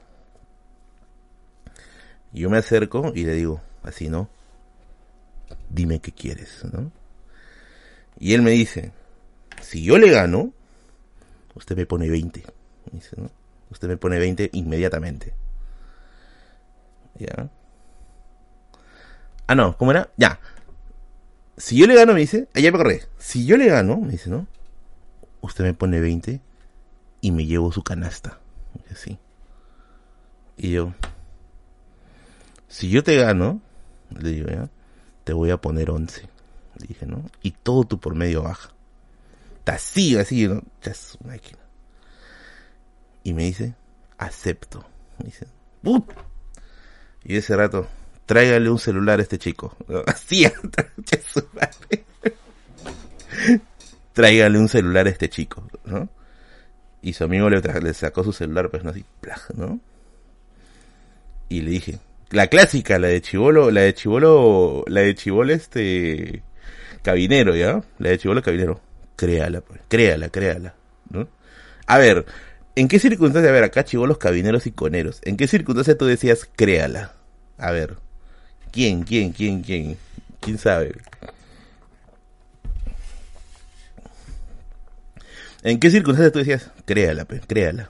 Yo 2.34 2.50
me 2.50 2.58
acerco 2.58 3.14
y 3.16 3.24
le 3.24 3.34
digo, 3.34 3.62
así, 3.84 4.10
¿no? 4.10 4.30
Dime 5.70 6.00
qué 6.00 6.12
quieres, 6.12 6.66
¿no? 6.66 6.92
Y 8.20 8.34
él 8.34 8.42
me 8.42 8.52
dice, 8.52 8.92
si 9.62 9.84
yo 9.84 9.98
le 9.98 10.10
gano, 10.10 10.52
usted 11.54 11.78
me 11.78 11.86
pone 11.86 12.10
20. 12.10 12.44
Dice, 12.92 13.16
¿no? 13.18 13.30
Usted 13.72 13.88
me 13.88 13.98
pone 13.98 14.20
20 14.20 14.50
inmediatamente. 14.54 15.34
¿Ya? 17.18 17.50
Ah, 19.48 19.56
no, 19.56 19.78
¿cómo 19.78 19.92
era? 19.92 20.10
Ya. 20.18 20.40
Si 21.58 21.78
yo 21.78 21.88
le 21.88 21.96
gano, 21.96 22.14
me 22.14 22.22
dice, 22.22 22.48
allá 22.54 22.72
me 22.72 22.78
corre. 22.78 23.04
Si 23.18 23.46
yo 23.46 23.58
le 23.58 23.68
gano, 23.68 23.98
me 23.98 24.12
dice, 24.12 24.30
¿no? 24.30 24.48
Usted 25.42 25.64
me 25.64 25.74
pone 25.74 26.00
20 26.00 26.42
y 27.22 27.32
me 27.32 27.46
llevo 27.46 27.72
su 27.72 27.84
canasta. 27.84 28.40
Así. 28.92 29.18
Y 30.58 30.72
yo, 30.72 30.94
si 32.68 32.90
yo 32.90 33.04
te 33.04 33.16
gano, 33.16 33.62
le 34.10 34.30
digo, 34.30 34.50
¿ya? 34.50 34.70
Te 35.24 35.34
voy 35.34 35.52
a 35.52 35.58
poner 35.58 35.92
11 35.92 36.36
dije, 36.88 37.06
¿no? 37.06 37.24
Y 37.42 37.52
todo 37.52 37.84
tu 37.86 38.00
por 38.00 38.16
medio 38.16 38.44
baja. 38.44 38.70
Así, 39.66 40.18
así, 40.18 40.48
¿no? 40.48 40.62
máquina. 41.26 41.60
Y 43.24 43.34
me 43.34 43.44
dice, 43.44 43.74
acepto. 44.18 44.86
Me 45.18 45.26
dice, 45.26 45.48
Y 47.24 47.38
ese 47.38 47.56
rato, 47.56 47.88
tráigale 48.26 48.70
un 48.70 48.80
celular 48.80 49.20
a 49.20 49.22
este 49.22 49.38
chico. 49.38 49.76
Así, 50.08 50.46
tráigale 54.14 54.60
un 54.60 54.70
celular 54.70 55.08
a 55.08 55.10
este 55.10 55.30
chico, 55.30 55.68
¿no? 55.86 56.10
Y 57.02 57.14
su 57.14 57.24
amigo 57.24 57.50
le, 57.50 57.62
le 57.62 57.94
sacó 57.94 58.24
su 58.24 58.34
celular, 58.34 58.70
pues 58.72 58.84
no 58.84 58.90
así, 58.90 59.06
¿no? 59.56 59.80
Y 61.50 61.62
le 61.62 61.70
dije, 61.70 62.00
la 62.32 62.48
clásica, 62.48 62.98
la 62.98 63.10
de 63.10 63.22
Chivolo, 63.22 63.70
la 63.70 63.82
de 63.82 63.94
Chivolo, 63.94 64.84
la 64.88 65.02
de 65.02 65.14
Chivolo 65.14 65.54
este, 65.54 66.42
cabinero, 67.04 67.56
¿ya? 67.56 67.84
La 68.00 68.10
de 68.10 68.18
Chivolo 68.18 68.42
cabinero. 68.42 68.82
Créala, 69.16 69.62
pues. 69.62 69.82
Créala, 69.88 70.30
créala. 70.30 70.74
¿no? 71.10 71.28
A 71.88 71.98
ver, 71.98 72.26
¿en 72.76 72.88
qué 72.88 73.00
circunstancia? 73.00 73.50
A 73.50 73.54
ver, 73.54 73.64
acá 73.64 73.84
chivolos 73.84 74.18
cabineros 74.18 74.66
y 74.68 74.72
coneros. 74.72 75.22
¿En 75.24 75.38
qué 75.38 75.48
circunstancia 75.48 75.98
tú 75.98 76.06
decías 76.06 76.50
créala? 76.56 77.14
A 77.58 77.72
ver. 77.72 77.98
¿Quién, 78.76 79.04
quién, 79.04 79.32
quién, 79.32 79.62
quién? 79.62 79.98
¿Quién 80.42 80.58
sabe? 80.58 80.94
¿En 85.64 85.80
qué 85.80 85.90
circunstancia 85.90 86.34
tú 86.34 86.40
decías 86.40 86.72
créala, 86.84 87.24
pues, 87.24 87.42
créala? 87.48 87.90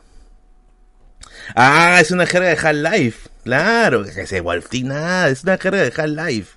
Ah, 1.56 1.98
es 2.00 2.12
una 2.12 2.28
jerga 2.28 2.50
de 2.50 2.58
Half-Life. 2.58 3.30
Claro, 3.44 4.04
que 4.04 4.28
se 4.28 4.44
nada, 4.84 5.30
es 5.30 5.44
una 5.44 5.58
jerga 5.58 5.82
de 5.82 5.94
Half-Life. 5.98 6.54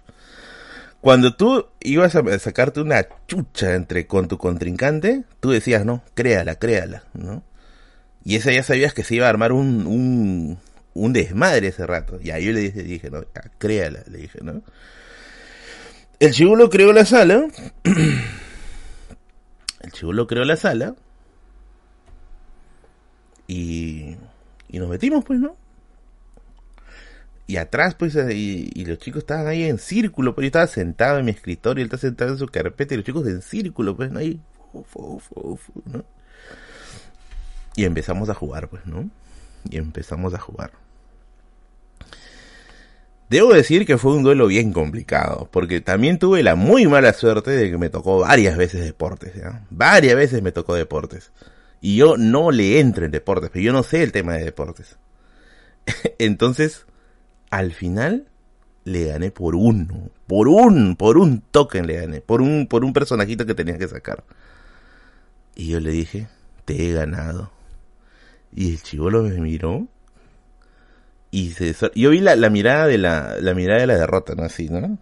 Cuando 1.00 1.34
tú 1.34 1.66
ibas 1.80 2.14
a 2.14 2.38
sacarte 2.38 2.80
una 2.80 3.06
chucha 3.26 3.74
entre 3.74 4.06
con 4.06 4.28
tu 4.28 4.36
contrincante, 4.36 5.24
tú 5.40 5.52
decías, 5.52 5.86
no, 5.86 6.02
créala, 6.14 6.56
créala, 6.56 7.04
¿no? 7.14 7.42
Y 8.24 8.36
esa 8.36 8.52
ya 8.52 8.62
sabías 8.62 8.92
que 8.92 9.04
se 9.04 9.14
iba 9.14 9.24
a 9.24 9.30
armar 9.30 9.52
un, 9.52 9.86
un, 9.86 10.58
un 11.04 11.12
desmadre 11.12 11.68
ese 11.68 11.86
rato. 11.86 12.18
Y 12.22 12.30
ahí 12.30 12.46
yo 12.46 12.52
le 12.52 12.60
dije, 12.60 12.82
dije 12.82 13.10
no, 13.10 13.24
créala, 13.58 14.02
le 14.10 14.18
dije, 14.18 14.40
¿no? 14.42 14.62
El 16.18 16.32
chibulo 16.32 16.68
creó 16.68 16.92
la 16.92 17.04
sala. 17.04 17.46
El 19.80 19.92
chibulo 19.92 20.26
creó 20.26 20.44
la 20.44 20.56
sala. 20.56 20.94
Y, 23.46 24.16
y 24.68 24.78
nos 24.78 24.88
metimos, 24.88 25.24
pues, 25.24 25.38
¿no? 25.38 25.56
y 27.48 27.56
atrás, 27.56 27.94
pues, 27.94 28.14
y, 28.14 28.84
los 28.84 28.98
chicos 28.98 29.20
estaban 29.20 29.46
ahí 29.46 29.64
en 29.64 29.78
círculo, 29.78 30.34
pues 30.34 30.44
yo 30.44 30.48
estaba 30.48 30.66
sentado 30.66 31.18
en 31.18 31.24
mi 31.24 31.30
escritorio, 31.30 31.80
él 31.82 31.86
está 31.86 31.96
sentado 31.96 32.32
en 32.32 32.38
su 32.38 32.46
carpeta 32.46 32.92
y 32.92 32.98
los 32.98 33.06
chicos 33.06 33.26
en 33.26 33.40
círculo, 33.40 33.96
pues, 33.96 34.12
¿no? 34.12 34.18
Ahí. 34.18 34.38
Y 37.74 37.84
empezamos 37.86 38.28
a 38.28 38.34
jugar, 38.34 38.68
pues, 38.68 38.84
¿no? 38.84 39.08
Y 39.70 39.78
empezamos 39.78 40.34
a 40.34 40.38
jugar. 40.38 40.72
Debo 43.28 43.52
decir 43.52 43.84
que 43.84 43.98
fue 43.98 44.14
un 44.14 44.22
duelo 44.22 44.46
bien 44.46 44.72
complicado, 44.72 45.48
porque 45.52 45.80
también 45.80 46.18
tuve 46.18 46.42
la 46.42 46.54
muy 46.54 46.86
mala 46.86 47.12
suerte 47.12 47.50
de 47.50 47.70
que 47.70 47.76
me 47.76 47.90
tocó 47.90 48.20
varias 48.20 48.56
veces 48.56 48.82
deportes, 48.82 49.34
¿ya? 49.34 49.66
Varias 49.70 50.16
veces 50.16 50.42
me 50.42 50.52
tocó 50.52 50.74
deportes. 50.74 51.30
Y 51.80 51.96
yo 51.96 52.16
no 52.16 52.50
le 52.50 52.80
entro 52.80 53.04
en 53.04 53.10
deportes, 53.10 53.50
pero 53.52 53.62
yo 53.62 53.72
no 53.72 53.82
sé 53.82 54.02
el 54.02 54.12
tema 54.12 54.34
de 54.34 54.44
deportes. 54.44 54.96
Entonces, 56.18 56.86
al 57.50 57.72
final 57.72 58.28
le 58.84 59.04
gané 59.04 59.30
por 59.30 59.54
uno, 59.54 60.10
por 60.26 60.48
un, 60.48 60.96
por 60.96 61.18
un 61.18 61.42
token 61.42 61.86
le 61.86 62.00
gané, 62.00 62.20
por 62.22 62.40
un, 62.40 62.66
por 62.66 62.84
un 62.84 62.94
personajito 62.94 63.44
que 63.44 63.54
tenía 63.54 63.76
que 63.76 63.88
sacar. 63.88 64.24
Y 65.54 65.68
yo 65.68 65.80
le 65.80 65.90
dije, 65.90 66.28
te 66.64 66.88
he 66.88 66.92
ganado. 66.94 67.50
Y 68.54 68.70
el 68.70 68.82
chivolo 68.82 69.22
me 69.22 69.38
miró 69.38 69.86
y 71.30 71.50
se 71.50 71.74
yo 71.94 72.10
vi 72.10 72.20
la, 72.20 72.36
la 72.36 72.50
mirada 72.50 72.86
de 72.86 72.98
la, 72.98 73.36
la 73.40 73.54
mirada 73.54 73.80
de 73.80 73.86
la 73.86 73.96
derrota, 73.98 74.34
¿no? 74.34 74.44
Así, 74.44 74.68
¿no? 74.68 74.98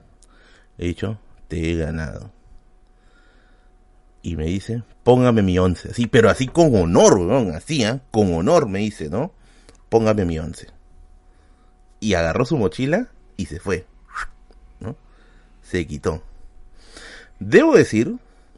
He 0.79 0.87
dicho, 0.87 1.19
te 1.49 1.71
he 1.71 1.77
ganado. 1.77 2.33
Y 4.23 4.37
me 4.37 4.47
dice, 4.47 4.83
póngame 5.05 5.43
mi 5.43 5.59
once. 5.59 5.91
Así, 5.91 6.07
pero 6.07 6.29
así 6.29 6.49
con 6.49 6.75
honor, 6.75 7.19
weón, 7.19 7.53
así, 7.55 7.85
¿eh? 7.85 8.01
Con 8.11 8.35
honor 8.35 8.69
me 8.69 8.81
dice, 8.81 9.09
¿no? 9.09 9.33
Póngame 9.89 10.25
mi 10.25 10.39
once 10.39 10.67
y 12.01 12.15
agarró 12.15 12.45
su 12.45 12.57
mochila 12.57 13.09
y 13.37 13.47
se 13.47 13.61
fue. 13.61 13.87
¿no? 14.81 14.97
Se 15.63 15.87
quitó. 15.87 16.23
Debo 17.39 17.77
decir 17.77 18.17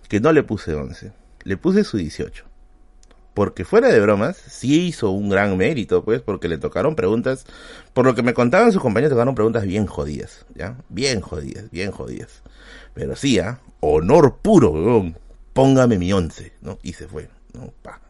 que 0.08 0.20
no 0.20 0.32
le 0.32 0.42
puse 0.42 0.74
11, 0.74 1.12
le 1.44 1.56
puse 1.56 1.84
su 1.84 1.96
18. 1.96 2.44
Porque 3.38 3.64
fuera 3.64 3.86
de 3.86 4.00
bromas, 4.00 4.36
sí 4.36 4.88
hizo 4.88 5.12
un 5.12 5.28
gran 5.28 5.56
mérito, 5.56 6.02
pues, 6.02 6.20
porque 6.20 6.48
le 6.48 6.58
tocaron 6.58 6.96
preguntas, 6.96 7.46
por 7.94 8.04
lo 8.04 8.16
que 8.16 8.24
me 8.24 8.34
contaban 8.34 8.72
sus 8.72 8.82
compañeros, 8.82 9.12
tocaron 9.12 9.36
preguntas 9.36 9.62
bien 9.62 9.86
jodidas, 9.86 10.44
¿ya? 10.56 10.76
Bien 10.88 11.20
jodidas, 11.20 11.70
bien 11.70 11.92
jodidas. 11.92 12.42
Pero 12.94 13.14
sí, 13.14 13.38
¿ah? 13.38 13.60
Honor 13.78 14.38
puro, 14.42 15.14
Póngame 15.52 15.98
mi 15.98 16.12
11, 16.12 16.52
¿no? 16.62 16.80
Y 16.82 16.94
se 16.94 17.06
fue, 17.06 17.30
¿no? 17.52 17.72
Pa, 17.80 18.00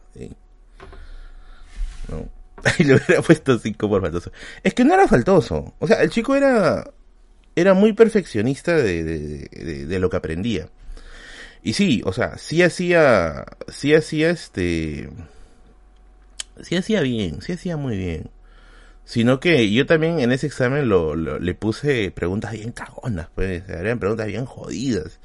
¿no? 2.07 2.27
Y 2.79 2.85
le 2.85 2.95
hubiera 2.95 3.21
puesto 3.21 3.59
5 3.59 3.87
por 3.87 4.01
faltoso. 4.01 4.31
Es 4.63 4.73
que 4.73 4.83
no 4.83 4.95
era 4.95 5.07
faltoso. 5.07 5.75
O 5.77 5.85
sea, 5.85 6.01
el 6.01 6.09
chico 6.09 6.35
era, 6.35 6.89
era 7.55 7.75
muy 7.75 7.93
perfeccionista 7.93 8.75
de, 8.75 9.03
de, 9.03 9.99
lo 9.99 10.09
que 10.09 10.17
aprendía. 10.17 10.69
Y 11.61 11.73
sí, 11.73 12.01
o 12.05 12.13
sea, 12.13 12.37
sí 12.37 12.63
hacía, 12.63 13.45
sí 13.67 13.93
hacía 13.93 14.29
este, 14.29 15.09
sí 16.61 16.75
hacía 16.75 17.01
bien, 17.01 17.41
sí 17.41 17.53
hacía 17.53 17.77
muy 17.77 17.97
bien. 17.97 18.29
Sino 19.03 19.39
que 19.39 19.71
yo 19.71 19.85
también 19.85 20.19
en 20.19 20.31
ese 20.31 20.47
examen 20.47 20.87
lo, 20.87 21.15
le 21.15 21.53
puse 21.55 22.11
preguntas 22.11 22.51
bien 22.51 22.71
cagonas, 22.71 23.27
pues, 23.33 23.67
eran 23.67 23.99
preguntas 23.99 24.27
bien 24.27 24.45
jodidas. 24.45 25.19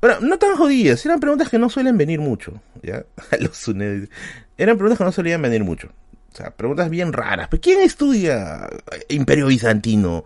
Bueno, 0.00 0.20
no 0.20 0.38
tan 0.38 0.56
jodidas, 0.56 1.04
eran 1.06 1.20
preguntas 1.20 1.48
que 1.48 1.58
no 1.58 1.70
suelen 1.70 1.96
venir 1.96 2.20
mucho, 2.20 2.60
¿ya? 2.82 3.04
Los 3.40 3.68
Eran 3.68 4.76
preguntas 4.76 4.98
que 4.98 5.04
no 5.04 5.12
solían 5.12 5.42
venir 5.42 5.64
mucho. 5.64 5.88
O 6.32 6.36
sea, 6.36 6.50
preguntas 6.50 6.90
bien 6.90 7.12
raras. 7.12 7.48
¿Pero 7.50 7.60
quién 7.60 7.80
estudia 7.80 8.68
Imperio 9.08 9.46
Bizantino 9.46 10.24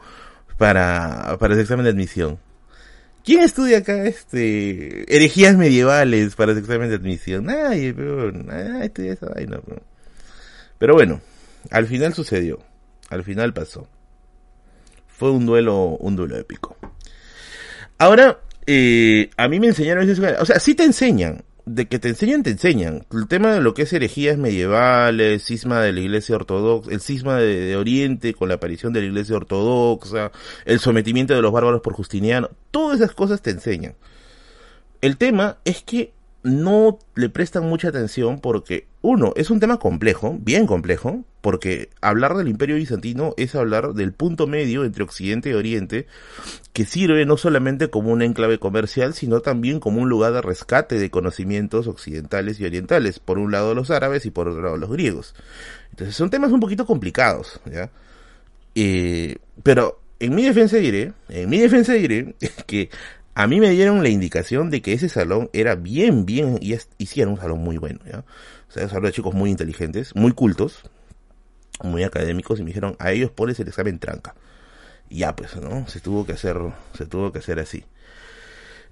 para, 0.59 1.36
para 1.39 1.55
ese 1.55 1.62
examen 1.62 1.85
de 1.85 1.90
admisión? 1.90 2.39
¿Quién 3.24 3.40
estudia 3.40 3.78
acá 3.78 4.05
este 4.05 5.15
herejías 5.15 5.57
medievales 5.57 6.35
para 6.35 6.53
su 6.53 6.59
examen 6.59 6.89
de 6.89 6.97
admisión? 6.97 7.44
Nadie, 7.44 7.94
pero 7.94 8.32
nadie 8.32 8.86
estudia 8.86 9.16
pero 10.78 10.94
bueno, 10.94 11.20
al 11.70 11.86
final 11.86 12.12
sucedió. 12.12 12.59
Al 13.09 13.23
final 13.23 13.53
pasó. 13.53 13.86
Fue 15.07 15.31
un 15.31 15.47
duelo, 15.47 15.97
un 16.01 16.16
duelo 16.16 16.36
épico. 16.36 16.77
Ahora, 17.99 18.40
eh, 18.66 19.31
a 19.36 19.47
mí 19.47 19.61
me 19.61 19.69
enseñaron 19.69 20.11
eso. 20.11 20.23
O 20.40 20.44
sea, 20.44 20.59
sí 20.59 20.74
te 20.74 20.82
enseñan 20.82 21.44
de 21.64 21.86
que 21.86 21.98
te 21.98 22.09
enseñan, 22.09 22.43
te 22.43 22.51
enseñan. 22.51 23.06
El 23.12 23.28
tema 23.28 23.52
de 23.52 23.60
lo 23.60 23.74
que 23.74 23.82
es 23.82 23.93
herejías 23.93 24.36
medievales, 24.36 25.44
cisma 25.44 25.80
de 25.80 25.93
la 25.93 26.01
iglesia 26.01 26.36
ortodoxa, 26.36 26.90
el 26.90 27.01
cisma 27.01 27.39
de, 27.39 27.76
Oriente 27.76 28.34
con 28.34 28.48
la 28.48 28.55
aparición 28.55 28.93
de 28.93 29.01
la 29.01 29.06
iglesia 29.06 29.36
ortodoxa, 29.36 30.32
el 30.64 30.80
sometimiento 30.80 31.34
de 31.34 31.43
los 31.43 31.52
bárbaros 31.52 31.80
por 31.80 31.94
Justiniano, 31.94 32.51
todas 32.70 33.01
esas 33.01 33.14
cosas 33.14 33.43
te 33.43 33.51
enseñan. 33.51 33.94
El 35.01 35.16
tema 35.16 35.59
es 35.64 35.82
que 35.82 36.12
no 36.43 36.98
le 37.14 37.28
prestan 37.28 37.69
mucha 37.69 37.89
atención 37.89 38.40
porque, 38.40 38.86
uno, 39.01 39.32
es 39.36 39.51
un 39.51 39.60
tema 39.60 39.78
complejo, 39.78 40.36
bien 40.40 40.66
complejo, 40.66 41.24
porque 41.40 41.90
hablar 42.01 42.36
del 42.36 42.48
imperio 42.48 42.77
bizantino 42.77 43.35
es 43.36 43.55
hablar 43.55 43.94
del 43.94 44.12
punto 44.12 44.47
medio 44.47 44.85
entre 44.85 45.05
Occidente 45.05 45.51
y 45.51 45.55
Oriente, 45.55 46.06
que 46.73 46.85
sirve 46.85 47.24
no 47.27 47.36
solamente 47.36 47.90
como 47.90 48.10
un 48.10 48.23
enclave 48.23 48.59
comercial, 48.59 49.14
sino 49.14 49.40
también 49.40 49.81
como 49.81 50.01
un 50.01 50.09
lugar 50.09 50.32
de 50.32 50.43
rescate 50.43 50.98
de 50.98 51.10
conocimientos 51.10 51.86
occidentales 51.86 52.59
y 52.60 52.64
orientales, 52.64 53.19
por 53.19 53.39
un 53.39 53.52
lado 53.52 53.74
los 53.74 53.90
árabes 53.90 54.27
y 54.27 54.31
por 54.31 54.48
otro 54.48 54.62
lado 54.62 54.77
los 54.77 54.90
griegos. 54.90 55.35
Entonces 55.90 56.16
son 56.16 56.31
temas 56.31 56.52
un 56.52 56.60
poquito 56.60 56.86
complicados, 56.86 57.60
¿ya? 57.70 57.90
Eh, 58.74 59.36
pero 59.62 60.01
en 60.19 60.35
mi 60.35 60.44
defensa 60.44 60.77
diré, 60.77 61.12
en 61.28 61.51
mi 61.51 61.59
defensa 61.59 61.93
diré 61.93 62.35
que 62.66 62.90
a 63.35 63.47
mí 63.47 63.61
me 63.61 63.71
dieron 63.71 64.03
la 64.03 64.11
indicación 64.11 64.71
de 64.71 64.83
que 64.83 64.93
ese 64.93 65.09
salón 65.09 65.49
era 65.53 65.75
bien, 65.75 66.27
bien, 66.27 66.59
y, 66.61 66.75
y 66.75 67.23
un 67.23 67.39
salón 67.39 67.61
muy 67.61 67.79
bueno, 67.79 68.01
¿ya? 68.05 68.25
O 68.69 68.73
sea, 68.73 68.85
un 68.85 68.91
salón 68.91 69.05
de 69.05 69.13
chicos 69.13 69.35
muy 69.35 69.51
inteligentes, 69.51 70.15
muy 70.15 70.33
cultos, 70.33 70.83
muy 71.83 72.05
académicos, 72.05 72.59
y 72.59 72.63
me 72.63 72.69
dijeron, 72.69 72.97
a 72.99 73.13
ellos 73.13 73.31
pones 73.31 73.59
el 73.61 73.69
examen 73.69 73.99
tranca. 73.99 74.35
Y 75.09 75.19
ya, 75.19 75.35
pues, 75.35 75.57
¿no? 75.57 75.87
Se 75.89 76.01
tuvo 76.01 76.27
que 76.27 76.33
hacer, 76.33 76.59
se 76.97 77.07
tuvo 77.07 77.33
que 77.33 77.39
hacer 77.39 77.59
así. 77.59 77.85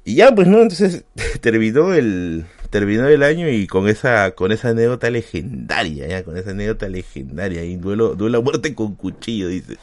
Y 0.04 0.14
ya, 0.14 0.34
pues, 0.34 0.48
¿no? 0.48 0.62
Entonces, 0.62 1.04
terminó 1.40 1.92
el, 1.92 2.46
terminó 2.70 3.08
el 3.08 3.22
año 3.22 3.48
y 3.50 3.66
con 3.66 3.88
esa, 3.88 4.30
con 4.30 4.52
esa 4.52 4.70
anécdota 4.70 5.10
legendaria, 5.10 6.08
ya, 6.08 6.24
con 6.24 6.38
esa 6.38 6.50
anécdota 6.50 6.88
legendaria, 6.88 7.62
y 7.64 7.76
duelo, 7.76 8.14
duelo 8.14 8.38
a 8.38 8.42
muerte 8.42 8.74
con 8.74 8.94
cuchillo, 8.94 9.48
dice. 9.48 9.76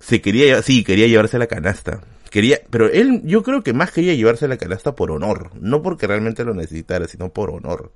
Se 0.00 0.20
quería, 0.20 0.60
sí, 0.62 0.82
quería 0.82 1.06
llevarse 1.06 1.38
la 1.38 1.46
canasta 1.46 2.00
quería, 2.36 2.60
pero 2.68 2.90
él 2.90 3.22
yo 3.24 3.42
creo 3.42 3.62
que 3.62 3.72
más 3.72 3.92
quería 3.92 4.12
llevarse 4.12 4.46
la 4.46 4.58
canasta 4.58 4.94
por 4.94 5.10
honor, 5.10 5.52
no 5.58 5.80
porque 5.80 6.06
realmente 6.06 6.44
lo 6.44 6.52
necesitara, 6.52 7.08
sino 7.08 7.30
por 7.30 7.48
honor. 7.48 7.92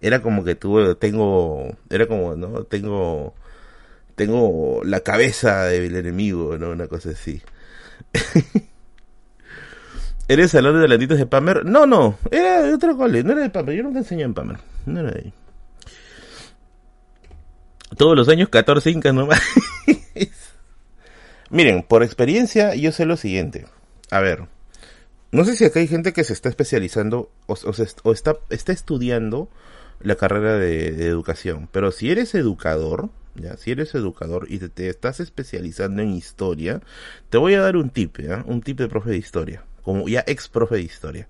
Era 0.00 0.22
como 0.22 0.44
que 0.44 0.54
tuve, 0.54 0.94
tengo, 0.94 1.76
era 1.90 2.06
como, 2.06 2.34
¿no? 2.34 2.64
Tengo, 2.64 3.34
tengo 4.14 4.80
la 4.82 5.00
cabeza 5.00 5.64
del 5.66 5.94
enemigo, 5.94 6.56
¿no? 6.56 6.70
Una 6.70 6.86
cosa 6.86 7.10
así. 7.10 7.42
¿Eres 10.26 10.52
salón 10.52 10.76
de 10.76 10.80
delantitos 10.80 11.18
de 11.18 11.26
Pamer? 11.26 11.66
No, 11.66 11.84
no, 11.84 12.16
era 12.30 12.62
de 12.62 12.72
otro 12.72 12.96
cole, 12.96 13.22
no 13.22 13.32
era 13.32 13.42
de 13.42 13.50
Pamer, 13.50 13.76
yo 13.76 13.82
nunca 13.82 13.98
enseñé 13.98 14.22
en 14.22 14.32
Pamer, 14.32 14.56
no 14.86 15.00
era 15.00 15.10
de 15.10 15.18
ahí. 15.18 15.34
Todos 17.98 18.16
los 18.16 18.26
años 18.30 18.48
14 18.48 18.90
incas 18.90 19.12
nomás. 19.12 19.42
Miren, 21.50 21.82
por 21.82 22.02
experiencia 22.02 22.74
yo 22.74 22.90
sé 22.90 23.04
lo 23.04 23.18
siguiente 23.18 23.66
a 24.12 24.20
ver, 24.20 24.46
no 25.30 25.46
sé 25.46 25.56
si 25.56 25.64
acá 25.64 25.80
hay 25.80 25.88
gente 25.88 26.12
que 26.12 26.22
se 26.22 26.34
está 26.34 26.50
especializando 26.50 27.30
o, 27.46 28.12
está, 28.12 28.36
estudiando 28.50 29.48
la 30.00 30.16
carrera 30.16 30.58
de, 30.58 31.06
educación, 31.06 31.66
pero 31.72 31.92
si 31.92 32.10
eres 32.10 32.34
educador, 32.34 33.08
ya, 33.36 33.56
si 33.56 33.70
eres 33.70 33.94
educador 33.94 34.48
y 34.50 34.58
te, 34.58 34.90
estás 34.90 35.20
especializando 35.20 36.02
en 36.02 36.10
historia, 36.10 36.82
te 37.30 37.38
voy 37.38 37.54
a 37.54 37.62
dar 37.62 37.78
un 37.78 37.88
tip, 37.88 38.18
¿ya? 38.18 38.44
un 38.46 38.60
tip 38.60 38.78
de 38.80 38.88
profe 38.88 39.08
de 39.08 39.16
historia, 39.16 39.64
como 39.82 40.06
ya 40.10 40.22
ex 40.26 40.46
profe 40.50 40.74
de 40.74 40.82
historia. 40.82 41.28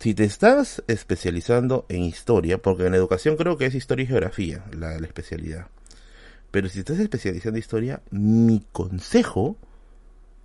Si 0.00 0.12
te 0.12 0.24
estás 0.24 0.82
especializando 0.88 1.86
en 1.88 2.02
historia, 2.02 2.58
porque 2.58 2.86
en 2.86 2.94
educación 2.94 3.36
creo 3.36 3.56
que 3.58 3.66
es 3.66 3.76
historia 3.76 4.02
y 4.02 4.08
geografía 4.08 4.64
la 4.76 4.96
especialidad, 4.96 5.68
pero 6.50 6.68
si 6.68 6.80
estás 6.80 6.98
especializando 6.98 7.58
en 7.58 7.62
historia, 7.62 8.02
mi 8.10 8.66
consejo 8.72 9.56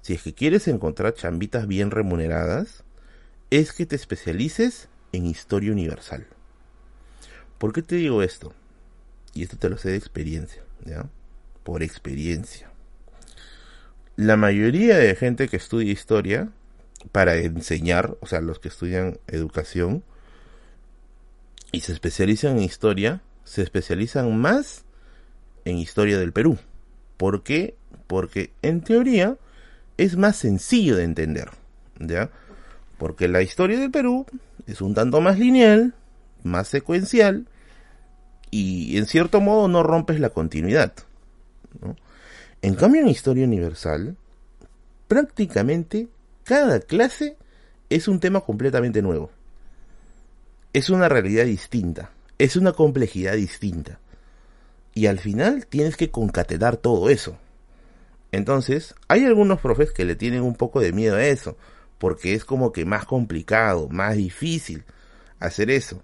si 0.01 0.13
es 0.13 0.23
que 0.23 0.33
quieres 0.33 0.67
encontrar 0.67 1.13
chambitas 1.13 1.67
bien 1.67 1.91
remuneradas, 1.91 2.83
es 3.49 3.73
que 3.73 3.85
te 3.85 3.95
especialices 3.95 4.89
en 5.11 5.25
historia 5.25 5.71
universal. 5.71 6.25
¿Por 7.57 7.73
qué 7.73 7.81
te 7.81 7.95
digo 7.95 8.23
esto? 8.23 8.53
Y 9.33 9.43
esto 9.43 9.57
te 9.57 9.69
lo 9.69 9.77
sé 9.77 9.89
de 9.89 9.97
experiencia, 9.97 10.63
¿ya? 10.85 11.07
Por 11.63 11.83
experiencia. 11.83 12.71
La 14.15 14.37
mayoría 14.37 14.97
de 14.97 15.15
gente 15.15 15.47
que 15.47 15.57
estudia 15.57 15.91
historia 15.91 16.49
para 17.11 17.35
enseñar, 17.37 18.17
o 18.19 18.25
sea, 18.25 18.41
los 18.41 18.59
que 18.59 18.67
estudian 18.67 19.19
educación 19.27 20.03
y 21.71 21.81
se 21.81 21.93
especializan 21.93 22.57
en 22.57 22.63
historia, 22.63 23.21
se 23.43 23.61
especializan 23.61 24.37
más 24.39 24.83
en 25.65 25.77
historia 25.77 26.17
del 26.17 26.33
Perú. 26.33 26.57
¿Por 27.17 27.43
qué? 27.43 27.75
Porque 28.07 28.51
en 28.61 28.81
teoría 28.81 29.37
es 30.01 30.17
más 30.17 30.35
sencillo 30.35 30.95
de 30.95 31.03
entender, 31.03 31.49
¿ya? 31.99 32.29
Porque 32.97 33.27
la 33.27 33.43
historia 33.43 33.79
del 33.79 33.91
Perú 33.91 34.25
es 34.65 34.81
un 34.81 34.95
tanto 34.95 35.21
más 35.21 35.37
lineal, 35.37 35.93
más 36.43 36.67
secuencial, 36.67 37.45
y 38.49 38.97
en 38.97 39.05
cierto 39.05 39.41
modo 39.41 39.67
no 39.67 39.83
rompes 39.83 40.19
la 40.19 40.29
continuidad. 40.29 40.93
En 42.63 42.75
cambio, 42.75 43.01
en 43.01 43.09
historia 43.09 43.45
universal, 43.45 44.17
prácticamente 45.07 46.07
cada 46.43 46.79
clase 46.79 47.37
es 47.89 48.07
un 48.07 48.19
tema 48.19 48.41
completamente 48.41 49.03
nuevo. 49.03 49.29
Es 50.73 50.89
una 50.89 51.09
realidad 51.09 51.45
distinta, 51.45 52.09
es 52.39 52.55
una 52.55 52.71
complejidad 52.71 53.33
distinta. 53.33 53.99
Y 54.95 55.05
al 55.05 55.19
final 55.19 55.67
tienes 55.67 55.95
que 55.95 56.09
concatenar 56.09 56.77
todo 56.77 57.09
eso. 57.09 57.37
Entonces, 58.31 58.95
hay 59.07 59.25
algunos 59.25 59.59
profes 59.59 59.91
que 59.91 60.05
le 60.05 60.15
tienen 60.15 60.41
un 60.41 60.55
poco 60.55 60.79
de 60.79 60.93
miedo 60.93 61.15
a 61.15 61.25
eso, 61.25 61.57
porque 61.97 62.33
es 62.33 62.45
como 62.45 62.71
que 62.71 62.85
más 62.85 63.05
complicado, 63.05 63.89
más 63.89 64.15
difícil 64.15 64.83
hacer 65.39 65.69
eso. 65.69 66.01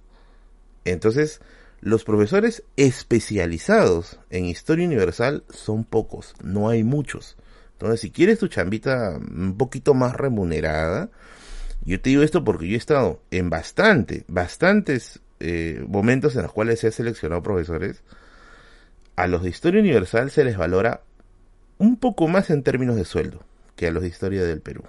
Entonces, 0.83 1.41
los 1.79 2.03
profesores 2.03 2.63
especializados 2.75 4.19
en 4.29 4.45
historia 4.45 4.85
universal 4.85 5.43
son 5.49 5.83
pocos, 5.83 6.33
no 6.43 6.69
hay 6.69 6.83
muchos. 6.83 7.37
Entonces, 7.73 8.01
si 8.01 8.11
quieres 8.11 8.39
tu 8.39 8.47
chambita 8.47 9.17
un 9.17 9.55
poquito 9.57 9.93
más 9.93 10.13
remunerada, 10.13 11.09
yo 11.85 12.01
te 12.01 12.09
digo 12.09 12.23
esto 12.23 12.43
porque 12.43 12.67
yo 12.67 12.73
he 12.73 12.77
estado 12.77 13.21
en 13.31 13.49
bastante, 13.49 14.25
bastantes 14.27 15.19
eh, 15.39 15.85
momentos 15.87 16.35
en 16.35 16.41
los 16.41 16.51
cuales 16.51 16.79
se 16.79 16.87
ha 16.87 16.91
seleccionado 16.91 17.43
profesores. 17.43 18.01
A 19.15 19.27
los 19.27 19.43
de 19.43 19.49
historia 19.49 19.81
universal 19.81 20.31
se 20.31 20.43
les 20.43 20.57
valora 20.57 21.01
un 21.77 21.97
poco 21.97 22.27
más 22.27 22.49
en 22.49 22.63
términos 22.63 22.95
de 22.95 23.05
sueldo 23.05 23.43
que 23.75 23.87
a 23.87 23.91
los 23.91 24.03
de 24.03 24.09
historia 24.09 24.43
del 24.43 24.61
Perú. 24.61 24.83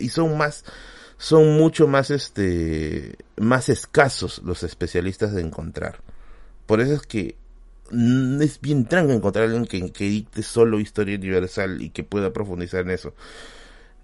Y 0.00 0.08
son 0.08 0.36
más, 0.36 0.64
son 1.18 1.56
mucho 1.56 1.86
más, 1.86 2.10
este, 2.10 3.16
más 3.36 3.68
escasos 3.68 4.40
los 4.44 4.62
especialistas 4.62 5.32
de 5.34 5.42
encontrar. 5.42 6.00
Por 6.66 6.80
eso 6.80 6.94
es 6.94 7.02
que 7.02 7.36
es 8.40 8.60
bien 8.60 8.86
tranquilo 8.86 9.16
encontrar 9.16 9.44
a 9.44 9.46
alguien 9.46 9.66
que, 9.66 9.92
que, 9.92 10.04
dicte 10.04 10.42
solo 10.42 10.80
historia 10.80 11.16
universal 11.16 11.82
y 11.82 11.90
que 11.90 12.04
pueda 12.04 12.32
profundizar 12.32 12.80
en 12.82 12.90
eso. 12.90 13.14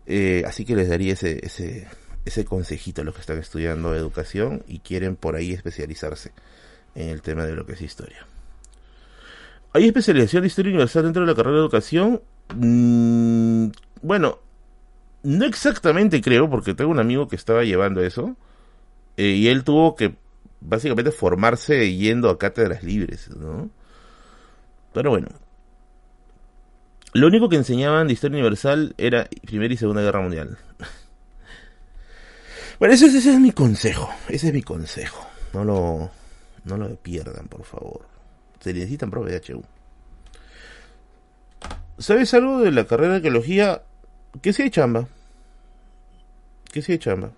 Eh, 0.07 0.43
así 0.47 0.65
que 0.65 0.77
les 0.77 0.89
daría 0.89 1.15
ese, 1.15 1.45
ese, 1.45 1.89
ese 2.25 2.45
consejito 2.45 3.03
a 3.03 3.05
los 3.05 3.15
que 3.15 3.21
están 3.21 3.39
estudiando 3.39 3.95
educación 3.95 4.63
y 4.67 4.81
quieren 4.81 5.17
por 5.17 5.37
ahí 5.37 5.53
especializarse 5.53 6.33
en 6.95 7.09
el 7.09 7.23
tema 7.23 7.47
de 7.47 7.55
lo 7.55 7.65
que 7.65 7.73
es 7.73 7.81
historia. 7.81 8.27
¿Hay 9.73 9.87
especialización 9.87 10.43
de 10.43 10.49
historia 10.49 10.71
universal 10.71 11.05
dentro 11.05 11.23
de 11.23 11.29
la 11.29 11.35
carrera 11.35 11.57
de 11.57 11.63
educación? 11.63 12.23
Mm, 12.55 13.69
bueno, 14.03 14.39
no 15.23 15.45
exactamente 15.45 16.23
creo, 16.23 16.49
porque 16.49 16.75
tengo 16.75 16.91
un 16.91 17.01
amigo 17.01 17.29
que 17.29 17.37
estaba 17.37 17.65
llevando 17.65 18.03
eso. 18.03 18.37
Eh, 19.17 19.31
y 19.31 19.49
él 19.49 19.65
tuvo 19.65 19.97
que 19.97 20.15
básicamente 20.61 21.11
formarse 21.11 21.95
yendo 21.95 22.31
a 22.31 22.39
cátedras 22.39 22.83
libres, 22.83 23.31
¿no? 23.37 23.71
Pero 24.93 25.11
bueno. 25.11 25.29
Lo 27.15 27.27
único 27.27 27.49
que 27.49 27.57
enseñaban 27.57 28.07
de 28.07 28.13
historia 28.13 28.39
universal 28.39 28.95
era 28.99 29.29
Primera 29.47 29.73
y 29.73 29.77
Segunda 29.77 30.03
Guerra 30.03 30.21
Mundial. 30.21 30.59
bueno, 32.79 32.95
ese, 32.95 33.07
ese 33.07 33.33
es 33.33 33.41
mi 33.41 33.53
consejo. 33.53 34.09
Ese 34.29 34.49
es 34.49 34.55
mi 34.55 34.63
consejo. 34.63 35.27
No 35.53 35.65
lo, 35.65 36.11
no 36.65 36.77
lo 36.77 36.95
pierdan, 36.97 37.49
por 37.49 37.65
favor. 37.65 38.08
Se 38.61 38.73
necesitan 38.73 39.11
pruebas 39.11 39.33
de 39.33 39.55
HU. 39.55 39.63
¿Sabes 41.99 42.33
algo 42.35 42.61
de 42.61 42.71
la 42.71 42.85
carrera 42.85 43.13
de 43.13 43.17
arqueología? 43.17 43.83
Que 44.43 44.53
sí 44.53 44.63
hay 44.63 44.71
chamba. 44.71 45.09
Que 46.73 46.83
sí 46.83 46.93
hay 46.93 46.99
chamba. 46.99 47.31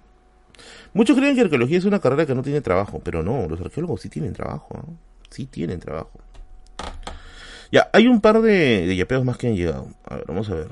Muchos 0.93 1.17
creen 1.17 1.35
que 1.35 1.43
arqueología 1.43 1.79
es 1.79 1.85
una 1.85 2.01
carrera 2.01 2.27
que 2.27 2.35
no 2.35 2.43
tiene 2.43 2.61
trabajo, 2.61 3.01
pero 3.03 3.23
no, 3.23 3.47
los 3.49 3.61
arqueólogos 3.61 4.03
sí 4.03 4.09
tienen 4.09 4.33
trabajo. 4.33 4.85
Sí 5.31 5.47
tienen 5.47 5.81
trabajo. 5.81 6.21
Ya, 7.73 7.89
hay 7.93 8.09
un 8.09 8.21
par 8.21 8.43
de, 8.43 8.87
de 8.87 8.97
yapeos 8.97 9.25
más 9.25 9.37
que 9.37 9.47
han 9.47 9.57
llegado. 9.57 9.89
A 10.05 10.17
ver, 10.17 10.25
vamos 10.27 10.51
a 10.51 10.55
ver. 10.55 10.69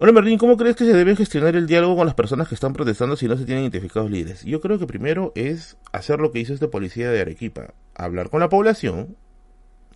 Hola 0.00 0.12
Merlín, 0.12 0.38
¿cómo 0.38 0.56
crees 0.56 0.76
que 0.76 0.84
se 0.84 0.92
debe 0.92 1.16
gestionar 1.16 1.56
el 1.56 1.66
diálogo 1.66 1.96
con 1.96 2.06
las 2.06 2.14
personas 2.14 2.46
que 2.46 2.54
están 2.54 2.72
protestando 2.72 3.16
si 3.16 3.26
no 3.26 3.36
se 3.36 3.44
tienen 3.44 3.64
identificados 3.64 4.08
líderes? 4.08 4.44
Yo 4.44 4.60
creo 4.60 4.78
que 4.78 4.86
primero 4.86 5.32
es 5.34 5.76
hacer 5.90 6.20
lo 6.20 6.30
que 6.30 6.38
hizo 6.38 6.54
este 6.54 6.68
policía 6.68 7.10
de 7.10 7.20
Arequipa, 7.20 7.74
hablar 7.96 8.30
con 8.30 8.38
la 8.38 8.48
población, 8.48 9.16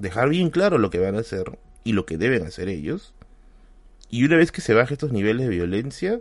dejar 0.01 0.29
bien 0.29 0.51
claro 0.51 0.79
lo 0.79 0.91
que 0.91 0.99
van 0.99 1.15
a 1.15 1.21
hacer 1.21 1.57
y 1.85 1.93
lo 1.93 2.05
que 2.05 2.19
deben 2.19 2.45
hacer 2.45 2.69
ellos, 2.69 3.15
y 4.11 4.25
una 4.25 4.39
vez 4.39 4.51
que 4.51 4.61
se 4.61 4.75
baje 4.75 4.95
estos 4.95 5.13
niveles 5.13 5.47
de 5.47 5.55
violencia, 5.55 6.21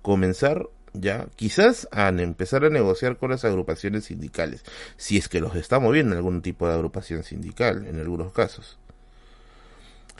comenzar 0.00 0.70
ya 0.94 1.26
quizás 1.36 1.88
a 1.92 2.08
empezar 2.08 2.64
a 2.64 2.70
negociar 2.70 3.18
con 3.18 3.32
las 3.32 3.44
agrupaciones 3.44 4.06
sindicales, 4.06 4.64
si 4.96 5.18
es 5.18 5.28
que 5.28 5.40
los 5.40 5.56
está 5.56 5.78
moviendo 5.78 6.16
algún 6.16 6.40
tipo 6.40 6.66
de 6.66 6.72
agrupación 6.72 7.22
sindical 7.22 7.86
en 7.86 8.00
algunos 8.00 8.32
casos. 8.32 8.78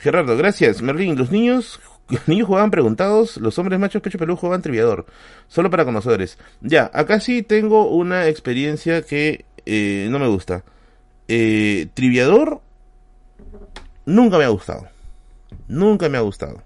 Gerardo, 0.01 0.35
gracias. 0.35 0.81
Merlín, 0.81 1.15
los 1.15 1.31
niños 1.31 1.79
los 2.11 2.27
niños 2.27 2.47
jugaban 2.47 2.71
preguntados, 2.71 3.37
los 3.37 3.57
hombres 3.57 3.79
machos 3.79 4.01
pecho 4.01 4.17
peludo 4.17 4.37
jugaban 4.37 4.61
triviador. 4.61 5.05
Solo 5.47 5.69
para 5.69 5.85
conocedores. 5.85 6.37
Ya, 6.61 6.91
acá 6.93 7.19
sí 7.19 7.41
tengo 7.41 7.89
una 7.89 8.27
experiencia 8.27 9.01
que 9.01 9.45
eh, 9.65 10.07
no 10.09 10.19
me 10.19 10.27
gusta. 10.27 10.63
Eh, 11.27 11.87
triviador 11.93 12.61
nunca 14.05 14.37
me 14.37 14.43
ha 14.43 14.49
gustado. 14.49 14.87
Nunca 15.67 16.09
me 16.09 16.17
ha 16.17 16.21
gustado. 16.21 16.61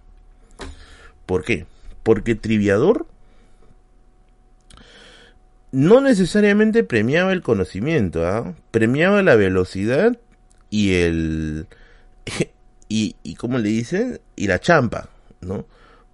¿Por 1.26 1.44
qué? 1.44 1.66
Porque 2.04 2.36
triviador 2.36 3.06
no 5.72 6.02
necesariamente 6.02 6.84
premiaba 6.84 7.34
el 7.34 7.42
conocimiento, 7.42 8.26
¿ah? 8.26 8.56
premiaba 8.72 9.22
la 9.22 9.36
velocidad 9.36 10.18
y 10.70 10.94
el... 10.94 11.68
y, 12.90 13.16
y 13.24 13.36
¿cómo 13.36 13.58
le 13.58 13.70
dicen? 13.70 14.22
Y 14.36 14.48
la 14.48 14.60
champa. 14.60 15.10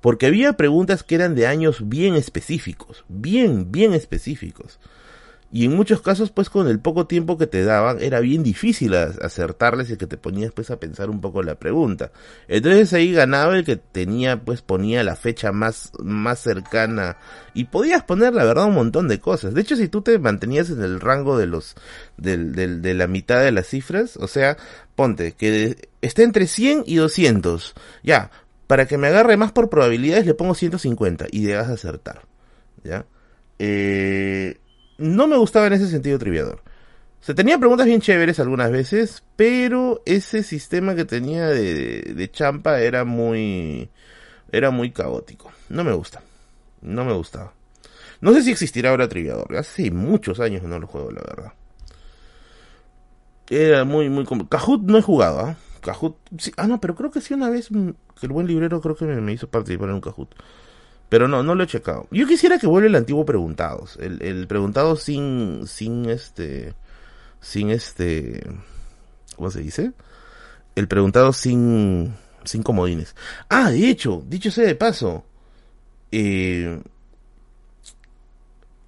Porque 0.01 0.25
había 0.25 0.53
preguntas 0.53 1.03
que 1.03 1.15
eran 1.15 1.35
de 1.35 1.47
años 1.47 1.87
bien 1.87 2.15
específicos, 2.15 3.05
bien, 3.07 3.71
bien 3.71 3.93
específicos. 3.93 4.79
Y 5.53 5.65
en 5.65 5.75
muchos 5.75 6.01
casos, 6.01 6.31
pues 6.31 6.49
con 6.49 6.69
el 6.69 6.79
poco 6.79 7.07
tiempo 7.07 7.37
que 7.37 7.45
te 7.45 7.65
daban, 7.65 8.01
era 8.01 8.21
bien 8.21 8.41
difícil 8.41 8.95
acertarles 8.95 9.89
y 9.89 9.97
que 9.97 10.07
te 10.07 10.15
ponías 10.15 10.53
pues 10.53 10.71
a 10.71 10.79
pensar 10.79 11.09
un 11.09 11.19
poco 11.19 11.43
la 11.43 11.55
pregunta. 11.55 12.11
Entonces 12.47 12.93
ahí 12.93 13.11
ganaba 13.11 13.57
el 13.57 13.65
que 13.65 13.75
tenía, 13.75 14.39
pues 14.39 14.61
ponía 14.61 15.03
la 15.03 15.17
fecha 15.17 15.51
más, 15.51 15.91
más 15.99 16.39
cercana. 16.39 17.17
Y 17.53 17.65
podías 17.65 18.03
poner 18.03 18.33
la 18.33 18.45
verdad 18.45 18.67
un 18.67 18.75
montón 18.75 19.09
de 19.09 19.19
cosas. 19.19 19.53
De 19.53 19.59
hecho, 19.59 19.75
si 19.75 19.89
tú 19.89 20.01
te 20.01 20.17
mantenías 20.19 20.69
en 20.69 20.81
el 20.81 21.01
rango 21.01 21.37
de 21.37 21.47
los, 21.47 21.75
del, 22.15 22.53
de 22.53 22.93
la 22.93 23.07
mitad 23.07 23.41
de 23.41 23.51
las 23.51 23.67
cifras, 23.67 24.15
o 24.15 24.27
sea, 24.27 24.55
ponte, 24.95 25.33
que 25.33 25.89
esté 25.99 26.23
entre 26.23 26.47
100 26.47 26.83
y 26.85 26.95
200. 26.95 27.73
Ya, 28.03 28.31
para 28.72 28.85
que 28.85 28.98
me 28.98 29.07
agarre 29.07 29.35
más 29.35 29.52
por 29.52 29.69
probabilidades 29.69 30.26
le 30.26 30.34
pongo 30.34 30.56
150 30.56 31.26
y 31.30 31.43
debas 31.43 31.68
acertar. 31.68 32.22
¿Ya? 32.85 33.06
Eh, 33.60 34.61
no 34.98 35.27
me 35.27 35.35
gustaba 35.35 35.68
en 35.68 35.73
ese 35.73 35.89
sentido 35.89 36.18
Triviador. 36.18 36.61
Se 37.19 37.34
tenía 37.34 37.57
preguntas 37.57 37.85
bien 37.85 37.99
chéveres 37.99 38.39
algunas 38.39 38.72
veces, 38.72 39.26
pero 39.35 40.02
ese 40.06 40.41
sistema 40.41 40.95
que 40.95 41.03
tenía 41.03 41.48
de, 41.48 42.14
de, 42.15 42.31
champa 42.31 42.80
era 42.80 43.03
muy 43.03 43.89
era 44.53 44.72
muy 44.72 44.91
caótico. 44.91 45.52
No 45.68 45.84
me 45.84 45.91
gusta. 45.91 46.22
No 46.81 47.03
me 47.03 47.11
gustaba. 47.11 47.52
No 48.22 48.31
sé 48.31 48.41
si 48.41 48.52
existirá 48.52 48.91
ahora 48.91 49.10
Triviador. 49.10 49.53
Hace 49.57 49.91
muchos 49.91 50.39
años 50.39 50.61
que 50.61 50.69
no 50.69 50.80
lo 50.80 50.88
juego, 50.88 51.11
la 51.11 51.23
verdad. 51.23 51.53
Era 53.49 53.84
muy, 53.84 54.10
muy... 54.10 54.26
Kahoot 54.48 54.84
no 54.84 54.98
he 54.98 55.02
jugado, 55.02 55.41
¿ah? 55.41 55.57
Kahoot. 55.81 56.15
ah, 56.57 56.67
no, 56.67 56.79
pero 56.79 56.95
creo 56.95 57.11
que 57.11 57.21
sí 57.21 57.33
una 57.33 57.49
vez 57.49 57.69
que 57.69 58.25
el 58.25 58.31
buen 58.31 58.47
librero 58.47 58.81
creo 58.81 58.95
que 58.95 59.05
me, 59.05 59.33
hizo 59.33 59.49
participar 59.49 59.89
en 59.89 59.95
un 59.95 60.01
Kahoot. 60.01 60.33
Pero 61.09 61.27
no, 61.27 61.43
no 61.43 61.55
lo 61.55 61.63
he 61.63 61.67
checado. 61.67 62.07
Yo 62.11 62.25
quisiera 62.25 62.57
que 62.57 62.67
vuelva 62.67 62.87
el 62.87 62.95
antiguo 62.95 63.25
Preguntados. 63.25 63.97
El, 63.97 64.21
el 64.21 64.47
Preguntado 64.47 64.95
sin, 64.95 65.67
sin 65.67 66.09
este, 66.09 66.73
sin 67.41 67.69
este, 67.69 68.41
¿cómo 69.35 69.51
se 69.51 69.59
dice? 69.59 69.91
El 70.75 70.87
Preguntado 70.87 71.33
sin, 71.33 72.13
sin 72.45 72.63
comodines. 72.63 73.15
Ah, 73.49 73.71
de 73.71 73.89
hecho, 73.89 74.23
dicho 74.27 74.51
sea 74.51 74.65
de 74.65 74.75
paso, 74.75 75.25
eh, 76.11 76.81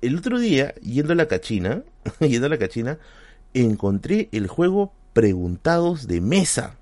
el 0.01 0.17
otro 0.17 0.39
día, 0.39 0.73
yendo 0.75 1.13
a 1.13 1.15
la 1.15 1.27
cachina, 1.27 1.83
yendo 2.19 2.47
a 2.47 2.49
la 2.49 2.57
cachina, 2.57 2.99
encontré 3.53 4.29
el 4.31 4.47
juego 4.47 4.93
Preguntados 5.13 6.07
de 6.07 6.21
mesa 6.21 6.77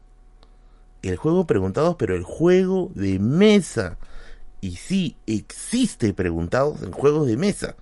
el 1.02 1.16
juego 1.18 1.48
preguntados, 1.48 1.96
pero 1.98 2.16
el 2.16 2.24
juego 2.24 2.92
de 2.96 3.20
mesa. 3.20 3.98
Y 4.62 4.76
sí, 4.76 5.18
existe 5.26 6.14
preguntados 6.14 6.82
en 6.84 6.92
juegos 6.92 7.28
de 7.28 7.38
mesa. 7.38 7.76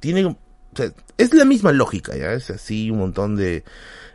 Tiene, 0.00 0.24
o 0.26 0.36
sea, 0.74 0.92
es 1.16 1.34
la 1.34 1.44
misma 1.44 1.72
lógica, 1.72 2.16
ya 2.16 2.32
es 2.32 2.50
así 2.50 2.90
un 2.90 2.98
montón 2.98 3.36
de, 3.36 3.64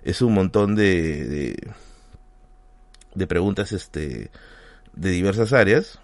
es 0.04 0.22
un 0.22 0.34
montón 0.34 0.76
de, 0.76 1.26
de, 1.26 1.72
de 3.16 3.28
preguntas, 3.28 3.72
este, 3.72 4.30
de 4.94 5.10
diversas 5.10 5.54
áreas 5.54 6.00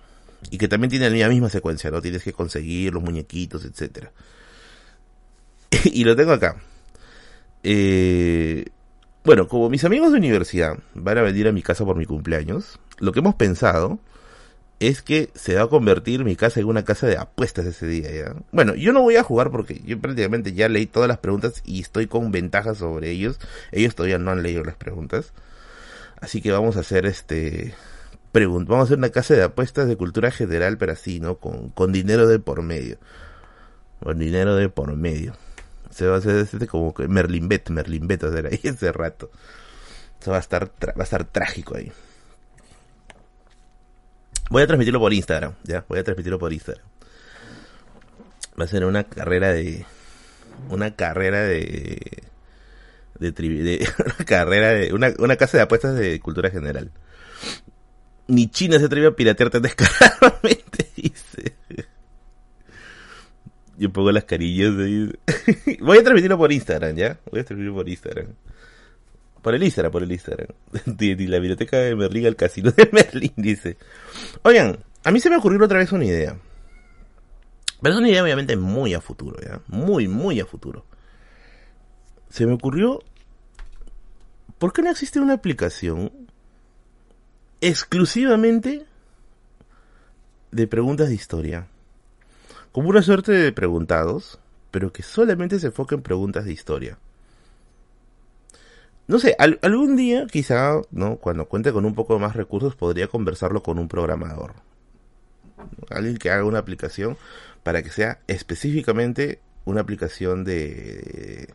y 0.49 0.57
que 0.57 0.67
también 0.67 0.89
tiene 0.89 1.09
la 1.09 1.29
misma 1.29 1.49
secuencia, 1.49 1.91
¿no? 1.91 2.01
Tienes 2.01 2.23
que 2.23 2.33
conseguir 2.33 2.93
los 2.93 3.03
muñequitos, 3.03 3.65
etcétera. 3.65 4.11
y 5.83 6.03
lo 6.03 6.15
tengo 6.15 6.31
acá. 6.31 6.57
Eh, 7.63 8.65
bueno, 9.23 9.47
como 9.47 9.69
mis 9.69 9.83
amigos 9.83 10.11
de 10.11 10.17
universidad 10.17 10.77
van 10.93 11.17
a 11.17 11.21
venir 11.21 11.47
a 11.47 11.51
mi 11.51 11.61
casa 11.61 11.85
por 11.85 11.97
mi 11.97 12.05
cumpleaños, 12.05 12.79
lo 12.99 13.11
que 13.11 13.19
hemos 13.19 13.35
pensado 13.35 13.99
es 14.79 15.01
que 15.01 15.29
se 15.35 15.55
va 15.55 15.63
a 15.63 15.67
convertir 15.67 16.23
mi 16.23 16.35
casa 16.35 16.59
en 16.59 16.67
una 16.67 16.85
casa 16.85 17.05
de 17.05 17.17
apuestas 17.17 17.65
ese 17.65 17.85
día, 17.85 18.11
¿ya? 18.11 18.33
Bueno, 18.51 18.75
yo 18.75 18.93
no 18.93 19.01
voy 19.01 19.17
a 19.17 19.23
jugar 19.23 19.51
porque 19.51 19.81
yo 19.85 19.99
prácticamente 19.99 20.53
ya 20.53 20.69
leí 20.69 20.85
todas 20.85 21.09
las 21.09 21.17
preguntas 21.17 21.61
y 21.65 21.81
estoy 21.81 22.07
con 22.07 22.31
ventajas 22.31 22.77
sobre 22.77 23.11
ellos. 23.11 23.39
Ellos 23.71 23.93
todavía 23.93 24.19
no 24.19 24.31
han 24.31 24.41
leído 24.41 24.63
las 24.63 24.75
preguntas. 24.75 25.33
Así 26.21 26.41
que 26.41 26.51
vamos 26.51 26.77
a 26.77 26.81
hacer 26.81 27.05
este... 27.05 27.73
Vamos 28.31 28.71
a 28.71 28.83
hacer 28.83 28.97
una 28.99 29.09
casa 29.09 29.33
de 29.33 29.43
apuestas 29.43 29.87
de 29.87 29.97
cultura 29.97 30.31
general, 30.31 30.77
pero 30.77 30.93
así, 30.93 31.19
¿no? 31.19 31.39
Con, 31.39 31.69
con 31.69 31.91
dinero 31.91 32.27
de 32.27 32.39
por 32.39 32.61
medio. 32.61 32.97
Con 34.01 34.19
dinero 34.19 34.55
de 34.55 34.69
por 34.69 34.95
medio. 34.95 35.33
Se 35.89 36.07
va 36.07 36.15
a 36.15 36.17
hacer 36.19 36.35
este 36.37 36.67
como 36.67 36.93
Merlin 37.07 37.47
Bet, 37.47 37.69
Merlin 37.69 38.07
Bet, 38.07 38.23
a 38.23 38.27
ahí 38.27 38.59
ese 38.63 38.91
rato. 38.91 39.31
Eso 40.21 40.31
va 40.31 40.37
a 40.37 40.41
estar, 40.41 40.69
va 40.69 40.93
a 40.97 41.03
estar 41.03 41.23
trágico 41.25 41.75
ahí. 41.75 41.91
Voy 44.49 44.63
a 44.63 44.67
transmitirlo 44.67 44.99
por 44.99 45.13
Instagram, 45.13 45.53
ya, 45.63 45.85
voy 45.87 45.99
a 45.99 46.03
transmitirlo 46.03 46.39
por 46.39 46.51
Instagram. 46.51 46.83
Va 48.59 48.65
a 48.65 48.67
ser 48.67 48.83
una 48.83 49.03
carrera 49.03 49.51
de, 49.51 49.85
una 50.69 50.95
carrera 50.95 51.43
de, 51.43 52.23
de, 53.19 53.31
de 53.31 53.87
una 54.05 54.25
carrera 54.25 54.69
de, 54.69 54.93
una, 54.93 55.13
una 55.19 55.35
casa 55.35 55.57
de 55.57 55.63
apuestas 55.63 55.95
de 55.95 56.19
cultura 56.19 56.49
general. 56.49 56.91
Ni 58.27 58.49
China 58.49 58.77
se 58.79 58.85
atreve 58.85 59.07
a 59.07 59.15
piratear 59.15 59.49
tan 59.49 59.61
descaradamente, 59.61 60.89
dice. 60.95 61.55
Yo 63.79 63.93
pongo 63.93 64.11
las 64.11 64.25
carillas 64.25 64.75
ahí. 64.77 65.09
Voy 65.79 65.97
a 65.97 66.03
transmitirlo 66.03 66.37
por 66.37 66.51
Instagram, 66.51 66.95
¿ya? 66.97 67.17
Voy 67.31 67.39
a 67.39 67.45
transmitirlo 67.45 67.75
por 67.75 67.87
Instagram. 67.87 68.27
Por 69.41 69.55
el 69.55 69.63
Instagram, 69.63 69.91
por 69.93 70.03
el 70.03 70.11
Instagram. 70.11 70.49
De, 70.85 71.15
la 71.27 71.39
biblioteca 71.39 71.77
de 71.77 71.95
Merlín 71.95 72.27
al 72.27 72.35
casino 72.35 72.71
de 72.71 72.89
Merlín, 72.91 73.31
dice. 73.37 73.77
Oigan, 74.41 74.79
a 75.05 75.11
mí 75.11 75.21
se 75.21 75.29
me 75.29 75.37
ocurrió 75.37 75.63
otra 75.63 75.77
vez 75.77 75.93
una 75.93 76.03
idea. 76.03 76.37
Pero 77.81 77.95
es 77.95 77.99
una 77.99 78.09
idea 78.09 78.21
obviamente 78.21 78.57
muy 78.57 78.93
a 78.93 78.99
futuro, 78.99 79.39
¿ya? 79.41 79.61
Muy, 79.67 80.09
muy 80.09 80.41
a 80.41 80.45
futuro. 80.45 80.85
Se 82.29 82.45
me 82.45 82.53
ocurrió... 82.53 82.99
¿Por 84.57 84.73
qué 84.73 84.81
no 84.81 84.89
existe 84.89 85.21
una 85.21 85.35
aplicación 85.35 86.11
exclusivamente 87.61 88.85
de 90.51 90.67
preguntas 90.67 91.07
de 91.07 91.15
historia? 91.15 91.69
Como 92.79 92.91
una 92.91 93.01
suerte 93.01 93.33
de 93.33 93.51
preguntados, 93.51 94.39
pero 94.71 94.93
que 94.93 95.03
solamente 95.03 95.59
se 95.59 95.67
enfoca 95.67 95.95
en 95.95 96.01
preguntas 96.01 96.45
de 96.45 96.53
historia. 96.53 96.97
No 99.05 99.19
sé, 99.19 99.35
algún 99.37 99.97
día 99.97 100.25
quizá, 100.27 100.79
¿no? 100.89 101.17
Cuando 101.17 101.49
cuente 101.49 101.73
con 101.73 101.83
un 101.83 101.93
poco 101.93 102.17
más 102.19 102.37
recursos 102.37 102.77
podría 102.77 103.09
conversarlo 103.09 103.61
con 103.63 103.79
un 103.79 103.89
programador. 103.89 104.53
Alguien 105.89 106.15
que 106.15 106.31
haga 106.31 106.45
una 106.45 106.59
aplicación 106.59 107.17
para 107.63 107.83
que 107.83 107.89
sea 107.89 108.21
específicamente 108.27 109.41
una 109.65 109.81
aplicación 109.81 110.45
de, 110.45 111.49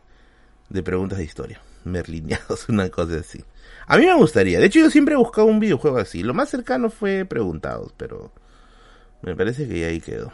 de 0.69 0.83
preguntas 0.83 1.17
de 1.17 1.23
historia. 1.23 1.59
Merlineados, 1.85 2.69
una 2.69 2.89
cosa 2.89 3.15
así. 3.15 3.43
A 3.87 3.97
mí 3.97 4.05
me 4.05 4.13
gustaría. 4.13 4.59
De 4.59 4.67
hecho, 4.67 4.77
yo 4.77 4.91
siempre 4.91 5.15
he 5.15 5.17
buscado 5.17 5.47
un 5.47 5.59
videojuego 5.59 5.97
así. 5.97 6.21
Lo 6.21 6.35
más 6.35 6.49
cercano 6.51 6.91
fue 6.91 7.25
preguntados, 7.25 7.95
pero 7.97 8.31
Me 9.23 9.35
parece 9.35 9.67
que 9.67 9.79
ya 9.79 9.87
ahí 9.87 9.99
quedó. 9.99 10.31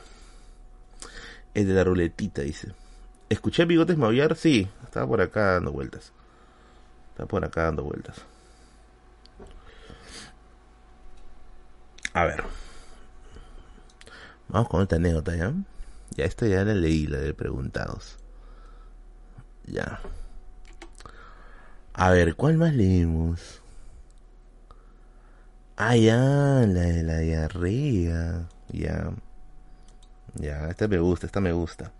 El 1.53 1.67
de 1.67 1.73
la 1.73 1.83
ruletita, 1.83 2.41
dice. 2.41 2.73
¿Escuché 3.29 3.65
bigotes 3.65 3.97
maullar? 3.97 4.35
Sí, 4.35 4.69
estaba 4.83 5.07
por 5.07 5.21
acá 5.21 5.53
dando 5.53 5.71
vueltas. 5.71 6.11
Está 7.11 7.25
por 7.25 7.43
acá 7.45 7.63
dando 7.63 7.83
vueltas. 7.83 8.17
A 12.13 12.25
ver. 12.25 12.43
Vamos 14.49 14.67
con 14.67 14.81
esta 14.81 14.97
anécdota, 14.97 15.35
¿ya? 15.35 15.53
Ya, 16.17 16.25
esta 16.25 16.45
ya 16.45 16.65
la 16.65 16.73
leí, 16.73 17.07
la 17.07 17.19
de 17.19 17.33
preguntados. 17.33 18.17
Ya. 19.65 20.01
A 21.93 22.09
ver, 22.11 22.35
¿cuál 22.35 22.57
más 22.57 22.73
leímos? 22.73 23.61
Ah, 25.77 25.95
ya, 25.95 26.17
la 26.67 26.81
de 26.81 27.03
la 27.03 27.17
diarrea. 27.19 28.47
Ya. 28.69 29.11
Ya, 30.35 30.69
esta 30.69 30.87
me 30.87 30.99
gusta, 30.99 31.25
esta 31.25 31.41
me 31.41 31.51
gusta. 31.51 31.91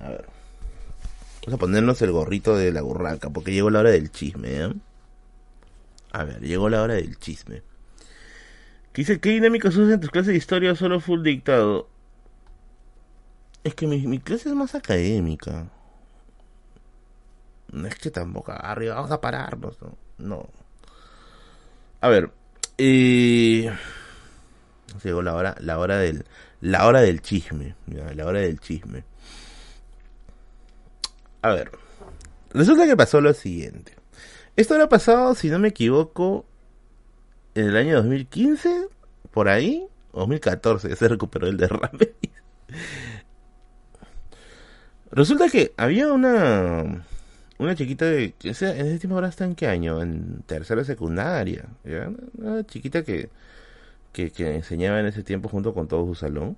A 0.00 0.08
ver. 0.08 0.26
Vamos 1.42 1.54
a 1.54 1.58
ponernos 1.58 2.02
el 2.02 2.12
gorrito 2.12 2.56
de 2.56 2.72
la 2.72 2.82
burraca, 2.82 3.30
porque 3.30 3.52
llegó 3.52 3.70
la 3.70 3.80
hora 3.80 3.90
del 3.90 4.10
chisme, 4.10 4.64
¿eh? 4.64 4.72
A 6.12 6.24
ver, 6.24 6.40
llegó 6.40 6.68
la 6.68 6.82
hora 6.82 6.94
del 6.94 7.18
chisme. 7.18 7.62
¿Qué 8.92 9.02
dice, 9.02 9.20
¿qué 9.20 9.30
dinámicas 9.30 9.76
usas 9.76 9.92
en 9.92 10.00
tus 10.00 10.10
clases 10.10 10.28
de 10.28 10.38
historia 10.38 10.74
solo 10.74 11.00
full 11.00 11.22
dictado? 11.22 11.88
Es 13.62 13.74
que 13.74 13.86
mi, 13.86 14.06
mi 14.06 14.18
clase 14.18 14.48
es 14.48 14.54
más 14.54 14.74
académica. 14.74 15.66
No 17.72 17.86
es 17.86 17.94
que 17.96 18.10
tampoco 18.10 18.52
arriba 18.52 18.94
vamos 18.94 19.10
a 19.10 19.20
pararnos, 19.20 19.76
no. 19.82 19.96
no. 20.18 20.48
A 22.00 22.08
ver, 22.08 22.30
eh, 22.78 23.70
llegó 25.04 25.22
la 25.22 25.34
hora, 25.34 25.56
la 25.60 25.78
hora 25.78 25.98
del, 25.98 26.24
la 26.60 26.86
hora 26.86 27.00
del 27.00 27.20
chisme, 27.22 27.74
la 27.86 28.26
hora 28.26 28.40
del 28.40 28.60
chisme. 28.60 29.04
A 31.42 31.52
ver, 31.52 31.70
resulta 32.50 32.86
que 32.86 32.96
pasó 32.96 33.20
lo 33.20 33.32
siguiente. 33.32 33.94
Esto 34.56 34.74
habrá 34.74 34.88
pasado, 34.88 35.34
si 35.34 35.48
no 35.48 35.58
me 35.58 35.68
equivoco, 35.68 36.46
en 37.54 37.66
el 37.66 37.76
año 37.76 37.96
2015, 37.96 38.88
por 39.30 39.48
ahí, 39.48 39.86
2014, 40.12 40.88
ya 40.90 40.96
se 40.96 41.08
recuperó 41.08 41.46
el 41.46 41.56
derrame. 41.56 42.12
Resulta 45.10 45.48
que 45.48 45.72
había 45.76 46.12
una 46.12 47.04
una 47.58 47.74
chiquita 47.74 48.04
de 48.04 48.34
en 48.42 48.50
ese 48.50 48.98
tiempo 48.98 49.14
ahora 49.14 49.28
está 49.28 49.44
en 49.44 49.54
qué 49.54 49.66
año, 49.66 50.02
en 50.02 50.42
tercera 50.46 50.84
secundaria, 50.84 51.64
una 52.36 52.64
chiquita 52.66 53.02
que, 53.02 53.30
que, 54.16 54.56
enseñaba 54.56 55.00
en 55.00 55.06
ese 55.06 55.22
tiempo 55.22 55.48
junto 55.48 55.74
con 55.74 55.88
todo 55.88 56.06
su 56.06 56.14
salón. 56.14 56.56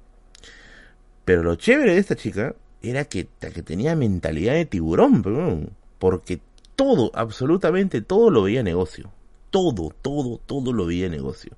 Pero 1.25 1.43
lo 1.43 1.57
chévere 1.57 1.95
de 1.95 1.99
esta 1.99 2.17
chica 2.17 2.55
era 2.83 3.05
que, 3.05 3.27
que 3.27 3.63
tenía 3.63 3.97
mentalidad 3.97 4.55
de 4.55 4.65
tiburón, 4.65 5.71
porque 5.99 6.41
todo, 6.77 7.11
absolutamente 7.15 8.01
todo 8.01 8.31
lo 8.31 8.43
veía 8.43 8.63
negocio. 8.63 9.11
Todo, 9.51 9.93
todo, 10.03 10.39
todo 10.47 10.73
lo 10.73 10.87
veía 10.87 11.09
negocio. 11.09 11.53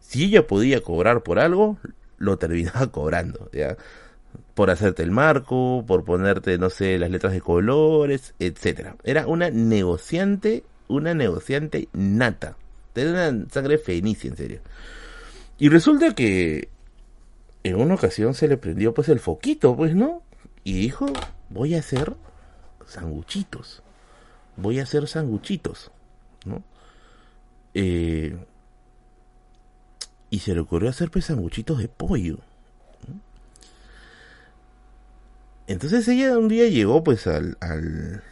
Si 0.00 0.24
ella 0.24 0.46
podía 0.46 0.80
cobrar 0.80 1.22
por 1.22 1.38
algo, 1.38 1.78
lo 2.18 2.38
terminaba 2.38 2.86
cobrando, 2.90 3.50
¿ya? 3.52 3.76
Por 4.54 4.70
hacerte 4.70 5.02
el 5.02 5.10
marco, 5.10 5.84
por 5.86 6.04
ponerte, 6.04 6.56
no 6.58 6.70
sé, 6.70 6.98
las 6.98 7.10
letras 7.10 7.32
de 7.32 7.40
colores, 7.40 8.34
etcétera. 8.38 8.96
Era 9.04 9.26
una 9.26 9.50
negociante, 9.50 10.64
una 10.88 11.14
negociante 11.14 11.88
nata. 11.92 12.56
Tenía 12.92 13.28
una 13.28 13.48
sangre 13.50 13.76
fenicia, 13.76 14.30
en 14.30 14.36
serio. 14.36 14.60
Y 15.58 15.68
resulta 15.68 16.14
que 16.14 16.68
en 17.62 17.76
una 17.76 17.94
ocasión 17.94 18.34
se 18.34 18.48
le 18.48 18.56
prendió 18.56 18.94
pues 18.94 19.08
el 19.08 19.20
foquito, 19.20 19.76
pues, 19.76 19.94
¿no? 19.94 20.22
Y 20.64 20.74
dijo, 20.74 21.06
voy 21.50 21.74
a 21.74 21.78
hacer 21.78 22.14
sanguchitos 22.86 23.82
voy 24.56 24.80
a 24.80 24.84
hacer 24.84 25.06
sanguchitos, 25.06 25.90
¿no? 26.44 26.62
Eh, 27.74 28.36
y 30.30 30.38
se 30.40 30.54
le 30.54 30.60
ocurrió 30.60 30.88
hacer 30.88 31.10
pues 31.10 31.26
sanguchitos 31.26 31.78
de 31.78 31.88
pollo. 31.88 32.38
Entonces 35.66 36.06
ella 36.08 36.38
un 36.38 36.48
día 36.48 36.68
llegó 36.68 37.02
pues 37.04 37.26
al, 37.26 37.56
al 37.60 38.22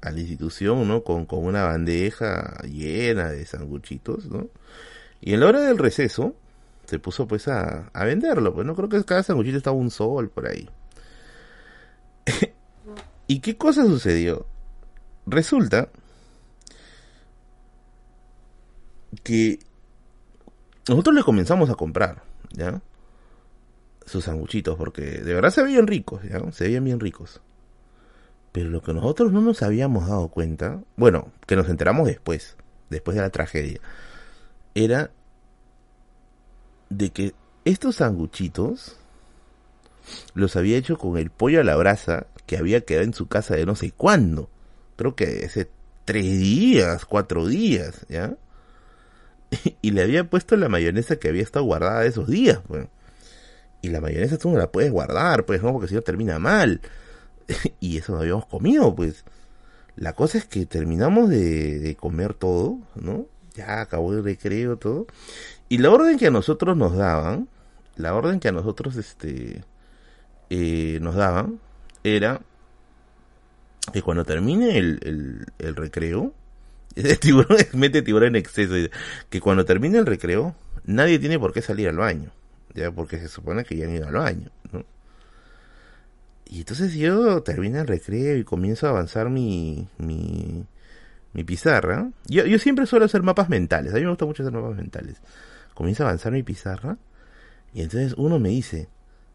a 0.00 0.10
la 0.10 0.18
institución, 0.18 0.86
¿no? 0.88 1.04
Con, 1.04 1.26
con 1.26 1.44
una 1.44 1.64
bandeja 1.64 2.60
llena 2.64 3.30
de 3.30 3.46
sanguchitos, 3.46 4.26
¿no? 4.26 4.48
Y 5.20 5.34
en 5.34 5.40
la 5.40 5.46
hora 5.46 5.60
del 5.60 5.78
receso 5.78 6.34
se 6.92 6.98
puso 6.98 7.26
pues 7.26 7.48
a, 7.48 7.88
a 7.94 8.04
venderlo, 8.04 8.52
pues 8.52 8.66
no 8.66 8.76
creo 8.76 8.86
que 8.86 9.02
cada 9.02 9.22
sanguchito 9.22 9.56
estaba 9.56 9.74
un 9.74 9.90
sol 9.90 10.28
por 10.28 10.46
ahí. 10.46 10.68
¿Y 13.26 13.40
qué 13.40 13.56
cosa 13.56 13.86
sucedió? 13.86 14.44
Resulta 15.24 15.88
que 19.22 19.58
nosotros 20.86 21.16
le 21.16 21.22
comenzamos 21.22 21.70
a 21.70 21.76
comprar, 21.76 22.24
¿ya? 22.50 22.82
Sus 24.04 24.24
sanguchitos, 24.24 24.76
porque 24.76 25.00
de 25.00 25.32
verdad 25.32 25.48
se 25.48 25.62
veían 25.62 25.86
ricos, 25.86 26.22
¿ya? 26.24 26.42
Se 26.52 26.64
veían 26.64 26.84
bien 26.84 27.00
ricos. 27.00 27.40
Pero 28.52 28.68
lo 28.68 28.82
que 28.82 28.92
nosotros 28.92 29.32
no 29.32 29.40
nos 29.40 29.62
habíamos 29.62 30.08
dado 30.08 30.28
cuenta, 30.28 30.82
bueno, 30.96 31.32
que 31.46 31.56
nos 31.56 31.70
enteramos 31.70 32.06
después, 32.06 32.58
después 32.90 33.14
de 33.14 33.22
la 33.22 33.30
tragedia, 33.30 33.80
era 34.74 35.10
de 36.96 37.10
que 37.10 37.34
estos 37.64 37.96
sanguchitos 37.96 38.96
los 40.34 40.56
había 40.56 40.76
hecho 40.76 40.98
con 40.98 41.16
el 41.16 41.30
pollo 41.30 41.60
a 41.60 41.64
la 41.64 41.76
brasa 41.76 42.26
que 42.46 42.56
había 42.56 42.80
quedado 42.82 43.04
en 43.04 43.14
su 43.14 43.28
casa 43.28 43.54
de 43.54 43.66
no 43.66 43.76
sé 43.76 43.92
cuándo 43.92 44.48
creo 44.96 45.14
que 45.16 45.44
hace 45.44 45.68
tres 46.04 46.24
días, 46.24 47.04
cuatro 47.04 47.46
días, 47.46 48.06
¿ya? 48.08 48.36
Y 49.82 49.90
le 49.90 50.02
había 50.02 50.28
puesto 50.28 50.56
la 50.56 50.68
mayonesa 50.68 51.16
que 51.16 51.28
había 51.28 51.42
estado 51.42 51.64
guardada 51.64 52.04
esos 52.04 52.28
días, 52.28 52.60
pues. 52.66 52.86
Y 53.82 53.88
la 53.88 54.00
mayonesa 54.00 54.38
tú 54.38 54.50
no 54.50 54.58
la 54.58 54.70
puedes 54.70 54.92
guardar, 54.92 55.44
pues, 55.44 55.62
¿no? 55.62 55.72
Porque 55.72 55.88
si 55.88 55.94
no 55.94 56.02
termina 56.02 56.38
mal. 56.38 56.80
y 57.80 57.98
eso 57.98 58.12
no 58.12 58.20
habíamos 58.20 58.46
comido, 58.46 58.94
pues. 58.94 59.24
La 59.96 60.14
cosa 60.14 60.38
es 60.38 60.46
que 60.46 60.66
terminamos 60.66 61.28
de, 61.28 61.96
comer 62.00 62.34
todo, 62.34 62.78
¿no? 62.94 63.26
Ya 63.54 63.82
acabó 63.82 64.12
el 64.14 64.24
recreo, 64.24 64.78
todo. 64.78 65.06
Y 65.72 65.78
la 65.78 65.90
orden 65.90 66.18
que 66.18 66.26
a 66.26 66.30
nosotros 66.30 66.76
nos 66.76 66.94
daban, 66.94 67.48
la 67.96 68.14
orden 68.14 68.40
que 68.40 68.48
a 68.48 68.52
nosotros, 68.52 68.94
este, 68.96 69.64
eh, 70.50 70.98
nos 71.00 71.14
daban, 71.14 71.60
era 72.04 72.42
que 73.90 74.02
cuando 74.02 74.26
termine 74.26 74.76
el, 74.76 75.46
el, 75.58 75.74
recreo, 75.74 76.34
el 76.94 77.18
tiburón 77.18 77.56
mete 77.72 78.02
tiburón 78.02 78.28
en 78.28 78.36
exceso, 78.36 78.74
que 79.30 79.40
cuando 79.40 79.64
termine 79.64 79.96
el 79.96 80.04
recreo, 80.04 80.54
nadie 80.84 81.18
tiene 81.18 81.38
por 81.38 81.54
qué 81.54 81.62
salir 81.62 81.88
al 81.88 81.96
baño, 81.96 82.32
ya 82.74 82.92
porque 82.92 83.18
se 83.18 83.28
supone 83.28 83.64
que 83.64 83.74
ya 83.74 83.86
han 83.86 83.94
ido 83.94 84.08
al 84.08 84.12
baño, 84.12 84.50
¿no? 84.72 84.84
Y 86.50 86.58
entonces 86.58 86.92
yo 86.92 87.42
termino 87.42 87.80
el 87.80 87.86
recreo 87.86 88.36
y 88.36 88.44
comienzo 88.44 88.88
a 88.88 88.90
avanzar 88.90 89.30
mi, 89.30 89.88
mi, 89.96 90.66
mi 91.32 91.44
pizarra. 91.44 92.10
Yo, 92.26 92.44
yo 92.44 92.58
siempre 92.58 92.84
suelo 92.84 93.06
hacer 93.06 93.22
mapas 93.22 93.48
mentales, 93.48 93.94
a 93.94 93.96
mí 93.96 94.02
me 94.02 94.10
gusta 94.10 94.26
mucho 94.26 94.42
hacer 94.42 94.52
mapas 94.52 94.76
mentales. 94.76 95.16
Comienzo 95.82 96.04
a 96.04 96.10
avanzar 96.10 96.30
mi 96.30 96.44
pizarra 96.44 96.96
y 97.74 97.82
entonces 97.82 98.14
uno 98.16 98.38
me 98.38 98.50
dice, 98.50 98.88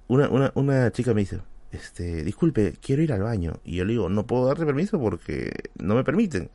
una, 0.08 0.30
una, 0.30 0.54
una 0.56 0.90
chica 0.94 1.14
me 1.14 1.20
dice, 1.20 1.42
este, 1.74 2.24
disculpe, 2.24 2.76
quiero 2.82 3.02
ir 3.02 3.12
al 3.12 3.24
baño. 3.24 3.60
Y 3.66 3.76
yo 3.76 3.84
le 3.84 3.92
digo, 3.92 4.08
no 4.08 4.26
puedo 4.26 4.46
darte 4.46 4.66
permiso 4.66 4.98
porque 4.98 5.52
no 5.78 5.94
me 5.94 6.06
permiten. 6.06 6.50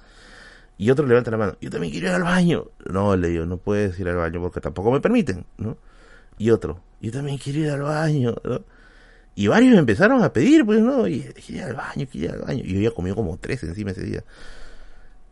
Y 0.78 0.90
otro 0.90 1.06
levanta 1.06 1.30
la 1.30 1.36
mano, 1.36 1.58
yo 1.60 1.68
también 1.68 1.92
quiero 1.92 2.06
ir 2.06 2.14
al 2.14 2.22
baño. 2.22 2.68
No, 2.90 3.14
le 3.18 3.28
digo, 3.28 3.44
no 3.44 3.58
puedes 3.58 4.00
ir 4.00 4.08
al 4.08 4.16
baño 4.16 4.40
porque 4.40 4.62
tampoco 4.62 4.90
me 4.92 5.02
permiten, 5.02 5.44
¿no? 5.58 5.76
Y 6.38 6.48
otro, 6.48 6.80
yo 7.02 7.12
también 7.12 7.36
quiero 7.36 7.58
ir 7.58 7.68
al 7.68 7.82
baño. 7.82 8.34
Y 9.34 9.48
varios 9.48 9.74
me 9.74 9.80
empezaron 9.80 10.22
a 10.22 10.32
pedir, 10.32 10.64
pues, 10.64 10.80
¿no? 10.80 11.06
Y 11.06 11.20
quiero 11.20 11.64
ir 11.64 11.64
al 11.64 11.74
baño, 11.74 12.06
quiero 12.10 12.28
ir 12.28 12.30
al 12.40 12.46
baño. 12.46 12.62
Y 12.64 12.76
yo 12.76 12.80
ya 12.80 12.92
comido 12.92 13.14
como 13.14 13.36
tres 13.36 13.62
encima 13.62 13.90
ese 13.90 14.04
día. 14.04 14.24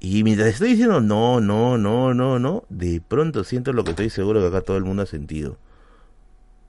Y 0.00 0.24
mientras 0.24 0.48
estoy 0.48 0.70
diciendo 0.70 1.02
no, 1.02 1.40
no, 1.40 1.76
no, 1.76 2.14
no, 2.14 2.38
no, 2.38 2.64
de 2.70 3.02
pronto 3.06 3.44
siento 3.44 3.74
lo 3.74 3.84
que 3.84 3.90
estoy 3.90 4.08
seguro 4.08 4.40
que 4.40 4.46
acá 4.46 4.62
todo 4.62 4.78
el 4.78 4.84
mundo 4.84 5.02
ha 5.02 5.06
sentido. 5.06 5.58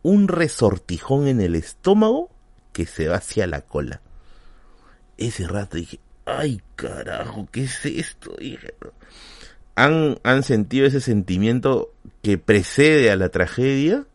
Un 0.04 0.28
resortijón 0.28 1.28
en 1.28 1.40
el 1.40 1.56
estómago 1.56 2.30
que 2.74 2.86
se 2.86 3.08
va 3.08 3.16
hacia 3.16 3.48
la 3.48 3.62
cola. 3.62 4.02
Ese 5.18 5.48
rato 5.48 5.78
dije, 5.78 6.00
ay 6.26 6.62
carajo, 6.76 7.48
¿qué 7.52 7.64
es 7.64 7.86
esto? 7.86 8.36
Dije, 8.38 8.74
¿Han, 9.76 10.20
han 10.24 10.44
sentido 10.44 10.86
ese 10.86 11.00
sentimiento 11.00 11.94
que 12.22 12.38
precede 12.38 13.12
a 13.12 13.16
la 13.16 13.30
tragedia? 13.30 14.06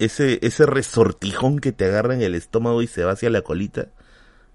Ese, 0.00 0.38
ese 0.42 0.66
resortijón 0.66 1.60
que 1.60 1.72
te 1.72 1.84
agarra 1.84 2.14
en 2.14 2.22
el 2.22 2.34
estómago 2.34 2.82
y 2.82 2.88
se 2.88 3.04
va 3.04 3.12
hacia 3.12 3.30
la 3.30 3.42
colita. 3.42 3.88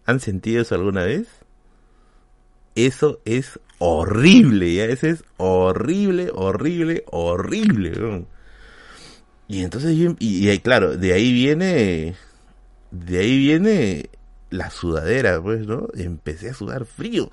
¿Han 0.06 0.20
sentido 0.20 0.62
eso 0.62 0.76
alguna 0.76 1.04
vez? 1.04 1.28
Eso 2.76 3.22
es 3.26 3.60
horrible, 3.80 4.74
¿ya? 4.74 4.86
Ese 4.86 5.10
es 5.10 5.24
horrible, 5.38 6.32
horrible, 6.34 7.04
horrible. 7.12 8.26
Y 9.48 9.64
entonces, 9.64 9.96
y, 9.96 10.16
y, 10.20 10.60
claro, 10.60 10.98
de 10.98 11.14
ahí 11.14 11.32
viene, 11.32 12.16
de 12.92 13.20
ahí 13.20 13.38
viene 13.38 14.10
la 14.50 14.70
sudadera, 14.70 15.42
pues, 15.42 15.68
¿no? 15.68 15.88
Empecé 15.96 16.50
a 16.50 16.54
sudar 16.54 16.86
frío. 16.86 17.30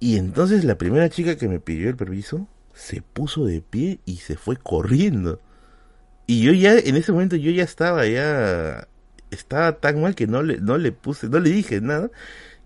Y 0.00 0.16
entonces 0.16 0.64
la 0.64 0.76
primera 0.76 1.08
chica 1.08 1.36
que 1.36 1.48
me 1.48 1.60
pidió 1.60 1.88
el 1.88 1.96
permiso 1.96 2.48
se 2.74 3.00
puso 3.00 3.46
de 3.46 3.62
pie 3.62 4.00
y 4.04 4.16
se 4.16 4.36
fue 4.36 4.56
corriendo. 4.56 5.40
Y 6.26 6.42
yo 6.42 6.52
ya, 6.52 6.76
en 6.76 6.96
ese 6.96 7.12
momento 7.12 7.36
yo 7.36 7.50
ya 7.50 7.62
estaba 7.62 8.06
ya, 8.06 8.88
estaba 9.30 9.78
tan 9.78 10.02
mal 10.02 10.14
que 10.14 10.26
no 10.26 10.42
le, 10.42 10.58
no 10.58 10.76
le 10.76 10.92
puse, 10.92 11.28
no 11.28 11.38
le 11.38 11.50
dije 11.50 11.80
nada. 11.80 12.10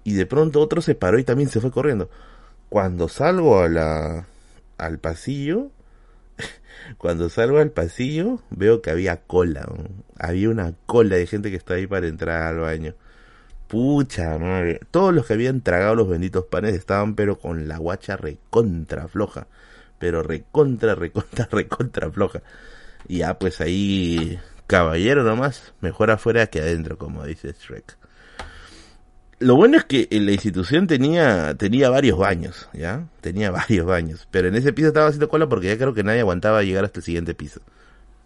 Y 0.04 0.14
de 0.14 0.26
pronto 0.26 0.60
otro 0.60 0.80
se 0.80 0.94
paró 0.94 1.18
y 1.18 1.24
también 1.24 1.48
se 1.48 1.60
fue 1.60 1.70
corriendo. 1.70 2.10
Cuando 2.68 3.08
salgo 3.08 3.60
al 3.60 4.98
pasillo, 5.00 5.70
cuando 6.98 7.28
salgo 7.28 7.58
al 7.58 7.70
pasillo, 7.70 8.40
veo 8.50 8.80
que 8.82 8.90
había 8.90 9.22
cola. 9.22 9.68
Había 10.18 10.50
una 10.50 10.74
cola 10.86 11.16
de 11.16 11.26
gente 11.26 11.50
que 11.50 11.56
estaba 11.56 11.78
ahí 11.78 11.86
para 11.86 12.06
entrar 12.06 12.42
al 12.42 12.60
baño. 12.60 12.94
Pucha 13.68 14.38
madre. 14.38 14.80
Todos 14.90 15.14
los 15.14 15.26
que 15.26 15.34
habían 15.34 15.60
tragado 15.60 15.94
los 15.94 16.08
benditos 16.08 16.46
panes 16.46 16.74
estaban 16.74 17.14
pero 17.14 17.38
con 17.38 17.68
la 17.68 17.78
guacha 17.78 18.16
recontra 18.16 19.06
floja. 19.08 19.46
Pero 19.98 20.22
recontra, 20.22 20.94
recontra, 20.94 21.48
recontra 21.52 22.10
floja. 22.10 22.42
Y 23.06 23.18
ya 23.18 23.38
pues 23.38 23.60
ahí, 23.60 24.40
caballero 24.66 25.22
nomás. 25.24 25.72
Mejor 25.80 26.10
afuera 26.10 26.46
que 26.48 26.60
adentro, 26.60 26.98
como 26.98 27.24
dice 27.24 27.52
Shrek. 27.52 27.99
Lo 29.40 29.56
bueno 29.56 29.78
es 29.78 29.84
que 29.86 30.06
la 30.10 30.32
institución 30.32 30.86
tenía, 30.86 31.54
tenía 31.56 31.88
varios 31.88 32.18
baños, 32.18 32.68
¿ya? 32.74 33.08
Tenía 33.22 33.50
varios 33.50 33.86
baños. 33.86 34.28
Pero 34.30 34.48
en 34.48 34.54
ese 34.54 34.72
piso 34.74 34.88
estaba 34.88 35.06
haciendo 35.06 35.30
cola 35.30 35.48
porque 35.48 35.68
ya 35.68 35.78
creo 35.78 35.94
que 35.94 36.04
nadie 36.04 36.20
aguantaba 36.20 36.62
llegar 36.62 36.84
hasta 36.84 37.00
el 37.00 37.04
siguiente 37.04 37.34
piso. 37.34 37.60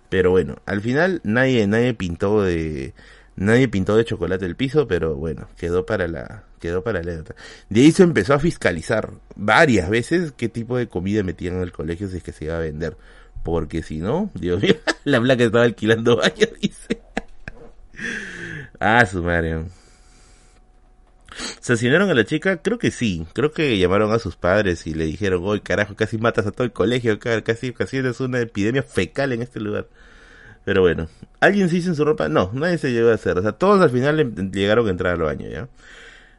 Pero 0.08 0.32
bueno, 0.32 0.56
al 0.66 0.80
final 0.80 1.20
nadie, 1.22 1.66
nadie 1.68 1.94
pintó 1.94 2.42
de, 2.42 2.94
nadie 3.36 3.68
pintó 3.68 3.96
de 3.96 4.04
chocolate 4.04 4.44
el 4.44 4.56
piso, 4.56 4.88
pero 4.88 5.14
bueno, 5.14 5.48
quedó 5.56 5.86
para 5.86 6.08
la, 6.08 6.44
quedó 6.60 6.82
para 6.82 7.02
la 7.02 7.22
De 7.68 7.80
ahí 7.80 7.92
se 7.92 8.02
empezó 8.02 8.34
a 8.34 8.40
fiscalizar 8.40 9.10
varias 9.36 9.88
veces 9.88 10.32
qué 10.36 10.48
tipo 10.48 10.76
de 10.76 10.88
comida 10.88 11.22
metían 11.22 11.56
en 11.56 11.62
el 11.62 11.72
colegio 11.72 12.08
si 12.08 12.16
es 12.16 12.22
que 12.24 12.32
se 12.32 12.46
iba 12.46 12.56
a 12.56 12.60
vender. 12.60 12.96
Porque 13.44 13.82
si 13.82 13.98
no, 13.98 14.30
Dios 14.34 14.60
mío, 14.62 14.76
la 15.04 15.20
blanca 15.20 15.44
estaba 15.44 15.64
alquilando 15.64 16.16
baños, 16.16 16.50
dice. 16.60 17.00
ah, 18.80 19.06
su. 19.06 19.22
¿Asesinaron 21.60 22.10
a 22.10 22.14
la 22.14 22.24
chica? 22.24 22.58
Creo 22.58 22.78
que 22.78 22.90
sí. 22.90 23.26
Creo 23.32 23.52
que 23.52 23.78
llamaron 23.78 24.12
a 24.12 24.18
sus 24.18 24.36
padres 24.36 24.86
y 24.86 24.94
le 24.94 25.04
dijeron, 25.04 25.42
oye, 25.44 25.62
carajo, 25.62 25.94
casi 25.96 26.18
matas 26.18 26.46
a 26.46 26.52
todo 26.52 26.64
el 26.64 26.72
colegio, 26.72 27.18
casi, 27.18 27.72
casi 27.72 27.98
es 27.98 28.20
una 28.20 28.40
epidemia 28.40 28.82
fecal 28.82 29.32
en 29.32 29.42
este 29.42 29.60
lugar. 29.60 29.88
Pero 30.64 30.80
bueno, 30.80 31.08
¿alguien 31.40 31.68
se 31.68 31.76
hizo 31.76 31.90
en 31.90 31.96
su 31.96 32.04
ropa? 32.04 32.28
No, 32.28 32.50
nadie 32.54 32.78
se 32.78 32.92
llegó 32.92 33.10
a 33.10 33.14
hacer. 33.14 33.38
O 33.38 33.42
sea, 33.42 33.52
todos 33.52 33.80
al 33.82 33.90
final 33.90 34.50
llegaron 34.50 34.86
a 34.86 34.90
entrar 34.90 35.14
al 35.14 35.22
baño, 35.22 35.48
¿ya? 35.48 35.68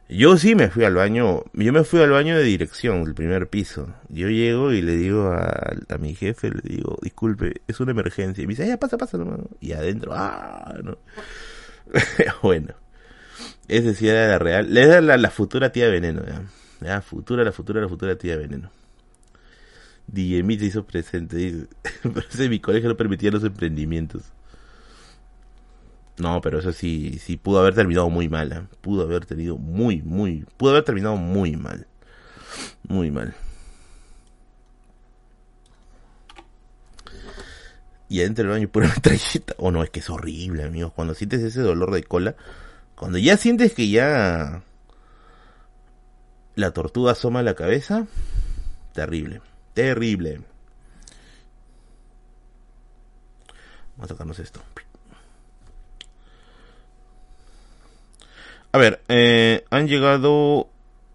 Yo 0.08 0.36
sí 0.36 0.54
me 0.54 0.68
fui 0.70 0.84
al 0.84 0.94
baño, 0.94 1.42
yo 1.52 1.72
me 1.72 1.82
fui 1.82 2.00
al 2.00 2.10
baño 2.10 2.36
de 2.36 2.44
dirección, 2.44 3.04
del 3.04 3.14
primer 3.14 3.48
piso. 3.48 3.92
Yo 4.08 4.28
llego 4.28 4.72
y 4.72 4.80
le 4.80 4.96
digo 4.96 5.32
a, 5.32 5.98
mi 5.98 6.14
jefe, 6.14 6.50
le 6.50 6.60
digo, 6.62 6.96
disculpe, 7.02 7.62
es 7.66 7.80
una 7.80 7.90
emergencia. 7.90 8.42
Y 8.42 8.46
me 8.46 8.52
dice, 8.52 8.66
ya 8.68 8.78
pasa, 8.78 8.96
pasa, 8.96 9.18
Y 9.60 9.72
adentro, 9.72 10.12
ah, 10.14 10.74
no. 10.82 10.98
bueno. 12.42 12.74
Ese 13.68 13.94
sí 13.94 14.08
era 14.08 14.28
la 14.28 14.38
real. 14.38 14.72
Le 14.72 14.86
da 14.86 15.00
la, 15.00 15.30
futura 15.30 15.72
tía 15.72 15.88
Veneno, 15.88 16.24
ya. 16.24 16.42
Ya, 16.80 17.00
futura, 17.00 17.42
la 17.42 17.52
futura, 17.52 17.80
la 17.80 17.88
futura 17.88 18.16
tía 18.16 18.36
Veneno. 18.36 18.70
DJ 20.06 20.58
se 20.58 20.64
hizo 20.66 20.84
presente. 20.84 21.36
Dice, 21.36 21.66
pero 22.02 22.48
mi 22.48 22.60
colegio 22.60 22.88
no 22.88 22.96
permitía 22.96 23.30
los 23.30 23.44
emprendimientos. 23.44 24.22
No, 26.18 26.40
pero 26.40 26.60
eso 26.60 26.72
sí, 26.72 27.18
sí 27.18 27.36
pudo 27.36 27.60
haber 27.60 27.74
terminado 27.74 28.08
muy 28.08 28.28
mal. 28.28 28.52
¿eh? 28.52 28.62
Pudo 28.80 29.02
haber 29.02 29.26
tenido 29.26 29.58
muy, 29.58 30.02
muy. 30.02 30.46
Pudo 30.56 30.70
haber 30.70 30.84
terminado 30.84 31.16
muy 31.16 31.56
mal. 31.56 31.86
Muy 32.88 33.10
mal. 33.10 33.34
Y 38.08 38.20
adentro 38.20 38.44
del 38.44 38.52
baño 38.52 38.68
pura 38.68 38.88
metralleta. 38.94 39.54
Oh, 39.58 39.72
no, 39.72 39.82
es 39.82 39.90
que 39.90 40.00
es 40.00 40.08
horrible, 40.08 40.62
amigos. 40.62 40.92
Cuando 40.94 41.14
sientes 41.14 41.42
ese 41.42 41.60
dolor 41.60 41.92
de 41.92 42.04
cola 42.04 42.36
cuando 42.96 43.18
ya 43.18 43.36
sientes 43.36 43.74
que 43.74 43.88
ya 43.88 44.62
la 46.54 46.70
tortuga 46.72 47.12
asoma 47.12 47.42
la 47.42 47.54
cabeza, 47.54 48.06
terrible, 48.92 49.42
terrible. 49.74 50.40
Vamos 53.96 54.10
a 54.10 54.14
sacarnos 54.14 54.38
esto. 54.38 54.60
A 58.72 58.78
ver, 58.78 59.02
eh, 59.08 59.64
han 59.70 59.88
llegado 59.88 60.68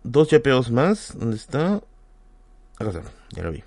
dos 0.03 0.31
YPOs 0.31 0.71
más. 0.71 1.17
¿Dónde 1.17 1.35
está? 1.35 1.81
Acá 2.77 2.89
está, 2.89 3.03
ya 3.31 3.43
lo 3.43 3.51
vi. 3.51 3.63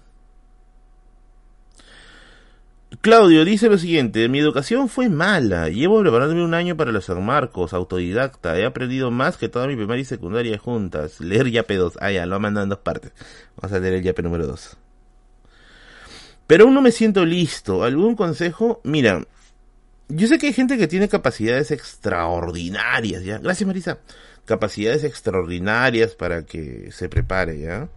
Claudio 3.00 3.44
dice 3.44 3.68
lo 3.68 3.78
siguiente, 3.78 4.28
mi 4.28 4.38
educación 4.38 4.88
fue 4.88 5.08
mala, 5.08 5.68
llevo 5.68 6.00
preparándome 6.00 6.44
un 6.44 6.54
año 6.54 6.76
para 6.76 6.92
los 6.92 7.06
San 7.06 7.24
Marcos, 7.24 7.72
autodidacta, 7.72 8.58
he 8.58 8.64
aprendido 8.64 9.10
más 9.10 9.36
que 9.36 9.48
toda 9.48 9.66
mi 9.66 9.74
primaria 9.74 10.02
y 10.02 10.04
secundaria 10.04 10.58
juntas, 10.58 11.20
leer 11.20 11.50
yape 11.50 11.76
2, 11.76 11.98
ah 12.00 12.12
ya, 12.12 12.26
lo 12.26 12.36
ha 12.36 12.38
mandado 12.38 12.64
en 12.64 12.70
dos 12.70 12.78
partes, 12.80 13.12
vamos 13.56 13.74
a 13.74 13.80
leer 13.80 13.94
el 13.94 14.02
yape 14.02 14.22
número 14.22 14.46
2. 14.46 14.76
Pero 16.46 16.64
aún 16.64 16.74
no 16.74 16.82
me 16.82 16.92
siento 16.92 17.24
listo, 17.24 17.84
¿algún 17.84 18.16
consejo? 18.16 18.80
Mira, 18.84 19.26
yo 20.08 20.26
sé 20.28 20.38
que 20.38 20.48
hay 20.48 20.52
gente 20.52 20.76
que 20.76 20.86
tiene 20.86 21.08
capacidades 21.08 21.70
extraordinarias, 21.70 23.24
¿ya? 23.24 23.38
Gracias 23.38 23.66
Marisa. 23.66 23.98
Capacidades 24.44 25.04
extraordinarias 25.04 26.14
para 26.14 26.44
que 26.44 26.90
se 26.92 27.08
prepare, 27.08 27.58
¿ya? 27.58 27.88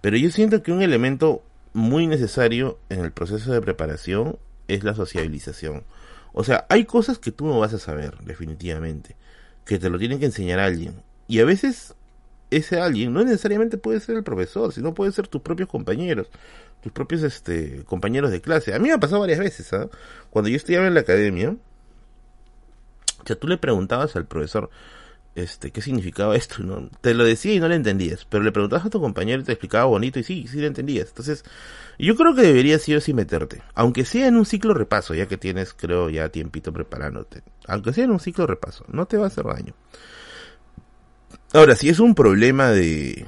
Pero 0.00 0.16
yo 0.16 0.30
siento 0.30 0.62
que 0.62 0.70
un 0.70 0.82
elemento 0.82 1.42
muy 1.72 2.06
necesario 2.06 2.78
en 2.88 3.00
el 3.00 3.12
proceso 3.12 3.52
de 3.52 3.60
preparación 3.60 4.38
es 4.68 4.84
la 4.84 4.94
sociabilización. 4.94 5.84
O 6.32 6.44
sea, 6.44 6.66
hay 6.68 6.84
cosas 6.84 7.18
que 7.18 7.32
tú 7.32 7.46
no 7.46 7.58
vas 7.58 7.74
a 7.74 7.78
saber, 7.78 8.18
definitivamente, 8.20 9.16
que 9.64 9.78
te 9.78 9.90
lo 9.90 9.98
tiene 9.98 10.18
que 10.18 10.26
enseñar 10.26 10.60
alguien. 10.60 11.02
Y 11.26 11.40
a 11.40 11.44
veces 11.44 11.94
ese 12.50 12.80
alguien 12.80 13.12
no 13.12 13.24
necesariamente 13.24 13.78
puede 13.78 14.00
ser 14.00 14.16
el 14.16 14.24
profesor, 14.24 14.72
sino 14.72 14.94
puede 14.94 15.12
ser 15.12 15.28
tus 15.28 15.42
propios 15.42 15.68
compañeros, 15.68 16.28
tus 16.82 16.92
propios 16.92 17.22
este, 17.22 17.84
compañeros 17.84 18.30
de 18.30 18.40
clase. 18.40 18.74
A 18.74 18.78
mí 18.78 18.88
me 18.88 18.94
ha 18.94 18.98
pasado 18.98 19.20
varias 19.20 19.38
veces, 19.38 19.72
¿ah? 19.72 19.88
Cuando 20.30 20.48
yo 20.48 20.56
estudiaba 20.56 20.86
en 20.86 20.94
la 20.94 21.00
academia, 21.00 21.50
o 21.50 23.26
sea, 23.26 23.36
tú 23.36 23.46
le 23.46 23.58
preguntabas 23.58 24.16
al 24.16 24.26
profesor, 24.26 24.70
este, 25.34 25.70
qué 25.70 25.80
significaba 25.80 26.36
esto, 26.36 26.62
¿no? 26.62 26.88
Te 27.00 27.14
lo 27.14 27.24
decía 27.24 27.54
y 27.54 27.60
no 27.60 27.68
lo 27.68 27.74
entendías, 27.74 28.26
pero 28.28 28.42
le 28.42 28.52
preguntabas 28.52 28.86
a 28.86 28.90
tu 28.90 29.00
compañero 29.00 29.40
y 29.40 29.44
te 29.44 29.52
explicaba 29.52 29.84
bonito 29.84 30.18
y 30.18 30.24
sí, 30.24 30.46
sí 30.48 30.60
lo 30.60 30.66
entendías. 30.66 31.08
Entonces, 31.08 31.44
yo 31.98 32.16
creo 32.16 32.34
que 32.34 32.42
deberías 32.42 32.82
sí 32.82 32.94
o 32.94 33.14
meterte, 33.14 33.62
aunque 33.74 34.04
sea 34.04 34.26
en 34.26 34.36
un 34.36 34.46
ciclo 34.46 34.74
repaso, 34.74 35.14
ya 35.14 35.26
que 35.26 35.36
tienes, 35.36 35.74
creo, 35.74 36.10
ya 36.10 36.28
tiempito 36.30 36.72
preparándote, 36.72 37.42
aunque 37.66 37.92
sea 37.92 38.04
en 38.04 38.10
un 38.10 38.20
ciclo 38.20 38.46
repaso, 38.46 38.84
no 38.88 39.06
te 39.06 39.16
va 39.16 39.24
a 39.24 39.28
hacer 39.28 39.44
daño. 39.44 39.74
Ahora, 41.52 41.74
si 41.74 41.88
es 41.88 41.98
un 41.98 42.14
problema 42.14 42.70
de 42.70 43.26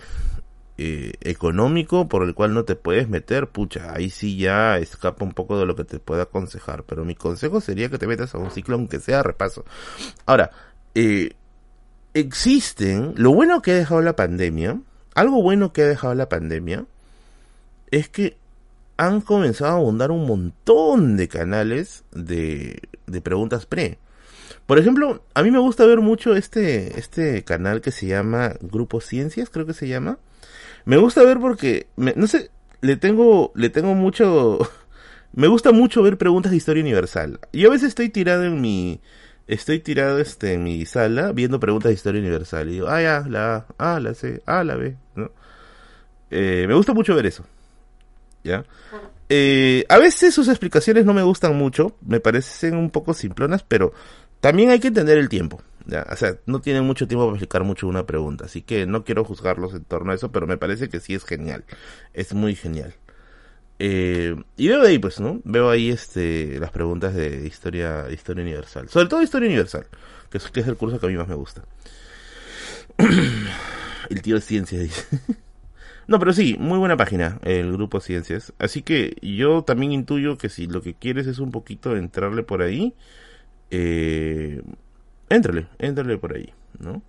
eh, 0.78 1.12
económico 1.20 2.08
por 2.08 2.22
el 2.22 2.34
cual 2.34 2.54
no 2.54 2.64
te 2.64 2.76
puedes 2.76 3.08
meter, 3.08 3.48
pucha, 3.48 3.92
ahí 3.94 4.10
sí 4.10 4.36
ya 4.36 4.78
escapa 4.78 5.24
un 5.24 5.32
poco 5.32 5.58
de 5.58 5.66
lo 5.66 5.76
que 5.76 5.84
te 5.84 5.98
pueda 5.98 6.24
aconsejar, 6.24 6.84
pero 6.84 7.04
mi 7.04 7.14
consejo 7.14 7.60
sería 7.60 7.88
que 7.88 7.98
te 7.98 8.06
metas 8.06 8.34
a 8.34 8.38
un 8.38 8.50
ciclo 8.50 8.76
aunque 8.76 9.00
sea 9.00 9.22
repaso. 9.22 9.64
Ahora, 10.24 10.50
eh, 10.94 11.32
existen, 12.14 13.14
lo 13.16 13.32
bueno 13.32 13.62
que 13.62 13.72
ha 13.72 13.76
dejado 13.76 14.00
la 14.02 14.16
pandemia, 14.16 14.80
algo 15.14 15.42
bueno 15.42 15.72
que 15.72 15.82
ha 15.82 15.88
dejado 15.88 16.14
la 16.14 16.28
pandemia, 16.28 16.86
es 17.90 18.08
que 18.08 18.36
han 18.96 19.20
comenzado 19.20 19.72
a 19.72 19.76
abundar 19.76 20.10
un 20.10 20.26
montón 20.26 21.16
de 21.16 21.28
canales 21.28 22.04
de, 22.12 22.80
de 23.06 23.20
preguntas 23.20 23.66
pre. 23.66 23.98
Por 24.66 24.78
ejemplo, 24.78 25.24
a 25.34 25.42
mí 25.42 25.50
me 25.50 25.58
gusta 25.58 25.84
ver 25.86 26.00
mucho 26.00 26.36
este, 26.36 26.98
este 26.98 27.42
canal 27.44 27.80
que 27.80 27.90
se 27.90 28.06
llama 28.06 28.54
Grupo 28.60 29.00
Ciencias, 29.00 29.50
creo 29.50 29.66
que 29.66 29.74
se 29.74 29.88
llama. 29.88 30.18
Me 30.84 30.96
gusta 30.96 31.22
ver 31.24 31.38
porque, 31.40 31.86
no 31.96 32.26
sé, 32.26 32.50
le 32.80 32.96
tengo, 32.96 33.52
le 33.54 33.70
tengo 33.70 33.94
mucho, 33.94 34.58
me 35.32 35.48
gusta 35.48 35.72
mucho 35.72 36.02
ver 36.02 36.18
preguntas 36.18 36.50
de 36.50 36.58
historia 36.58 36.82
universal. 36.82 37.40
Yo 37.52 37.68
a 37.68 37.72
veces 37.72 37.88
estoy 37.88 38.08
tirado 38.08 38.44
en 38.44 38.60
mi, 38.60 39.00
estoy 39.52 39.80
tirado 39.80 40.18
este, 40.18 40.54
en 40.54 40.64
mi 40.64 40.86
sala 40.86 41.32
viendo 41.32 41.60
preguntas 41.60 41.90
de 41.90 41.94
historia 41.94 42.20
universal 42.20 42.68
y 42.68 42.72
digo, 42.72 42.88
ah, 42.88 43.02
ya, 43.02 43.24
la 43.28 43.56
A, 43.56 43.66
ah, 43.78 44.00
la 44.00 44.14
C, 44.14 44.42
ah, 44.46 44.64
la 44.64 44.76
B, 44.76 44.96
¿no? 45.14 45.30
Eh, 46.30 46.64
me 46.66 46.74
gusta 46.74 46.94
mucho 46.94 47.14
ver 47.14 47.26
eso, 47.26 47.44
¿ya? 48.42 48.64
Eh, 49.28 49.84
a 49.88 49.98
veces 49.98 50.34
sus 50.34 50.48
explicaciones 50.48 51.04
no 51.04 51.14
me 51.14 51.22
gustan 51.22 51.56
mucho, 51.56 51.96
me 52.00 52.20
parecen 52.20 52.76
un 52.76 52.90
poco 52.90 53.14
simplonas, 53.14 53.62
pero 53.62 53.92
también 54.40 54.70
hay 54.70 54.80
que 54.80 54.88
entender 54.88 55.18
el 55.18 55.28
tiempo, 55.28 55.62
¿ya? 55.86 56.06
O 56.10 56.16
sea, 56.16 56.36
no 56.46 56.60
tienen 56.60 56.84
mucho 56.84 57.06
tiempo 57.06 57.26
para 57.26 57.36
explicar 57.36 57.64
mucho 57.64 57.86
una 57.86 58.06
pregunta, 58.06 58.46
así 58.46 58.62
que 58.62 58.86
no 58.86 59.04
quiero 59.04 59.24
juzgarlos 59.24 59.74
en 59.74 59.84
torno 59.84 60.12
a 60.12 60.14
eso, 60.14 60.32
pero 60.32 60.46
me 60.46 60.56
parece 60.56 60.88
que 60.88 61.00
sí 61.00 61.14
es 61.14 61.24
genial, 61.24 61.64
es 62.14 62.32
muy 62.32 62.54
genial. 62.54 62.94
Eh, 63.78 64.36
y 64.56 64.68
veo 64.68 64.82
ahí, 64.82 64.98
pues, 64.98 65.20
¿no? 65.20 65.40
Veo 65.44 65.70
ahí 65.70 65.90
este, 65.90 66.58
las 66.58 66.70
preguntas 66.70 67.14
de 67.14 67.46
historia, 67.46 68.06
historia 68.10 68.42
universal. 68.42 68.88
Sobre 68.88 69.06
todo 69.06 69.22
historia 69.22 69.48
universal, 69.48 69.86
que 70.30 70.38
es, 70.38 70.68
el 70.68 70.76
curso 70.76 71.00
que 71.00 71.06
a 71.06 71.08
mí 71.08 71.16
más 71.16 71.28
me 71.28 71.34
gusta. 71.34 71.64
el 74.10 74.22
tío 74.22 74.36
de 74.36 74.40
ciencias 74.40 74.82
dice. 74.82 75.18
no, 76.06 76.18
pero 76.18 76.32
sí, 76.32 76.56
muy 76.58 76.78
buena 76.78 76.96
página, 76.96 77.38
el 77.42 77.72
grupo 77.72 78.00
Ciencias. 78.00 78.52
Así 78.58 78.82
que 78.82 79.16
yo 79.22 79.62
también 79.62 79.92
intuyo 79.92 80.38
que 80.38 80.48
si 80.48 80.66
lo 80.66 80.82
que 80.82 80.94
quieres 80.94 81.26
es 81.26 81.38
un 81.38 81.50
poquito 81.50 81.96
entrarle 81.96 82.42
por 82.42 82.62
ahí, 82.62 82.94
eh, 83.70 84.62
éntrale, 85.28 85.66
éntrale 85.78 86.18
por 86.18 86.36
ahí, 86.36 86.52
¿no? 86.78 87.02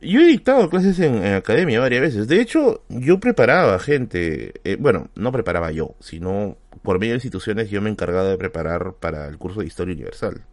Yo 0.00 0.20
he 0.20 0.26
dictado 0.26 0.70
clases 0.70 0.98
en, 1.00 1.24
academia 1.24 1.80
varias 1.80 2.00
veces. 2.02 2.28
De 2.28 2.40
hecho, 2.40 2.84
yo 2.88 3.18
preparaba 3.18 3.78
gente. 3.78 4.54
Eh, 4.64 4.76
bueno, 4.78 5.08
no 5.16 5.32
preparaba 5.32 5.72
yo, 5.72 5.96
sino 6.00 6.56
por 6.82 6.98
medio 6.98 7.12
de 7.12 7.16
instituciones 7.16 7.70
yo 7.70 7.82
me 7.82 7.90
encargaba 7.90 8.28
de 8.28 8.38
preparar 8.38 8.94
para 8.94 9.26
el 9.26 9.38
curso 9.38 9.60
de 9.60 9.66
Historia 9.66 9.94
Universal. 9.94 10.44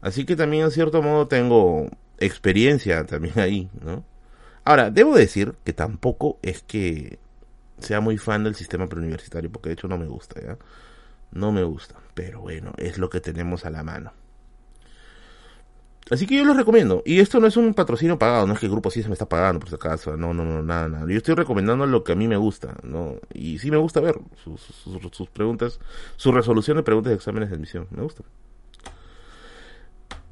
Así 0.00 0.24
que 0.24 0.36
también, 0.36 0.64
en 0.64 0.70
cierto 0.70 1.02
modo, 1.02 1.28
tengo 1.28 1.88
experiencia 2.18 3.04
también 3.04 3.38
ahí, 3.40 3.70
¿no? 3.80 4.04
Ahora, 4.64 4.90
debo 4.90 5.16
decir 5.16 5.54
que 5.64 5.72
tampoco 5.72 6.38
es 6.42 6.62
que 6.62 7.18
sea 7.78 8.00
muy 8.00 8.18
fan 8.18 8.44
del 8.44 8.54
sistema 8.54 8.88
preuniversitario, 8.88 9.50
porque 9.50 9.70
de 9.70 9.74
hecho 9.74 9.88
no 9.88 9.98
me 9.98 10.06
gusta, 10.06 10.40
¿ya? 10.40 10.58
No 11.30 11.52
me 11.52 11.62
gusta. 11.62 11.94
Pero 12.14 12.40
bueno, 12.40 12.72
es 12.76 12.98
lo 12.98 13.08
que 13.08 13.20
tenemos 13.20 13.64
a 13.64 13.70
la 13.70 13.82
mano. 13.82 14.12
Así 16.10 16.26
que 16.26 16.36
yo 16.36 16.44
los 16.44 16.56
recomiendo. 16.56 17.02
Y 17.04 17.20
esto 17.20 17.40
no 17.40 17.46
es 17.46 17.56
un 17.56 17.74
patrocinio 17.74 18.18
pagado, 18.18 18.46
no 18.46 18.54
es 18.54 18.60
que 18.60 18.66
el 18.66 18.72
grupo 18.72 18.90
sí 18.90 19.02
se 19.02 19.08
me 19.08 19.14
está 19.14 19.28
pagando 19.28 19.60
por 19.60 19.68
si 19.68 19.74
acaso. 19.74 20.16
No, 20.16 20.32
no, 20.34 20.44
no, 20.44 20.62
nada, 20.62 20.88
nada. 20.88 21.06
Yo 21.08 21.16
estoy 21.16 21.34
recomendando 21.34 21.86
lo 21.86 22.04
que 22.04 22.12
a 22.12 22.16
mí 22.16 22.28
me 22.28 22.36
gusta, 22.36 22.76
¿no? 22.82 23.16
Y 23.34 23.58
sí 23.58 23.70
me 23.70 23.76
gusta 23.76 24.00
ver 24.00 24.18
sus, 24.42 24.60
sus, 24.60 25.00
sus 25.12 25.28
preguntas, 25.30 25.80
su 26.16 26.32
resolución 26.32 26.76
de 26.76 26.82
preguntas 26.82 27.10
de 27.10 27.16
exámenes 27.16 27.50
de 27.50 27.56
admisión. 27.56 27.86
Me 27.90 28.02
gusta. 28.02 28.24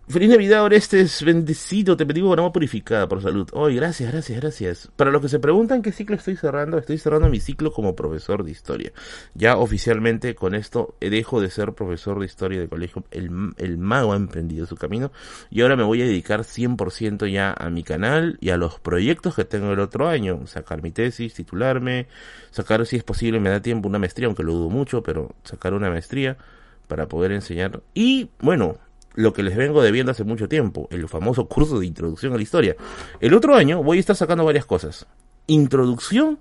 Feliz 0.09 0.31
Navidad, 0.31 0.63
Orestes, 0.63 1.25
bendecido, 1.25 1.97
te 1.97 2.05
bendigo 2.05 2.29
con 2.29 2.39
agua 2.39 2.53
purificada 2.53 3.09
por 3.09 3.21
salud. 3.21 3.49
Hoy, 3.53 3.75
gracias, 3.75 4.13
gracias, 4.13 4.41
gracias. 4.41 4.89
Para 4.95 5.11
los 5.11 5.21
que 5.21 5.29
se 5.29 5.41
preguntan 5.41 5.83
qué 5.83 5.91
ciclo 5.91 6.15
estoy 6.15 6.37
cerrando, 6.37 6.79
estoy 6.79 6.97
cerrando 6.99 7.29
mi 7.29 7.41
ciclo 7.41 7.73
como 7.73 7.97
profesor 7.97 8.45
de 8.45 8.53
historia. 8.53 8.93
Ya 9.35 9.57
oficialmente 9.57 10.37
con 10.37 10.55
esto 10.55 10.95
dejo 11.01 11.41
de 11.41 11.51
ser 11.51 11.73
profesor 11.73 12.21
de 12.21 12.27
historia 12.27 12.61
de 12.61 12.69
colegio. 12.69 13.03
El, 13.11 13.53
el 13.57 13.79
mago 13.79 14.13
ha 14.13 14.17
emprendido 14.17 14.65
su 14.67 14.77
camino 14.77 15.11
y 15.51 15.63
ahora 15.63 15.75
me 15.75 15.83
voy 15.83 16.01
a 16.03 16.05
dedicar 16.05 16.45
100% 16.45 17.29
ya 17.29 17.53
a 17.53 17.69
mi 17.69 17.83
canal 17.83 18.39
y 18.41 18.51
a 18.51 18.57
los 18.57 18.79
proyectos 18.79 19.35
que 19.35 19.45
tengo 19.45 19.73
el 19.73 19.81
otro 19.81 20.07
año. 20.07 20.47
Sacar 20.47 20.85
mi 20.85 20.93
tesis, 20.93 21.35
titularme, 21.35 22.07
sacar 22.53 22.87
si 22.87 22.95
es 22.95 23.03
posible, 23.03 23.41
me 23.41 23.51
da 23.51 23.61
tiempo 23.61 23.89
una 23.89 23.99
maestría, 23.99 24.29
aunque 24.29 24.45
lo 24.45 24.53
dudo 24.53 24.71
mucho, 24.71 25.03
pero 25.03 25.35
sacar 25.43 25.75
una 25.75 25.91
maestría 25.91 26.39
para 26.87 27.09
poder 27.09 27.33
enseñar. 27.33 27.83
Y 27.93 28.31
bueno, 28.39 28.79
lo 29.17 29.33
que 29.33 29.43
les 29.43 29.57
vengo 29.57 29.83
debiendo 29.83 30.13
hace 30.13 30.25
mucho 30.25 30.49
tiempo, 30.49 30.87
el 30.91 31.09
famoso 31.09 31.49
curso 31.49 31.81
de 31.81 31.87
introducción 31.87 32.33
a 32.33 32.37
la 32.37 32.43
historia. 32.43 32.77
El 33.21 33.35
otro 33.35 33.55
año 33.55 33.83
voy 33.83 33.97
a 33.97 34.01
estar 34.01 34.15
sacando 34.15 34.45
varias 34.45 34.67
cosas. 34.67 35.07
Introducción 35.47 36.39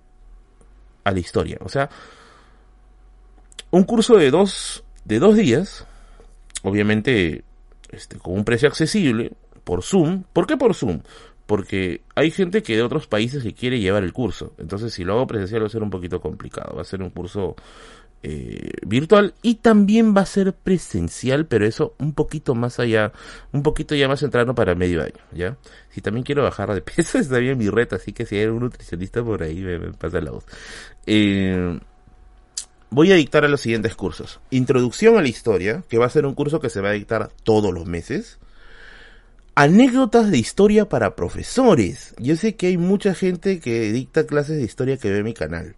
a 1.04 1.12
la 1.12 1.20
historia. 1.20 1.58
O 1.62 1.70
sea, 1.70 1.90
un 3.72 3.84
curso 3.84 4.18
de 4.18 4.30
dos, 4.30 4.84
de 5.06 5.20
dos 5.20 5.36
días, 5.36 5.88
obviamente 6.64 7.44
este, 7.90 8.18
con 8.18 8.34
un 8.34 8.44
precio 8.44 8.68
accesible, 8.68 9.32
por 9.64 9.82
Zoom. 9.82 10.24
¿Por 10.34 10.46
qué 10.46 10.58
por 10.58 10.74
Zoom? 10.76 11.02
Porque 11.46 12.02
hay 12.16 12.32
gente 12.32 12.64
que 12.64 12.76
de 12.76 12.84
otros 12.84 13.08
países 13.08 13.44
que 13.44 13.54
quiere 13.54 13.80
llevar 13.80 14.04
el 14.04 14.14
curso. 14.14 14.54
Entonces, 14.58 14.94
si 14.94 15.04
lo 15.04 15.14
hago 15.14 15.28
presencial 15.28 15.62
va 15.62 15.68
a 15.68 15.70
ser 15.70 15.84
un 15.84 15.90
poquito 15.90 16.20
complicado. 16.20 16.76
Va 16.76 16.82
a 16.82 16.86
ser 16.86 17.02
un 17.02 17.10
curso 17.10 17.56
eh, 18.28 18.72
virtual 18.82 19.36
y 19.44 19.56
también 19.56 20.18
va 20.18 20.22
a 20.22 20.26
ser 20.26 20.52
presencial, 20.54 21.46
pero 21.46 21.68
eso 21.68 21.94
un 22.00 22.14
poquito 22.14 22.56
más 22.56 22.80
allá, 22.80 23.12
un 23.52 23.62
poquito 23.62 23.94
ya 23.94 24.08
más 24.08 24.24
entrando 24.24 24.56
para 24.56 24.74
medio 24.74 25.04
año, 25.04 25.22
¿ya? 25.32 25.58
Si 25.92 26.02
también 26.02 26.24
quiero 26.24 26.42
bajar 26.42 26.74
de 26.74 26.82
peso, 26.82 27.20
está 27.20 27.38
bien 27.38 27.56
mi 27.56 27.70
reto, 27.70 27.96
así 27.96 28.14
que 28.14 28.26
si 28.26 28.38
hay 28.38 28.48
un 28.48 28.62
nutricionista 28.62 29.24
por 29.24 29.44
ahí, 29.44 29.62
me, 29.62 29.94
pasa 29.94 30.22
la 30.22 30.32
voz. 30.32 30.44
Eh, 31.06 31.80
voy 32.90 33.12
a 33.12 33.16
dictar 33.16 33.46
a 33.46 33.48
los 33.48 33.62
siguientes 33.62 33.94
cursos. 33.94 34.40
Introducción 34.50 35.20
a 35.20 35.22
la 35.22 35.28
historia, 35.28 35.84
que 35.88 36.00
va 36.00 36.08
a 36.08 36.10
ser 36.10 36.26
un 36.26 36.34
curso 36.34 36.60
que 36.60 36.72
se 36.72 36.82
va 36.82 36.90
a 36.90 36.94
dictar 36.94 37.30
todos 37.44 37.72
los 37.72 37.86
meses. 37.86 38.40
Anécdotas 39.54 40.32
de 40.32 40.40
historia 40.40 40.90
para 40.90 41.16
profesores. 41.16 42.16
Yo 42.18 42.36
sé 42.38 42.56
que 42.56 42.68
hay 42.68 42.78
mucha 42.78 43.14
gente 43.14 43.60
que 43.60 43.92
dicta 43.92 44.26
clases 44.26 44.58
de 44.58 44.64
historia 44.64 44.98
que 44.98 45.12
ve 45.12 45.22
mi 45.22 45.36
canal. 45.36 45.76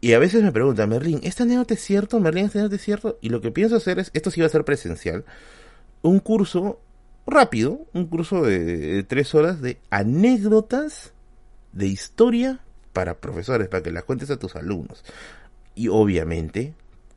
Y 0.00 0.12
a 0.12 0.18
veces 0.18 0.42
me 0.42 0.52
preguntan, 0.52 0.88
Merlin, 0.88 1.20
¿esta 1.22 1.42
anécdota 1.42 1.74
es 1.74 1.80
cierto? 1.80 2.20
Merlin, 2.20 2.46
¿esta 2.46 2.58
anécdota 2.58 2.76
es 2.76 2.82
cierto? 2.82 3.18
Y 3.20 3.30
lo 3.30 3.40
que 3.40 3.50
pienso 3.50 3.76
hacer 3.76 3.98
es, 3.98 4.10
esto 4.14 4.30
sí 4.30 4.40
va 4.40 4.46
a 4.46 4.50
ser 4.50 4.64
presencial, 4.64 5.24
un 6.02 6.20
curso 6.20 6.80
rápido, 7.26 7.86
un 7.92 8.06
curso 8.06 8.42
de, 8.42 9.02
tres 9.04 9.34
horas 9.34 9.60
de 9.60 9.78
anécdotas 9.90 11.12
de 11.72 11.86
historia 11.86 12.60
para 12.92 13.18
profesores, 13.18 13.68
para 13.68 13.82
que 13.82 13.90
las 13.90 14.04
cuentes 14.04 14.30
a 14.30 14.38
tus 14.38 14.54
alumnos. 14.56 15.04
Y 15.74 15.88
obviamente, 15.88 16.74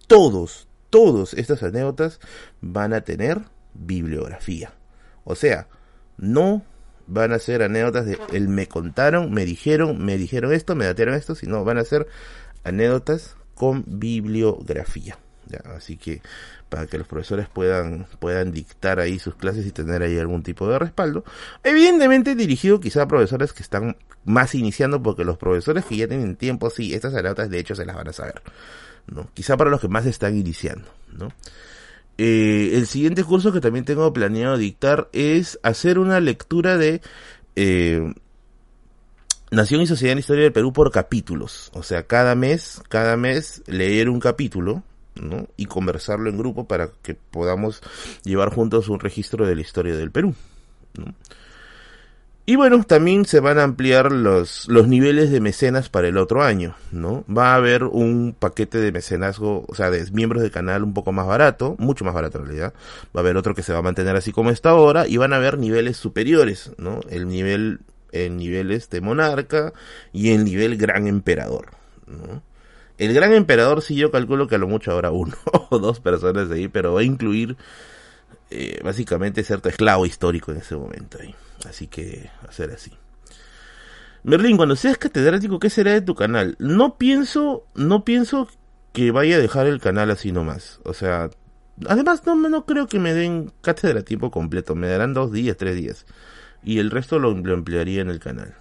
todos, 0.07 0.67
todos 0.89 1.33
estas 1.35 1.61
anécdotas 1.63 2.19
van 2.61 2.93
a 2.93 3.01
tener 3.01 3.41
bibliografía. 3.73 4.73
O 5.23 5.35
sea, 5.35 5.67
no 6.17 6.63
van 7.07 7.31
a 7.31 7.39
ser 7.39 7.63
anécdotas 7.63 8.05
de 8.05 8.17
el 8.33 8.47
me 8.47 8.67
contaron, 8.67 9.31
me 9.31 9.45
dijeron, 9.45 10.03
me 10.03 10.17
dijeron 10.17 10.53
esto, 10.53 10.75
me 10.75 10.85
datearon 10.85 11.15
esto, 11.15 11.35
sino 11.35 11.63
van 11.63 11.77
a 11.77 11.83
ser 11.83 12.07
anécdotas 12.63 13.35
con 13.55 13.83
bibliografía. 13.88 15.17
así 15.75 15.97
que 15.97 16.21
para 16.69 16.88
que 16.88 16.97
los 16.97 17.05
profesores 17.05 17.49
puedan, 17.49 18.07
puedan 18.19 18.53
dictar 18.53 18.99
ahí 18.99 19.19
sus 19.19 19.35
clases 19.35 19.65
y 19.65 19.71
tener 19.71 20.01
ahí 20.01 20.17
algún 20.17 20.41
tipo 20.41 20.67
de 20.69 20.79
respaldo. 20.79 21.25
Evidentemente 21.63 22.33
dirigido 22.33 22.79
quizá 22.79 23.03
a 23.03 23.07
profesores 23.07 23.51
que 23.51 23.61
están 23.61 23.97
más 24.23 24.55
iniciando, 24.55 25.03
porque 25.03 25.25
los 25.25 25.38
profesores 25.38 25.83
que 25.83 25.97
ya 25.97 26.07
tienen 26.07 26.38
tiempo, 26.38 26.69
sí, 26.69 26.93
estas 26.93 27.13
anécdotas 27.13 27.49
de 27.49 27.59
hecho 27.59 27.75
se 27.75 27.85
las 27.85 27.95
van 27.95 28.07
a 28.07 28.13
saber. 28.13 28.41
¿no? 29.07 29.27
Quizá 29.33 29.57
para 29.57 29.69
los 29.69 29.81
que 29.81 29.89
más 29.89 30.05
están 30.05 30.38
iniciando. 30.38 30.88
¿no? 31.11 31.33
Eh, 32.17 32.71
el 32.73 32.88
siguiente 32.88 33.23
curso 33.23 33.51
que 33.51 33.61
también 33.61 33.83
tengo 33.83 34.13
planeado 34.13 34.57
dictar 34.57 35.09
es 35.11 35.59
hacer 35.63 35.99
una 35.99 36.19
lectura 36.19 36.77
de 36.77 37.01
eh, 37.55 38.13
Nación 39.51 39.81
y 39.81 39.87
Sociedad 39.87 40.13
en 40.13 40.19
Historia 40.19 40.43
del 40.43 40.53
Perú 40.53 40.71
por 40.71 40.91
capítulos. 40.91 41.71
O 41.73 41.83
sea, 41.83 42.03
cada 42.03 42.35
mes, 42.35 42.81
cada 42.87 43.17
mes 43.17 43.61
leer 43.67 44.07
un 44.07 44.21
capítulo, 44.21 44.81
¿no? 45.15 45.49
Y 45.57 45.65
conversarlo 45.65 46.29
en 46.29 46.37
grupo 46.37 46.69
para 46.69 46.89
que 47.01 47.15
podamos 47.15 47.81
llevar 48.23 48.53
juntos 48.53 48.87
un 48.87 49.01
registro 49.01 49.45
de 49.45 49.55
la 49.55 49.61
historia 49.61 49.93
del 49.97 50.09
Perú, 50.09 50.35
¿no? 50.97 51.13
Y 52.45 52.55
bueno, 52.55 52.83
también 52.83 53.25
se 53.25 53.41
van 53.41 53.59
a 53.59 53.63
ampliar 53.63 54.11
los, 54.11 54.67
los 54.69 54.87
niveles 54.87 55.31
de 55.31 55.41
mecenas 55.41 55.89
para 55.89 56.07
el 56.07 56.17
otro 56.17 56.43
año, 56.43 56.75
¿no? 56.91 57.25
Va 57.25 57.51
a 57.51 57.55
haber 57.55 57.83
un 57.83 58.33
paquete 58.37 58.79
de 58.79 58.91
mecenazgo, 58.91 59.65
o 59.67 59.75
sea, 59.75 59.91
de 59.91 60.09
miembros 60.11 60.41
del 60.41 60.51
canal 60.51 60.83
un 60.83 60.93
poco 60.93 61.11
más 61.11 61.27
barato, 61.27 61.75
mucho 61.77 62.03
más 62.05 62.13
barato 62.13 62.39
en 62.39 62.45
realidad. 62.45 62.73
Va 63.15 63.19
a 63.19 63.23
haber 63.23 63.35
otro 63.35 63.53
que 63.53 63.63
se 63.63 63.73
va 63.73 63.79
a 63.79 63.83
mantener 63.83 64.15
así 64.15 64.31
como 64.31 64.49
está 64.49 64.69
ahora 64.69 65.07
y 65.07 65.17
van 65.17 65.33
a 65.33 65.35
haber 65.35 65.57
niveles 65.57 65.97
superiores, 65.97 66.71
¿no? 66.77 67.01
El 67.09 67.27
nivel 67.27 67.81
en 68.11 68.38
niveles 68.38 68.89
de 68.89 69.01
monarca 69.01 69.73
y 70.11 70.31
en 70.31 70.43
nivel 70.43 70.77
gran 70.77 71.07
emperador. 71.07 71.71
El 72.97 73.13
gran 73.13 73.33
emperador 73.33 73.81
sí 73.81 73.95
yo 73.95 74.11
calculo 74.11 74.47
que 74.47 74.55
a 74.55 74.57
lo 74.57 74.67
mucho 74.67 74.91
habrá 74.91 75.11
uno 75.11 75.35
o 75.69 75.79
dos 75.79 75.99
personas 75.99 76.51
ahí, 76.51 76.67
pero 76.67 76.93
va 76.93 77.01
a 77.01 77.03
incluir 77.03 77.57
eh, 78.49 78.79
básicamente 78.83 79.43
cierto 79.43 79.69
esclavo 79.69 80.05
histórico 80.05 80.51
en 80.51 80.57
ese 80.57 80.75
momento 80.75 81.17
ahí. 81.21 81.33
Así 81.67 81.88
que 81.88 82.29
ser 82.49 82.71
así. 82.71 82.91
Merlin, 84.23 84.57
cuando 84.57 84.75
seas 84.75 84.97
catedrático, 84.97 85.59
¿qué 85.59 85.69
será 85.69 85.93
de 85.93 86.01
tu 86.01 86.13
canal? 86.13 86.55
No 86.59 86.97
pienso, 86.97 87.65
no 87.73 88.05
pienso 88.05 88.47
que 88.93 89.09
vaya 89.11 89.38
a 89.38 89.39
dejar 89.39 89.67
el 89.67 89.79
canal 89.79 90.11
así 90.11 90.31
nomás. 90.31 90.79
O 90.83 90.93
sea, 90.93 91.29
además 91.88 92.23
no, 92.25 92.35
no 92.35 92.65
creo 92.65 92.88
que 92.88 92.99
me 92.99 93.13
den 93.13 93.51
cátedra 93.61 94.03
tiempo 94.03 94.29
completo. 94.29 94.75
Me 94.75 94.88
darán 94.88 95.13
dos 95.13 95.31
días, 95.31 95.57
tres 95.57 95.75
días 95.75 96.05
y 96.63 96.79
el 96.79 96.91
resto 96.91 97.19
lo, 97.19 97.31
emplearía 97.31 98.01
en 98.01 98.09
el 98.09 98.19
canal. 98.19 98.55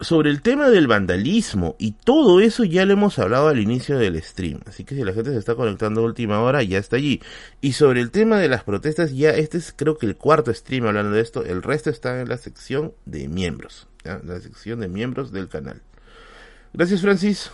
sobre 0.00 0.30
el 0.30 0.42
tema 0.42 0.68
del 0.68 0.88
vandalismo 0.88 1.76
y 1.78 1.92
todo 1.92 2.40
eso 2.40 2.64
ya 2.64 2.84
lo 2.84 2.94
hemos 2.94 3.20
hablado 3.20 3.46
al 3.46 3.60
inicio 3.60 3.98
del 3.98 4.20
stream. 4.20 4.58
Así 4.66 4.82
que 4.82 4.96
si 4.96 5.04
la 5.04 5.12
gente 5.12 5.30
se 5.30 5.38
está 5.38 5.54
conectando 5.54 6.00
a 6.00 6.04
última 6.04 6.40
hora, 6.40 6.60
ya 6.64 6.78
está 6.78 6.96
allí. 6.96 7.22
Y 7.60 7.74
sobre 7.74 8.00
el 8.00 8.10
tema 8.10 8.40
de 8.40 8.48
las 8.48 8.64
protestas, 8.64 9.14
ya 9.14 9.30
este 9.30 9.58
es 9.58 9.72
creo 9.72 9.98
que 9.98 10.06
el 10.06 10.16
cuarto 10.16 10.52
stream 10.52 10.86
hablando 10.86 11.12
de 11.12 11.20
esto. 11.20 11.44
El 11.44 11.62
resto 11.62 11.88
está 11.88 12.20
en 12.20 12.28
la 12.28 12.36
sección 12.36 12.94
de 13.04 13.28
miembros. 13.28 13.86
La 14.02 14.40
sección 14.40 14.80
de 14.80 14.88
miembros 14.88 15.30
del 15.30 15.48
canal. 15.48 15.82
Gracias 16.72 17.00
Francis. 17.00 17.52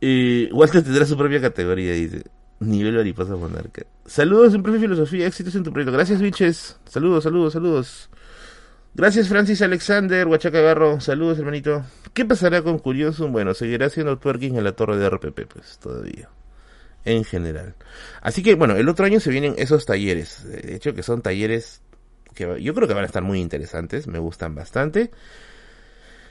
Eh, 0.00 0.48
Walter 0.52 0.82
tendrá 0.82 1.04
su 1.06 1.16
propia 1.16 1.40
categoría, 1.40 1.92
dice. 1.92 2.24
Nivel 2.60 2.96
mariposa 2.96 3.36
monarca. 3.36 3.84
Saludos 4.06 4.54
en 4.54 4.62
Profe 4.62 4.78
Filosofía, 4.78 5.26
éxitos 5.26 5.54
en 5.54 5.62
tu 5.62 5.72
proyecto. 5.72 5.92
Gracias, 5.92 6.20
biches. 6.20 6.78
Saludos, 6.86 7.24
saludos, 7.24 7.52
saludos. 7.52 8.10
Gracias 8.96 9.28
Francis 9.28 9.60
Alexander, 9.60 10.26
Huachaca 10.26 10.58
Garro, 10.62 11.00
saludos 11.00 11.38
hermanito. 11.38 11.84
¿Qué 12.14 12.24
pasará 12.24 12.62
con 12.62 12.78
Curioso? 12.78 13.28
Bueno, 13.28 13.52
seguirá 13.52 13.88
haciendo 13.88 14.16
twerking 14.16 14.56
en 14.56 14.64
la 14.64 14.72
torre 14.72 14.96
de 14.96 15.10
RPP, 15.10 15.52
pues 15.52 15.78
todavía. 15.78 16.30
En 17.04 17.22
general. 17.24 17.74
Así 18.22 18.42
que 18.42 18.54
bueno, 18.54 18.74
el 18.74 18.88
otro 18.88 19.04
año 19.04 19.20
se 19.20 19.30
vienen 19.30 19.54
esos 19.58 19.84
talleres. 19.84 20.48
De 20.48 20.74
hecho 20.74 20.94
que 20.94 21.02
son 21.02 21.20
talleres 21.20 21.82
que 22.34 22.62
yo 22.62 22.72
creo 22.72 22.88
que 22.88 22.94
van 22.94 23.02
a 23.02 23.06
estar 23.06 23.22
muy 23.22 23.38
interesantes, 23.38 24.06
me 24.06 24.18
gustan 24.18 24.54
bastante. 24.54 25.10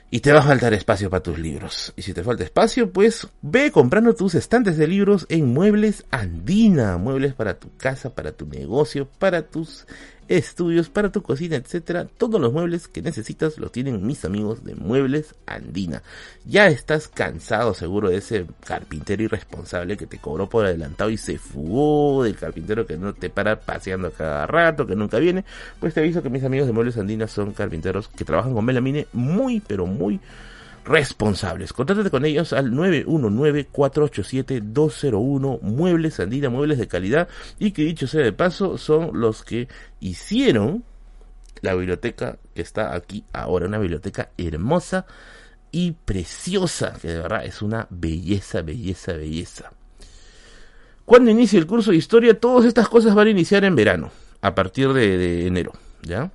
Y 0.08 0.20
te 0.20 0.32
va 0.32 0.38
a 0.38 0.42
faltar 0.42 0.72
espacio 0.72 1.10
para 1.10 1.22
tus 1.22 1.38
libros. 1.38 1.92
Y 1.96 2.02
si 2.02 2.14
te 2.14 2.22
falta 2.22 2.44
espacio, 2.44 2.92
pues 2.92 3.26
ve 3.42 3.72
comprando 3.72 4.14
tus 4.14 4.36
estantes 4.36 4.76
de 4.76 4.86
libros 4.86 5.26
en 5.28 5.52
Muebles 5.52 6.04
Andina. 6.12 6.96
Muebles 6.96 7.34
para 7.34 7.58
tu 7.58 7.76
casa, 7.76 8.14
para 8.14 8.30
tu 8.30 8.46
negocio, 8.46 9.08
para 9.18 9.42
tus 9.42 9.84
estudios, 10.28 10.88
para 10.88 11.10
tu 11.10 11.22
cocina, 11.22 11.56
etcétera. 11.56 12.06
Todos 12.18 12.40
los 12.40 12.52
muebles 12.52 12.88
que 12.88 13.02
necesitas 13.02 13.58
los 13.58 13.72
tienen 13.72 14.06
mis 14.06 14.24
amigos 14.24 14.64
de 14.64 14.74
Muebles 14.74 15.34
Andina. 15.46 16.02
Ya 16.44 16.68
estás 16.68 17.08
cansado 17.08 17.74
seguro 17.74 18.08
de 18.08 18.18
ese 18.18 18.46
carpintero 18.64 19.22
irresponsable 19.22 19.96
que 19.96 20.06
te 20.06 20.18
cobró 20.18 20.48
por 20.48 20.66
adelantado 20.66 21.10
y 21.10 21.16
se 21.16 21.38
fugó, 21.38 22.24
del 22.24 22.36
carpintero 22.36 22.86
que 22.86 22.96
no 22.96 23.14
te 23.14 23.30
para 23.30 23.60
paseando 23.60 24.10
cada 24.10 24.46
rato, 24.46 24.86
que 24.86 24.96
nunca 24.96 25.18
viene. 25.18 25.44
Pues 25.80 25.94
te 25.94 26.00
aviso 26.00 26.22
que 26.22 26.30
mis 26.30 26.44
amigos 26.44 26.66
de 26.66 26.72
Muebles 26.72 26.98
Andina 26.98 27.26
son 27.26 27.52
carpinteros 27.52 28.08
que 28.08 28.24
trabajan 28.24 28.54
con 28.54 28.64
melamine 28.64 29.06
muy, 29.12 29.60
pero 29.60 29.86
muy 29.86 30.20
responsables. 30.86 31.72
Contáctate 31.72 32.10
con 32.10 32.24
ellos 32.24 32.52
al 32.52 32.72
919-487-201 32.72 35.60
Muebles 35.60 36.20
Andina, 36.20 36.48
muebles 36.48 36.78
de 36.78 36.86
calidad 36.88 37.28
y 37.58 37.72
que 37.72 37.82
dicho 37.82 38.06
sea 38.06 38.22
de 38.22 38.32
paso 38.32 38.78
son 38.78 39.20
los 39.20 39.42
que 39.42 39.68
hicieron 40.00 40.84
la 41.60 41.74
biblioteca 41.74 42.38
que 42.54 42.62
está 42.62 42.94
aquí 42.94 43.24
ahora, 43.32 43.66
una 43.66 43.78
biblioteca 43.78 44.30
hermosa 44.38 45.06
y 45.72 45.90
preciosa, 45.92 46.94
que 47.02 47.08
de 47.08 47.18
verdad 47.18 47.44
es 47.44 47.60
una 47.62 47.88
belleza, 47.90 48.62
belleza, 48.62 49.14
belleza. 49.14 49.72
Cuando 51.04 51.30
inicie 51.30 51.58
el 51.58 51.66
curso 51.66 51.90
de 51.90 51.96
historia, 51.96 52.38
todas 52.38 52.64
estas 52.64 52.88
cosas 52.88 53.12
van 53.14 53.26
a 53.26 53.30
iniciar 53.30 53.64
en 53.64 53.74
verano, 53.74 54.12
a 54.40 54.54
partir 54.54 54.92
de, 54.92 55.18
de 55.18 55.46
enero, 55.46 55.72
¿ya? 56.02 56.30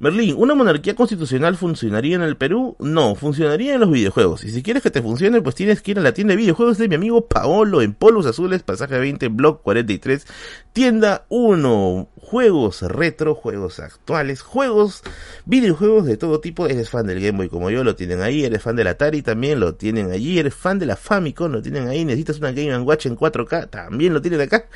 Merlín, 0.00 0.34
¿una 0.38 0.54
monarquía 0.54 0.94
constitucional 0.94 1.56
funcionaría 1.56 2.16
en 2.16 2.22
el 2.22 2.38
Perú? 2.38 2.74
No, 2.78 3.14
funcionaría 3.14 3.74
en 3.74 3.80
los 3.80 3.90
videojuegos. 3.90 4.44
Y 4.44 4.50
si 4.50 4.62
quieres 4.62 4.82
que 4.82 4.90
te 4.90 5.02
funcione, 5.02 5.42
pues 5.42 5.54
tienes 5.54 5.82
que 5.82 5.90
ir 5.90 5.98
a 5.98 6.02
la 6.02 6.14
tienda 6.14 6.32
de 6.32 6.38
videojuegos 6.38 6.78
de 6.78 6.88
mi 6.88 6.94
amigo 6.94 7.26
Paolo 7.26 7.82
en 7.82 7.92
Polos 7.92 8.24
Azules, 8.24 8.62
pasaje 8.62 8.98
20, 8.98 9.28
blog 9.28 9.60
43, 9.60 10.26
tienda 10.72 11.26
1. 11.28 12.08
Juegos 12.20 12.82
retro, 12.82 13.34
juegos 13.34 13.80
actuales, 13.80 14.42
juegos, 14.42 15.02
videojuegos 15.46 16.06
de 16.06 16.16
todo 16.16 16.40
tipo. 16.40 16.66
Eres 16.66 16.90
fan 16.90 17.06
del 17.06 17.20
Game 17.20 17.38
Boy 17.38 17.48
como 17.48 17.70
yo, 17.70 17.82
lo 17.82 17.96
tienen 17.96 18.20
ahí. 18.20 18.44
Eres 18.44 18.62
fan 18.62 18.76
del 18.76 18.86
Atari, 18.86 19.22
también 19.22 19.58
lo 19.58 19.74
tienen 19.74 20.10
allí. 20.12 20.38
Eres 20.38 20.54
fan 20.54 20.78
de 20.78 20.86
la 20.86 20.96
Famicom, 20.96 21.50
lo 21.50 21.62
tienen 21.62 21.88
ahí. 21.88 22.04
Necesitas 22.04 22.38
una 22.38 22.52
Game 22.52 22.76
Watch 22.78 23.06
en 23.06 23.16
4K, 23.16 23.70
también 23.70 24.14
lo 24.14 24.20
tienen 24.20 24.40
acá. 24.40 24.66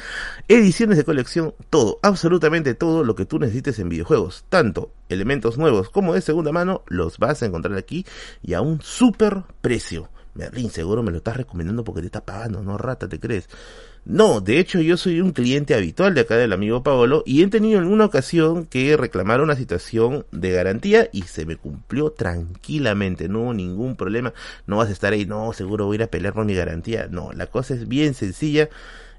Ediciones 0.49 0.97
de 0.97 1.05
colección, 1.05 1.55
todo, 1.71 1.99
absolutamente 2.03 2.75
todo 2.75 3.05
lo 3.05 3.15
que 3.15 3.27
tú 3.27 3.39
necesites 3.39 3.79
en 3.79 3.89
videojuegos. 3.89 4.45
Tanto 4.49 4.91
elementos 5.09 5.59
nuevos 5.59 5.91
como 5.91 6.15
de 6.15 6.23
segunda 6.23 6.51
mano, 6.51 6.83
los 6.87 7.19
vas 7.19 7.43
a 7.43 7.47
encontrar 7.47 7.77
aquí 7.77 8.05
y 8.43 8.55
a 8.55 8.61
un 8.61 8.81
super 8.81 9.45
precio. 9.61 10.09
Merlin, 10.35 10.71
seguro 10.71 11.03
me 11.03 11.13
lo 11.13 11.19
estás 11.19 11.37
recomendando 11.37 11.85
porque 11.85 12.01
te 12.01 12.07
está 12.07 12.25
pagando, 12.25 12.63
no 12.63 12.77
rata, 12.77 13.09
¿te 13.09 13.21
crees? 13.21 13.49
No, 14.07 14.43
de 14.43 14.59
hecho 14.59 14.83
yo 14.83 14.99
soy 14.99 15.23
un 15.23 15.33
cliente 15.33 15.75
habitual 15.75 16.15
de 16.15 16.21
acá 16.21 16.37
del 16.37 16.53
amigo 16.53 16.83
Paolo 16.83 17.23
y 17.25 17.43
he 17.43 17.47
tenido 17.47 17.81
en 17.81 17.87
una 17.87 18.05
ocasión 18.05 18.67
que 18.67 18.99
reclamar 18.99 19.41
una 19.41 19.57
situación 19.57 20.27
de 20.31 20.51
garantía 20.51 21.09
y 21.11 21.23
se 21.23 21.47
me 21.47 21.57
cumplió 21.57 22.11
tranquilamente, 22.11 23.31
no 23.31 23.41
hubo 23.41 23.55
ningún 23.55 23.97
problema, 23.97 24.35
no 24.67 24.77
vas 24.77 24.91
a 24.91 24.93
estar 24.93 25.15
ahí, 25.15 25.25
no, 25.25 25.55
seguro 25.55 25.87
voy 25.87 25.95
a 25.95 25.97
ir 25.97 26.03
a 26.03 26.09
pelear 26.09 26.35
por 26.35 26.45
mi 26.45 26.55
garantía, 26.55 27.09
no, 27.11 27.33
la 27.33 27.47
cosa 27.47 27.73
es 27.73 27.89
bien 27.89 28.13
sencilla 28.13 28.69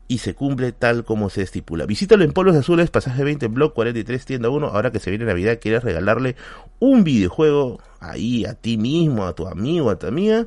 y 0.07 0.19
se 0.19 0.35
cumple 0.35 0.71
tal 0.71 1.03
como 1.03 1.31
se 1.31 1.41
estipula. 1.41 1.87
Visítalo 1.87 2.23
en 2.23 2.31
Polos 2.31 2.55
Azules, 2.55 2.91
pasaje 2.91 3.23
20, 3.23 3.47
blog 3.47 3.73
43, 3.73 4.23
tienda 4.23 4.49
1. 4.49 4.67
Ahora 4.67 4.91
que 4.91 4.99
se 4.99 5.09
viene 5.09 5.25
Navidad, 5.25 5.57
quieres 5.59 5.83
regalarle 5.83 6.35
un 6.77 7.03
videojuego 7.03 7.81
ahí 7.99 8.45
a 8.45 8.53
ti 8.53 8.77
mismo, 8.77 9.25
a 9.25 9.33
tu 9.33 9.47
amigo, 9.47 9.89
a 9.89 9.97
tu 9.97 10.05
amiga. 10.05 10.45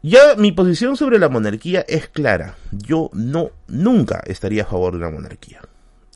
Ya 0.00 0.36
mi 0.36 0.52
posición 0.52 0.96
sobre 0.96 1.18
la 1.18 1.28
monarquía 1.28 1.84
es 1.88 2.06
clara. 2.06 2.54
Yo 2.70 3.10
no, 3.14 3.50
nunca 3.66 4.22
estaría 4.26 4.62
a 4.62 4.66
favor 4.66 4.92
de 4.92 4.98
una 4.98 5.10
monarquía. 5.10 5.60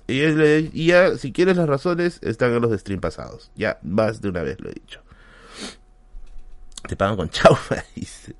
Y, 0.06 0.86
ya, 0.86 1.16
si 1.16 1.32
quieres 1.32 1.56
las 1.56 1.68
razones, 1.68 2.18
están 2.22 2.52
en 2.52 2.60
los 2.60 2.78
stream 2.78 3.00
pasados. 3.00 3.50
Ya, 3.56 3.78
más 3.82 4.20
de 4.20 4.28
una 4.28 4.42
vez 4.42 4.60
lo 4.60 4.68
he 4.68 4.74
dicho. 4.74 5.00
Te 6.86 6.96
pagan 6.96 7.16
con 7.16 7.30
chaufa, 7.30 7.84
dice. 7.94 8.36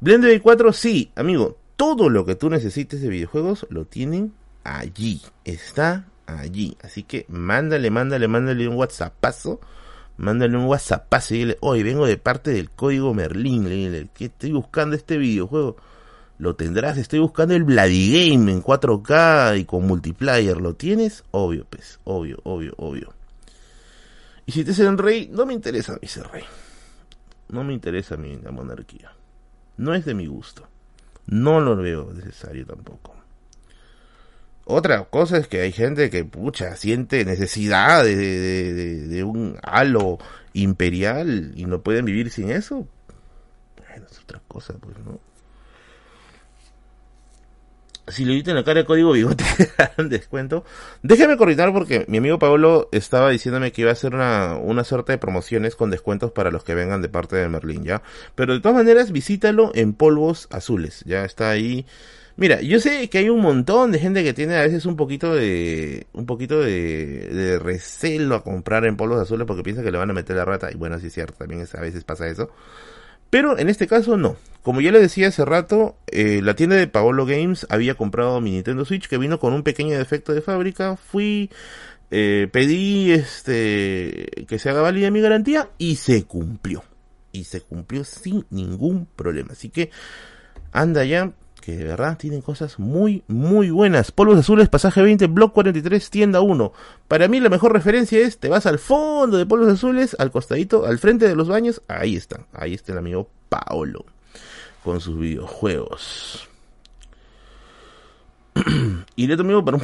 Blender 0.00 0.40
4, 0.40 0.72
sí, 0.72 1.10
amigo. 1.16 1.58
Todo 1.76 2.08
lo 2.08 2.24
que 2.24 2.34
tú 2.34 2.50
necesites 2.50 3.00
de 3.02 3.08
videojuegos 3.08 3.66
lo 3.70 3.84
tienen 3.84 4.32
allí. 4.64 5.22
Está 5.44 6.06
allí. 6.26 6.76
Así 6.82 7.02
que 7.02 7.26
mándale, 7.28 7.90
mándale, 7.90 8.28
mándale 8.28 8.68
un 8.68 8.76
WhatsAppazo. 8.76 9.60
Mándale 10.16 10.56
un 10.56 10.64
WhatsAppazo 10.64 11.34
y 11.34 11.38
dile, 11.38 11.58
hoy 11.60 11.84
vengo 11.84 12.04
de 12.04 12.16
parte 12.16 12.50
del 12.50 12.70
código 12.70 13.14
Merlin. 13.14 13.64
Dile, 13.64 14.08
que 14.14 14.26
estoy 14.26 14.52
buscando 14.52 14.96
este 14.96 15.16
videojuego. 15.16 15.76
Lo 16.38 16.54
tendrás, 16.54 16.96
estoy 16.98 17.18
buscando 17.18 17.54
el 17.54 17.64
Bloody 17.64 18.30
Game 18.30 18.52
en 18.52 18.62
4K 18.62 19.58
y 19.58 19.64
con 19.64 19.86
multiplayer. 19.86 20.56
¿Lo 20.60 20.74
tienes? 20.74 21.24
Obvio, 21.32 21.66
pues, 21.68 21.98
obvio, 22.04 22.38
obvio, 22.44 22.74
obvio. 22.76 23.12
Y 24.46 24.52
si 24.52 24.64
te 24.64 24.70
hacen 24.70 24.96
rey, 24.98 25.28
no 25.32 25.44
me 25.46 25.52
interesa 25.52 25.94
a 25.94 25.98
mí 26.00 26.06
ser 26.06 26.28
rey. 26.28 26.44
No 27.48 27.64
me 27.64 27.74
interesa 27.74 28.14
a 28.14 28.18
mí 28.18 28.38
la 28.42 28.52
monarquía. 28.52 29.10
No 29.76 29.94
es 29.94 30.04
de 30.04 30.14
mi 30.14 30.26
gusto. 30.26 30.68
No 31.26 31.60
lo 31.60 31.76
veo 31.76 32.12
necesario 32.12 32.64
tampoco. 32.64 33.16
Otra 34.64 35.04
cosa 35.06 35.38
es 35.38 35.48
que 35.48 35.62
hay 35.62 35.72
gente 35.72 36.08
que, 36.08 36.24
pucha, 36.24 36.76
siente 36.76 37.24
necesidad 37.24 38.04
de, 38.04 38.14
de, 38.14 39.24
un 39.24 39.56
halo 39.62 40.18
imperial 40.52 41.52
y 41.56 41.64
no 41.64 41.80
pueden 41.80 42.04
vivir 42.04 42.30
sin 42.30 42.50
eso. 42.50 42.86
Bueno, 43.76 44.06
es 44.10 44.20
otra 44.20 44.40
cosa, 44.46 44.74
pues, 44.78 44.98
¿no? 44.98 45.18
Si 48.10 48.24
le 48.24 48.38
en 48.38 48.54
la 48.54 48.64
cara 48.64 48.80
de 48.80 48.86
código 48.86 49.12
bigote, 49.12 49.44
dan 49.96 50.08
descuento. 50.08 50.64
Déjeme 51.02 51.36
coordinar 51.36 51.72
porque 51.72 52.04
mi 52.08 52.18
amigo 52.18 52.38
Pablo 52.38 52.88
estaba 52.92 53.30
diciéndome 53.30 53.72
que 53.72 53.82
iba 53.82 53.90
a 53.90 53.94
hacer 53.94 54.14
una, 54.14 54.56
una 54.56 54.84
suerte 54.84 55.12
de 55.12 55.18
promociones 55.18 55.76
con 55.76 55.90
descuentos 55.90 56.32
para 56.32 56.50
los 56.50 56.64
que 56.64 56.74
vengan 56.74 57.02
de 57.02 57.08
parte 57.08 57.36
de 57.36 57.48
Merlin, 57.48 57.84
¿ya? 57.84 58.02
Pero 58.34 58.54
de 58.54 58.60
todas 58.60 58.76
maneras, 58.76 59.12
visítalo 59.12 59.72
en 59.74 59.92
polvos 59.92 60.48
azules. 60.50 61.02
Ya 61.06 61.24
está 61.24 61.50
ahí 61.50 61.86
Mira, 62.38 62.60
yo 62.60 62.78
sé 62.78 63.10
que 63.10 63.18
hay 63.18 63.30
un 63.30 63.40
montón 63.40 63.90
de 63.90 63.98
gente 63.98 64.22
que 64.22 64.32
tiene 64.32 64.54
a 64.54 64.62
veces 64.62 64.86
un 64.86 64.94
poquito 64.94 65.34
de 65.34 66.06
un 66.12 66.24
poquito 66.24 66.60
de, 66.60 67.58
recelo 67.60 68.36
a 68.36 68.44
comprar 68.44 68.84
en 68.84 68.96
polvos 68.96 69.20
azules 69.20 69.44
porque 69.44 69.64
piensa 69.64 69.82
que 69.82 69.90
le 69.90 69.98
van 69.98 70.10
a 70.10 70.12
meter 70.12 70.36
la 70.36 70.44
rata 70.44 70.70
y 70.70 70.76
bueno, 70.76 71.00
sí 71.00 71.08
es 71.08 71.14
cierto, 71.14 71.34
también 71.38 71.66
a 71.74 71.80
veces 71.80 72.04
pasa 72.04 72.28
eso. 72.28 72.48
Pero 73.30 73.58
en 73.58 73.68
este 73.68 73.86
caso 73.86 74.16
no. 74.16 74.36
Como 74.62 74.80
ya 74.80 74.92
le 74.92 75.00
decía 75.00 75.28
hace 75.28 75.44
rato, 75.44 75.96
eh, 76.08 76.40
la 76.42 76.54
tienda 76.54 76.76
de 76.76 76.86
Paolo 76.86 77.24
Games 77.26 77.66
había 77.70 77.94
comprado 77.94 78.40
mi 78.40 78.50
Nintendo 78.50 78.84
Switch 78.84 79.08
que 79.08 79.18
vino 79.18 79.38
con 79.38 79.52
un 79.52 79.62
pequeño 79.62 79.96
defecto 79.96 80.34
de 80.34 80.42
fábrica. 80.42 80.96
Fui, 80.96 81.50
eh, 82.10 82.48
pedí 82.52 83.12
este 83.12 84.44
que 84.46 84.58
se 84.58 84.68
haga 84.70 84.82
válida 84.82 85.10
mi 85.10 85.20
garantía 85.20 85.70
y 85.78 85.96
se 85.96 86.24
cumplió. 86.24 86.84
Y 87.32 87.44
se 87.44 87.60
cumplió 87.60 88.04
sin 88.04 88.46
ningún 88.50 89.06
problema. 89.06 89.52
Así 89.52 89.68
que 89.68 89.90
anda 90.72 91.04
ya, 91.04 91.32
que 91.68 91.76
de 91.76 91.84
verdad 91.84 92.16
tienen 92.16 92.40
cosas 92.40 92.78
muy, 92.78 93.24
muy 93.28 93.68
buenas. 93.68 94.10
Polvos 94.10 94.38
azules, 94.38 94.70
pasaje 94.70 95.02
20, 95.02 95.26
blog 95.26 95.52
43, 95.52 96.08
tienda 96.08 96.40
1. 96.40 96.72
Para 97.08 97.28
mí 97.28 97.40
la 97.40 97.50
mejor 97.50 97.74
referencia 97.74 98.18
es, 98.20 98.38
te 98.38 98.48
vas 98.48 98.64
al 98.64 98.78
fondo 98.78 99.36
de 99.36 99.44
polvos 99.44 99.68
azules, 99.68 100.16
al 100.18 100.30
costadito, 100.30 100.86
al 100.86 100.98
frente 100.98 101.28
de 101.28 101.36
los 101.36 101.46
baños, 101.46 101.82
ahí 101.86 102.16
está, 102.16 102.46
ahí 102.54 102.72
está 102.72 102.92
el 102.92 102.98
amigo 102.98 103.28
Paolo, 103.50 104.06
con 104.82 105.02
sus 105.02 105.18
videojuegos. 105.18 106.48
y 109.16 109.26
le 109.26 109.34
amigo 109.34 109.62
para 109.62 109.76
un 109.76 109.82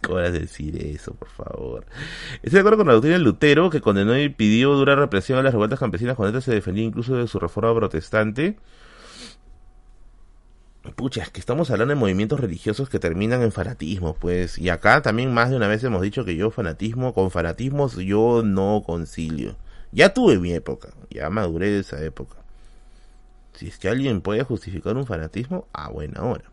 ¿Cómo 0.00 0.14
vas 0.14 0.28
a 0.28 0.30
decir 0.30 0.74
eso, 0.86 1.12
por 1.12 1.28
favor? 1.28 1.84
Estoy 2.36 2.52
de 2.52 2.60
acuerdo 2.60 2.78
con 2.78 2.86
la 2.86 2.94
doctrina 2.94 3.18
Lutero, 3.18 3.68
que 3.68 3.82
condenó 3.82 4.18
y 4.18 4.30
pidió 4.30 4.72
dura 4.72 4.96
represión 4.96 5.38
a 5.38 5.42
las 5.42 5.52
revueltas 5.52 5.78
campesinas 5.78 6.16
cuando 6.16 6.38
este 6.38 6.50
se 6.50 6.54
defendía 6.54 6.84
incluso 6.84 7.14
de 7.14 7.28
su 7.28 7.38
reforma 7.38 7.74
protestante. 7.74 8.56
Pucha, 10.92 11.22
es 11.22 11.30
que 11.30 11.40
estamos 11.40 11.70
hablando 11.70 11.94
de 11.94 12.00
movimientos 12.00 12.38
religiosos 12.38 12.90
que 12.90 12.98
terminan 12.98 13.42
en 13.42 13.52
fanatismo, 13.52 14.14
pues. 14.14 14.58
Y 14.58 14.68
acá 14.68 15.00
también 15.00 15.32
más 15.32 15.48
de 15.48 15.56
una 15.56 15.66
vez 15.66 15.82
hemos 15.82 16.02
dicho 16.02 16.26
que 16.26 16.36
yo 16.36 16.50
fanatismo, 16.50 17.14
con 17.14 17.30
fanatismos 17.30 17.96
yo 17.96 18.42
no 18.44 18.82
concilio. 18.84 19.56
Ya 19.92 20.12
tuve 20.12 20.38
mi 20.38 20.52
época, 20.52 20.90
ya 21.08 21.30
maduré 21.30 21.70
de 21.70 21.80
esa 21.80 22.02
época. 22.04 22.36
Si 23.54 23.68
es 23.68 23.78
que 23.78 23.88
alguien 23.88 24.20
puede 24.20 24.42
justificar 24.42 24.96
un 24.96 25.06
fanatismo, 25.06 25.66
a 25.72 25.88
buena 25.88 26.22
hora. 26.22 26.44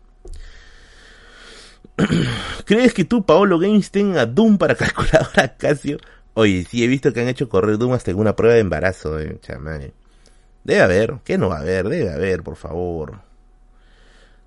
¿Crees 2.64 2.94
que 2.94 3.04
tú, 3.04 3.26
Paolo 3.26 3.58
Games, 3.58 3.90
tenga 3.90 4.24
Doom 4.24 4.56
para 4.56 4.74
calculadora 4.74 5.56
Casio? 5.58 5.98
Oye, 6.34 6.64
sí 6.64 6.82
he 6.82 6.86
visto 6.86 7.12
que 7.12 7.20
han 7.20 7.28
hecho 7.28 7.50
correr 7.50 7.76
Doom 7.76 7.92
hasta 7.92 8.12
en 8.12 8.18
una 8.18 8.34
prueba 8.34 8.54
de 8.54 8.60
embarazo, 8.60 9.20
eh, 9.20 9.38
chamán. 9.42 9.92
Debe 10.64 10.80
haber, 10.80 11.18
¿qué 11.24 11.36
no 11.36 11.50
va 11.50 11.58
a 11.58 11.60
haber? 11.60 11.88
Debe 11.88 12.10
haber, 12.10 12.42
por 12.42 12.56
favor. 12.56 13.31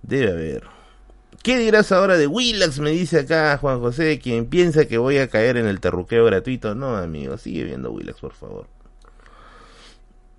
Debe 0.07 0.32
haber. 0.32 0.64
¿Qué 1.41 1.57
dirás 1.57 1.91
ahora 1.91 2.18
de 2.18 2.27
Willax? 2.27 2.80
Me 2.80 2.91
dice 2.91 3.22
acá 3.22 3.57
Juan 3.57 3.80
José, 3.80 4.19
quien 4.19 4.45
piensa 4.48 4.86
que 4.86 4.98
voy 4.98 5.18
a 5.18 5.30
caer 5.30 5.57
en 5.57 5.65
el 5.65 5.80
terruqueo 5.80 6.26
gratuito. 6.26 6.76
No, 6.76 6.95
amigo, 6.95 7.38
sigue 7.38 7.64
viendo 7.64 7.91
Willax, 7.91 8.19
por 8.19 8.34
favor. 8.34 8.68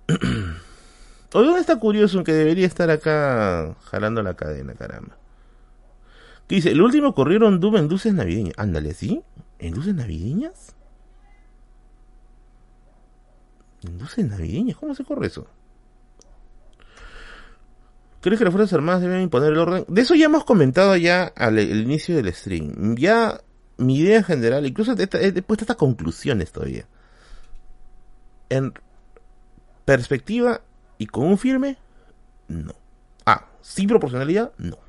¿dónde 1.31 1.59
está 1.59 1.77
curioso 1.77 2.23
que 2.23 2.33
debería 2.33 2.65
estar 2.65 2.89
acá 2.89 3.75
jalando 3.83 4.23
la 4.23 4.35
cadena, 4.35 4.73
caramba? 4.73 5.17
¿Qué 6.47 6.55
dice? 6.55 6.71
El 6.71 6.81
último 6.81 7.13
corrieron 7.13 7.59
Doom 7.59 7.75
en 7.77 7.87
luces 7.89 8.13
navideñas. 8.13 8.53
Ándale, 8.57 8.93
¿sí? 8.93 9.21
¿En 9.59 9.75
luces 9.75 9.93
navideñas? 9.93 10.75
¿En 13.83 13.99
luces 13.99 14.25
navideñas? 14.25 14.77
¿Cómo 14.77 14.95
se 14.95 15.03
corre 15.03 15.27
eso? 15.27 15.45
¿Crees 18.21 18.39
que 18.39 18.45
las 18.45 18.53
Fuerzas 18.53 18.73
Armadas 18.73 19.01
deben 19.01 19.21
imponer 19.21 19.53
el 19.53 19.59
orden? 19.59 19.85
De 19.87 20.01
eso 20.01 20.15
ya 20.15 20.25
hemos 20.25 20.43
comentado 20.43 20.95
ya 20.95 21.25
al 21.35 21.59
inicio 21.59 22.15
del 22.15 22.33
stream. 22.33 22.95
Ya 22.95 23.41
mi 23.77 23.99
idea 23.99 24.23
general, 24.23 24.65
incluso 24.65 24.95
he 24.97 25.41
puesto 25.41 25.63
estas 25.63 25.77
conclusiones 25.77 26.51
todavía. 26.51 26.85
En 28.49 28.73
perspectiva 29.85 30.61
y 30.97 31.05
con 31.05 31.25
un 31.25 31.37
firme, 31.37 31.77
no. 32.47 32.73
Ah, 33.25 33.47
sin 33.61 33.87
proporcionalidad, 33.87 34.51
no. 34.57 34.79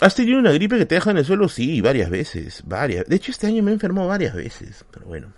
¿Has 0.00 0.14
tenido 0.14 0.38
una 0.38 0.52
gripe 0.52 0.78
que 0.78 0.86
te 0.86 0.94
deja 0.94 1.10
en 1.10 1.18
el 1.18 1.26
suelo? 1.26 1.48
Sí, 1.48 1.82
varias 1.82 2.08
veces, 2.08 2.62
varias. 2.64 3.06
De 3.06 3.16
hecho, 3.16 3.30
este 3.30 3.46
año 3.46 3.62
me 3.62 3.70
he 3.70 3.74
enfermado 3.74 4.08
varias 4.08 4.34
veces, 4.34 4.84
pero 4.90 5.06
bueno. 5.06 5.32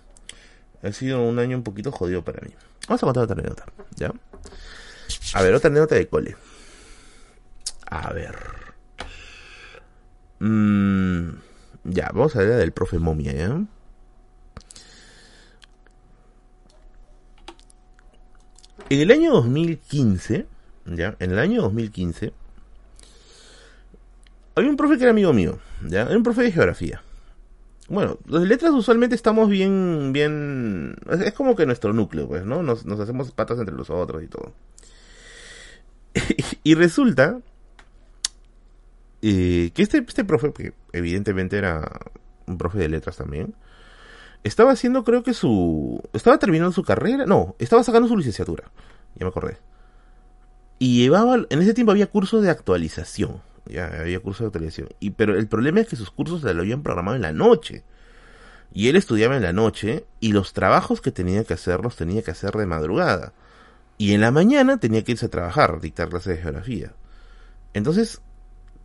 Ha 0.81 0.91
sido 0.93 1.21
un 1.21 1.37
año 1.39 1.57
un 1.57 1.63
poquito 1.63 1.91
jodido 1.91 2.23
para 2.23 2.41
mí. 2.41 2.53
Vamos 2.87 3.03
a 3.03 3.05
contar 3.05 3.23
otra 3.23 3.35
anécdota, 3.35 3.65
¿ya? 3.95 4.11
A 5.33 5.41
ver, 5.41 5.53
otra 5.53 5.69
anécdota 5.69 5.95
de 5.95 6.07
cole. 6.07 6.35
A 7.85 8.13
ver. 8.13 8.35
Mm, 10.39 11.29
ya, 11.85 12.09
vamos 12.13 12.35
a 12.35 12.39
ver 12.39 12.49
la 12.49 12.55
del 12.57 12.71
profe 12.71 12.99
Momia, 12.99 13.33
¿ya? 13.33 13.65
En 18.89 18.99
el 18.99 19.11
año 19.11 19.31
2015, 19.31 20.45
¿ya? 20.85 21.15
En 21.19 21.31
el 21.31 21.39
año 21.39 21.61
2015, 21.63 22.33
había 24.55 24.69
un 24.69 24.77
profe 24.77 24.97
que 24.97 25.03
era 25.03 25.11
amigo 25.11 25.33
mío, 25.33 25.57
¿ya? 25.87 26.03
Era 26.03 26.17
un 26.17 26.23
profe 26.23 26.43
de 26.43 26.51
geografía. 26.51 27.01
Bueno, 27.89 28.17
de 28.25 28.45
letras 28.45 28.71
usualmente 28.71 29.15
estamos 29.15 29.49
bien, 29.49 30.11
bien... 30.13 30.95
Es 31.09 31.33
como 31.33 31.55
que 31.55 31.65
nuestro 31.65 31.93
núcleo, 31.93 32.27
pues, 32.27 32.45
¿no? 32.45 32.63
Nos, 32.63 32.85
hacemos 32.85 33.31
patas 33.31 33.59
entre 33.59 33.75
los 33.75 33.89
otros 33.89 34.23
y 34.23 34.27
todo. 34.27 34.53
y 36.63 36.75
resulta 36.75 37.39
eh, 39.21 39.71
que 39.73 39.81
este, 39.81 40.03
este 40.07 40.23
profe, 40.25 40.51
que 40.53 40.73
evidentemente 40.91 41.57
era 41.57 41.99
un 42.45 42.57
profe 42.57 42.77
de 42.77 42.89
letras 42.89 43.17
también, 43.17 43.55
estaba 44.43 44.71
haciendo, 44.71 45.03
creo 45.03 45.23
que 45.23 45.33
su. 45.33 46.01
Estaba 46.11 46.37
terminando 46.37 46.73
su 46.73 46.83
carrera. 46.83 47.25
No, 47.25 47.55
estaba 47.59 47.83
sacando 47.83 48.09
su 48.09 48.17
licenciatura. 48.17 48.69
Ya 49.15 49.25
me 49.25 49.29
acordé. 49.29 49.57
Y 50.79 51.01
llevaba. 51.01 51.37
En 51.49 51.61
ese 51.61 51.73
tiempo 51.73 51.91
había 51.91 52.07
cursos 52.07 52.43
de 52.43 52.49
actualización. 52.49 53.41
Ya 53.65 53.87
había 54.01 54.19
cursos 54.19 54.41
de 54.41 54.47
actualización. 54.47 54.89
Y, 54.99 55.11
pero 55.11 55.37
el 55.37 55.47
problema 55.47 55.79
es 55.79 55.87
que 55.87 55.95
sus 55.95 56.11
cursos 56.11 56.41
se 56.41 56.53
lo 56.53 56.61
habían 56.61 56.83
programado 56.83 57.15
en 57.15 57.21
la 57.21 57.31
noche. 57.31 57.83
Y 58.73 58.89
él 58.89 58.97
estudiaba 58.97 59.37
en 59.37 59.43
la 59.43 59.53
noche. 59.53 60.05
Y 60.19 60.33
los 60.33 60.51
trabajos 60.51 60.99
que 60.99 61.11
tenía 61.11 61.45
que 61.45 61.53
hacer 61.53 61.79
los 61.79 61.95
tenía 61.95 62.21
que 62.21 62.31
hacer 62.31 62.51
de 62.51 62.65
madrugada. 62.65 63.31
Y 63.97 64.13
en 64.13 64.21
la 64.21 64.31
mañana 64.31 64.77
tenía 64.77 65.03
que 65.03 65.13
irse 65.13 65.27
a 65.27 65.29
trabajar, 65.29 65.79
dictar 65.79 66.09
clases 66.09 66.37
de 66.37 66.41
geografía. 66.41 66.93
Entonces, 67.73 68.21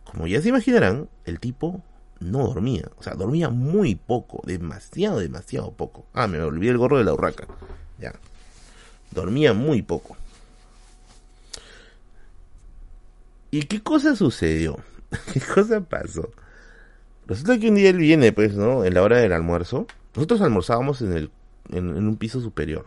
como 0.03 0.27
ya 0.27 0.41
se 0.41 0.49
imaginarán, 0.49 1.09
el 1.25 1.39
tipo 1.39 1.83
no 2.19 2.47
dormía. 2.47 2.89
O 2.97 3.03
sea, 3.03 3.15
dormía 3.15 3.49
muy 3.49 3.95
poco. 3.95 4.41
Demasiado, 4.45 5.19
demasiado 5.19 5.71
poco. 5.71 6.05
Ah, 6.13 6.27
me 6.27 6.41
olvidé 6.41 6.71
el 6.71 6.77
gorro 6.77 6.97
de 6.97 7.03
la 7.03 7.13
urraca. 7.13 7.47
Ya. 7.99 8.13
Dormía 9.11 9.53
muy 9.53 9.81
poco. 9.81 10.15
¿Y 13.51 13.63
qué 13.63 13.81
cosa 13.81 14.15
sucedió? 14.15 14.77
¿Qué 15.33 15.41
cosa 15.41 15.81
pasó? 15.81 16.29
Resulta 17.25 17.59
que 17.59 17.69
un 17.69 17.75
día 17.75 17.89
él 17.89 17.97
viene, 17.97 18.31
pues, 18.31 18.55
¿no? 18.55 18.85
En 18.85 18.93
la 18.93 19.01
hora 19.01 19.17
del 19.17 19.33
almuerzo. 19.33 19.87
Nosotros 20.15 20.41
almorzábamos 20.41 21.01
en 21.01 21.13
el 21.13 21.31
en, 21.71 21.95
en 21.97 22.07
un 22.07 22.17
piso 22.17 22.41
superior. 22.41 22.85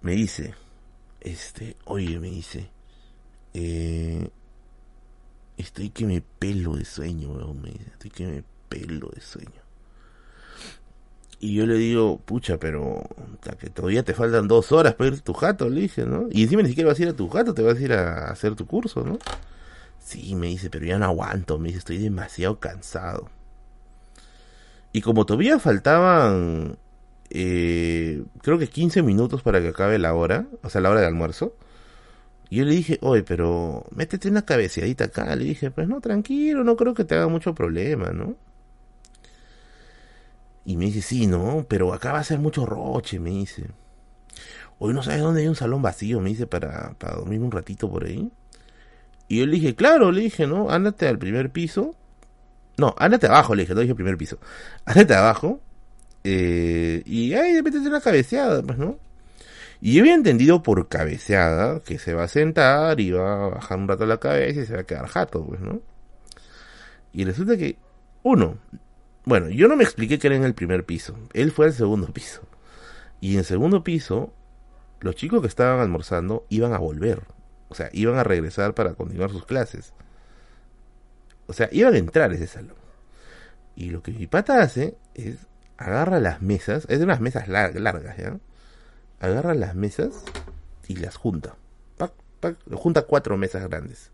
Me 0.00 0.12
dice, 0.12 0.54
este, 1.22 1.76
oye, 1.84 2.18
me 2.18 2.30
dice, 2.30 2.70
eh, 3.54 4.30
Estoy 5.56 5.90
que 5.90 6.06
me 6.06 6.22
pelo 6.38 6.76
de 6.76 6.84
sueño, 6.84 7.30
me 7.54 7.70
dice. 7.70 7.90
Estoy 7.92 8.10
que 8.10 8.26
me 8.26 8.44
pelo 8.68 9.10
de 9.14 9.20
sueño. 9.20 9.62
Y 11.38 11.54
yo 11.54 11.66
le 11.66 11.74
digo, 11.74 12.18
pucha, 12.18 12.58
pero 12.58 13.02
que 13.58 13.68
todavía 13.68 14.04
te 14.04 14.14
faltan 14.14 14.46
dos 14.46 14.70
horas 14.70 14.94
para 14.94 15.08
ir 15.08 15.14
a 15.14 15.22
tu 15.22 15.34
jato, 15.34 15.68
le 15.68 15.82
dije, 15.82 16.04
¿no? 16.06 16.28
Y 16.30 16.44
encima 16.44 16.62
ni 16.62 16.68
siquiera 16.68 16.90
vas 16.90 16.98
a 17.00 17.02
ir 17.02 17.08
a 17.08 17.16
tu 17.16 17.28
jato, 17.28 17.52
te 17.52 17.62
vas 17.62 17.76
a 17.78 17.80
ir 17.80 17.92
a 17.92 18.30
hacer 18.30 18.54
tu 18.54 18.66
curso, 18.66 19.04
¿no? 19.04 19.18
Sí, 19.98 20.36
me 20.36 20.48
dice, 20.48 20.70
pero 20.70 20.86
ya 20.86 20.98
no 20.98 21.04
aguanto, 21.06 21.58
me 21.58 21.68
dice, 21.68 21.78
estoy 21.78 21.98
demasiado 21.98 22.60
cansado. 22.60 23.28
Y 24.92 25.00
como 25.00 25.26
todavía 25.26 25.58
faltaban, 25.58 26.78
eh, 27.34 28.22
creo 28.42 28.58
que 28.58 28.68
15 28.68 29.02
minutos 29.02 29.42
para 29.42 29.60
que 29.60 29.68
acabe 29.68 29.98
la 29.98 30.14
hora, 30.14 30.46
o 30.62 30.70
sea, 30.70 30.80
la 30.80 30.90
hora 30.90 31.00
de 31.00 31.06
almuerzo, 31.06 31.54
y 32.52 32.56
yo 32.56 32.64
le 32.66 32.72
dije, 32.72 32.98
oye, 33.00 33.22
pero 33.22 33.86
métete 33.96 34.28
una 34.28 34.44
cabeceadita 34.44 35.04
acá. 35.04 35.34
Le 35.36 35.44
dije, 35.44 35.70
pues 35.70 35.88
no, 35.88 36.02
tranquilo, 36.02 36.62
no 36.64 36.76
creo 36.76 36.92
que 36.92 37.04
te 37.04 37.14
haga 37.14 37.28
mucho 37.28 37.54
problema, 37.54 38.10
¿no? 38.10 38.36
Y 40.66 40.76
me 40.76 40.84
dice, 40.84 41.00
sí, 41.00 41.26
no, 41.26 41.64
pero 41.66 41.94
acá 41.94 42.12
va 42.12 42.18
a 42.18 42.24
ser 42.24 42.38
mucho 42.40 42.66
roche, 42.66 43.18
me 43.18 43.30
dice. 43.30 43.68
Hoy 44.78 44.92
no 44.92 45.02
sabes 45.02 45.22
dónde 45.22 45.40
hay 45.40 45.48
un 45.48 45.56
salón 45.56 45.80
vacío, 45.80 46.20
me 46.20 46.28
dice, 46.28 46.46
para, 46.46 46.92
para 46.98 47.16
dormir 47.16 47.40
un 47.40 47.50
ratito 47.50 47.90
por 47.90 48.04
ahí. 48.04 48.30
Y 49.28 49.38
yo 49.38 49.46
le 49.46 49.52
dije, 49.52 49.74
claro, 49.74 50.12
le 50.12 50.20
dije, 50.20 50.46
¿no? 50.46 50.68
Ándate 50.68 51.08
al 51.08 51.18
primer 51.18 51.50
piso. 51.52 51.94
No, 52.76 52.94
ándate 52.98 53.28
abajo, 53.28 53.54
le 53.54 53.62
dije, 53.62 53.74
no 53.74 53.80
dije 53.80 53.94
primer 53.94 54.18
piso. 54.18 54.38
Ándate 54.84 55.14
abajo. 55.14 55.60
Eh, 56.24 57.02
y 57.04 57.34
ahí 57.34 57.60
métete 57.62 57.88
una 57.88 58.00
cabeceada, 58.00 58.62
pues, 58.62 58.78
¿no? 58.78 58.98
Y 59.80 59.94
yo 59.94 60.02
había 60.02 60.14
entendido 60.14 60.62
por 60.62 60.88
cabeceada 60.88 61.80
que 61.80 61.98
se 61.98 62.14
va 62.14 62.24
a 62.24 62.28
sentar 62.28 63.00
y 63.00 63.10
va 63.10 63.46
a 63.46 63.48
bajar 63.48 63.78
un 63.78 63.88
rato 63.88 64.06
la 64.06 64.18
cabeza 64.18 64.60
y 64.60 64.66
se 64.66 64.74
va 64.74 64.82
a 64.82 64.86
quedar 64.86 65.08
jato, 65.08 65.44
pues, 65.44 65.60
¿no? 65.60 65.80
Y 67.12 67.24
resulta 67.24 67.56
que, 67.56 67.76
uno, 68.22 68.58
bueno, 69.24 69.48
yo 69.50 69.68
no 69.68 69.76
me 69.76 69.84
expliqué 69.84 70.18
que 70.18 70.28
era 70.28 70.36
en 70.36 70.44
el 70.44 70.54
primer 70.54 70.84
piso, 70.84 71.18
él 71.32 71.50
fue 71.50 71.66
al 71.66 71.72
segundo 71.72 72.12
piso. 72.12 72.42
Y 73.20 73.32
en 73.32 73.40
el 73.40 73.44
segundo 73.44 73.82
piso, 73.82 74.32
los 75.00 75.16
chicos 75.16 75.40
que 75.40 75.48
estaban 75.48 75.80
almorzando 75.80 76.46
iban 76.48 76.72
a 76.72 76.78
volver, 76.78 77.22
o 77.68 77.74
sea, 77.74 77.88
iban 77.92 78.18
a 78.18 78.24
regresar 78.24 78.74
para 78.74 78.94
continuar 78.94 79.30
sus 79.30 79.46
clases. 79.46 79.92
O 81.46 81.52
sea, 81.52 81.68
iban 81.72 81.94
a 81.94 81.98
entrar 81.98 82.30
a 82.30 82.34
ese 82.34 82.46
salón. 82.46 82.76
Y 83.74 83.90
lo 83.90 84.02
que 84.02 84.12
mi 84.12 84.26
pata 84.26 84.60
hace 84.62 84.96
es 85.14 85.46
agarra 85.82 86.20
las 86.20 86.42
mesas, 86.42 86.86
es 86.88 86.98
de 86.98 87.04
unas 87.04 87.20
mesas 87.20 87.48
largas, 87.48 88.16
¿ya? 88.16 88.38
agarra 89.20 89.54
las 89.54 89.74
mesas 89.74 90.22
y 90.88 90.96
las 90.96 91.16
junta. 91.16 91.54
junta 92.72 93.02
cuatro 93.02 93.36
mesas 93.36 93.62
grandes. 93.68 94.10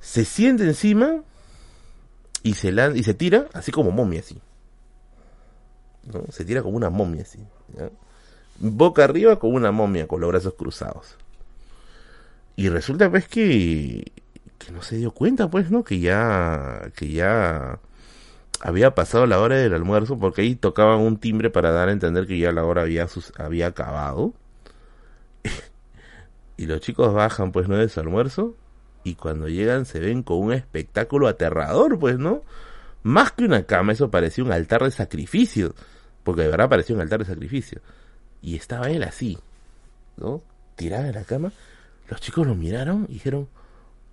Se 0.00 0.24
siente 0.24 0.64
encima 0.64 1.22
y 2.42 2.54
se, 2.54 2.72
y 2.94 3.02
se 3.02 3.14
tira 3.14 3.46
así 3.52 3.70
como 3.70 3.90
momia, 3.90 4.20
así. 4.20 4.40
¿no? 6.10 6.24
Se 6.32 6.44
tira 6.44 6.62
como 6.62 6.76
una 6.76 6.88
momia, 6.88 7.22
así. 7.22 7.46
Boca 8.58 9.04
arriba 9.04 9.38
como 9.38 9.56
una 9.56 9.72
momia, 9.72 10.08
con 10.08 10.20
los 10.20 10.30
brazos 10.30 10.54
cruzados. 10.54 11.16
Y 12.56 12.70
resulta 12.70 13.10
pues 13.10 13.28
que, 13.28 14.10
que 14.58 14.72
no 14.72 14.82
se 14.82 14.96
dio 14.96 15.12
cuenta, 15.12 15.48
pues, 15.50 15.70
¿no? 15.70 15.84
Que 15.84 16.00
ya, 16.00 16.90
que 16.96 17.10
ya 17.10 17.78
había 18.60 18.94
pasado 18.94 19.26
la 19.26 19.40
hora 19.40 19.56
del 19.56 19.74
almuerzo, 19.74 20.18
porque 20.18 20.42
ahí 20.42 20.54
tocaban 20.54 21.00
un 21.00 21.18
timbre 21.18 21.50
para 21.50 21.72
dar 21.72 21.88
a 21.88 21.92
entender 21.92 22.26
que 22.26 22.38
ya 22.38 22.52
la 22.52 22.64
hora 22.64 22.82
había, 22.82 23.06
había 23.38 23.68
acabado. 23.68 24.34
y 26.56 26.66
los 26.66 26.80
chicos 26.80 27.14
bajan, 27.14 27.52
pues, 27.52 27.68
¿no? 27.68 27.76
De 27.76 27.88
su 27.88 28.00
almuerzo. 28.00 28.54
Y 29.02 29.14
cuando 29.14 29.48
llegan 29.48 29.86
se 29.86 29.98
ven 29.98 30.22
con 30.22 30.38
un 30.38 30.52
espectáculo 30.52 31.26
aterrador, 31.26 31.98
pues, 31.98 32.18
¿no? 32.18 32.44
Más 33.02 33.32
que 33.32 33.44
una 33.44 33.64
cama, 33.64 33.92
eso 33.92 34.10
parecía 34.10 34.44
un 34.44 34.52
altar 34.52 34.84
de 34.84 34.90
sacrificio. 34.90 35.74
Porque 36.22 36.42
de 36.42 36.48
verdad 36.48 36.68
parecía 36.68 36.94
un 36.94 37.00
altar 37.00 37.20
de 37.20 37.24
sacrificio. 37.24 37.80
Y 38.42 38.56
estaba 38.56 38.90
él 38.90 39.02
así, 39.04 39.38
¿no? 40.18 40.42
Tirado 40.76 41.06
en 41.06 41.14
la 41.14 41.24
cama. 41.24 41.50
Los 42.10 42.20
chicos 42.20 42.46
lo 42.46 42.54
miraron 42.54 43.06
y 43.08 43.14
dijeron, 43.14 43.48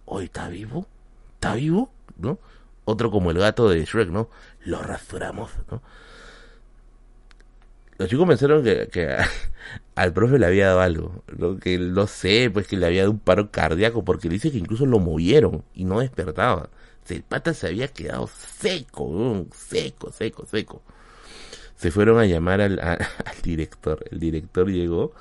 hoy 0.06 0.26
está 0.26 0.48
vivo, 0.48 0.88
está 1.36 1.56
vivo, 1.56 1.92
¿no? 2.18 2.40
Otro 2.90 3.12
como 3.12 3.32
el 3.32 3.38
gato 3.38 3.68
de 3.68 3.84
Shrek, 3.84 4.10
¿no? 4.12 4.30
Lo 4.64 4.82
rasuramos, 4.82 5.52
¿no? 5.70 5.82
Los 7.98 8.08
chicos 8.08 8.26
pensaron 8.26 8.64
que, 8.64 9.18
al 9.96 10.14
profe 10.14 10.40
le 10.40 10.46
había 10.46 10.68
dado 10.68 10.80
algo, 10.80 11.24
¿no? 11.38 11.58
que 11.58 11.78
no 11.78 12.08
sé, 12.08 12.50
pues 12.50 12.66
que 12.66 12.78
le 12.78 12.86
había 12.86 13.02
dado 13.02 13.12
un 13.12 13.20
paro 13.20 13.52
cardíaco, 13.52 14.06
porque 14.06 14.30
dice 14.30 14.52
que 14.52 14.58
incluso 14.58 14.86
lo 14.86 15.00
movieron 15.00 15.66
y 15.74 15.84
no 15.84 16.00
despertaba. 16.00 16.70
El 17.10 17.24
pata 17.24 17.54
se 17.54 17.68
había 17.68 17.90
quedado 17.90 18.28
seco, 18.28 19.46
seco, 19.54 20.14
seco, 20.14 20.46
seco. 20.46 20.82
Se 21.76 21.92
fueron 21.92 22.20
a 22.20 22.26
llamar 22.26 22.62
al, 22.62 22.80
al 22.80 23.42
director. 23.44 24.06
El 24.12 24.20
director 24.22 24.70
llegó 24.70 25.12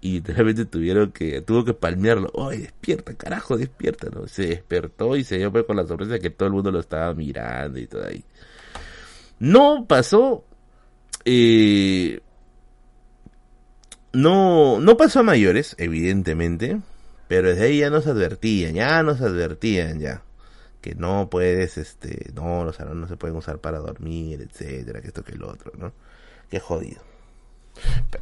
y 0.00 0.12
literalmente 0.14 0.64
tuvieron 0.66 1.12
que, 1.12 1.40
tuvo 1.40 1.64
que 1.64 1.74
palmearlo. 1.74 2.30
¡Ay, 2.48 2.58
despierta, 2.58 3.14
carajo, 3.14 3.56
despierta! 3.56 4.08
¿no? 4.12 4.26
Se 4.28 4.46
despertó 4.46 5.16
y 5.16 5.24
se 5.24 5.38
dio 5.38 5.50
pues 5.50 5.64
con 5.64 5.76
la 5.76 5.86
sorpresa 5.86 6.18
que 6.18 6.30
todo 6.30 6.48
el 6.48 6.54
mundo 6.54 6.70
lo 6.70 6.80
estaba 6.80 7.12
mirando 7.14 7.78
y 7.78 7.86
todo 7.86 8.06
ahí. 8.06 8.24
No 9.38 9.86
pasó, 9.86 10.44
eh, 11.24 12.20
no, 14.12 14.80
no 14.80 14.96
pasó 14.96 15.20
a 15.20 15.24
mayores, 15.24 15.74
evidentemente, 15.78 16.80
pero 17.28 17.48
desde 17.48 17.64
ahí 17.64 17.78
ya 17.80 17.90
nos 17.90 18.06
advertían, 18.06 18.74
ya 18.74 19.02
nos 19.02 19.20
advertían 19.20 20.00
ya 20.00 20.22
que 20.86 20.94
no 20.94 21.28
puedes, 21.28 21.78
este, 21.78 22.30
no, 22.32 22.64
los 22.64 22.76
salones 22.76 23.00
no 23.00 23.08
se 23.08 23.16
pueden 23.16 23.36
usar 23.36 23.58
para 23.58 23.78
dormir, 23.78 24.40
etcétera, 24.40 25.00
que 25.00 25.08
esto 25.08 25.24
que 25.24 25.34
lo 25.34 25.50
otro, 25.50 25.72
¿no? 25.76 25.92
Qué 26.48 26.60
jodido. 26.60 27.02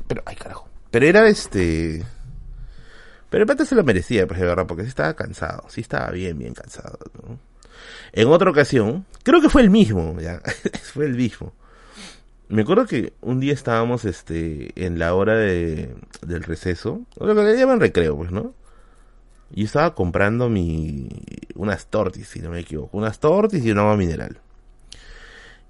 pero 0.09 0.23
ay 0.25 0.35
carajo. 0.35 0.74
Pero 0.95 1.07
era 1.07 1.27
este. 1.27 2.05
Pero 3.29 3.43
el 3.43 3.49
pata 3.49 3.65
se 3.65 3.75
lo 3.75 3.83
merecía, 3.83 4.29
pues 4.29 4.39
de 4.39 4.47
verdad, 4.47 4.65
porque 4.65 4.85
sí 4.85 4.91
estaba 4.91 5.13
cansado, 5.15 5.65
sí 5.69 5.81
estaba 5.81 6.13
bien, 6.13 6.39
bien 6.39 6.55
cansado. 6.55 7.01
En 8.13 8.29
otra 8.29 8.49
ocasión, 8.49 9.05
creo 9.25 9.41
que 9.41 9.49
fue 9.49 9.63
el 9.63 9.71
mismo, 9.71 10.17
ya, 10.21 10.41
fue 10.85 11.07
el 11.07 11.17
mismo. 11.17 11.53
Me 12.47 12.63
acuerdo 12.63 12.87
que 12.87 13.13
un 13.23 13.41
día 13.41 13.53
estábamos 13.53 14.05
este 14.05 14.71
en 14.87 15.01
la 15.01 15.17
hora 15.17 15.37
de, 15.37 15.97
del 16.25 16.45
receso, 16.45 17.03
lo 17.19 17.35
que 17.35 17.43
le 17.43 17.59
llaman 17.59 17.81
recreo, 17.81 18.17
pues, 18.17 18.31
¿no? 18.31 18.55
Y 19.53 19.65
estaba 19.65 19.97
comprando 19.97 20.49
mi 20.49 21.09
unas 21.57 21.87
tortis, 21.87 22.29
si 22.29 22.39
no 22.39 22.51
me 22.51 22.61
equivoco, 22.61 22.97
unas 22.97 23.19
tortis 23.19 23.65
y 23.65 23.73
un 23.73 23.79
agua 23.81 23.97
mineral. 23.97 24.39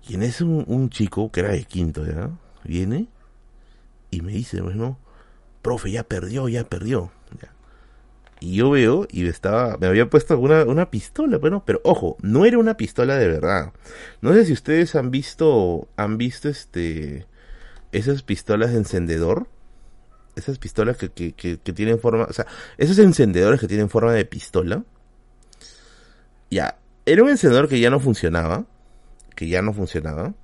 Y 0.06 0.16
en 0.16 0.22
ese 0.22 0.44
un, 0.44 0.64
un 0.66 0.90
chico 0.90 1.32
que 1.32 1.40
era 1.40 1.52
de 1.52 1.64
quinto, 1.64 2.05
¿ya? 2.05 2.28
Viene 2.62 3.09
y 4.10 4.20
me 4.20 4.32
dice, 4.32 4.62
pues, 4.62 4.76
¿no? 4.76 5.02
Profe, 5.65 5.91
ya 5.91 6.05
perdió, 6.05 6.49
ya 6.49 6.62
perdió. 6.62 7.11
Y 8.41 8.57
yo 8.57 8.70
veo, 8.70 9.09
y 9.11 9.27
estaba, 9.27 9.78
me 9.78 9.86
había 9.86 10.11
puesto 10.11 10.39
una, 10.39 10.65
una 10.65 10.91
pistola, 10.91 11.39
bueno, 11.39 11.65
pero 11.65 11.81
ojo, 11.82 12.19
no 12.20 12.45
era 12.45 12.59
una 12.59 12.77
pistola 12.77 13.16
de 13.16 13.27
verdad. 13.27 13.73
No 14.20 14.35
sé 14.35 14.45
si 14.45 14.53
ustedes 14.53 14.95
han 14.97 15.11
visto, 15.11 15.89
han 15.97 16.19
visto 16.19 16.51
este, 16.51 17.27
esas 17.91 18.23
pistolas 18.23 18.73
de 18.73 18.78
encendedor. 18.78 19.49
Esas 20.36 20.59
pistolas 20.59 20.99
que, 20.99 21.11
que, 21.11 21.32
que, 21.32 21.59
que 21.59 21.73
tienen 21.73 21.99
forma, 21.99 22.24
o 22.24 22.32
sea, 22.32 22.47
esos 22.77 22.99
encendedores 22.99 23.61
que 23.61 23.69
tienen 23.69 23.89
forma 23.89 24.12
de 24.12 24.27
pistola. 24.27 24.85
Ya, 26.51 26.77
era 27.07 27.23
un 27.23 27.31
encendedor 27.31 27.69
que 27.69 27.81
ya 27.81 27.89
no 27.89 27.99
funcionaba, 27.99 28.66
que 29.35 29.49
ya 29.49 29.62
no 29.62 29.73
funcionaba, 29.73 30.35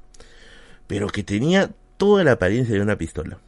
pero 0.86 1.08
que 1.08 1.22
tenía 1.22 1.72
toda 1.98 2.24
la 2.24 2.32
apariencia 2.32 2.74
de 2.74 2.80
una 2.80 2.96
pistola 2.96 3.40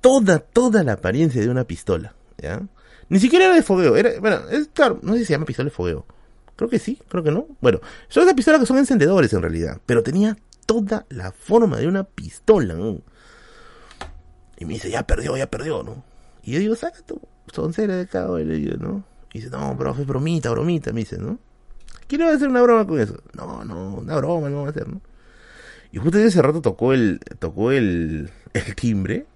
toda, 0.00 0.38
toda 0.38 0.82
la 0.82 0.92
apariencia 0.92 1.40
de 1.40 1.48
una 1.48 1.64
pistola, 1.64 2.14
¿ya? 2.38 2.62
Ni 3.08 3.18
siquiera 3.18 3.46
era 3.46 3.54
de 3.54 3.62
fogueo, 3.62 3.96
era, 3.96 4.20
bueno, 4.20 4.48
es 4.50 4.68
claro, 4.72 5.00
no 5.02 5.14
sé 5.14 5.20
si 5.20 5.24
se 5.26 5.32
llama 5.32 5.44
pistola 5.44 5.68
de 5.68 5.74
fogueo. 5.74 6.06
Creo 6.56 6.68
que 6.68 6.78
sí, 6.78 6.98
creo 7.08 7.24
que 7.24 7.30
no. 7.30 7.46
Bueno, 7.60 7.80
son 8.08 8.24
esas 8.24 8.34
pistolas 8.34 8.60
que 8.60 8.66
son 8.66 8.78
encendedores 8.78 9.32
en 9.32 9.42
realidad, 9.42 9.80
pero 9.86 10.02
tenía 10.02 10.36
toda 10.66 11.06
la 11.08 11.32
forma 11.32 11.78
de 11.78 11.88
una 11.88 12.04
pistola, 12.04 12.74
Y 14.56 14.64
me 14.64 14.74
dice, 14.74 14.90
ya 14.90 15.06
perdió, 15.06 15.36
ya 15.36 15.50
perdió, 15.50 15.82
¿no? 15.82 16.04
Y 16.42 16.52
yo 16.52 16.58
digo, 16.60 16.76
saca 16.76 17.00
tu 17.02 17.20
soncera 17.52 17.96
de 17.96 18.02
acá, 18.02 18.26
y 18.40 18.44
¿no? 18.78 19.04
Y 19.32 19.38
dice, 19.38 19.50
no, 19.50 19.76
profe, 19.76 20.04
bromita, 20.04 20.50
bromita, 20.50 20.92
me 20.92 21.00
dice, 21.00 21.18
¿no? 21.18 21.38
Quiero 22.06 22.28
hacer 22.28 22.48
una 22.48 22.62
broma 22.62 22.86
con 22.86 23.00
eso. 23.00 23.20
No, 23.34 23.64
no, 23.64 23.94
una 23.96 24.16
broma 24.16 24.50
no 24.50 24.62
va 24.62 24.66
a 24.68 24.70
hacer, 24.70 24.88
¿no? 24.88 25.00
Y 25.92 25.98
justo 25.98 26.18
ese 26.18 26.42
rato 26.42 26.60
tocó 26.60 26.92
el, 26.92 27.20
tocó 27.38 27.72
el, 27.72 28.30
el 28.52 28.74
timbre 28.76 29.26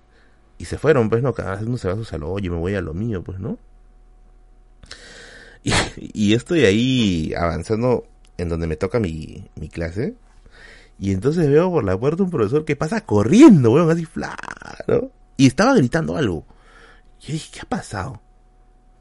y 0.65 0.67
se 0.67 0.79
fueron, 0.79 1.11
pues, 1.11 1.23
¿no? 1.23 1.35
Cada 1.35 1.57
vez 1.57 1.67
uno 1.67 1.77
se 1.77 1.89
va 1.89 1.93
a 1.93 1.97
su 1.99 2.07
salón, 2.07 2.31
oye, 2.33 2.49
me 2.49 2.57
voy 2.57 2.75
a 2.75 2.81
lo 2.81 2.95
mío, 2.95 3.23
pues, 3.23 3.39
¿no? 3.39 3.59
Y, 5.97 6.33
estoy 6.33 6.65
ahí 6.65 7.35
avanzando 7.35 8.07
en 8.39 8.49
donde 8.49 8.67
me 8.67 8.77
toca 8.77 8.99
mi, 8.99 9.47
mi 9.57 9.69
clase. 9.69 10.15
Y 10.99 11.13
entonces 11.13 11.51
veo 11.51 11.71
por 11.71 11.85
la 11.85 11.99
puerta 11.99 12.23
un 12.23 12.31
profesor 12.31 12.65
que 12.65 12.77
pasa 12.77 13.03
corriendo, 13.03 13.73
weón, 13.73 13.91
así, 13.91 14.07
fla. 14.07 14.35
Y 15.37 15.47
estaba 15.47 15.75
gritando 15.75 16.17
algo. 16.17 16.47
Y 17.21 17.27
yo 17.27 17.33
dije, 17.35 17.51
¿qué 17.53 17.61
ha 17.61 17.69
pasado? 17.69 18.23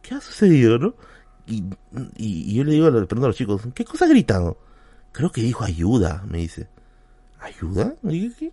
¿Qué 0.01 0.15
ha 0.15 0.19
sucedido, 0.19 0.77
no? 0.77 0.95
Y, 1.47 1.63
y, 2.17 2.55
yo 2.55 2.65
le 2.65 2.73
digo, 2.73 2.89
le 2.89 3.05
pregunto 3.05 3.27
a 3.27 3.29
los 3.29 3.37
chicos, 3.37 3.61
¿qué 3.73 3.85
cosa 3.85 4.03
ha 4.03 4.09
gritado? 4.09 4.57
Creo 5.13 5.31
que 5.31 5.41
dijo 5.41 5.63
ayuda, 5.63 6.25
me 6.27 6.39
dice. 6.39 6.67
¿Ayuda? 7.39 7.95
Y 8.03 8.29
¿qué? 8.31 8.51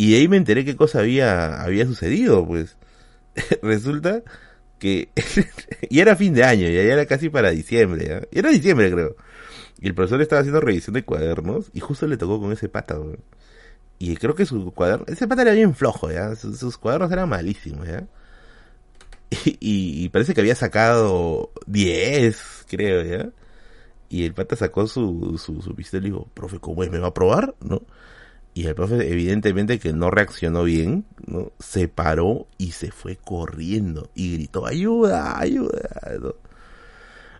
Y 0.00 0.14
ahí 0.14 0.28
me 0.28 0.38
enteré 0.38 0.64
qué 0.64 0.76
cosa 0.76 1.00
había, 1.00 1.60
había 1.60 1.84
sucedido, 1.84 2.46
pues. 2.46 2.78
Resulta 3.62 4.22
que... 4.78 5.10
y 5.90 6.00
era 6.00 6.16
fin 6.16 6.32
de 6.32 6.42
año, 6.42 6.70
ya 6.70 6.80
era 6.80 7.04
casi 7.04 7.28
para 7.28 7.50
diciembre, 7.50 8.06
¿ya? 8.08 8.22
Y 8.32 8.38
era 8.38 8.48
diciembre, 8.48 8.90
creo. 8.90 9.14
Y 9.78 9.88
el 9.88 9.94
profesor 9.94 10.22
estaba 10.22 10.40
haciendo 10.40 10.62
revisión 10.62 10.94
de 10.94 11.04
cuadernos 11.04 11.70
y 11.74 11.80
justo 11.80 12.06
le 12.06 12.16
tocó 12.16 12.40
con 12.40 12.50
ese 12.50 12.70
pata, 12.70 12.98
Y 13.98 14.16
creo 14.16 14.34
que 14.34 14.46
su 14.46 14.72
cuaderno... 14.72 15.04
Ese 15.06 15.28
pata 15.28 15.42
era 15.42 15.52
bien 15.52 15.74
flojo, 15.74 16.10
¿ya? 16.10 16.34
Sus, 16.34 16.78
cuadernos 16.78 17.12
eran 17.12 17.28
malísimos, 17.28 17.86
¿ya? 17.86 18.06
Y, 19.60 20.08
parece 20.08 20.32
que 20.32 20.40
había 20.40 20.54
sacado 20.54 21.50
10, 21.66 22.64
creo, 22.70 23.02
¿ya? 23.02 23.30
Y 24.08 24.24
el 24.24 24.32
pata 24.32 24.56
sacó 24.56 24.86
su, 24.86 25.38
su, 25.38 25.60
su 25.60 25.74
pistola 25.74 26.06
y 26.06 26.10
dijo, 26.10 26.26
profe, 26.32 26.58
¿cómo 26.58 26.84
es? 26.84 26.90
¿Me 26.90 26.98
va 26.98 27.08
a 27.08 27.14
probar? 27.14 27.54
¿No? 27.60 27.82
Y 28.60 28.66
el 28.66 28.74
profe, 28.74 29.10
evidentemente 29.10 29.78
que 29.78 29.94
no 29.94 30.10
reaccionó 30.10 30.64
bien, 30.64 31.06
¿no? 31.26 31.50
Se 31.58 31.88
paró 31.88 32.46
y 32.58 32.72
se 32.72 32.90
fue 32.90 33.16
corriendo 33.16 34.10
y 34.14 34.34
gritó, 34.34 34.66
ayuda, 34.66 35.40
ayuda. 35.40 35.88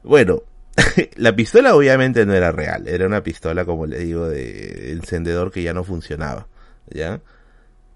Bueno, 0.03 0.45
la 1.17 1.37
pistola 1.37 1.75
obviamente 1.77 2.25
no 2.25 2.33
era 2.33 2.53
real, 2.53 2.89
era 2.89 3.07
una 3.07 3.23
pistola, 3.23 3.67
como 3.67 3.85
le 3.85 3.99
digo, 3.99 4.29
de 4.31 4.93
encendedor 4.93 5.53
que 5.53 5.63
ya 5.63 5.75
no 5.75 5.85
funcionaba, 5.85 6.49
¿ya? 6.89 7.21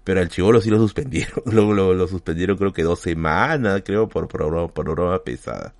Pero 0.03 0.19
al 0.19 0.29
chivolo 0.29 0.61
sí 0.61 0.69
lo 0.69 0.77
suspendieron, 0.77 1.41
lo, 1.45 1.95
lo, 1.95 2.07
suspendieron 2.07 2.57
creo 2.57 2.73
que 2.73 2.83
dos 2.83 2.99
semanas, 2.99 3.81
creo, 3.83 4.07
por, 4.07 4.27
por, 4.27 4.71
por 4.71 4.91
broma 4.91 5.23
pesada. 5.23 5.73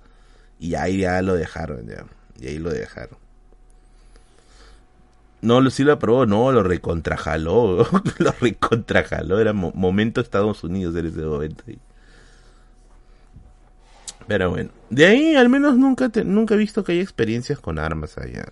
Y 0.58 0.74
ahí 0.74 0.98
ya 0.98 1.22
lo 1.22 1.34
dejaron, 1.34 1.86
ya. 1.86 2.06
Y 2.40 2.48
ahí 2.48 2.58
lo 2.58 2.70
dejaron. 2.70 3.18
No, 5.46 5.70
sí 5.70 5.84
lo 5.84 5.92
aprobó, 5.92 6.26
no, 6.26 6.50
lo 6.50 6.64
recontrajaló, 6.64 7.86
lo 8.18 8.32
recontrajaló, 8.40 9.38
era 9.38 9.52
momento 9.52 10.20
Estados 10.20 10.64
Unidos 10.64 10.96
en 10.96 11.06
ese 11.06 11.20
momento. 11.22 11.62
Pero 14.26 14.50
bueno, 14.50 14.70
de 14.90 15.06
ahí 15.06 15.36
al 15.36 15.48
menos 15.48 15.76
nunca 15.76 16.10
nunca 16.24 16.54
he 16.54 16.58
visto 16.58 16.82
que 16.82 16.92
haya 16.92 17.02
experiencias 17.02 17.60
con 17.60 17.78
armas 17.78 18.18
allá. 18.18 18.46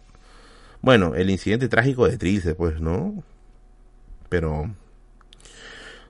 Bueno, 0.82 1.16
el 1.16 1.30
incidente 1.30 1.68
trágico 1.68 2.06
de 2.06 2.16
Trilce, 2.16 2.54
pues, 2.54 2.80
¿no? 2.80 3.24
Pero 4.28 4.72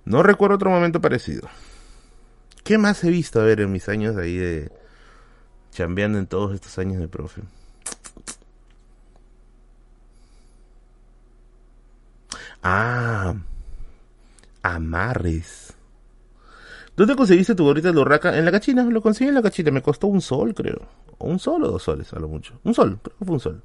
no 0.04 0.22
recuerdo 0.22 0.56
otro 0.56 0.68
momento 0.68 1.00
parecido. 1.00 1.48
¿Qué 2.62 2.76
más 2.76 3.02
he 3.04 3.10
visto, 3.10 3.40
a 3.40 3.44
ver, 3.44 3.60
en 3.62 3.72
mis 3.72 3.88
años 3.88 4.18
ahí 4.18 4.36
de 4.36 4.70
chambeando 5.70 6.18
en 6.18 6.26
todos 6.26 6.54
estos 6.54 6.78
años 6.78 7.00
de 7.00 7.08
profe? 7.08 7.40
Ah, 12.66 13.34
amarres. 14.62 15.74
¿Dónde 16.96 17.14
conseguiste 17.14 17.54
tu 17.54 17.64
gorrita 17.64 17.92
de 17.92 17.98
urraca? 17.98 18.38
En 18.38 18.46
la 18.46 18.52
cachina, 18.52 18.84
lo 18.84 19.02
conseguí 19.02 19.28
en 19.28 19.34
la 19.34 19.42
cachina, 19.42 19.70
me 19.70 19.82
costó 19.82 20.06
un 20.06 20.22
sol, 20.22 20.54
creo. 20.54 20.80
un 21.18 21.38
sol 21.38 21.62
o 21.64 21.72
dos 21.72 21.82
soles 21.82 22.10
a 22.14 22.18
lo 22.18 22.26
mucho. 22.26 22.58
Un 22.64 22.72
sol, 22.72 22.98
creo 23.02 23.18
que 23.18 23.24
fue 23.26 23.34
un 23.34 23.40
sol. 23.40 23.62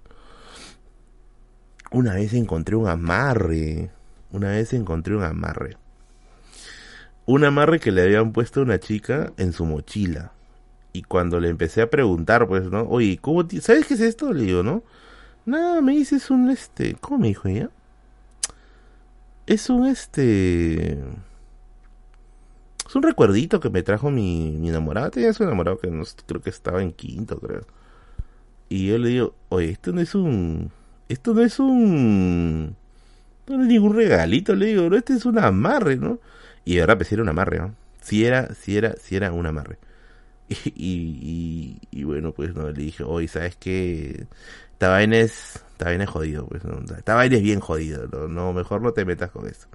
Una 1.91 2.15
vez 2.15 2.33
encontré 2.33 2.75
un 2.75 2.89
amarre. 2.89 3.89
Una 4.31 4.49
vez 4.49 4.73
encontré 4.73 5.15
un 5.15 5.23
amarre. 5.23 5.77
Un 7.25 7.45
amarre 7.45 7.79
que 7.79 7.93
le 7.93 8.03
habían 8.03 8.33
puesto 8.33 8.59
a 8.59 8.63
una 8.63 8.79
chica 8.81 9.31
en 9.37 9.53
su 9.53 9.65
mochila. 9.65 10.33
Y 10.91 11.03
cuando 11.03 11.39
le 11.39 11.47
empecé 11.47 11.81
a 11.81 11.89
preguntar, 11.89 12.49
pues, 12.49 12.63
¿no? 12.69 12.81
Oye, 12.81 13.17
¿cómo 13.21 13.47
¿sabes 13.61 13.85
qué 13.85 13.93
es 13.93 14.01
esto? 14.01 14.33
Le 14.33 14.43
digo, 14.43 14.61
¿no? 14.61 14.83
Nada, 15.45 15.79
me 15.79 15.93
dices 15.93 16.29
un 16.29 16.49
este. 16.49 16.95
¿Cómo 16.99 17.19
me 17.19 17.29
dijo 17.29 17.47
ella? 17.47 17.69
Es 19.49 19.67
un 19.71 19.87
este. 19.87 20.99
Es 22.87 22.95
un 22.95 23.01
recuerdito 23.01 23.59
que 23.59 23.71
me 23.71 23.81
trajo 23.81 24.11
mi, 24.11 24.51
mi 24.59 24.69
enamorada. 24.69 25.09
Tenía 25.09 25.33
su 25.33 25.41
enamorado 25.41 25.79
que 25.79 25.89
no, 25.89 26.03
creo 26.27 26.39
que 26.39 26.51
estaba 26.51 26.83
en 26.83 26.91
quinto, 26.91 27.39
creo. 27.39 27.65
Y 28.69 28.87
yo 28.89 28.99
le 28.99 29.09
digo, 29.09 29.35
oye, 29.49 29.71
esto 29.71 29.91
no 29.91 30.01
es 30.01 30.13
un. 30.13 30.71
Esto 31.09 31.33
no 31.33 31.41
es 31.41 31.59
un. 31.59 32.75
No 33.47 33.61
es 33.61 33.67
ningún 33.67 33.95
regalito, 33.95 34.53
le 34.53 34.67
digo, 34.67 34.87
no, 34.87 34.95
este 34.95 35.13
es 35.13 35.25
un 35.25 35.39
amarre, 35.39 35.97
¿no? 35.97 36.19
Y 36.63 36.79
ahora 36.79 36.95
pues 36.95 37.11
era 37.11 37.23
un 37.23 37.29
amarre, 37.29 37.57
¿no? 37.57 37.73
Si 38.01 38.25
era, 38.25 38.53
si 38.53 38.77
era, 38.77 38.95
si 38.97 39.15
era 39.15 39.31
un 39.31 39.47
amarre. 39.47 39.79
Y, 40.75 41.79
y, 41.91 42.03
bueno, 42.03 42.33
pues 42.33 42.53
no, 42.55 42.69
le 42.69 42.83
dije, 42.83 43.03
oye, 43.03 43.27
¿sabes 43.27 43.55
qué? 43.55 44.27
Esta 44.73 44.89
vaina 44.89 45.17
es, 45.17 45.63
esta 45.79 46.05
jodido, 46.05 46.45
pues, 46.45 46.63
¿no? 46.65 46.79
esta 46.95 47.15
vaina 47.15 47.37
es 47.37 47.41
bien 47.41 47.61
jodido, 47.61 48.07
¿no? 48.27 48.53
mejor 48.53 48.81
no 48.81 48.91
te 48.91 49.05
metas 49.05 49.31
con 49.31 49.47
eso. 49.47 49.67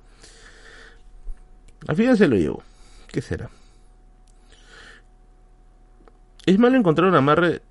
Al 1.87 1.97
final 1.97 2.17
se 2.19 2.29
lo 2.29 2.37
llevo. 2.37 2.63
¿Qué 3.09 3.23
será? 3.23 3.49
¿Es 6.47 6.59
malo 6.59 6.77
encontrar 6.77 7.09
un 7.09 7.15
amarre 7.15 7.63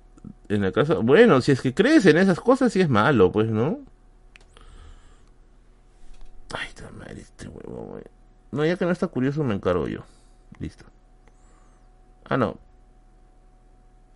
en 0.48 0.62
la 0.62 0.72
casa? 0.72 0.94
Bueno, 0.94 1.40
si 1.40 1.52
es 1.52 1.60
que 1.60 1.74
crees 1.74 2.06
en 2.06 2.16
esas 2.18 2.40
cosas, 2.40 2.72
sí 2.72 2.80
es 2.80 2.88
malo, 2.88 3.30
pues, 3.30 3.48
¿no? 3.50 3.78
Ay, 6.52 6.68
madre, 6.98 7.20
este 7.20 7.48
huevo, 7.48 8.00
No, 8.50 8.64
ya 8.64 8.76
que 8.76 8.84
no 8.84 8.90
está 8.90 9.06
curioso, 9.06 9.44
me 9.44 9.54
encargo 9.54 9.86
yo. 9.86 10.04
Listo. 10.58 10.84
Ah, 12.24 12.36
no. 12.36 12.58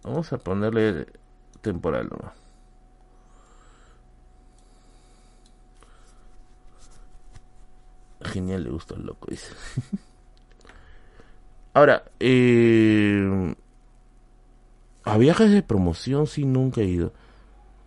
Vamos 0.03 0.33
a 0.33 0.39
ponerle 0.39 1.07
temporal 1.61 2.09
nomás. 2.09 2.38
Genial, 8.23 8.65
le 8.65 8.71
gusta 8.71 8.95
el 8.95 9.03
loco, 9.03 9.29
dice. 9.31 9.53
Ahora, 11.75 12.05
eh, 12.19 13.55
a 15.05 15.17
viajes 15.17 15.51
de 15.51 15.63
promoción 15.63 16.27
sí 16.27 16.45
nunca 16.45 16.81
he 16.81 16.87
ido. 16.87 17.13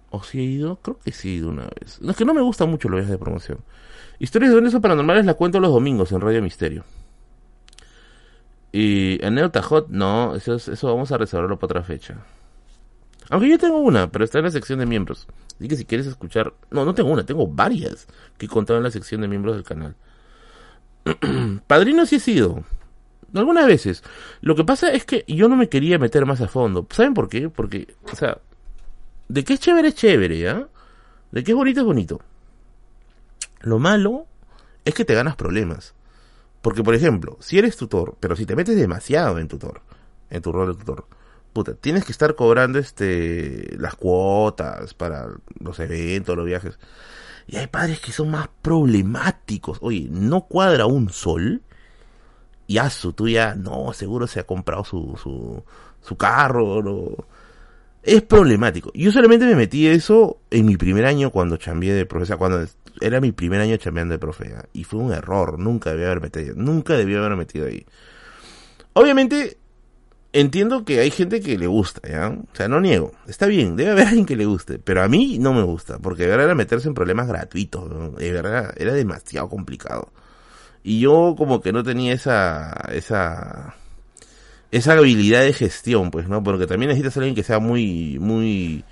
¿O 0.09 0.23
sí 0.23 0.39
he 0.39 0.43
ido? 0.43 0.77
Creo 0.77 0.99
que 0.99 1.11
sí 1.11 1.29
he 1.29 1.33
ido 1.33 1.49
una 1.49 1.67
vez. 1.79 2.01
No, 2.01 2.11
es 2.11 2.17
que 2.17 2.25
no 2.25 2.33
me 2.33 2.41
gustan 2.41 2.69
mucho 2.69 2.89
los 2.89 2.99
viajes 2.99 3.11
de 3.11 3.17
promoción. 3.17 3.59
Historias 4.19 4.51
de 4.51 4.59
duendes 4.59 4.79
paranormales 4.81 5.25
la 5.25 5.33
cuento 5.33 5.59
los 5.59 5.71
domingos 5.71 6.11
en 6.11 6.21
Radio 6.21 6.41
Misterio. 6.41 6.83
Y 8.71 9.23
anécdota 9.25 9.61
hot, 9.61 9.89
no, 9.89 10.35
eso, 10.35 10.55
eso 10.55 10.87
vamos 10.87 11.11
a 11.11 11.17
reservarlo 11.17 11.59
para 11.59 11.79
otra 11.79 11.83
fecha. 11.83 12.17
Aunque 13.29 13.49
yo 13.49 13.57
tengo 13.57 13.79
una, 13.79 14.11
pero 14.11 14.25
está 14.25 14.39
en 14.39 14.45
la 14.45 14.51
sección 14.51 14.79
de 14.79 14.85
miembros. 14.85 15.27
Así 15.55 15.67
que 15.67 15.75
si 15.75 15.85
quieres 15.85 16.07
escuchar... 16.07 16.53
No, 16.69 16.85
no 16.85 16.93
tengo 16.93 17.09
una, 17.09 17.25
tengo 17.25 17.47
varias 17.47 18.07
que 18.37 18.45
he 18.45 18.49
contado 18.49 18.77
en 18.77 18.83
la 18.83 18.91
sección 18.91 19.21
de 19.21 19.27
miembros 19.27 19.55
del 19.55 19.63
canal. 19.63 19.95
Padrino 21.67 22.05
sí 22.05 22.17
he 22.17 22.19
sido 22.19 22.63
algunas 23.33 23.65
veces. 23.65 24.03
Lo 24.41 24.55
que 24.55 24.63
pasa 24.63 24.91
es 24.91 25.05
que 25.05 25.23
yo 25.27 25.47
no 25.47 25.55
me 25.55 25.69
quería 25.69 25.99
meter 25.99 26.25
más 26.25 26.41
a 26.41 26.47
fondo. 26.47 26.87
¿Saben 26.89 27.13
por 27.13 27.29
qué? 27.29 27.49
Porque, 27.49 27.93
o 28.11 28.15
sea, 28.15 28.39
de 29.27 29.43
qué 29.43 29.53
es 29.53 29.59
chévere 29.59 29.89
es 29.89 29.95
chévere, 29.95 30.39
¿ya? 30.39 30.67
De 31.31 31.43
qué 31.43 31.51
es 31.51 31.55
bonito 31.55 31.79
es 31.81 31.85
bonito. 31.85 32.21
Lo 33.61 33.79
malo 33.79 34.25
es 34.85 34.93
que 34.93 35.05
te 35.05 35.13
ganas 35.13 35.35
problemas. 35.35 35.93
Porque, 36.61 36.83
por 36.83 36.93
ejemplo, 36.93 37.37
si 37.39 37.57
eres 37.57 37.77
tutor, 37.77 38.15
pero 38.19 38.35
si 38.35 38.45
te 38.45 38.55
metes 38.55 38.75
demasiado 38.75 39.39
en 39.39 39.47
tutor, 39.47 39.81
en 40.29 40.41
tu 40.41 40.51
rol 40.51 40.73
de 40.73 40.79
tutor, 40.79 41.05
puta, 41.53 41.73
tienes 41.73 42.05
que 42.05 42.11
estar 42.11 42.35
cobrando 42.35 42.79
este 42.79 43.75
las 43.77 43.95
cuotas 43.95 44.93
para 44.93 45.27
los 45.59 45.79
eventos, 45.79 46.35
los 46.35 46.45
viajes. 46.45 46.77
Y 47.51 47.57
hay 47.57 47.67
padres 47.67 47.99
que 47.99 48.13
son 48.13 48.31
más 48.31 48.47
problemáticos. 48.61 49.77
Oye, 49.81 50.07
no 50.09 50.45
cuadra 50.47 50.85
un 50.85 51.09
sol 51.09 51.61
y 52.65 52.77
a 52.77 52.89
su 52.89 53.11
tuya, 53.11 53.55
no, 53.55 53.91
seguro 53.91 54.25
se 54.25 54.39
ha 54.39 54.43
comprado 54.45 54.85
su, 54.85 55.19
su, 55.21 55.61
su 56.01 56.15
carro. 56.15 57.27
Es 58.01 58.21
problemático. 58.21 58.89
Yo 58.93 59.11
solamente 59.11 59.45
me 59.45 59.55
metí 59.55 59.85
eso 59.85 60.39
en 60.49 60.65
mi 60.65 60.77
primer 60.77 61.05
año 61.05 61.29
cuando 61.29 61.59
cambié 61.59 61.93
de 61.93 62.05
profesor, 62.05 62.37
cuando 62.37 62.65
era 63.01 63.19
mi 63.19 63.33
primer 63.33 63.59
año 63.59 63.77
cambiando 63.83 64.13
de 64.13 64.19
profe, 64.19 64.55
y 64.71 64.85
fue 64.85 65.01
un 65.01 65.11
error, 65.11 65.59
nunca 65.59 65.89
debía 65.89 66.05
haber 66.05 66.21
metido, 66.21 66.55
nunca 66.55 66.93
debía 66.93 67.17
haber 67.17 67.35
metido 67.35 67.67
ahí. 67.67 67.85
Obviamente, 68.93 69.57
entiendo 70.33 70.85
que 70.85 70.99
hay 70.99 71.11
gente 71.11 71.41
que 71.41 71.57
le 71.57 71.67
gusta, 71.67 72.07
¿ya? 72.07 72.29
O 72.29 72.55
sea, 72.55 72.67
no 72.67 72.79
niego. 72.79 73.11
Está 73.27 73.47
bien, 73.47 73.75
debe 73.75 73.91
haber 73.91 74.07
alguien 74.09 74.25
que 74.25 74.35
le 74.35 74.45
guste. 74.45 74.79
Pero 74.79 75.03
a 75.03 75.07
mí 75.07 75.37
no 75.39 75.53
me 75.53 75.63
gusta. 75.63 75.99
Porque 75.99 76.23
de 76.23 76.29
verdad 76.29 76.45
era 76.45 76.55
meterse 76.55 76.87
en 76.87 76.93
problemas 76.93 77.27
gratuitos. 77.27 78.17
De 78.17 78.31
verdad, 78.31 78.73
era 78.77 78.93
demasiado 78.93 79.49
complicado. 79.49 80.11
Y 80.83 80.99
yo 80.99 81.35
como 81.37 81.61
que 81.61 81.71
no 81.71 81.83
tenía 81.83 82.13
esa, 82.13 82.73
esa, 82.91 83.75
esa 84.71 84.93
habilidad 84.93 85.41
de 85.41 85.53
gestión, 85.53 86.09
pues, 86.11 86.27
¿no? 86.27 86.43
Porque 86.43 86.67
también 86.67 86.89
necesitas 86.89 87.17
alguien 87.17 87.35
que 87.35 87.43
sea 87.43 87.59
muy, 87.59 88.17
muy, 88.19 88.83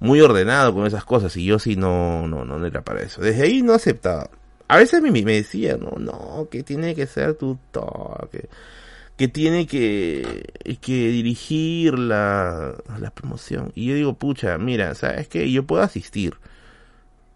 muy 0.00 0.20
ordenado 0.20 0.74
con 0.74 0.86
esas 0.86 1.04
cosas. 1.04 1.36
Y 1.36 1.44
yo 1.44 1.58
sí 1.58 1.76
no, 1.76 2.26
no, 2.26 2.44
no 2.44 2.66
era 2.66 2.82
para 2.82 3.02
eso. 3.02 3.20
Desde 3.20 3.42
ahí 3.44 3.62
no 3.62 3.74
aceptaba. 3.74 4.30
A 4.66 4.76
veces 4.76 5.02
me, 5.02 5.10
me 5.10 5.34
decía, 5.34 5.76
no, 5.76 5.98
no, 5.98 6.48
que 6.50 6.62
tiene 6.62 6.94
que 6.94 7.06
ser 7.06 7.34
tutor, 7.34 8.28
que, 8.30 8.48
que 9.20 9.28
tiene 9.28 9.66
que, 9.66 10.50
que 10.80 11.08
dirigir 11.10 11.98
la, 11.98 12.74
la 12.98 13.10
promoción. 13.10 13.70
Y 13.74 13.86
yo 13.86 13.94
digo, 13.94 14.14
pucha, 14.14 14.56
mira, 14.56 14.94
¿sabes 14.94 15.28
qué? 15.28 15.52
Yo 15.52 15.66
puedo 15.66 15.82
asistir 15.82 16.38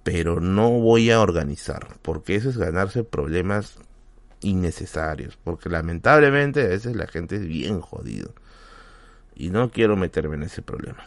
pero 0.05 0.39
no 0.39 0.71
voy 0.71 1.11
a 1.11 1.21
organizar, 1.21 1.89
porque 2.03 2.37
eso 2.37 2.51
es 2.51 2.59
ganarse 2.59 3.03
problemas 3.03 3.79
innecesarios, 4.43 5.39
porque 5.43 5.71
lamentablemente 5.71 6.61
a 6.61 6.69
veces 6.69 6.95
la 6.95 7.07
gente 7.07 7.37
es 7.37 7.47
bien 7.49 7.81
jodido 7.81 8.35
y 9.35 9.49
no 9.49 9.71
quiero 9.71 9.97
meterme 9.97 10.37
en 10.37 10.43
ese 10.43 10.61
problema. 10.61 11.05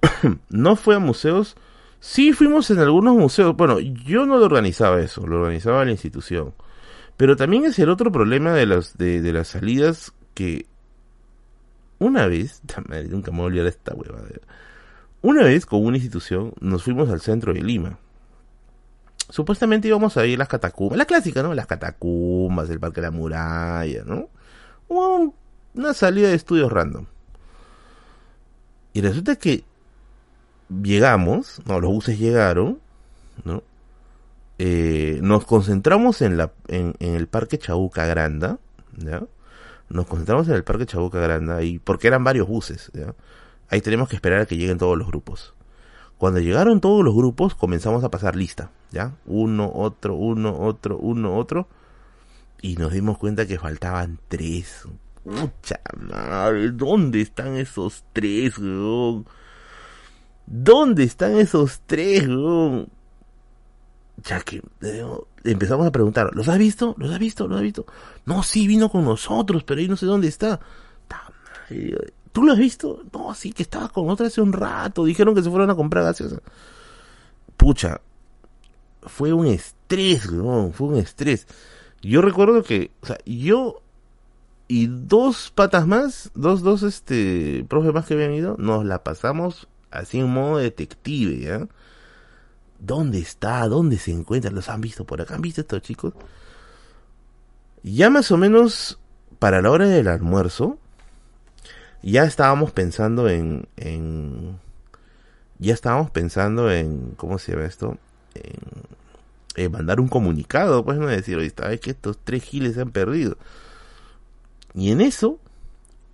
no 0.48 0.76
fue 0.76 0.94
a 0.94 1.00
museos, 1.00 1.56
sí 1.98 2.32
fuimos 2.32 2.70
en 2.70 2.78
algunos 2.78 3.16
museos, 3.16 3.56
bueno, 3.56 3.80
yo 3.80 4.26
no 4.26 4.38
lo 4.38 4.44
organizaba 4.44 5.00
eso, 5.00 5.26
lo 5.26 5.40
organizaba 5.40 5.84
la 5.84 5.90
institución, 5.90 6.54
pero 7.16 7.36
también 7.36 7.64
es 7.64 7.78
el 7.78 7.90
otro 7.90 8.10
problema 8.10 8.52
de 8.52 8.66
las, 8.66 8.96
de, 8.96 9.20
de 9.20 9.32
las 9.32 9.48
salidas 9.48 10.12
que 10.34 10.66
una 11.98 12.26
vez, 12.26 12.62
nunca 13.08 13.30
me 13.30 13.38
voy 13.38 13.44
a 13.44 13.46
olvidar 13.46 13.66
esta 13.66 13.94
hueva, 13.94 14.20
una 15.22 15.44
vez 15.44 15.64
con 15.64 15.84
una 15.84 15.96
institución 15.96 16.52
nos 16.60 16.84
fuimos 16.84 17.08
al 17.08 17.20
centro 17.20 17.54
de 17.54 17.62
Lima. 17.62 17.98
Supuestamente 19.30 19.88
íbamos 19.88 20.18
a 20.18 20.26
ir 20.26 20.36
a 20.36 20.40
las 20.40 20.48
catacumbas, 20.48 20.98
la 20.98 21.06
clásica, 21.06 21.42
¿no? 21.42 21.54
Las 21.54 21.66
catacumbas, 21.66 22.68
el 22.68 22.78
Parque 22.78 23.00
de 23.00 23.06
la 23.06 23.10
Muralla, 23.10 24.04
¿no? 24.04 24.28
una 24.86 25.94
salida 25.94 26.28
de 26.28 26.34
estudios 26.34 26.70
random. 26.70 27.06
Y 28.92 29.00
resulta 29.00 29.36
que 29.36 29.64
llegamos, 30.68 31.62
no, 31.64 31.80
los 31.80 31.90
buses 31.90 32.18
llegaron, 32.18 32.78
¿no? 33.44 33.62
Eh, 34.66 35.18
nos 35.20 35.44
concentramos 35.44 36.22
en, 36.22 36.40
el 36.98 37.26
Parque 37.26 37.58
Chabuca 37.58 38.06
Granda. 38.06 38.58
Nos 39.90 40.06
concentramos 40.06 40.48
en 40.48 40.54
el 40.54 40.64
Parque 40.64 40.86
Chabuca 40.86 41.20
Granda, 41.20 41.62
y, 41.62 41.78
porque 41.78 42.06
eran 42.06 42.24
varios 42.24 42.48
buses. 42.48 42.90
Ahí 43.68 43.82
tenemos 43.82 44.08
que 44.08 44.16
esperar 44.16 44.40
a 44.40 44.46
que 44.46 44.56
lleguen 44.56 44.78
todos 44.78 44.96
los 44.96 45.06
grupos. 45.06 45.52
Cuando 46.16 46.40
llegaron 46.40 46.80
todos 46.80 47.04
los 47.04 47.14
grupos, 47.14 47.54
comenzamos 47.54 48.04
a 48.04 48.10
pasar 48.10 48.36
lista, 48.36 48.70
¿ya? 48.90 49.12
Uno, 49.26 49.70
otro, 49.70 50.14
uno, 50.14 50.58
otro, 50.58 50.96
uno, 50.96 51.36
otro. 51.36 51.68
Y 52.62 52.76
nos 52.76 52.90
dimos 52.90 53.18
cuenta 53.18 53.46
que 53.46 53.58
faltaban 53.58 54.18
tres. 54.28 54.88
Mucha 55.26 55.78
madre, 55.94 56.70
¿dónde 56.70 57.20
están 57.20 57.56
esos 57.56 58.02
tres, 58.14 58.56
weón? 58.56 59.26
¿Dónde 60.46 61.04
están 61.04 61.36
esos 61.36 61.82
tres, 61.86 62.26
weón? 62.26 62.88
Ya 64.22 64.40
que 64.40 64.62
empezamos 65.42 65.86
a 65.86 65.92
preguntar, 65.92 66.30
¿los 66.34 66.48
has 66.48 66.58
visto? 66.58 66.94
¿Los 66.98 67.10
has 67.10 67.18
visto? 67.18 67.48
¿Los 67.48 67.56
has 67.58 67.62
visto? 67.62 67.86
No, 68.24 68.42
sí, 68.42 68.66
vino 68.66 68.88
con 68.88 69.04
nosotros, 69.04 69.64
pero 69.64 69.80
ahí 69.80 69.88
no 69.88 69.96
sé 69.96 70.06
dónde 70.06 70.28
está. 70.28 70.60
¿Tú 72.32 72.42
lo 72.42 72.52
has 72.52 72.58
visto? 72.58 73.02
No, 73.12 73.34
sí, 73.34 73.52
que 73.52 73.62
estaba 73.62 73.88
con 73.88 74.08
otra 74.10 74.26
hace 74.26 74.40
un 74.40 74.52
rato. 74.52 75.04
Dijeron 75.04 75.34
que 75.34 75.42
se 75.42 75.50
fueron 75.50 75.70
a 75.70 75.74
comprar 75.74 76.04
gaseosa. 76.04 76.40
Pucha, 77.56 78.00
fue 79.02 79.32
un 79.32 79.46
estrés, 79.46 80.26
weón, 80.30 80.72
fue 80.72 80.88
un 80.88 80.96
estrés. 80.96 81.46
Yo 82.02 82.22
recuerdo 82.22 82.62
que, 82.62 82.90
o 83.02 83.06
sea, 83.06 83.18
yo 83.24 83.82
y 84.66 84.86
dos 84.86 85.52
patas 85.54 85.86
más, 85.86 86.30
dos, 86.34 86.62
dos, 86.62 86.82
este, 86.82 87.64
profes 87.68 87.92
más 87.92 88.06
que 88.06 88.14
habían 88.14 88.34
ido, 88.34 88.56
nos 88.58 88.84
la 88.84 89.04
pasamos 89.04 89.68
así 89.90 90.20
en 90.20 90.28
modo 90.28 90.58
detective, 90.58 91.38
¿ya? 91.38 91.68
¿Dónde 92.86 93.18
está? 93.18 93.66
¿Dónde 93.68 93.98
se 93.98 94.12
encuentra? 94.12 94.50
¿Los 94.50 94.68
han 94.68 94.80
visto 94.80 95.04
por 95.04 95.20
acá? 95.20 95.34
¿Han 95.34 95.42
visto 95.42 95.62
estos 95.62 95.80
chicos? 95.80 96.12
Ya 97.82 98.10
más 98.10 98.30
o 98.30 98.36
menos 98.36 98.98
para 99.38 99.62
la 99.62 99.70
hora 99.70 99.86
del 99.86 100.08
almuerzo, 100.08 100.78
ya 102.02 102.24
estábamos 102.24 102.72
pensando 102.72 103.28
en, 103.28 103.66
en 103.76 104.58
ya 105.58 105.72
estábamos 105.72 106.10
pensando 106.10 106.70
en, 106.70 107.12
¿cómo 107.16 107.38
se 107.38 107.52
llama 107.52 107.64
esto? 107.64 107.96
En, 108.34 109.70
mandar 109.70 110.00
un 110.00 110.08
comunicado, 110.08 110.84
pues 110.84 110.98
no 110.98 111.06
decir, 111.06 111.38
oye, 111.38 111.52
sabes 111.56 111.80
que 111.80 111.90
estos 111.92 112.18
tres 112.22 112.42
giles 112.42 112.74
se 112.74 112.82
han 112.82 112.90
perdido. 112.90 113.38
Y 114.74 114.90
en 114.90 115.00
eso, 115.00 115.38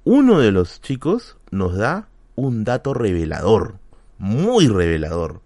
uno 0.05 0.39
de 0.39 0.53
los 0.53 0.81
chicos 0.83 1.37
nos 1.51 1.77
da 1.77 2.07
un 2.37 2.65
dato 2.65 2.95
revelador, 2.95 3.77
muy 4.19 4.69
revelador. 4.69 5.41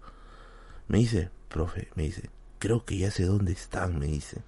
Me 0.87 0.99
dice, 0.99 1.29
profe, 1.49 1.89
me 1.95 2.03
dice, 2.03 2.29
creo 2.59 2.85
que 2.85 2.97
ya 2.97 3.11
sé 3.11 3.25
dónde 3.25 3.51
están, 3.51 3.99
me 3.99 4.07
dice. 4.07 4.43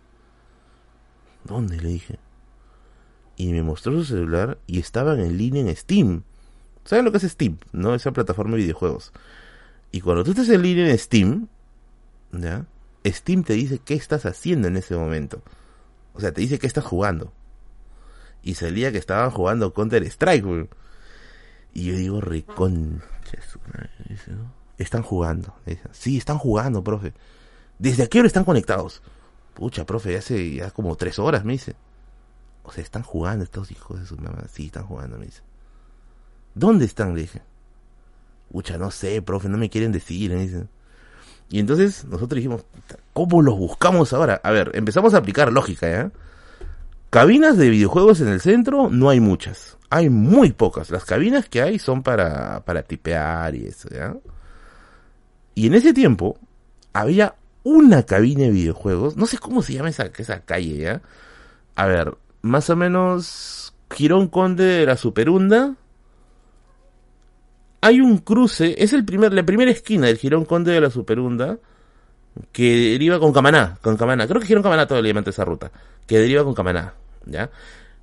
¿Dónde? 1.43 1.77
Le 1.77 1.89
dije. 1.89 2.19
Y 3.35 3.51
me 3.53 3.63
mostró 3.63 3.93
su 3.93 4.05
celular 4.05 4.57
y 4.67 4.79
estaban 4.79 5.19
en 5.19 5.37
línea 5.37 5.61
en 5.61 5.75
Steam. 5.75 6.23
¿Saben 6.83 7.05
lo 7.05 7.11
que 7.11 7.17
es 7.17 7.23
Steam? 7.23 7.57
¿No? 7.71 7.93
Esa 7.95 8.11
plataforma 8.11 8.55
de 8.55 8.63
videojuegos. 8.63 9.11
Y 9.91 10.01
cuando 10.01 10.23
tú 10.23 10.31
estás 10.31 10.49
en 10.49 10.61
línea 10.61 10.89
en 10.89 10.97
Steam, 10.97 11.47
¿ya? 12.31 12.65
Steam 13.05 13.43
te 13.43 13.53
dice 13.53 13.79
qué 13.79 13.93
estás 13.93 14.25
haciendo 14.25 14.67
en 14.67 14.77
ese 14.77 14.95
momento. 14.95 15.41
O 16.13 16.19
sea, 16.19 16.31
te 16.33 16.41
dice 16.41 16.59
qué 16.59 16.67
estás 16.67 16.83
jugando 16.83 17.31
y 18.47 18.55
salía 18.55 18.93
que 18.93 18.97
estaban 18.97 19.29
jugando 19.29 19.73
Counter 19.73 20.03
Strike, 20.03 20.69
Y 21.73 21.83
yo 21.83 21.95
digo, 21.95 22.21
reconcha, 22.21 23.03
están 24.77 25.03
jugando. 25.03 25.53
sí, 25.91 26.17
están 26.17 26.37
jugando, 26.37 26.83
profe. 26.83 27.13
¿Desde 27.79 28.03
a 28.03 28.07
qué 28.07 28.19
hora 28.19 28.27
están 28.27 28.43
conectados? 28.43 29.01
Pucha, 29.53 29.85
profe, 29.85 30.13
ya 30.13 30.19
hace 30.19 30.55
ya 30.55 30.71
como 30.71 30.95
tres 30.95 31.19
horas, 31.19 31.43
me 31.43 31.53
dice. 31.53 31.75
O 32.63 32.71
sea, 32.71 32.83
están 32.83 33.03
jugando 33.03 33.43
estos 33.43 33.71
hijos 33.71 33.99
de 33.99 34.05
su 34.05 34.17
mamá. 34.17 34.43
Sí, 34.51 34.67
están 34.67 34.85
jugando, 34.85 35.17
me 35.17 35.25
dice. 35.25 35.41
¿Dónde 36.53 36.85
están? 36.85 37.15
Le 37.15 37.21
dije. 37.21 37.41
Pucha, 38.51 38.77
no 38.77 38.91
sé, 38.91 39.21
profe, 39.21 39.49
no 39.49 39.57
me 39.57 39.69
quieren 39.69 39.91
decir, 39.91 40.31
me 40.31 40.41
dice. 40.41 40.67
Y 41.49 41.59
entonces 41.59 42.05
nosotros 42.05 42.35
dijimos, 42.35 42.65
¿cómo 43.13 43.41
los 43.41 43.57
buscamos 43.57 44.11
ahora? 44.13 44.41
A 44.43 44.51
ver, 44.51 44.71
empezamos 44.73 45.13
a 45.13 45.17
aplicar 45.17 45.51
lógica, 45.51 45.89
¿ya? 45.89 46.11
Cabinas 47.09 47.57
de 47.57 47.69
videojuegos 47.69 48.19
en 48.19 48.27
el 48.27 48.41
centro 48.41 48.89
no 48.89 49.09
hay 49.09 49.21
muchas. 49.21 49.77
Hay 49.89 50.09
muy 50.09 50.51
pocas. 50.51 50.89
Las 50.89 51.05
cabinas 51.05 51.47
que 51.47 51.61
hay 51.61 51.79
son 51.79 52.03
para, 52.03 52.65
para 52.65 52.83
tipear 52.83 53.55
y 53.55 53.65
eso, 53.65 53.87
¿ya? 53.89 54.13
Y 55.57 55.65
en 55.65 55.73
ese 55.73 55.91
tiempo 55.91 56.37
había 56.93 57.33
una 57.63 58.03
cabina 58.03 58.43
de 58.43 58.51
videojuegos. 58.51 59.17
No 59.17 59.25
sé 59.25 59.39
cómo 59.39 59.63
se 59.63 59.73
llama 59.73 59.89
esa, 59.89 60.11
esa 60.15 60.41
calle, 60.41 60.77
¿ya? 60.77 61.01
A 61.73 61.87
ver, 61.87 62.15
más 62.43 62.69
o 62.69 62.75
menos 62.75 63.73
Girón 63.89 64.27
Conde 64.27 64.63
de 64.63 64.85
la 64.85 64.97
Superunda. 64.97 65.73
Hay 67.81 68.01
un 68.01 68.19
cruce, 68.19 68.75
es 68.77 68.93
el 68.93 69.03
primer, 69.03 69.33
la 69.33 69.43
primera 69.43 69.71
esquina 69.71 70.05
del 70.05 70.19
Girón 70.19 70.45
Conde 70.45 70.73
de 70.73 70.81
la 70.81 70.91
Superunda 70.91 71.57
que 72.51 72.91
deriva 72.91 73.17
con 73.19 73.33
Camaná, 73.33 73.79
con 73.81 73.97
Camaná. 73.97 74.27
Creo 74.27 74.39
que 74.39 74.45
Girón 74.45 74.61
Camaná 74.61 74.85
todo 74.85 74.99
el 74.99 75.07
esa 75.25 75.43
ruta, 75.43 75.71
que 76.05 76.19
deriva 76.19 76.43
con 76.43 76.53
Camaná, 76.53 76.93
¿ya? 77.25 77.49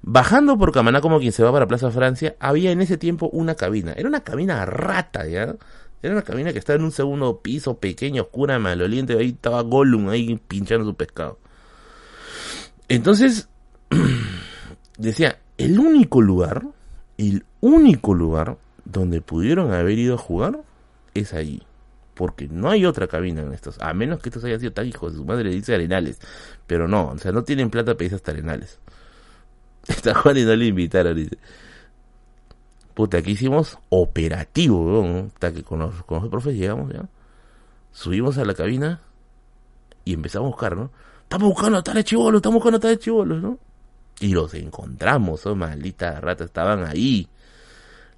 Bajando 0.03 0.59
por 0.59 0.73
Camaná 0.73 1.01
como 1.01 1.21
quien 1.21 1.31
se 1.31 1.45
va 1.45 1.53
para 1.53 1.69
Plaza 1.69 1.93
Francia, 1.93 2.35
había 2.41 2.73
en 2.73 2.81
ese 2.81 2.97
tiempo 2.97 3.31
una 3.33 3.55
cabina. 3.55 3.93
Era 3.93 4.09
una 4.09 4.25
cabina 4.25 4.67
rata, 4.67 5.25
¿ya? 5.29 5.55
Era 6.05 6.13
una 6.13 6.23
cabina 6.23 6.53
que 6.53 6.59
estaba 6.59 6.79
en 6.79 6.85
un 6.85 6.93
segundo 6.93 7.41
piso, 7.41 7.79
pequeño, 7.79 8.25
oscura, 8.25 8.59
maloliente. 8.59 9.17
Ahí 9.17 9.31
estaba 9.31 9.63
Gollum 9.63 10.11
ahí 10.11 10.39
pinchando 10.49 10.85
su 10.85 10.95
pescado. 10.95 11.39
Entonces, 12.89 13.49
decía, 14.99 15.39
el 15.57 15.79
único 15.79 16.21
lugar, 16.21 16.67
el 17.17 17.47
único 17.63 18.13
lugar 18.13 18.59
donde 18.85 19.23
pudieron 19.23 19.73
haber 19.73 19.99
ido 19.99 20.17
a 20.17 20.19
jugar 20.19 20.61
es 21.15 21.33
allí 21.33 21.63
porque 22.13 22.49
no 22.49 22.69
hay 22.69 22.85
otra 22.85 23.09
cabina 23.09 23.41
en 23.41 23.55
estos, 23.55 23.81
a 23.81 23.95
menos 23.95 24.21
que 24.21 24.29
estos 24.29 24.45
hayan 24.45 24.61
sido 24.61 24.73
tan 24.73 24.87
hijos 24.87 25.13
de 25.13 25.19
su 25.19 25.25
madre, 25.25 25.49
dice 25.49 25.75
Arenales, 25.75 26.21
pero 26.67 26.87
no, 26.87 27.09
o 27.09 27.19
sea, 27.19 27.33
no 27.33 27.45
tienen 27.45 27.71
plata 27.71 27.97
para 27.97 28.15
hasta 28.15 28.31
Arenales. 28.31 28.79
Está 29.89 30.15
Juan 30.15 30.37
y 30.37 30.45
no 30.45 30.55
le 30.55 30.67
invitaron, 30.67 31.17
dice. 31.17 31.39
Puta, 32.95 33.19
aquí 33.19 33.33
hicimos 33.33 33.79
operativo, 33.89 34.85
¿no? 34.91 35.27
Hasta 35.27 35.53
que 35.53 35.63
con 35.63 35.81
los, 35.81 36.03
con 36.05 36.21
los 36.21 36.31
profes 36.31 36.55
llegamos 36.55 36.93
ya, 36.93 37.09
subimos 37.93 38.39
a 38.39 38.45
la 38.45 38.55
cabina 38.55 39.01
y 40.05 40.15
empezamos 40.15 40.47
a 40.47 40.51
buscar, 40.51 40.77
¿no? 40.77 40.91
Estamos 41.23 41.49
buscando 41.49 41.79
a 41.79 41.83
tales 41.83 42.05
chivolos, 42.05 42.39
estamos 42.39 42.57
buscando 42.57 42.77
a 42.79 42.81
tales 42.81 42.99
chivolos, 43.01 43.43
¿no? 43.43 43.59
Y 44.21 44.33
los 44.33 44.55
encontramos, 44.55 45.45
oh, 45.47 45.57
maldita 45.57 46.21
rata, 46.21 46.45
estaban 46.45 46.85
ahí. 46.85 47.29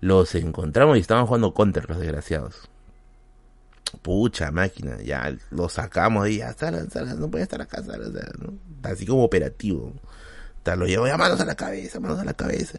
Los 0.01 0.35
encontramos 0.35 0.98
y 0.98 1.01
estaban 1.01 1.27
jugando 1.27 1.55
counter, 1.55 1.89
los 1.89 1.98
desgraciados 1.98 2.69
pucha 4.03 4.51
máquina, 4.51 4.98
ya 5.03 5.35
lo 5.51 5.69
sacamos 5.69 6.28
y 6.28 6.39
ya, 6.39 6.53
salgan, 6.53 6.90
salgan, 6.90 7.20
no 7.20 7.31
puede 7.31 7.44
estar 7.44 7.61
acá, 7.61 7.82
salgan, 7.82 8.12
¿no? 8.39 8.55
así 8.89 9.07
como 9.07 9.24
operativo. 9.24 9.93
Tal, 10.62 10.81
lo 10.81 10.86
llevo 10.86 11.07
ya 11.07 11.16
manos 11.16 11.40
a 11.40 11.44
la 11.44 11.55
cabeza, 11.55 12.01
manos 12.01 12.19
a 12.19 12.24
la 12.24 12.35
cabeza. 12.35 12.78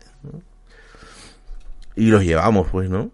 Y 1.97 2.05
los 2.11 2.23
llevamos, 2.23 2.67
pues, 2.71 2.89
¿no? 2.89 3.11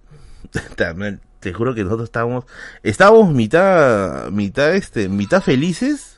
Te 1.39 1.53
juro 1.53 1.73
que 1.73 1.83
nosotros 1.83 2.07
estábamos, 2.07 2.45
estábamos 2.83 3.33
mitad, 3.33 4.29
mitad, 4.29 4.75
este, 4.75 5.09
mitad 5.09 5.41
felices 5.41 6.17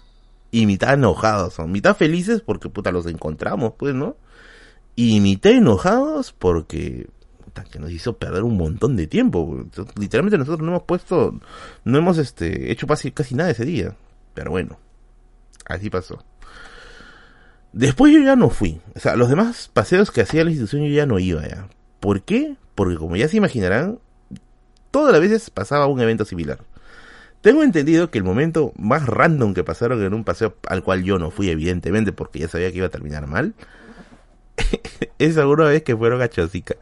y 0.52 0.66
mitad 0.66 0.96
enojados. 0.96 1.60
¿no? 1.60 1.68
Mitad 1.68 1.96
felices 1.96 2.42
porque, 2.42 2.70
puta, 2.70 2.92
los 2.92 3.06
encontramos, 3.06 3.74
pues, 3.78 3.94
¿no? 3.94 4.18
Y 4.96 5.20
mitad 5.20 5.52
enojados 5.52 6.34
porque, 6.34 7.08
que 7.72 7.80
nos 7.80 7.92
hizo 7.92 8.18
perder 8.18 8.44
un 8.44 8.58
montón 8.58 8.96
de 8.96 9.06
tiempo. 9.06 9.66
Literalmente 10.00 10.38
nosotros 10.38 10.62
no 10.66 10.74
hemos 10.74 10.84
puesto, 10.84 11.40
no 11.84 11.98
hemos 11.98 12.18
este, 12.18 12.72
hecho 12.72 12.88
casi, 12.88 13.12
casi 13.12 13.36
nada 13.36 13.52
ese 13.52 13.66
día. 13.66 13.96
Pero 14.34 14.52
bueno, 14.52 14.80
así 15.68 15.92
pasó. 15.92 16.24
Después 17.74 18.12
yo 18.12 18.22
ya 18.22 18.36
no 18.36 18.50
fui. 18.50 18.82
O 18.96 19.00
sea, 19.00 19.16
los 19.16 19.30
demás 19.30 19.70
paseos 19.72 20.10
que 20.10 20.22
hacía 20.22 20.44
la 20.44 20.50
institución 20.50 20.84
yo 20.84 20.94
ya 20.94 21.06
no 21.06 21.20
iba 21.20 21.48
ya. 21.48 21.68
¿Por 22.00 22.22
qué? 22.22 22.56
Porque 22.76 22.98
como 22.98 23.16
ya 23.16 23.28
se 23.28 23.38
imaginarán, 23.38 24.00
todas 24.92 25.12
las 25.12 25.22
veces 25.22 25.50
pasaba 25.50 25.88
un 25.88 26.00
evento 26.02 26.26
similar. 26.26 26.60
Tengo 27.42 27.64
entendido 27.64 28.10
que 28.10 28.18
el 28.18 28.24
momento 28.24 28.74
más 28.78 29.06
random 29.06 29.54
que 29.54 29.64
pasaron 29.64 30.04
en 30.04 30.14
un 30.14 30.24
paseo 30.24 30.56
al 30.68 30.84
cual 30.84 31.04
yo 31.04 31.20
no 31.20 31.30
fui, 31.30 31.50
evidentemente, 31.50 32.12
porque 32.12 32.40
ya 32.40 32.48
sabía 32.48 32.72
que 32.72 32.78
iba 32.78 32.88
a 32.88 32.92
terminar 32.92 33.28
mal, 33.28 33.54
es 35.20 35.38
alguna 35.38 35.66
vez 35.66 35.84
que 35.84 35.96
fueron 35.96 36.22
a 36.22 36.30
Chosica. 36.30 36.76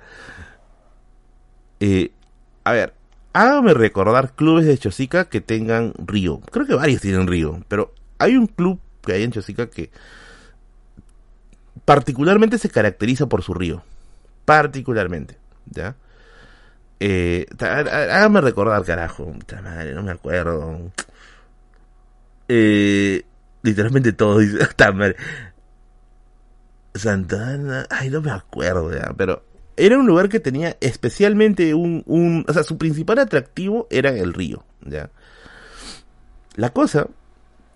Eh, 1.79 2.11
a 2.63 2.71
ver, 2.71 2.93
hágame 3.33 3.73
recordar 3.73 4.35
clubes 4.35 4.65
de 4.65 4.77
Chosica 4.77 5.25
que 5.25 5.41
tengan 5.41 5.93
río. 5.97 6.39
Creo 6.51 6.65
que 6.65 6.75
varios 6.75 7.01
tienen 7.01 7.27
río, 7.27 7.61
pero 7.67 7.93
hay 8.17 8.37
un 8.37 8.47
club 8.47 8.79
que 9.05 9.13
hay 9.13 9.23
en 9.23 9.31
Chosica 9.31 9.69
que 9.69 9.91
particularmente 11.83 12.57
se 12.57 12.69
caracteriza 12.69 13.27
por 13.27 13.43
su 13.43 13.53
río. 13.53 13.83
Particularmente, 14.45 15.37
¿ya? 15.65 15.95
Eh, 16.99 17.45
hágame 17.59 18.41
recordar, 18.41 18.83
carajo. 18.83 19.33
no 19.93 20.03
me 20.03 20.11
acuerdo. 20.11 20.91
Eh, 22.47 23.23
literalmente 23.61 24.13
todo 24.13 24.39
dice. 24.39 24.57
Santana. 26.95 27.87
Ay, 27.89 28.09
no 28.09 28.21
me 28.21 28.31
acuerdo 28.31 28.93
ya, 28.93 29.13
pero 29.17 29.43
era 29.75 29.97
un 29.97 30.05
lugar 30.05 30.29
que 30.29 30.39
tenía 30.39 30.77
especialmente 30.79 31.73
un, 31.73 32.03
un, 32.05 32.45
o 32.47 32.53
sea, 32.53 32.63
su 32.63 32.77
principal 32.77 33.19
atractivo 33.19 33.87
era 33.89 34.11
el 34.11 34.33
río, 34.33 34.63
¿ya? 34.81 35.09
La 36.55 36.69
cosa 36.69 37.07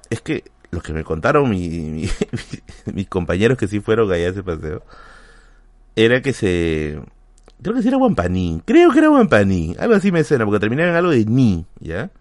es 0.09 0.21
que 0.21 0.43
lo 0.69 0.81
que 0.81 0.93
me 0.93 1.03
contaron 1.03 1.49
mi, 1.49 2.09
mis 2.85 3.07
compañeros 3.09 3.57
que 3.57 3.67
sí 3.67 3.79
fueron 3.79 4.11
allá 4.11 4.27
a 4.27 4.29
ese 4.29 4.43
paseo, 4.43 4.83
era 5.97 6.21
que 6.21 6.31
se, 6.31 7.01
creo 7.61 7.75
que 7.75 7.81
sí 7.81 7.87
era 7.89 7.97
Guampaní, 7.97 8.61
creo 8.63 8.91
que 8.91 8.99
era 8.99 9.09
Guampaní, 9.09 9.75
algo 9.79 9.95
así 9.95 10.11
me 10.11 10.23
suena, 10.23 10.45
porque 10.45 10.59
terminaron 10.59 10.95
algo 10.95 11.09
de 11.11 11.25
ni, 11.25 11.65
¿ya? 11.79 12.11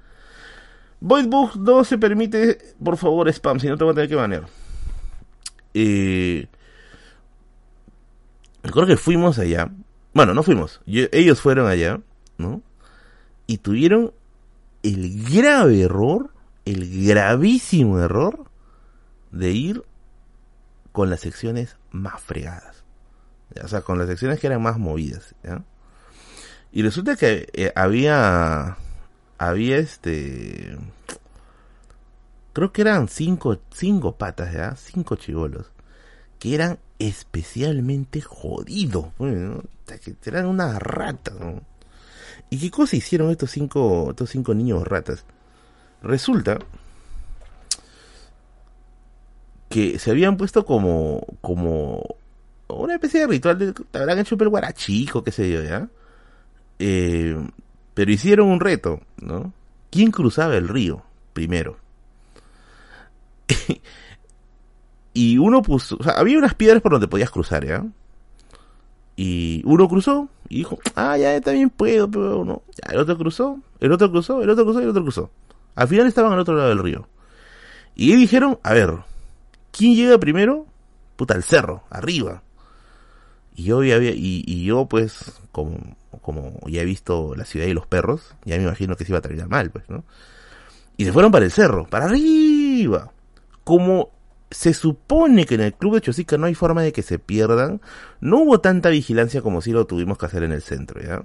Voidbook 1.01 1.57
no 1.57 1.85
se 1.85 1.99
permite, 1.99 2.59
por 2.83 2.97
favor, 2.97 3.29
spam, 3.29 3.61
si 3.61 3.69
no 3.69 3.77
te 3.77 3.85
voy 3.85 3.93
a 3.93 3.95
tener 3.95 4.09
que 4.09 4.17
banear. 4.17 4.47
Eh, 5.75 6.49
Recuerdo 8.67 8.89
que 8.89 8.97
fuimos 8.97 9.39
allá. 9.39 9.71
Bueno, 10.13 10.35
no 10.35 10.43
fuimos. 10.43 10.81
ellos 10.87 11.41
fueron 11.41 11.69
allá, 11.69 12.01
¿no? 12.37 12.63
Y 13.47 13.59
tuvieron 13.59 14.13
el 14.83 15.23
grave 15.23 15.83
error, 15.83 16.33
el 16.65 17.07
gravísimo 17.07 18.01
error 18.01 18.51
de 19.31 19.53
ir 19.53 19.85
con 20.91 21.11
las 21.11 21.21
secciones 21.21 21.77
más 21.93 22.21
fregadas. 22.21 22.76
O 23.65 23.69
sea, 23.69 23.81
con 23.83 23.99
las 23.99 24.09
secciones 24.09 24.41
que 24.41 24.47
eran 24.47 24.63
más 24.63 24.79
movidas. 24.79 25.35
Y 26.73 26.83
resulta 26.83 27.17
que 27.17 27.49
eh, 27.53 27.73
había, 27.75 28.77
había 29.39 29.79
este, 29.79 30.77
creo 32.53 32.73
que 32.73 32.83
eran 32.83 33.09
cinco, 33.09 33.59
cinco 33.71 34.17
patas, 34.17 34.53
¿ya? 34.53 34.77
Cinco 34.77 35.17
chivolos, 35.17 35.71
que 36.39 36.55
eran 36.55 36.79
especialmente 36.99 38.21
jodidos, 38.21 39.09
bueno, 39.19 39.63
que 39.87 40.17
eran 40.25 40.47
una 40.47 40.79
rata. 40.79 41.33
¿Y 42.49 42.59
qué 42.59 42.71
cosa 42.71 42.97
hicieron 42.97 43.31
estos 43.31 43.51
cinco, 43.51 44.09
estos 44.11 44.31
cinco 44.31 44.55
niños 44.55 44.87
ratas? 44.87 45.25
Resulta 46.03 46.59
que 49.69 49.99
se 49.99 50.11
habían 50.11 50.37
puesto 50.37 50.65
como, 50.65 51.27
como 51.41 52.17
una 52.69 52.95
especie 52.95 53.21
de 53.21 53.27
ritual, 53.27 53.59
de, 53.59 53.75
habrán 53.93 54.19
hecho 54.19 54.37
un 54.39 54.49
guarachico, 54.49 55.23
qué 55.23 55.33
sé 55.33 55.51
yo, 55.51 55.63
¿ya? 55.63 55.89
Eh, 56.79 57.37
pero 57.95 58.11
hicieron 58.11 58.49
un 58.49 58.61
reto, 58.61 59.01
¿no? 59.19 59.53
¿Quién 59.91 60.11
cruzaba 60.11 60.57
el 60.57 60.69
río 60.69 61.03
primero? 61.33 61.79
y 65.15 65.39
uno 65.39 65.63
puso, 65.63 65.97
o 65.99 66.03
sea, 66.03 66.15
había 66.15 66.39
unas 66.39 66.55
piedras 66.55 66.83
por 66.83 66.93
donde 66.93 67.09
podías 67.09 67.31
cruzar, 67.31 67.65
¿ya? 67.65 67.85
Y 69.17 69.63
uno 69.65 69.89
cruzó 69.89 70.29
y 70.49 70.59
dijo, 70.59 70.79
ah, 70.95 71.17
ya 71.17 71.41
también 71.41 71.71
puedo, 71.71 72.11
pero 72.11 72.45
no. 72.45 72.63
Ya, 72.73 72.93
el 72.93 72.99
otro 73.01 73.17
cruzó, 73.17 73.59
el 73.81 73.93
otro 73.93 74.11
cruzó, 74.11 74.43
el 74.43 74.51
otro 74.51 74.65
cruzó 74.65 74.81
y 74.81 74.85
el 74.85 74.91
otro 74.91 75.03
cruzó. 75.03 75.31
Al 75.75 75.89
final 75.89 76.07
estaban 76.07 76.33
al 76.33 76.39
otro 76.39 76.55
lado 76.55 76.69
del 76.69 76.79
río. 76.79 77.09
Y 77.95 78.15
dijeron, 78.15 78.59
a 78.63 78.75
ver, 78.75 78.95
¿quién 79.73 79.95
llega 79.95 80.19
primero? 80.19 80.67
Puta, 81.17 81.35
al 81.35 81.43
cerro, 81.43 81.85
arriba. 81.89 82.43
Y 83.57 83.65
yo 83.65 83.79
había, 83.79 83.99
y, 83.99 84.45
y 84.47 84.65
yo 84.65 84.87
pues, 84.87 85.41
como, 85.51 85.97
como 86.21 86.61
ya 86.67 86.83
he 86.83 86.85
visto 86.85 87.35
la 87.35 87.47
ciudad 87.47 87.67
y 87.67 87.73
los 87.73 87.87
perros, 87.87 88.35
ya 88.45 88.57
me 88.59 88.65
imagino 88.65 88.97
que 88.97 89.05
se 89.05 89.13
iba 89.13 89.19
a 89.19 89.23
terminar 89.23 89.49
mal, 89.49 89.71
pues, 89.71 89.89
¿no? 89.89 90.05
Y 90.99 91.07
se 91.07 91.13
fueron 91.13 91.33
para 91.33 91.47
el 91.47 91.51
cerro, 91.51 91.87
para 91.87 92.05
arriba. 92.05 93.13
Como 93.65 94.11
se 94.51 94.75
supone 94.75 95.47
que 95.47 95.57
en 95.57 95.63
el 95.63 95.75
club 95.75 95.95
de 95.95 96.01
Chosica 96.03 96.37
no 96.37 96.47
hay 96.47 96.55
forma 96.55 96.83
de 96.83 96.93
que 96.93 97.03
se 97.03 97.19
pierdan. 97.19 97.81
No 98.21 98.41
hubo 98.43 98.61
tanta 98.61 98.91
vigilancia 98.91 99.43
como 99.43 99.61
si 99.61 99.73
lo 99.73 99.87
tuvimos 99.87 100.19
que 100.19 100.27
hacer 100.27 100.43
en 100.43 100.53
el 100.53 100.63
centro, 100.63 101.01
¿ya? 101.03 101.23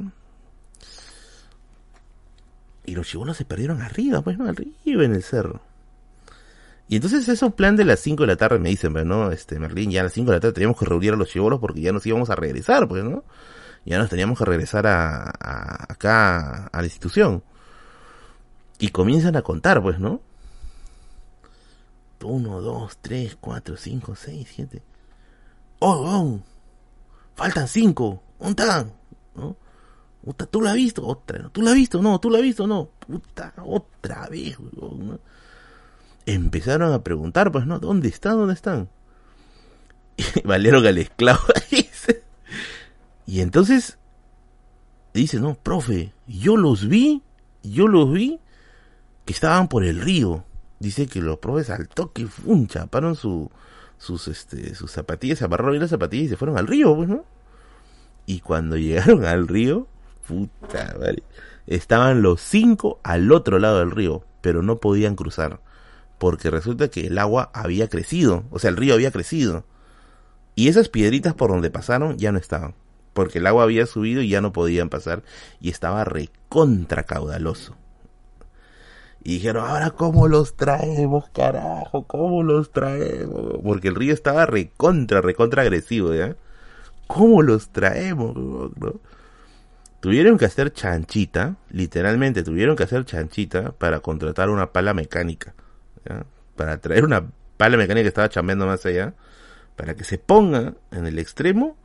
Y 2.85 2.95
los 2.95 3.07
chibolos 3.07 3.37
se 3.37 3.45
perdieron 3.45 3.81
arriba, 3.81 4.21
pues, 4.21 4.37
¿no? 4.37 4.47
Arriba 4.47 5.03
en 5.03 5.15
el 5.15 5.23
cerro. 5.23 5.61
Y 6.91 6.97
entonces 6.97 7.25
eso 7.29 7.51
plan 7.51 7.77
de 7.77 7.85
las 7.85 8.01
5 8.01 8.23
de 8.23 8.27
la 8.27 8.35
tarde 8.35 8.59
me 8.59 8.67
dicen, 8.67 8.91
pues, 8.91 9.05
¿no? 9.05 9.31
Este, 9.31 9.57
Merlín, 9.59 9.91
ya 9.91 10.01
a 10.01 10.03
las 10.03 10.11
5 10.11 10.29
de 10.29 10.35
la 10.35 10.41
tarde 10.41 10.55
teníamos 10.55 10.77
que 10.77 10.83
reunir 10.83 11.13
a 11.13 11.15
los 11.15 11.29
chibolos 11.29 11.61
porque 11.61 11.79
ya 11.79 11.93
nos 11.93 12.05
íbamos 12.05 12.29
a 12.29 12.35
regresar, 12.35 12.85
pues, 12.85 13.01
¿no? 13.01 13.23
Ya 13.85 13.97
nos 13.97 14.09
teníamos 14.09 14.37
que 14.37 14.43
regresar 14.43 14.85
a, 14.87 15.23
a 15.39 15.93
acá 15.93 16.67
a 16.67 16.77
la 16.77 16.83
institución. 16.83 17.45
Y 18.77 18.89
comienzan 18.89 19.37
a 19.37 19.41
contar, 19.41 19.81
pues, 19.81 19.99
¿no? 19.99 20.19
1, 22.21 22.61
2, 22.61 22.97
3, 23.01 23.37
4, 23.39 23.77
5, 23.77 24.13
6, 24.13 24.47
7. 24.53 24.83
¡Oh, 25.79 25.93
oh! 25.93 26.39
Faltan 27.35 27.69
5. 27.69 28.23
¿Dónde 28.37 28.63
están? 28.63 28.93
¿No? 29.35 29.55
¿tú 30.51 30.59
la 30.59 30.71
has 30.71 30.75
visto? 30.75 31.07
Otra, 31.07 31.47
¿tú 31.53 31.61
la 31.61 31.69
has 31.69 31.77
visto? 31.77 32.01
No, 32.01 32.19
¿tú 32.19 32.29
la 32.29 32.39
has 32.39 32.43
visto? 32.43 32.67
No. 32.67 32.89
Puta, 32.99 33.53
otra 33.63 34.27
vez, 34.27 34.59
¿no? 34.59 35.19
Empezaron 36.25 36.93
a 36.93 37.03
preguntar, 37.03 37.51
pues, 37.51 37.65
¿no? 37.65 37.79
¿Dónde 37.79 38.07
están? 38.07 38.37
¿Dónde 38.37 38.53
están? 38.53 38.89
Y 40.35 40.47
valieron 40.47 40.85
al 40.85 40.97
esclavo. 40.97 41.41
y 43.25 43.41
entonces 43.41 43.97
dice, 45.13 45.39
no, 45.39 45.55
profe, 45.55 46.13
yo 46.27 46.57
los 46.57 46.87
vi, 46.87 47.23
yo 47.63 47.87
los 47.87 48.11
vi 48.11 48.39
que 49.25 49.33
estaban 49.33 49.67
por 49.67 49.83
el 49.83 49.99
río 49.99 50.45
dice 50.81 51.07
que 51.07 51.21
los 51.21 51.37
profes 51.37 51.69
al 51.69 51.87
toque, 51.87 52.25
¡fum! 52.25 52.67
chaparon 52.67 53.15
su, 53.15 53.49
sus, 53.97 54.27
este, 54.27 54.73
sus 54.75 54.91
zapatillas, 54.91 55.37
se 55.37 55.45
amarraron 55.45 55.73
bien 55.73 55.81
las 55.81 55.91
zapatillas 55.91 56.25
y 56.25 56.29
se 56.29 56.37
fueron 56.37 56.57
al 56.57 56.67
río, 56.67 56.95
pues, 56.95 57.07
¿no? 57.07 57.23
Y 58.25 58.39
cuando 58.39 58.75
llegaron 58.77 59.23
al 59.23 59.47
río, 59.47 59.87
puta, 60.27 60.95
vale, 60.99 61.23
estaban 61.67 62.21
los 62.21 62.41
cinco 62.41 62.99
al 63.03 63.31
otro 63.31 63.59
lado 63.59 63.79
del 63.79 63.91
río, 63.91 64.23
pero 64.41 64.63
no 64.63 64.79
podían 64.79 65.15
cruzar, 65.15 65.61
porque 66.21 66.51
resulta 66.51 66.89
que 66.89 67.07
el 67.07 67.17
agua 67.17 67.49
había 67.51 67.89
crecido, 67.89 68.43
o 68.51 68.59
sea, 68.59 68.69
el 68.69 68.77
río 68.77 68.93
había 68.93 69.09
crecido, 69.09 69.65
y 70.53 70.67
esas 70.67 70.87
piedritas 70.87 71.33
por 71.33 71.49
donde 71.49 71.71
pasaron 71.71 72.19
ya 72.19 72.31
no 72.31 72.37
estaban, 72.37 72.75
porque 73.13 73.39
el 73.39 73.47
agua 73.47 73.63
había 73.63 73.87
subido 73.87 74.21
y 74.21 74.29
ya 74.29 74.39
no 74.39 74.53
podían 74.53 74.89
pasar, 74.89 75.23
y 75.59 75.71
estaba 75.71 76.03
recontra 76.03 77.05
caudaloso. 77.05 77.75
Y 79.23 79.33
dijeron, 79.33 79.67
ahora 79.67 79.89
cómo 79.89 80.27
los 80.27 80.55
traemos, 80.55 81.27
carajo, 81.29 82.03
cómo 82.03 82.43
los 82.43 82.71
traemos. 82.71 83.57
Porque 83.63 83.87
el 83.87 83.95
río 83.95 84.13
estaba 84.13 84.45
recontra, 84.45 85.21
recontra 85.21 85.63
agresivo, 85.63 86.13
¿ya? 86.13 86.35
¿Cómo 87.07 87.41
los 87.41 87.69
traemos? 87.69 88.35
Tuvieron 90.01 90.37
que 90.37 90.45
hacer 90.45 90.71
chanchita, 90.71 91.55
literalmente 91.71 92.43
tuvieron 92.43 92.75
que 92.75 92.83
hacer 92.83 93.05
chanchita 93.05 93.71
para 93.71 94.01
contratar 94.01 94.51
una 94.51 94.71
pala 94.71 94.93
mecánica. 94.93 95.55
¿Ya? 96.07 96.25
Para 96.55 96.79
traer 96.79 97.05
una 97.05 97.31
pala 97.57 97.77
mecánica 97.77 98.03
que 98.03 98.09
estaba 98.09 98.29
chambeando 98.29 98.65
más 98.65 98.85
allá. 98.85 99.13
Para 99.75 99.95
que 99.95 100.03
se 100.03 100.17
ponga 100.17 100.73
en 100.91 101.07
el 101.07 101.17
extremo, 101.17 101.77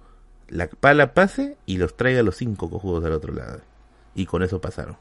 la 0.48 0.68
pala 0.68 1.14
pase 1.14 1.56
y 1.66 1.78
los 1.78 1.96
traiga 1.96 2.22
los 2.22 2.36
cinco 2.36 2.70
cojudos 2.70 3.04
al 3.04 3.12
otro 3.12 3.32
lado. 3.32 3.60
Y 4.14 4.26
con 4.26 4.42
eso 4.42 4.60
pasaron. 4.60 4.96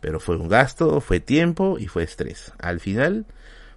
Pero 0.00 0.20
fue 0.20 0.36
un 0.36 0.48
gasto, 0.48 1.00
fue 1.00 1.20
tiempo 1.20 1.78
y 1.78 1.86
fue 1.86 2.02
estrés. 2.02 2.52
Al 2.58 2.80
final, 2.80 3.26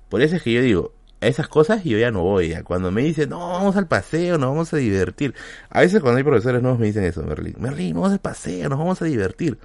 por 0.09 0.21
eso 0.21 0.35
es 0.35 0.43
que 0.43 0.53
yo 0.53 0.61
digo, 0.61 0.93
a 1.21 1.27
esas 1.27 1.47
cosas 1.47 1.83
yo 1.83 1.97
ya 1.97 2.11
no 2.11 2.23
voy. 2.23 2.55
Cuando 2.63 2.91
me 2.91 3.03
dicen, 3.03 3.29
no, 3.29 3.49
vamos 3.49 3.75
al 3.75 3.87
paseo, 3.87 4.37
nos 4.37 4.49
vamos 4.49 4.73
a 4.73 4.77
divertir. 4.77 5.33
A 5.69 5.81
veces 5.81 6.01
cuando 6.01 6.17
hay 6.17 6.23
profesores 6.23 6.61
nuevos 6.61 6.79
me 6.79 6.87
dicen 6.87 7.03
eso, 7.03 7.23
Merlin. 7.23 7.55
Merlin, 7.59 7.93
vamos 7.95 8.11
al 8.11 8.19
paseo, 8.19 8.69
nos 8.69 8.79
vamos 8.79 9.01
a 9.01 9.05
divertir. 9.05 9.57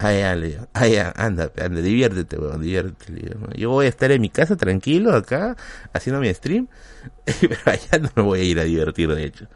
Ya, 0.00 0.36
le 0.36 0.60
ay, 0.74 0.92
ya, 0.92 1.12
anda, 1.16 1.50
anda, 1.58 1.80
diviértete, 1.80 2.38
weón, 2.38 2.62
diviértete. 2.62 3.36
Yo 3.56 3.70
voy 3.70 3.86
a 3.86 3.88
estar 3.88 4.10
en 4.12 4.20
mi 4.20 4.30
casa 4.30 4.56
tranquilo 4.56 5.14
acá, 5.14 5.56
haciendo 5.92 6.20
mi 6.20 6.32
stream, 6.32 6.68
pero 7.40 7.60
allá 7.66 7.98
no 7.98 8.10
me 8.14 8.22
voy 8.22 8.40
a 8.40 8.44
ir 8.44 8.60
a 8.60 8.64
divertir, 8.64 9.12
de 9.12 9.24
hecho. 9.24 9.48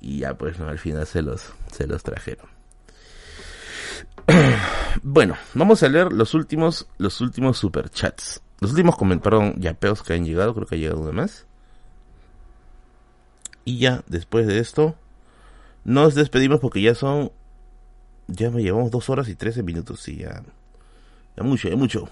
Y 0.00 0.18
ya, 0.18 0.36
pues, 0.36 0.58
no, 0.58 0.68
al 0.68 0.78
final 0.78 1.06
se 1.06 1.22
los, 1.22 1.52
se 1.72 1.86
los 1.86 2.02
trajeron. 2.02 2.48
bueno, 5.02 5.36
vamos 5.54 5.82
a 5.82 5.88
leer 5.88 6.12
los 6.12 6.34
últimos, 6.34 6.88
los 6.98 7.20
últimos 7.20 7.58
superchats. 7.58 8.42
Los 8.60 8.72
últimos 8.72 8.96
perdón, 9.22 9.54
yapeos 9.58 10.02
que 10.02 10.14
han 10.14 10.24
llegado, 10.24 10.54
creo 10.54 10.66
que 10.66 10.74
ha 10.74 10.78
llegado 10.78 11.00
uno 11.00 11.12
más. 11.12 11.46
Y 13.64 13.78
ya, 13.78 14.02
después 14.08 14.46
de 14.46 14.58
esto, 14.58 14.96
nos 15.84 16.14
despedimos 16.14 16.58
porque 16.60 16.82
ya 16.82 16.94
son, 16.94 17.30
ya 18.28 18.50
me 18.50 18.62
llevamos 18.62 18.90
dos 18.90 19.10
horas 19.10 19.28
y 19.28 19.34
trece 19.34 19.62
minutos, 19.62 20.00
sí, 20.00 20.16
ya, 20.18 20.42
ya 21.36 21.42
mucho, 21.42 21.68
ya 21.68 21.76
mucho. 21.76 22.08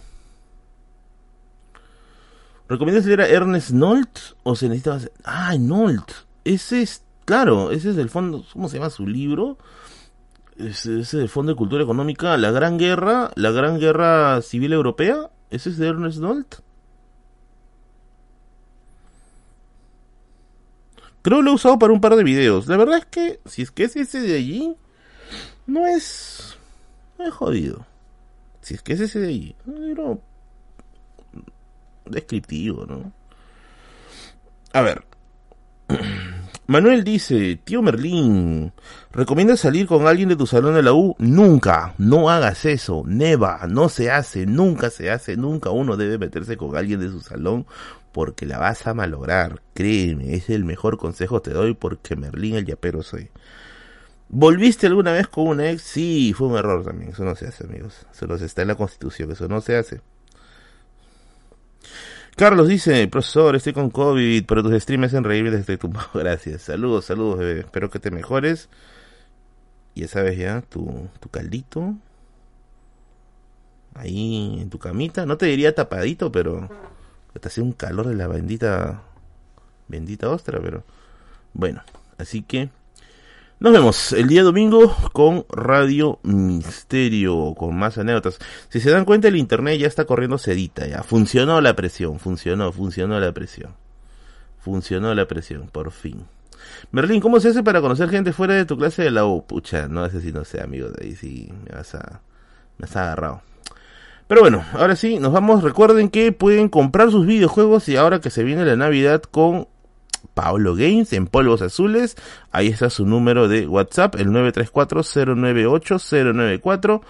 ¿Recomiendas 2.68 3.06
leer 3.06 3.20
a 3.20 3.28
Ernest 3.28 3.70
Nolt 3.70 4.18
o 4.42 4.56
se 4.56 4.68
necesita... 4.68 4.98
Ah, 5.22 5.56
Nolt. 5.56 6.10
Ese 6.44 6.82
es, 6.82 7.04
claro, 7.24 7.70
ese 7.70 7.90
es 7.90 7.96
el 7.96 8.10
fondo, 8.10 8.44
¿cómo 8.52 8.68
se 8.68 8.78
llama 8.78 8.90
su 8.90 9.06
libro? 9.06 9.56
ese 10.58 11.00
es 11.00 11.14
el 11.14 11.28
Fondo 11.28 11.52
de 11.52 11.56
Cultura 11.56 11.82
Económica, 11.82 12.36
la 12.36 12.50
Gran 12.50 12.78
Guerra, 12.78 13.30
la 13.34 13.50
Gran 13.50 13.78
Guerra 13.78 14.40
Civil 14.42 14.72
Europea, 14.72 15.30
ese 15.50 15.70
es 15.70 15.76
de 15.76 15.88
Ernest 15.88 16.18
Nolt. 16.18 16.56
Creo 21.22 21.38
que 21.38 21.44
lo 21.44 21.50
he 21.50 21.54
usado 21.54 21.78
para 21.78 21.92
un 21.92 22.00
par 22.00 22.14
de 22.16 22.22
videos. 22.22 22.68
La 22.68 22.76
verdad 22.76 22.98
es 22.98 23.06
que, 23.06 23.40
si 23.46 23.62
es 23.62 23.70
que 23.70 23.84
es 23.84 23.96
ese 23.96 24.20
de 24.20 24.36
allí, 24.36 24.76
no 25.66 25.86
es, 25.86 26.56
no 27.18 27.26
es 27.26 27.34
jodido. 27.34 27.86
Si 28.60 28.74
es 28.74 28.82
que 28.82 28.94
es 28.94 29.00
ese 29.00 29.20
de 29.20 29.28
allí, 29.28 29.56
no, 29.64 30.20
descriptivo, 32.04 32.86
¿no? 32.86 33.12
A 34.72 34.80
ver. 34.82 35.04
Manuel 36.68 37.04
dice, 37.04 37.60
tío 37.62 37.80
Merlín, 37.80 38.72
¿recomiendas 39.12 39.60
salir 39.60 39.86
con 39.86 40.08
alguien 40.08 40.28
de 40.28 40.34
tu 40.34 40.48
salón 40.48 40.74
de 40.74 40.82
la 40.82 40.92
U? 40.94 41.14
Nunca, 41.20 41.94
no 41.96 42.28
hagas 42.28 42.64
eso, 42.64 43.04
neva, 43.06 43.60
no 43.68 43.88
se 43.88 44.10
hace, 44.10 44.46
nunca 44.46 44.90
se 44.90 45.12
hace, 45.12 45.36
nunca 45.36 45.70
uno 45.70 45.96
debe 45.96 46.18
meterse 46.18 46.56
con 46.56 46.76
alguien 46.76 46.98
de 46.98 47.08
su 47.08 47.20
salón 47.20 47.66
porque 48.10 48.46
la 48.46 48.58
vas 48.58 48.84
a 48.88 48.94
malograr, 48.94 49.62
créeme, 49.74 50.34
es 50.34 50.50
el 50.50 50.64
mejor 50.64 50.98
consejo 50.98 51.40
te 51.40 51.52
doy 51.52 51.74
porque 51.74 52.16
Merlín 52.16 52.56
el 52.56 52.66
yapero 52.66 53.04
soy. 53.04 53.30
¿Volviste 54.28 54.86
alguna 54.86 55.12
vez 55.12 55.28
con 55.28 55.48
un 55.48 55.60
ex? 55.60 55.82
Sí, 55.82 56.32
fue 56.36 56.48
un 56.48 56.56
error 56.56 56.84
también, 56.84 57.10
eso 57.12 57.24
no 57.24 57.34
se 57.36 57.46
hace 57.46 57.64
amigos, 57.64 58.06
eso 58.12 58.26
no 58.26 58.34
está 58.34 58.62
en 58.62 58.68
la 58.68 58.74
constitución, 58.74 59.30
eso 59.30 59.48
no 59.48 59.60
se 59.60 59.76
hace. 59.76 60.00
Carlos 62.36 62.68
dice, 62.68 63.08
profesor, 63.08 63.56
estoy 63.56 63.72
con 63.72 63.88
COVID, 63.88 64.44
pero 64.44 64.62
tus 64.62 64.82
streams 64.82 65.06
hacen 65.06 65.24
reír 65.24 65.50
desde 65.50 65.78
tu... 65.78 65.90
Gracias. 66.14 66.62
Saludos, 66.62 67.06
saludos, 67.06 67.38
bebé. 67.38 67.60
Espero 67.60 67.88
que 67.88 67.98
te 67.98 68.10
mejores. 68.10 68.68
Ya 69.94 70.06
sabes 70.06 70.36
ya, 70.36 70.60
tu, 70.60 71.08
tu 71.18 71.30
caldito. 71.30 71.94
Ahí 73.94 74.58
en 74.60 74.68
tu 74.68 74.78
camita. 74.78 75.24
No 75.24 75.38
te 75.38 75.46
diría 75.46 75.74
tapadito, 75.74 76.30
pero... 76.30 76.68
Te 77.40 77.48
hace 77.48 77.62
un 77.62 77.72
calor 77.72 78.06
de 78.06 78.14
la 78.14 78.26
bendita... 78.26 79.02
Bendita 79.88 80.28
ostra, 80.28 80.60
pero... 80.60 80.84
Bueno, 81.54 81.82
así 82.18 82.42
que... 82.42 82.68
Nos 83.58 83.72
vemos 83.72 84.12
el 84.12 84.28
día 84.28 84.42
domingo 84.42 84.94
con 85.12 85.46
Radio 85.48 86.18
Misterio, 86.22 87.54
con 87.56 87.74
más 87.74 87.96
anécdotas. 87.96 88.38
Si 88.68 88.80
se 88.80 88.90
dan 88.90 89.06
cuenta, 89.06 89.28
el 89.28 89.36
internet 89.36 89.80
ya 89.80 89.86
está 89.86 90.04
corriendo 90.04 90.36
sedita, 90.36 90.86
ya. 90.86 91.02
Funcionó 91.02 91.62
la 91.62 91.74
presión, 91.74 92.18
funcionó, 92.18 92.70
funcionó 92.70 93.18
la 93.18 93.32
presión. 93.32 93.70
Funcionó 94.58 95.14
la 95.14 95.26
presión, 95.26 95.68
por 95.72 95.90
fin. 95.90 96.26
Merlín, 96.90 97.22
¿cómo 97.22 97.40
se 97.40 97.48
hace 97.48 97.62
para 97.62 97.80
conocer 97.80 98.10
gente 98.10 98.34
fuera 98.34 98.52
de 98.52 98.66
tu 98.66 98.76
clase 98.76 99.04
de 99.04 99.10
la 99.10 99.24
U? 99.24 99.46
Pucha, 99.46 99.88
no 99.88 100.06
sé 100.10 100.20
si 100.20 100.32
no 100.32 100.44
sé, 100.44 100.60
amigo, 100.60 100.90
de 100.90 101.06
ahí 101.06 101.16
sí 101.16 101.50
me 101.64 101.74
vas 101.74 101.94
a... 101.94 102.20
me 102.76 102.84
has 102.84 102.94
agarrado. 102.94 103.40
Pero 104.28 104.42
bueno, 104.42 104.66
ahora 104.74 104.96
sí, 104.96 105.18
nos 105.18 105.32
vamos. 105.32 105.62
Recuerden 105.62 106.10
que 106.10 106.30
pueden 106.30 106.68
comprar 106.68 107.10
sus 107.10 107.24
videojuegos 107.24 107.88
y 107.88 107.96
ahora 107.96 108.20
que 108.20 108.28
se 108.28 108.44
viene 108.44 108.66
la 108.66 108.76
Navidad 108.76 109.22
con 109.22 109.66
Paolo 110.26 110.74
Games 110.74 111.12
en 111.12 111.26
polvos 111.26 111.60
azules. 111.62 112.16
Ahí 112.50 112.68
está 112.68 112.90
su 112.90 113.06
número 113.06 113.48
de 113.48 113.66
WhatsApp, 113.66 114.16
el 114.16 114.28
934-098-094. 114.28 117.00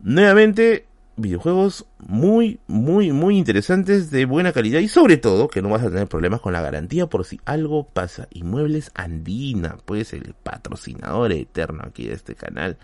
Nuevamente, 0.00 0.86
videojuegos 1.16 1.86
muy, 1.98 2.58
muy, 2.66 3.12
muy 3.12 3.38
interesantes, 3.38 4.10
de 4.10 4.26
buena 4.26 4.52
calidad 4.52 4.80
y 4.80 4.88
sobre 4.88 5.16
todo 5.16 5.48
que 5.48 5.62
no 5.62 5.68
vas 5.68 5.82
a 5.82 5.90
tener 5.90 6.08
problemas 6.08 6.40
con 6.40 6.52
la 6.52 6.60
garantía 6.60 7.06
por 7.06 7.24
si 7.24 7.40
algo 7.44 7.84
pasa. 7.84 8.26
Inmuebles 8.30 8.90
Andina, 8.94 9.76
pues 9.84 10.12
el 10.12 10.34
patrocinador 10.42 11.32
eterno 11.32 11.84
aquí 11.86 12.06
de 12.06 12.14
este 12.14 12.34
canal 12.34 12.76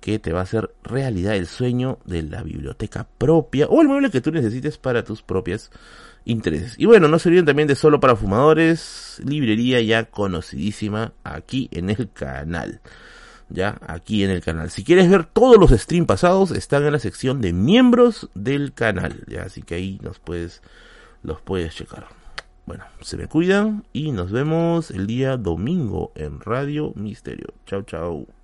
que 0.00 0.18
te 0.18 0.32
va 0.32 0.40
a 0.40 0.44
hacer 0.44 0.74
realidad 0.82 1.36
el 1.36 1.46
sueño 1.46 1.98
de 2.04 2.22
la 2.22 2.42
biblioteca 2.42 3.06
propia 3.18 3.66
o 3.66 3.82
el 3.82 3.88
mueble 3.88 4.10
que 4.10 4.20
tú 4.20 4.32
necesites 4.32 4.78
para 4.78 5.04
tus 5.04 5.22
propias 5.22 5.70
intereses. 6.24 6.74
Y 6.78 6.86
bueno, 6.86 7.08
no 7.08 7.18
se 7.18 7.28
olviden 7.28 7.46
también 7.46 7.68
de 7.68 7.74
Solo 7.74 8.00
para 8.00 8.16
Fumadores, 8.16 9.20
librería 9.24 9.80
ya 9.80 10.04
conocidísima 10.04 11.12
aquí 11.24 11.68
en 11.72 11.90
el 11.90 12.10
canal. 12.10 12.80
Ya, 13.48 13.78
aquí 13.86 14.22
en 14.22 14.30
el 14.30 14.42
canal. 14.42 14.70
Si 14.70 14.84
quieres 14.84 15.10
ver 15.10 15.24
todos 15.24 15.58
los 15.58 15.70
streams 15.70 16.06
pasados, 16.06 16.52
están 16.52 16.84
en 16.84 16.92
la 16.92 17.00
sección 17.00 17.40
de 17.40 17.52
miembros 17.52 18.30
del 18.34 18.72
canal. 18.72 19.24
Ya, 19.26 19.42
así 19.42 19.62
que 19.62 19.74
ahí 19.74 19.98
nos 20.02 20.20
puedes, 20.20 20.62
los 21.24 21.40
puedes 21.40 21.74
checar. 21.74 22.06
Bueno, 22.64 22.84
se 23.00 23.16
me 23.16 23.26
cuidan 23.26 23.84
y 23.92 24.12
nos 24.12 24.30
vemos 24.30 24.92
el 24.92 25.08
día 25.08 25.36
domingo 25.36 26.12
en 26.14 26.40
Radio 26.40 26.92
Misterio. 26.94 27.54
Chao, 27.66 27.82
chao. 27.82 28.30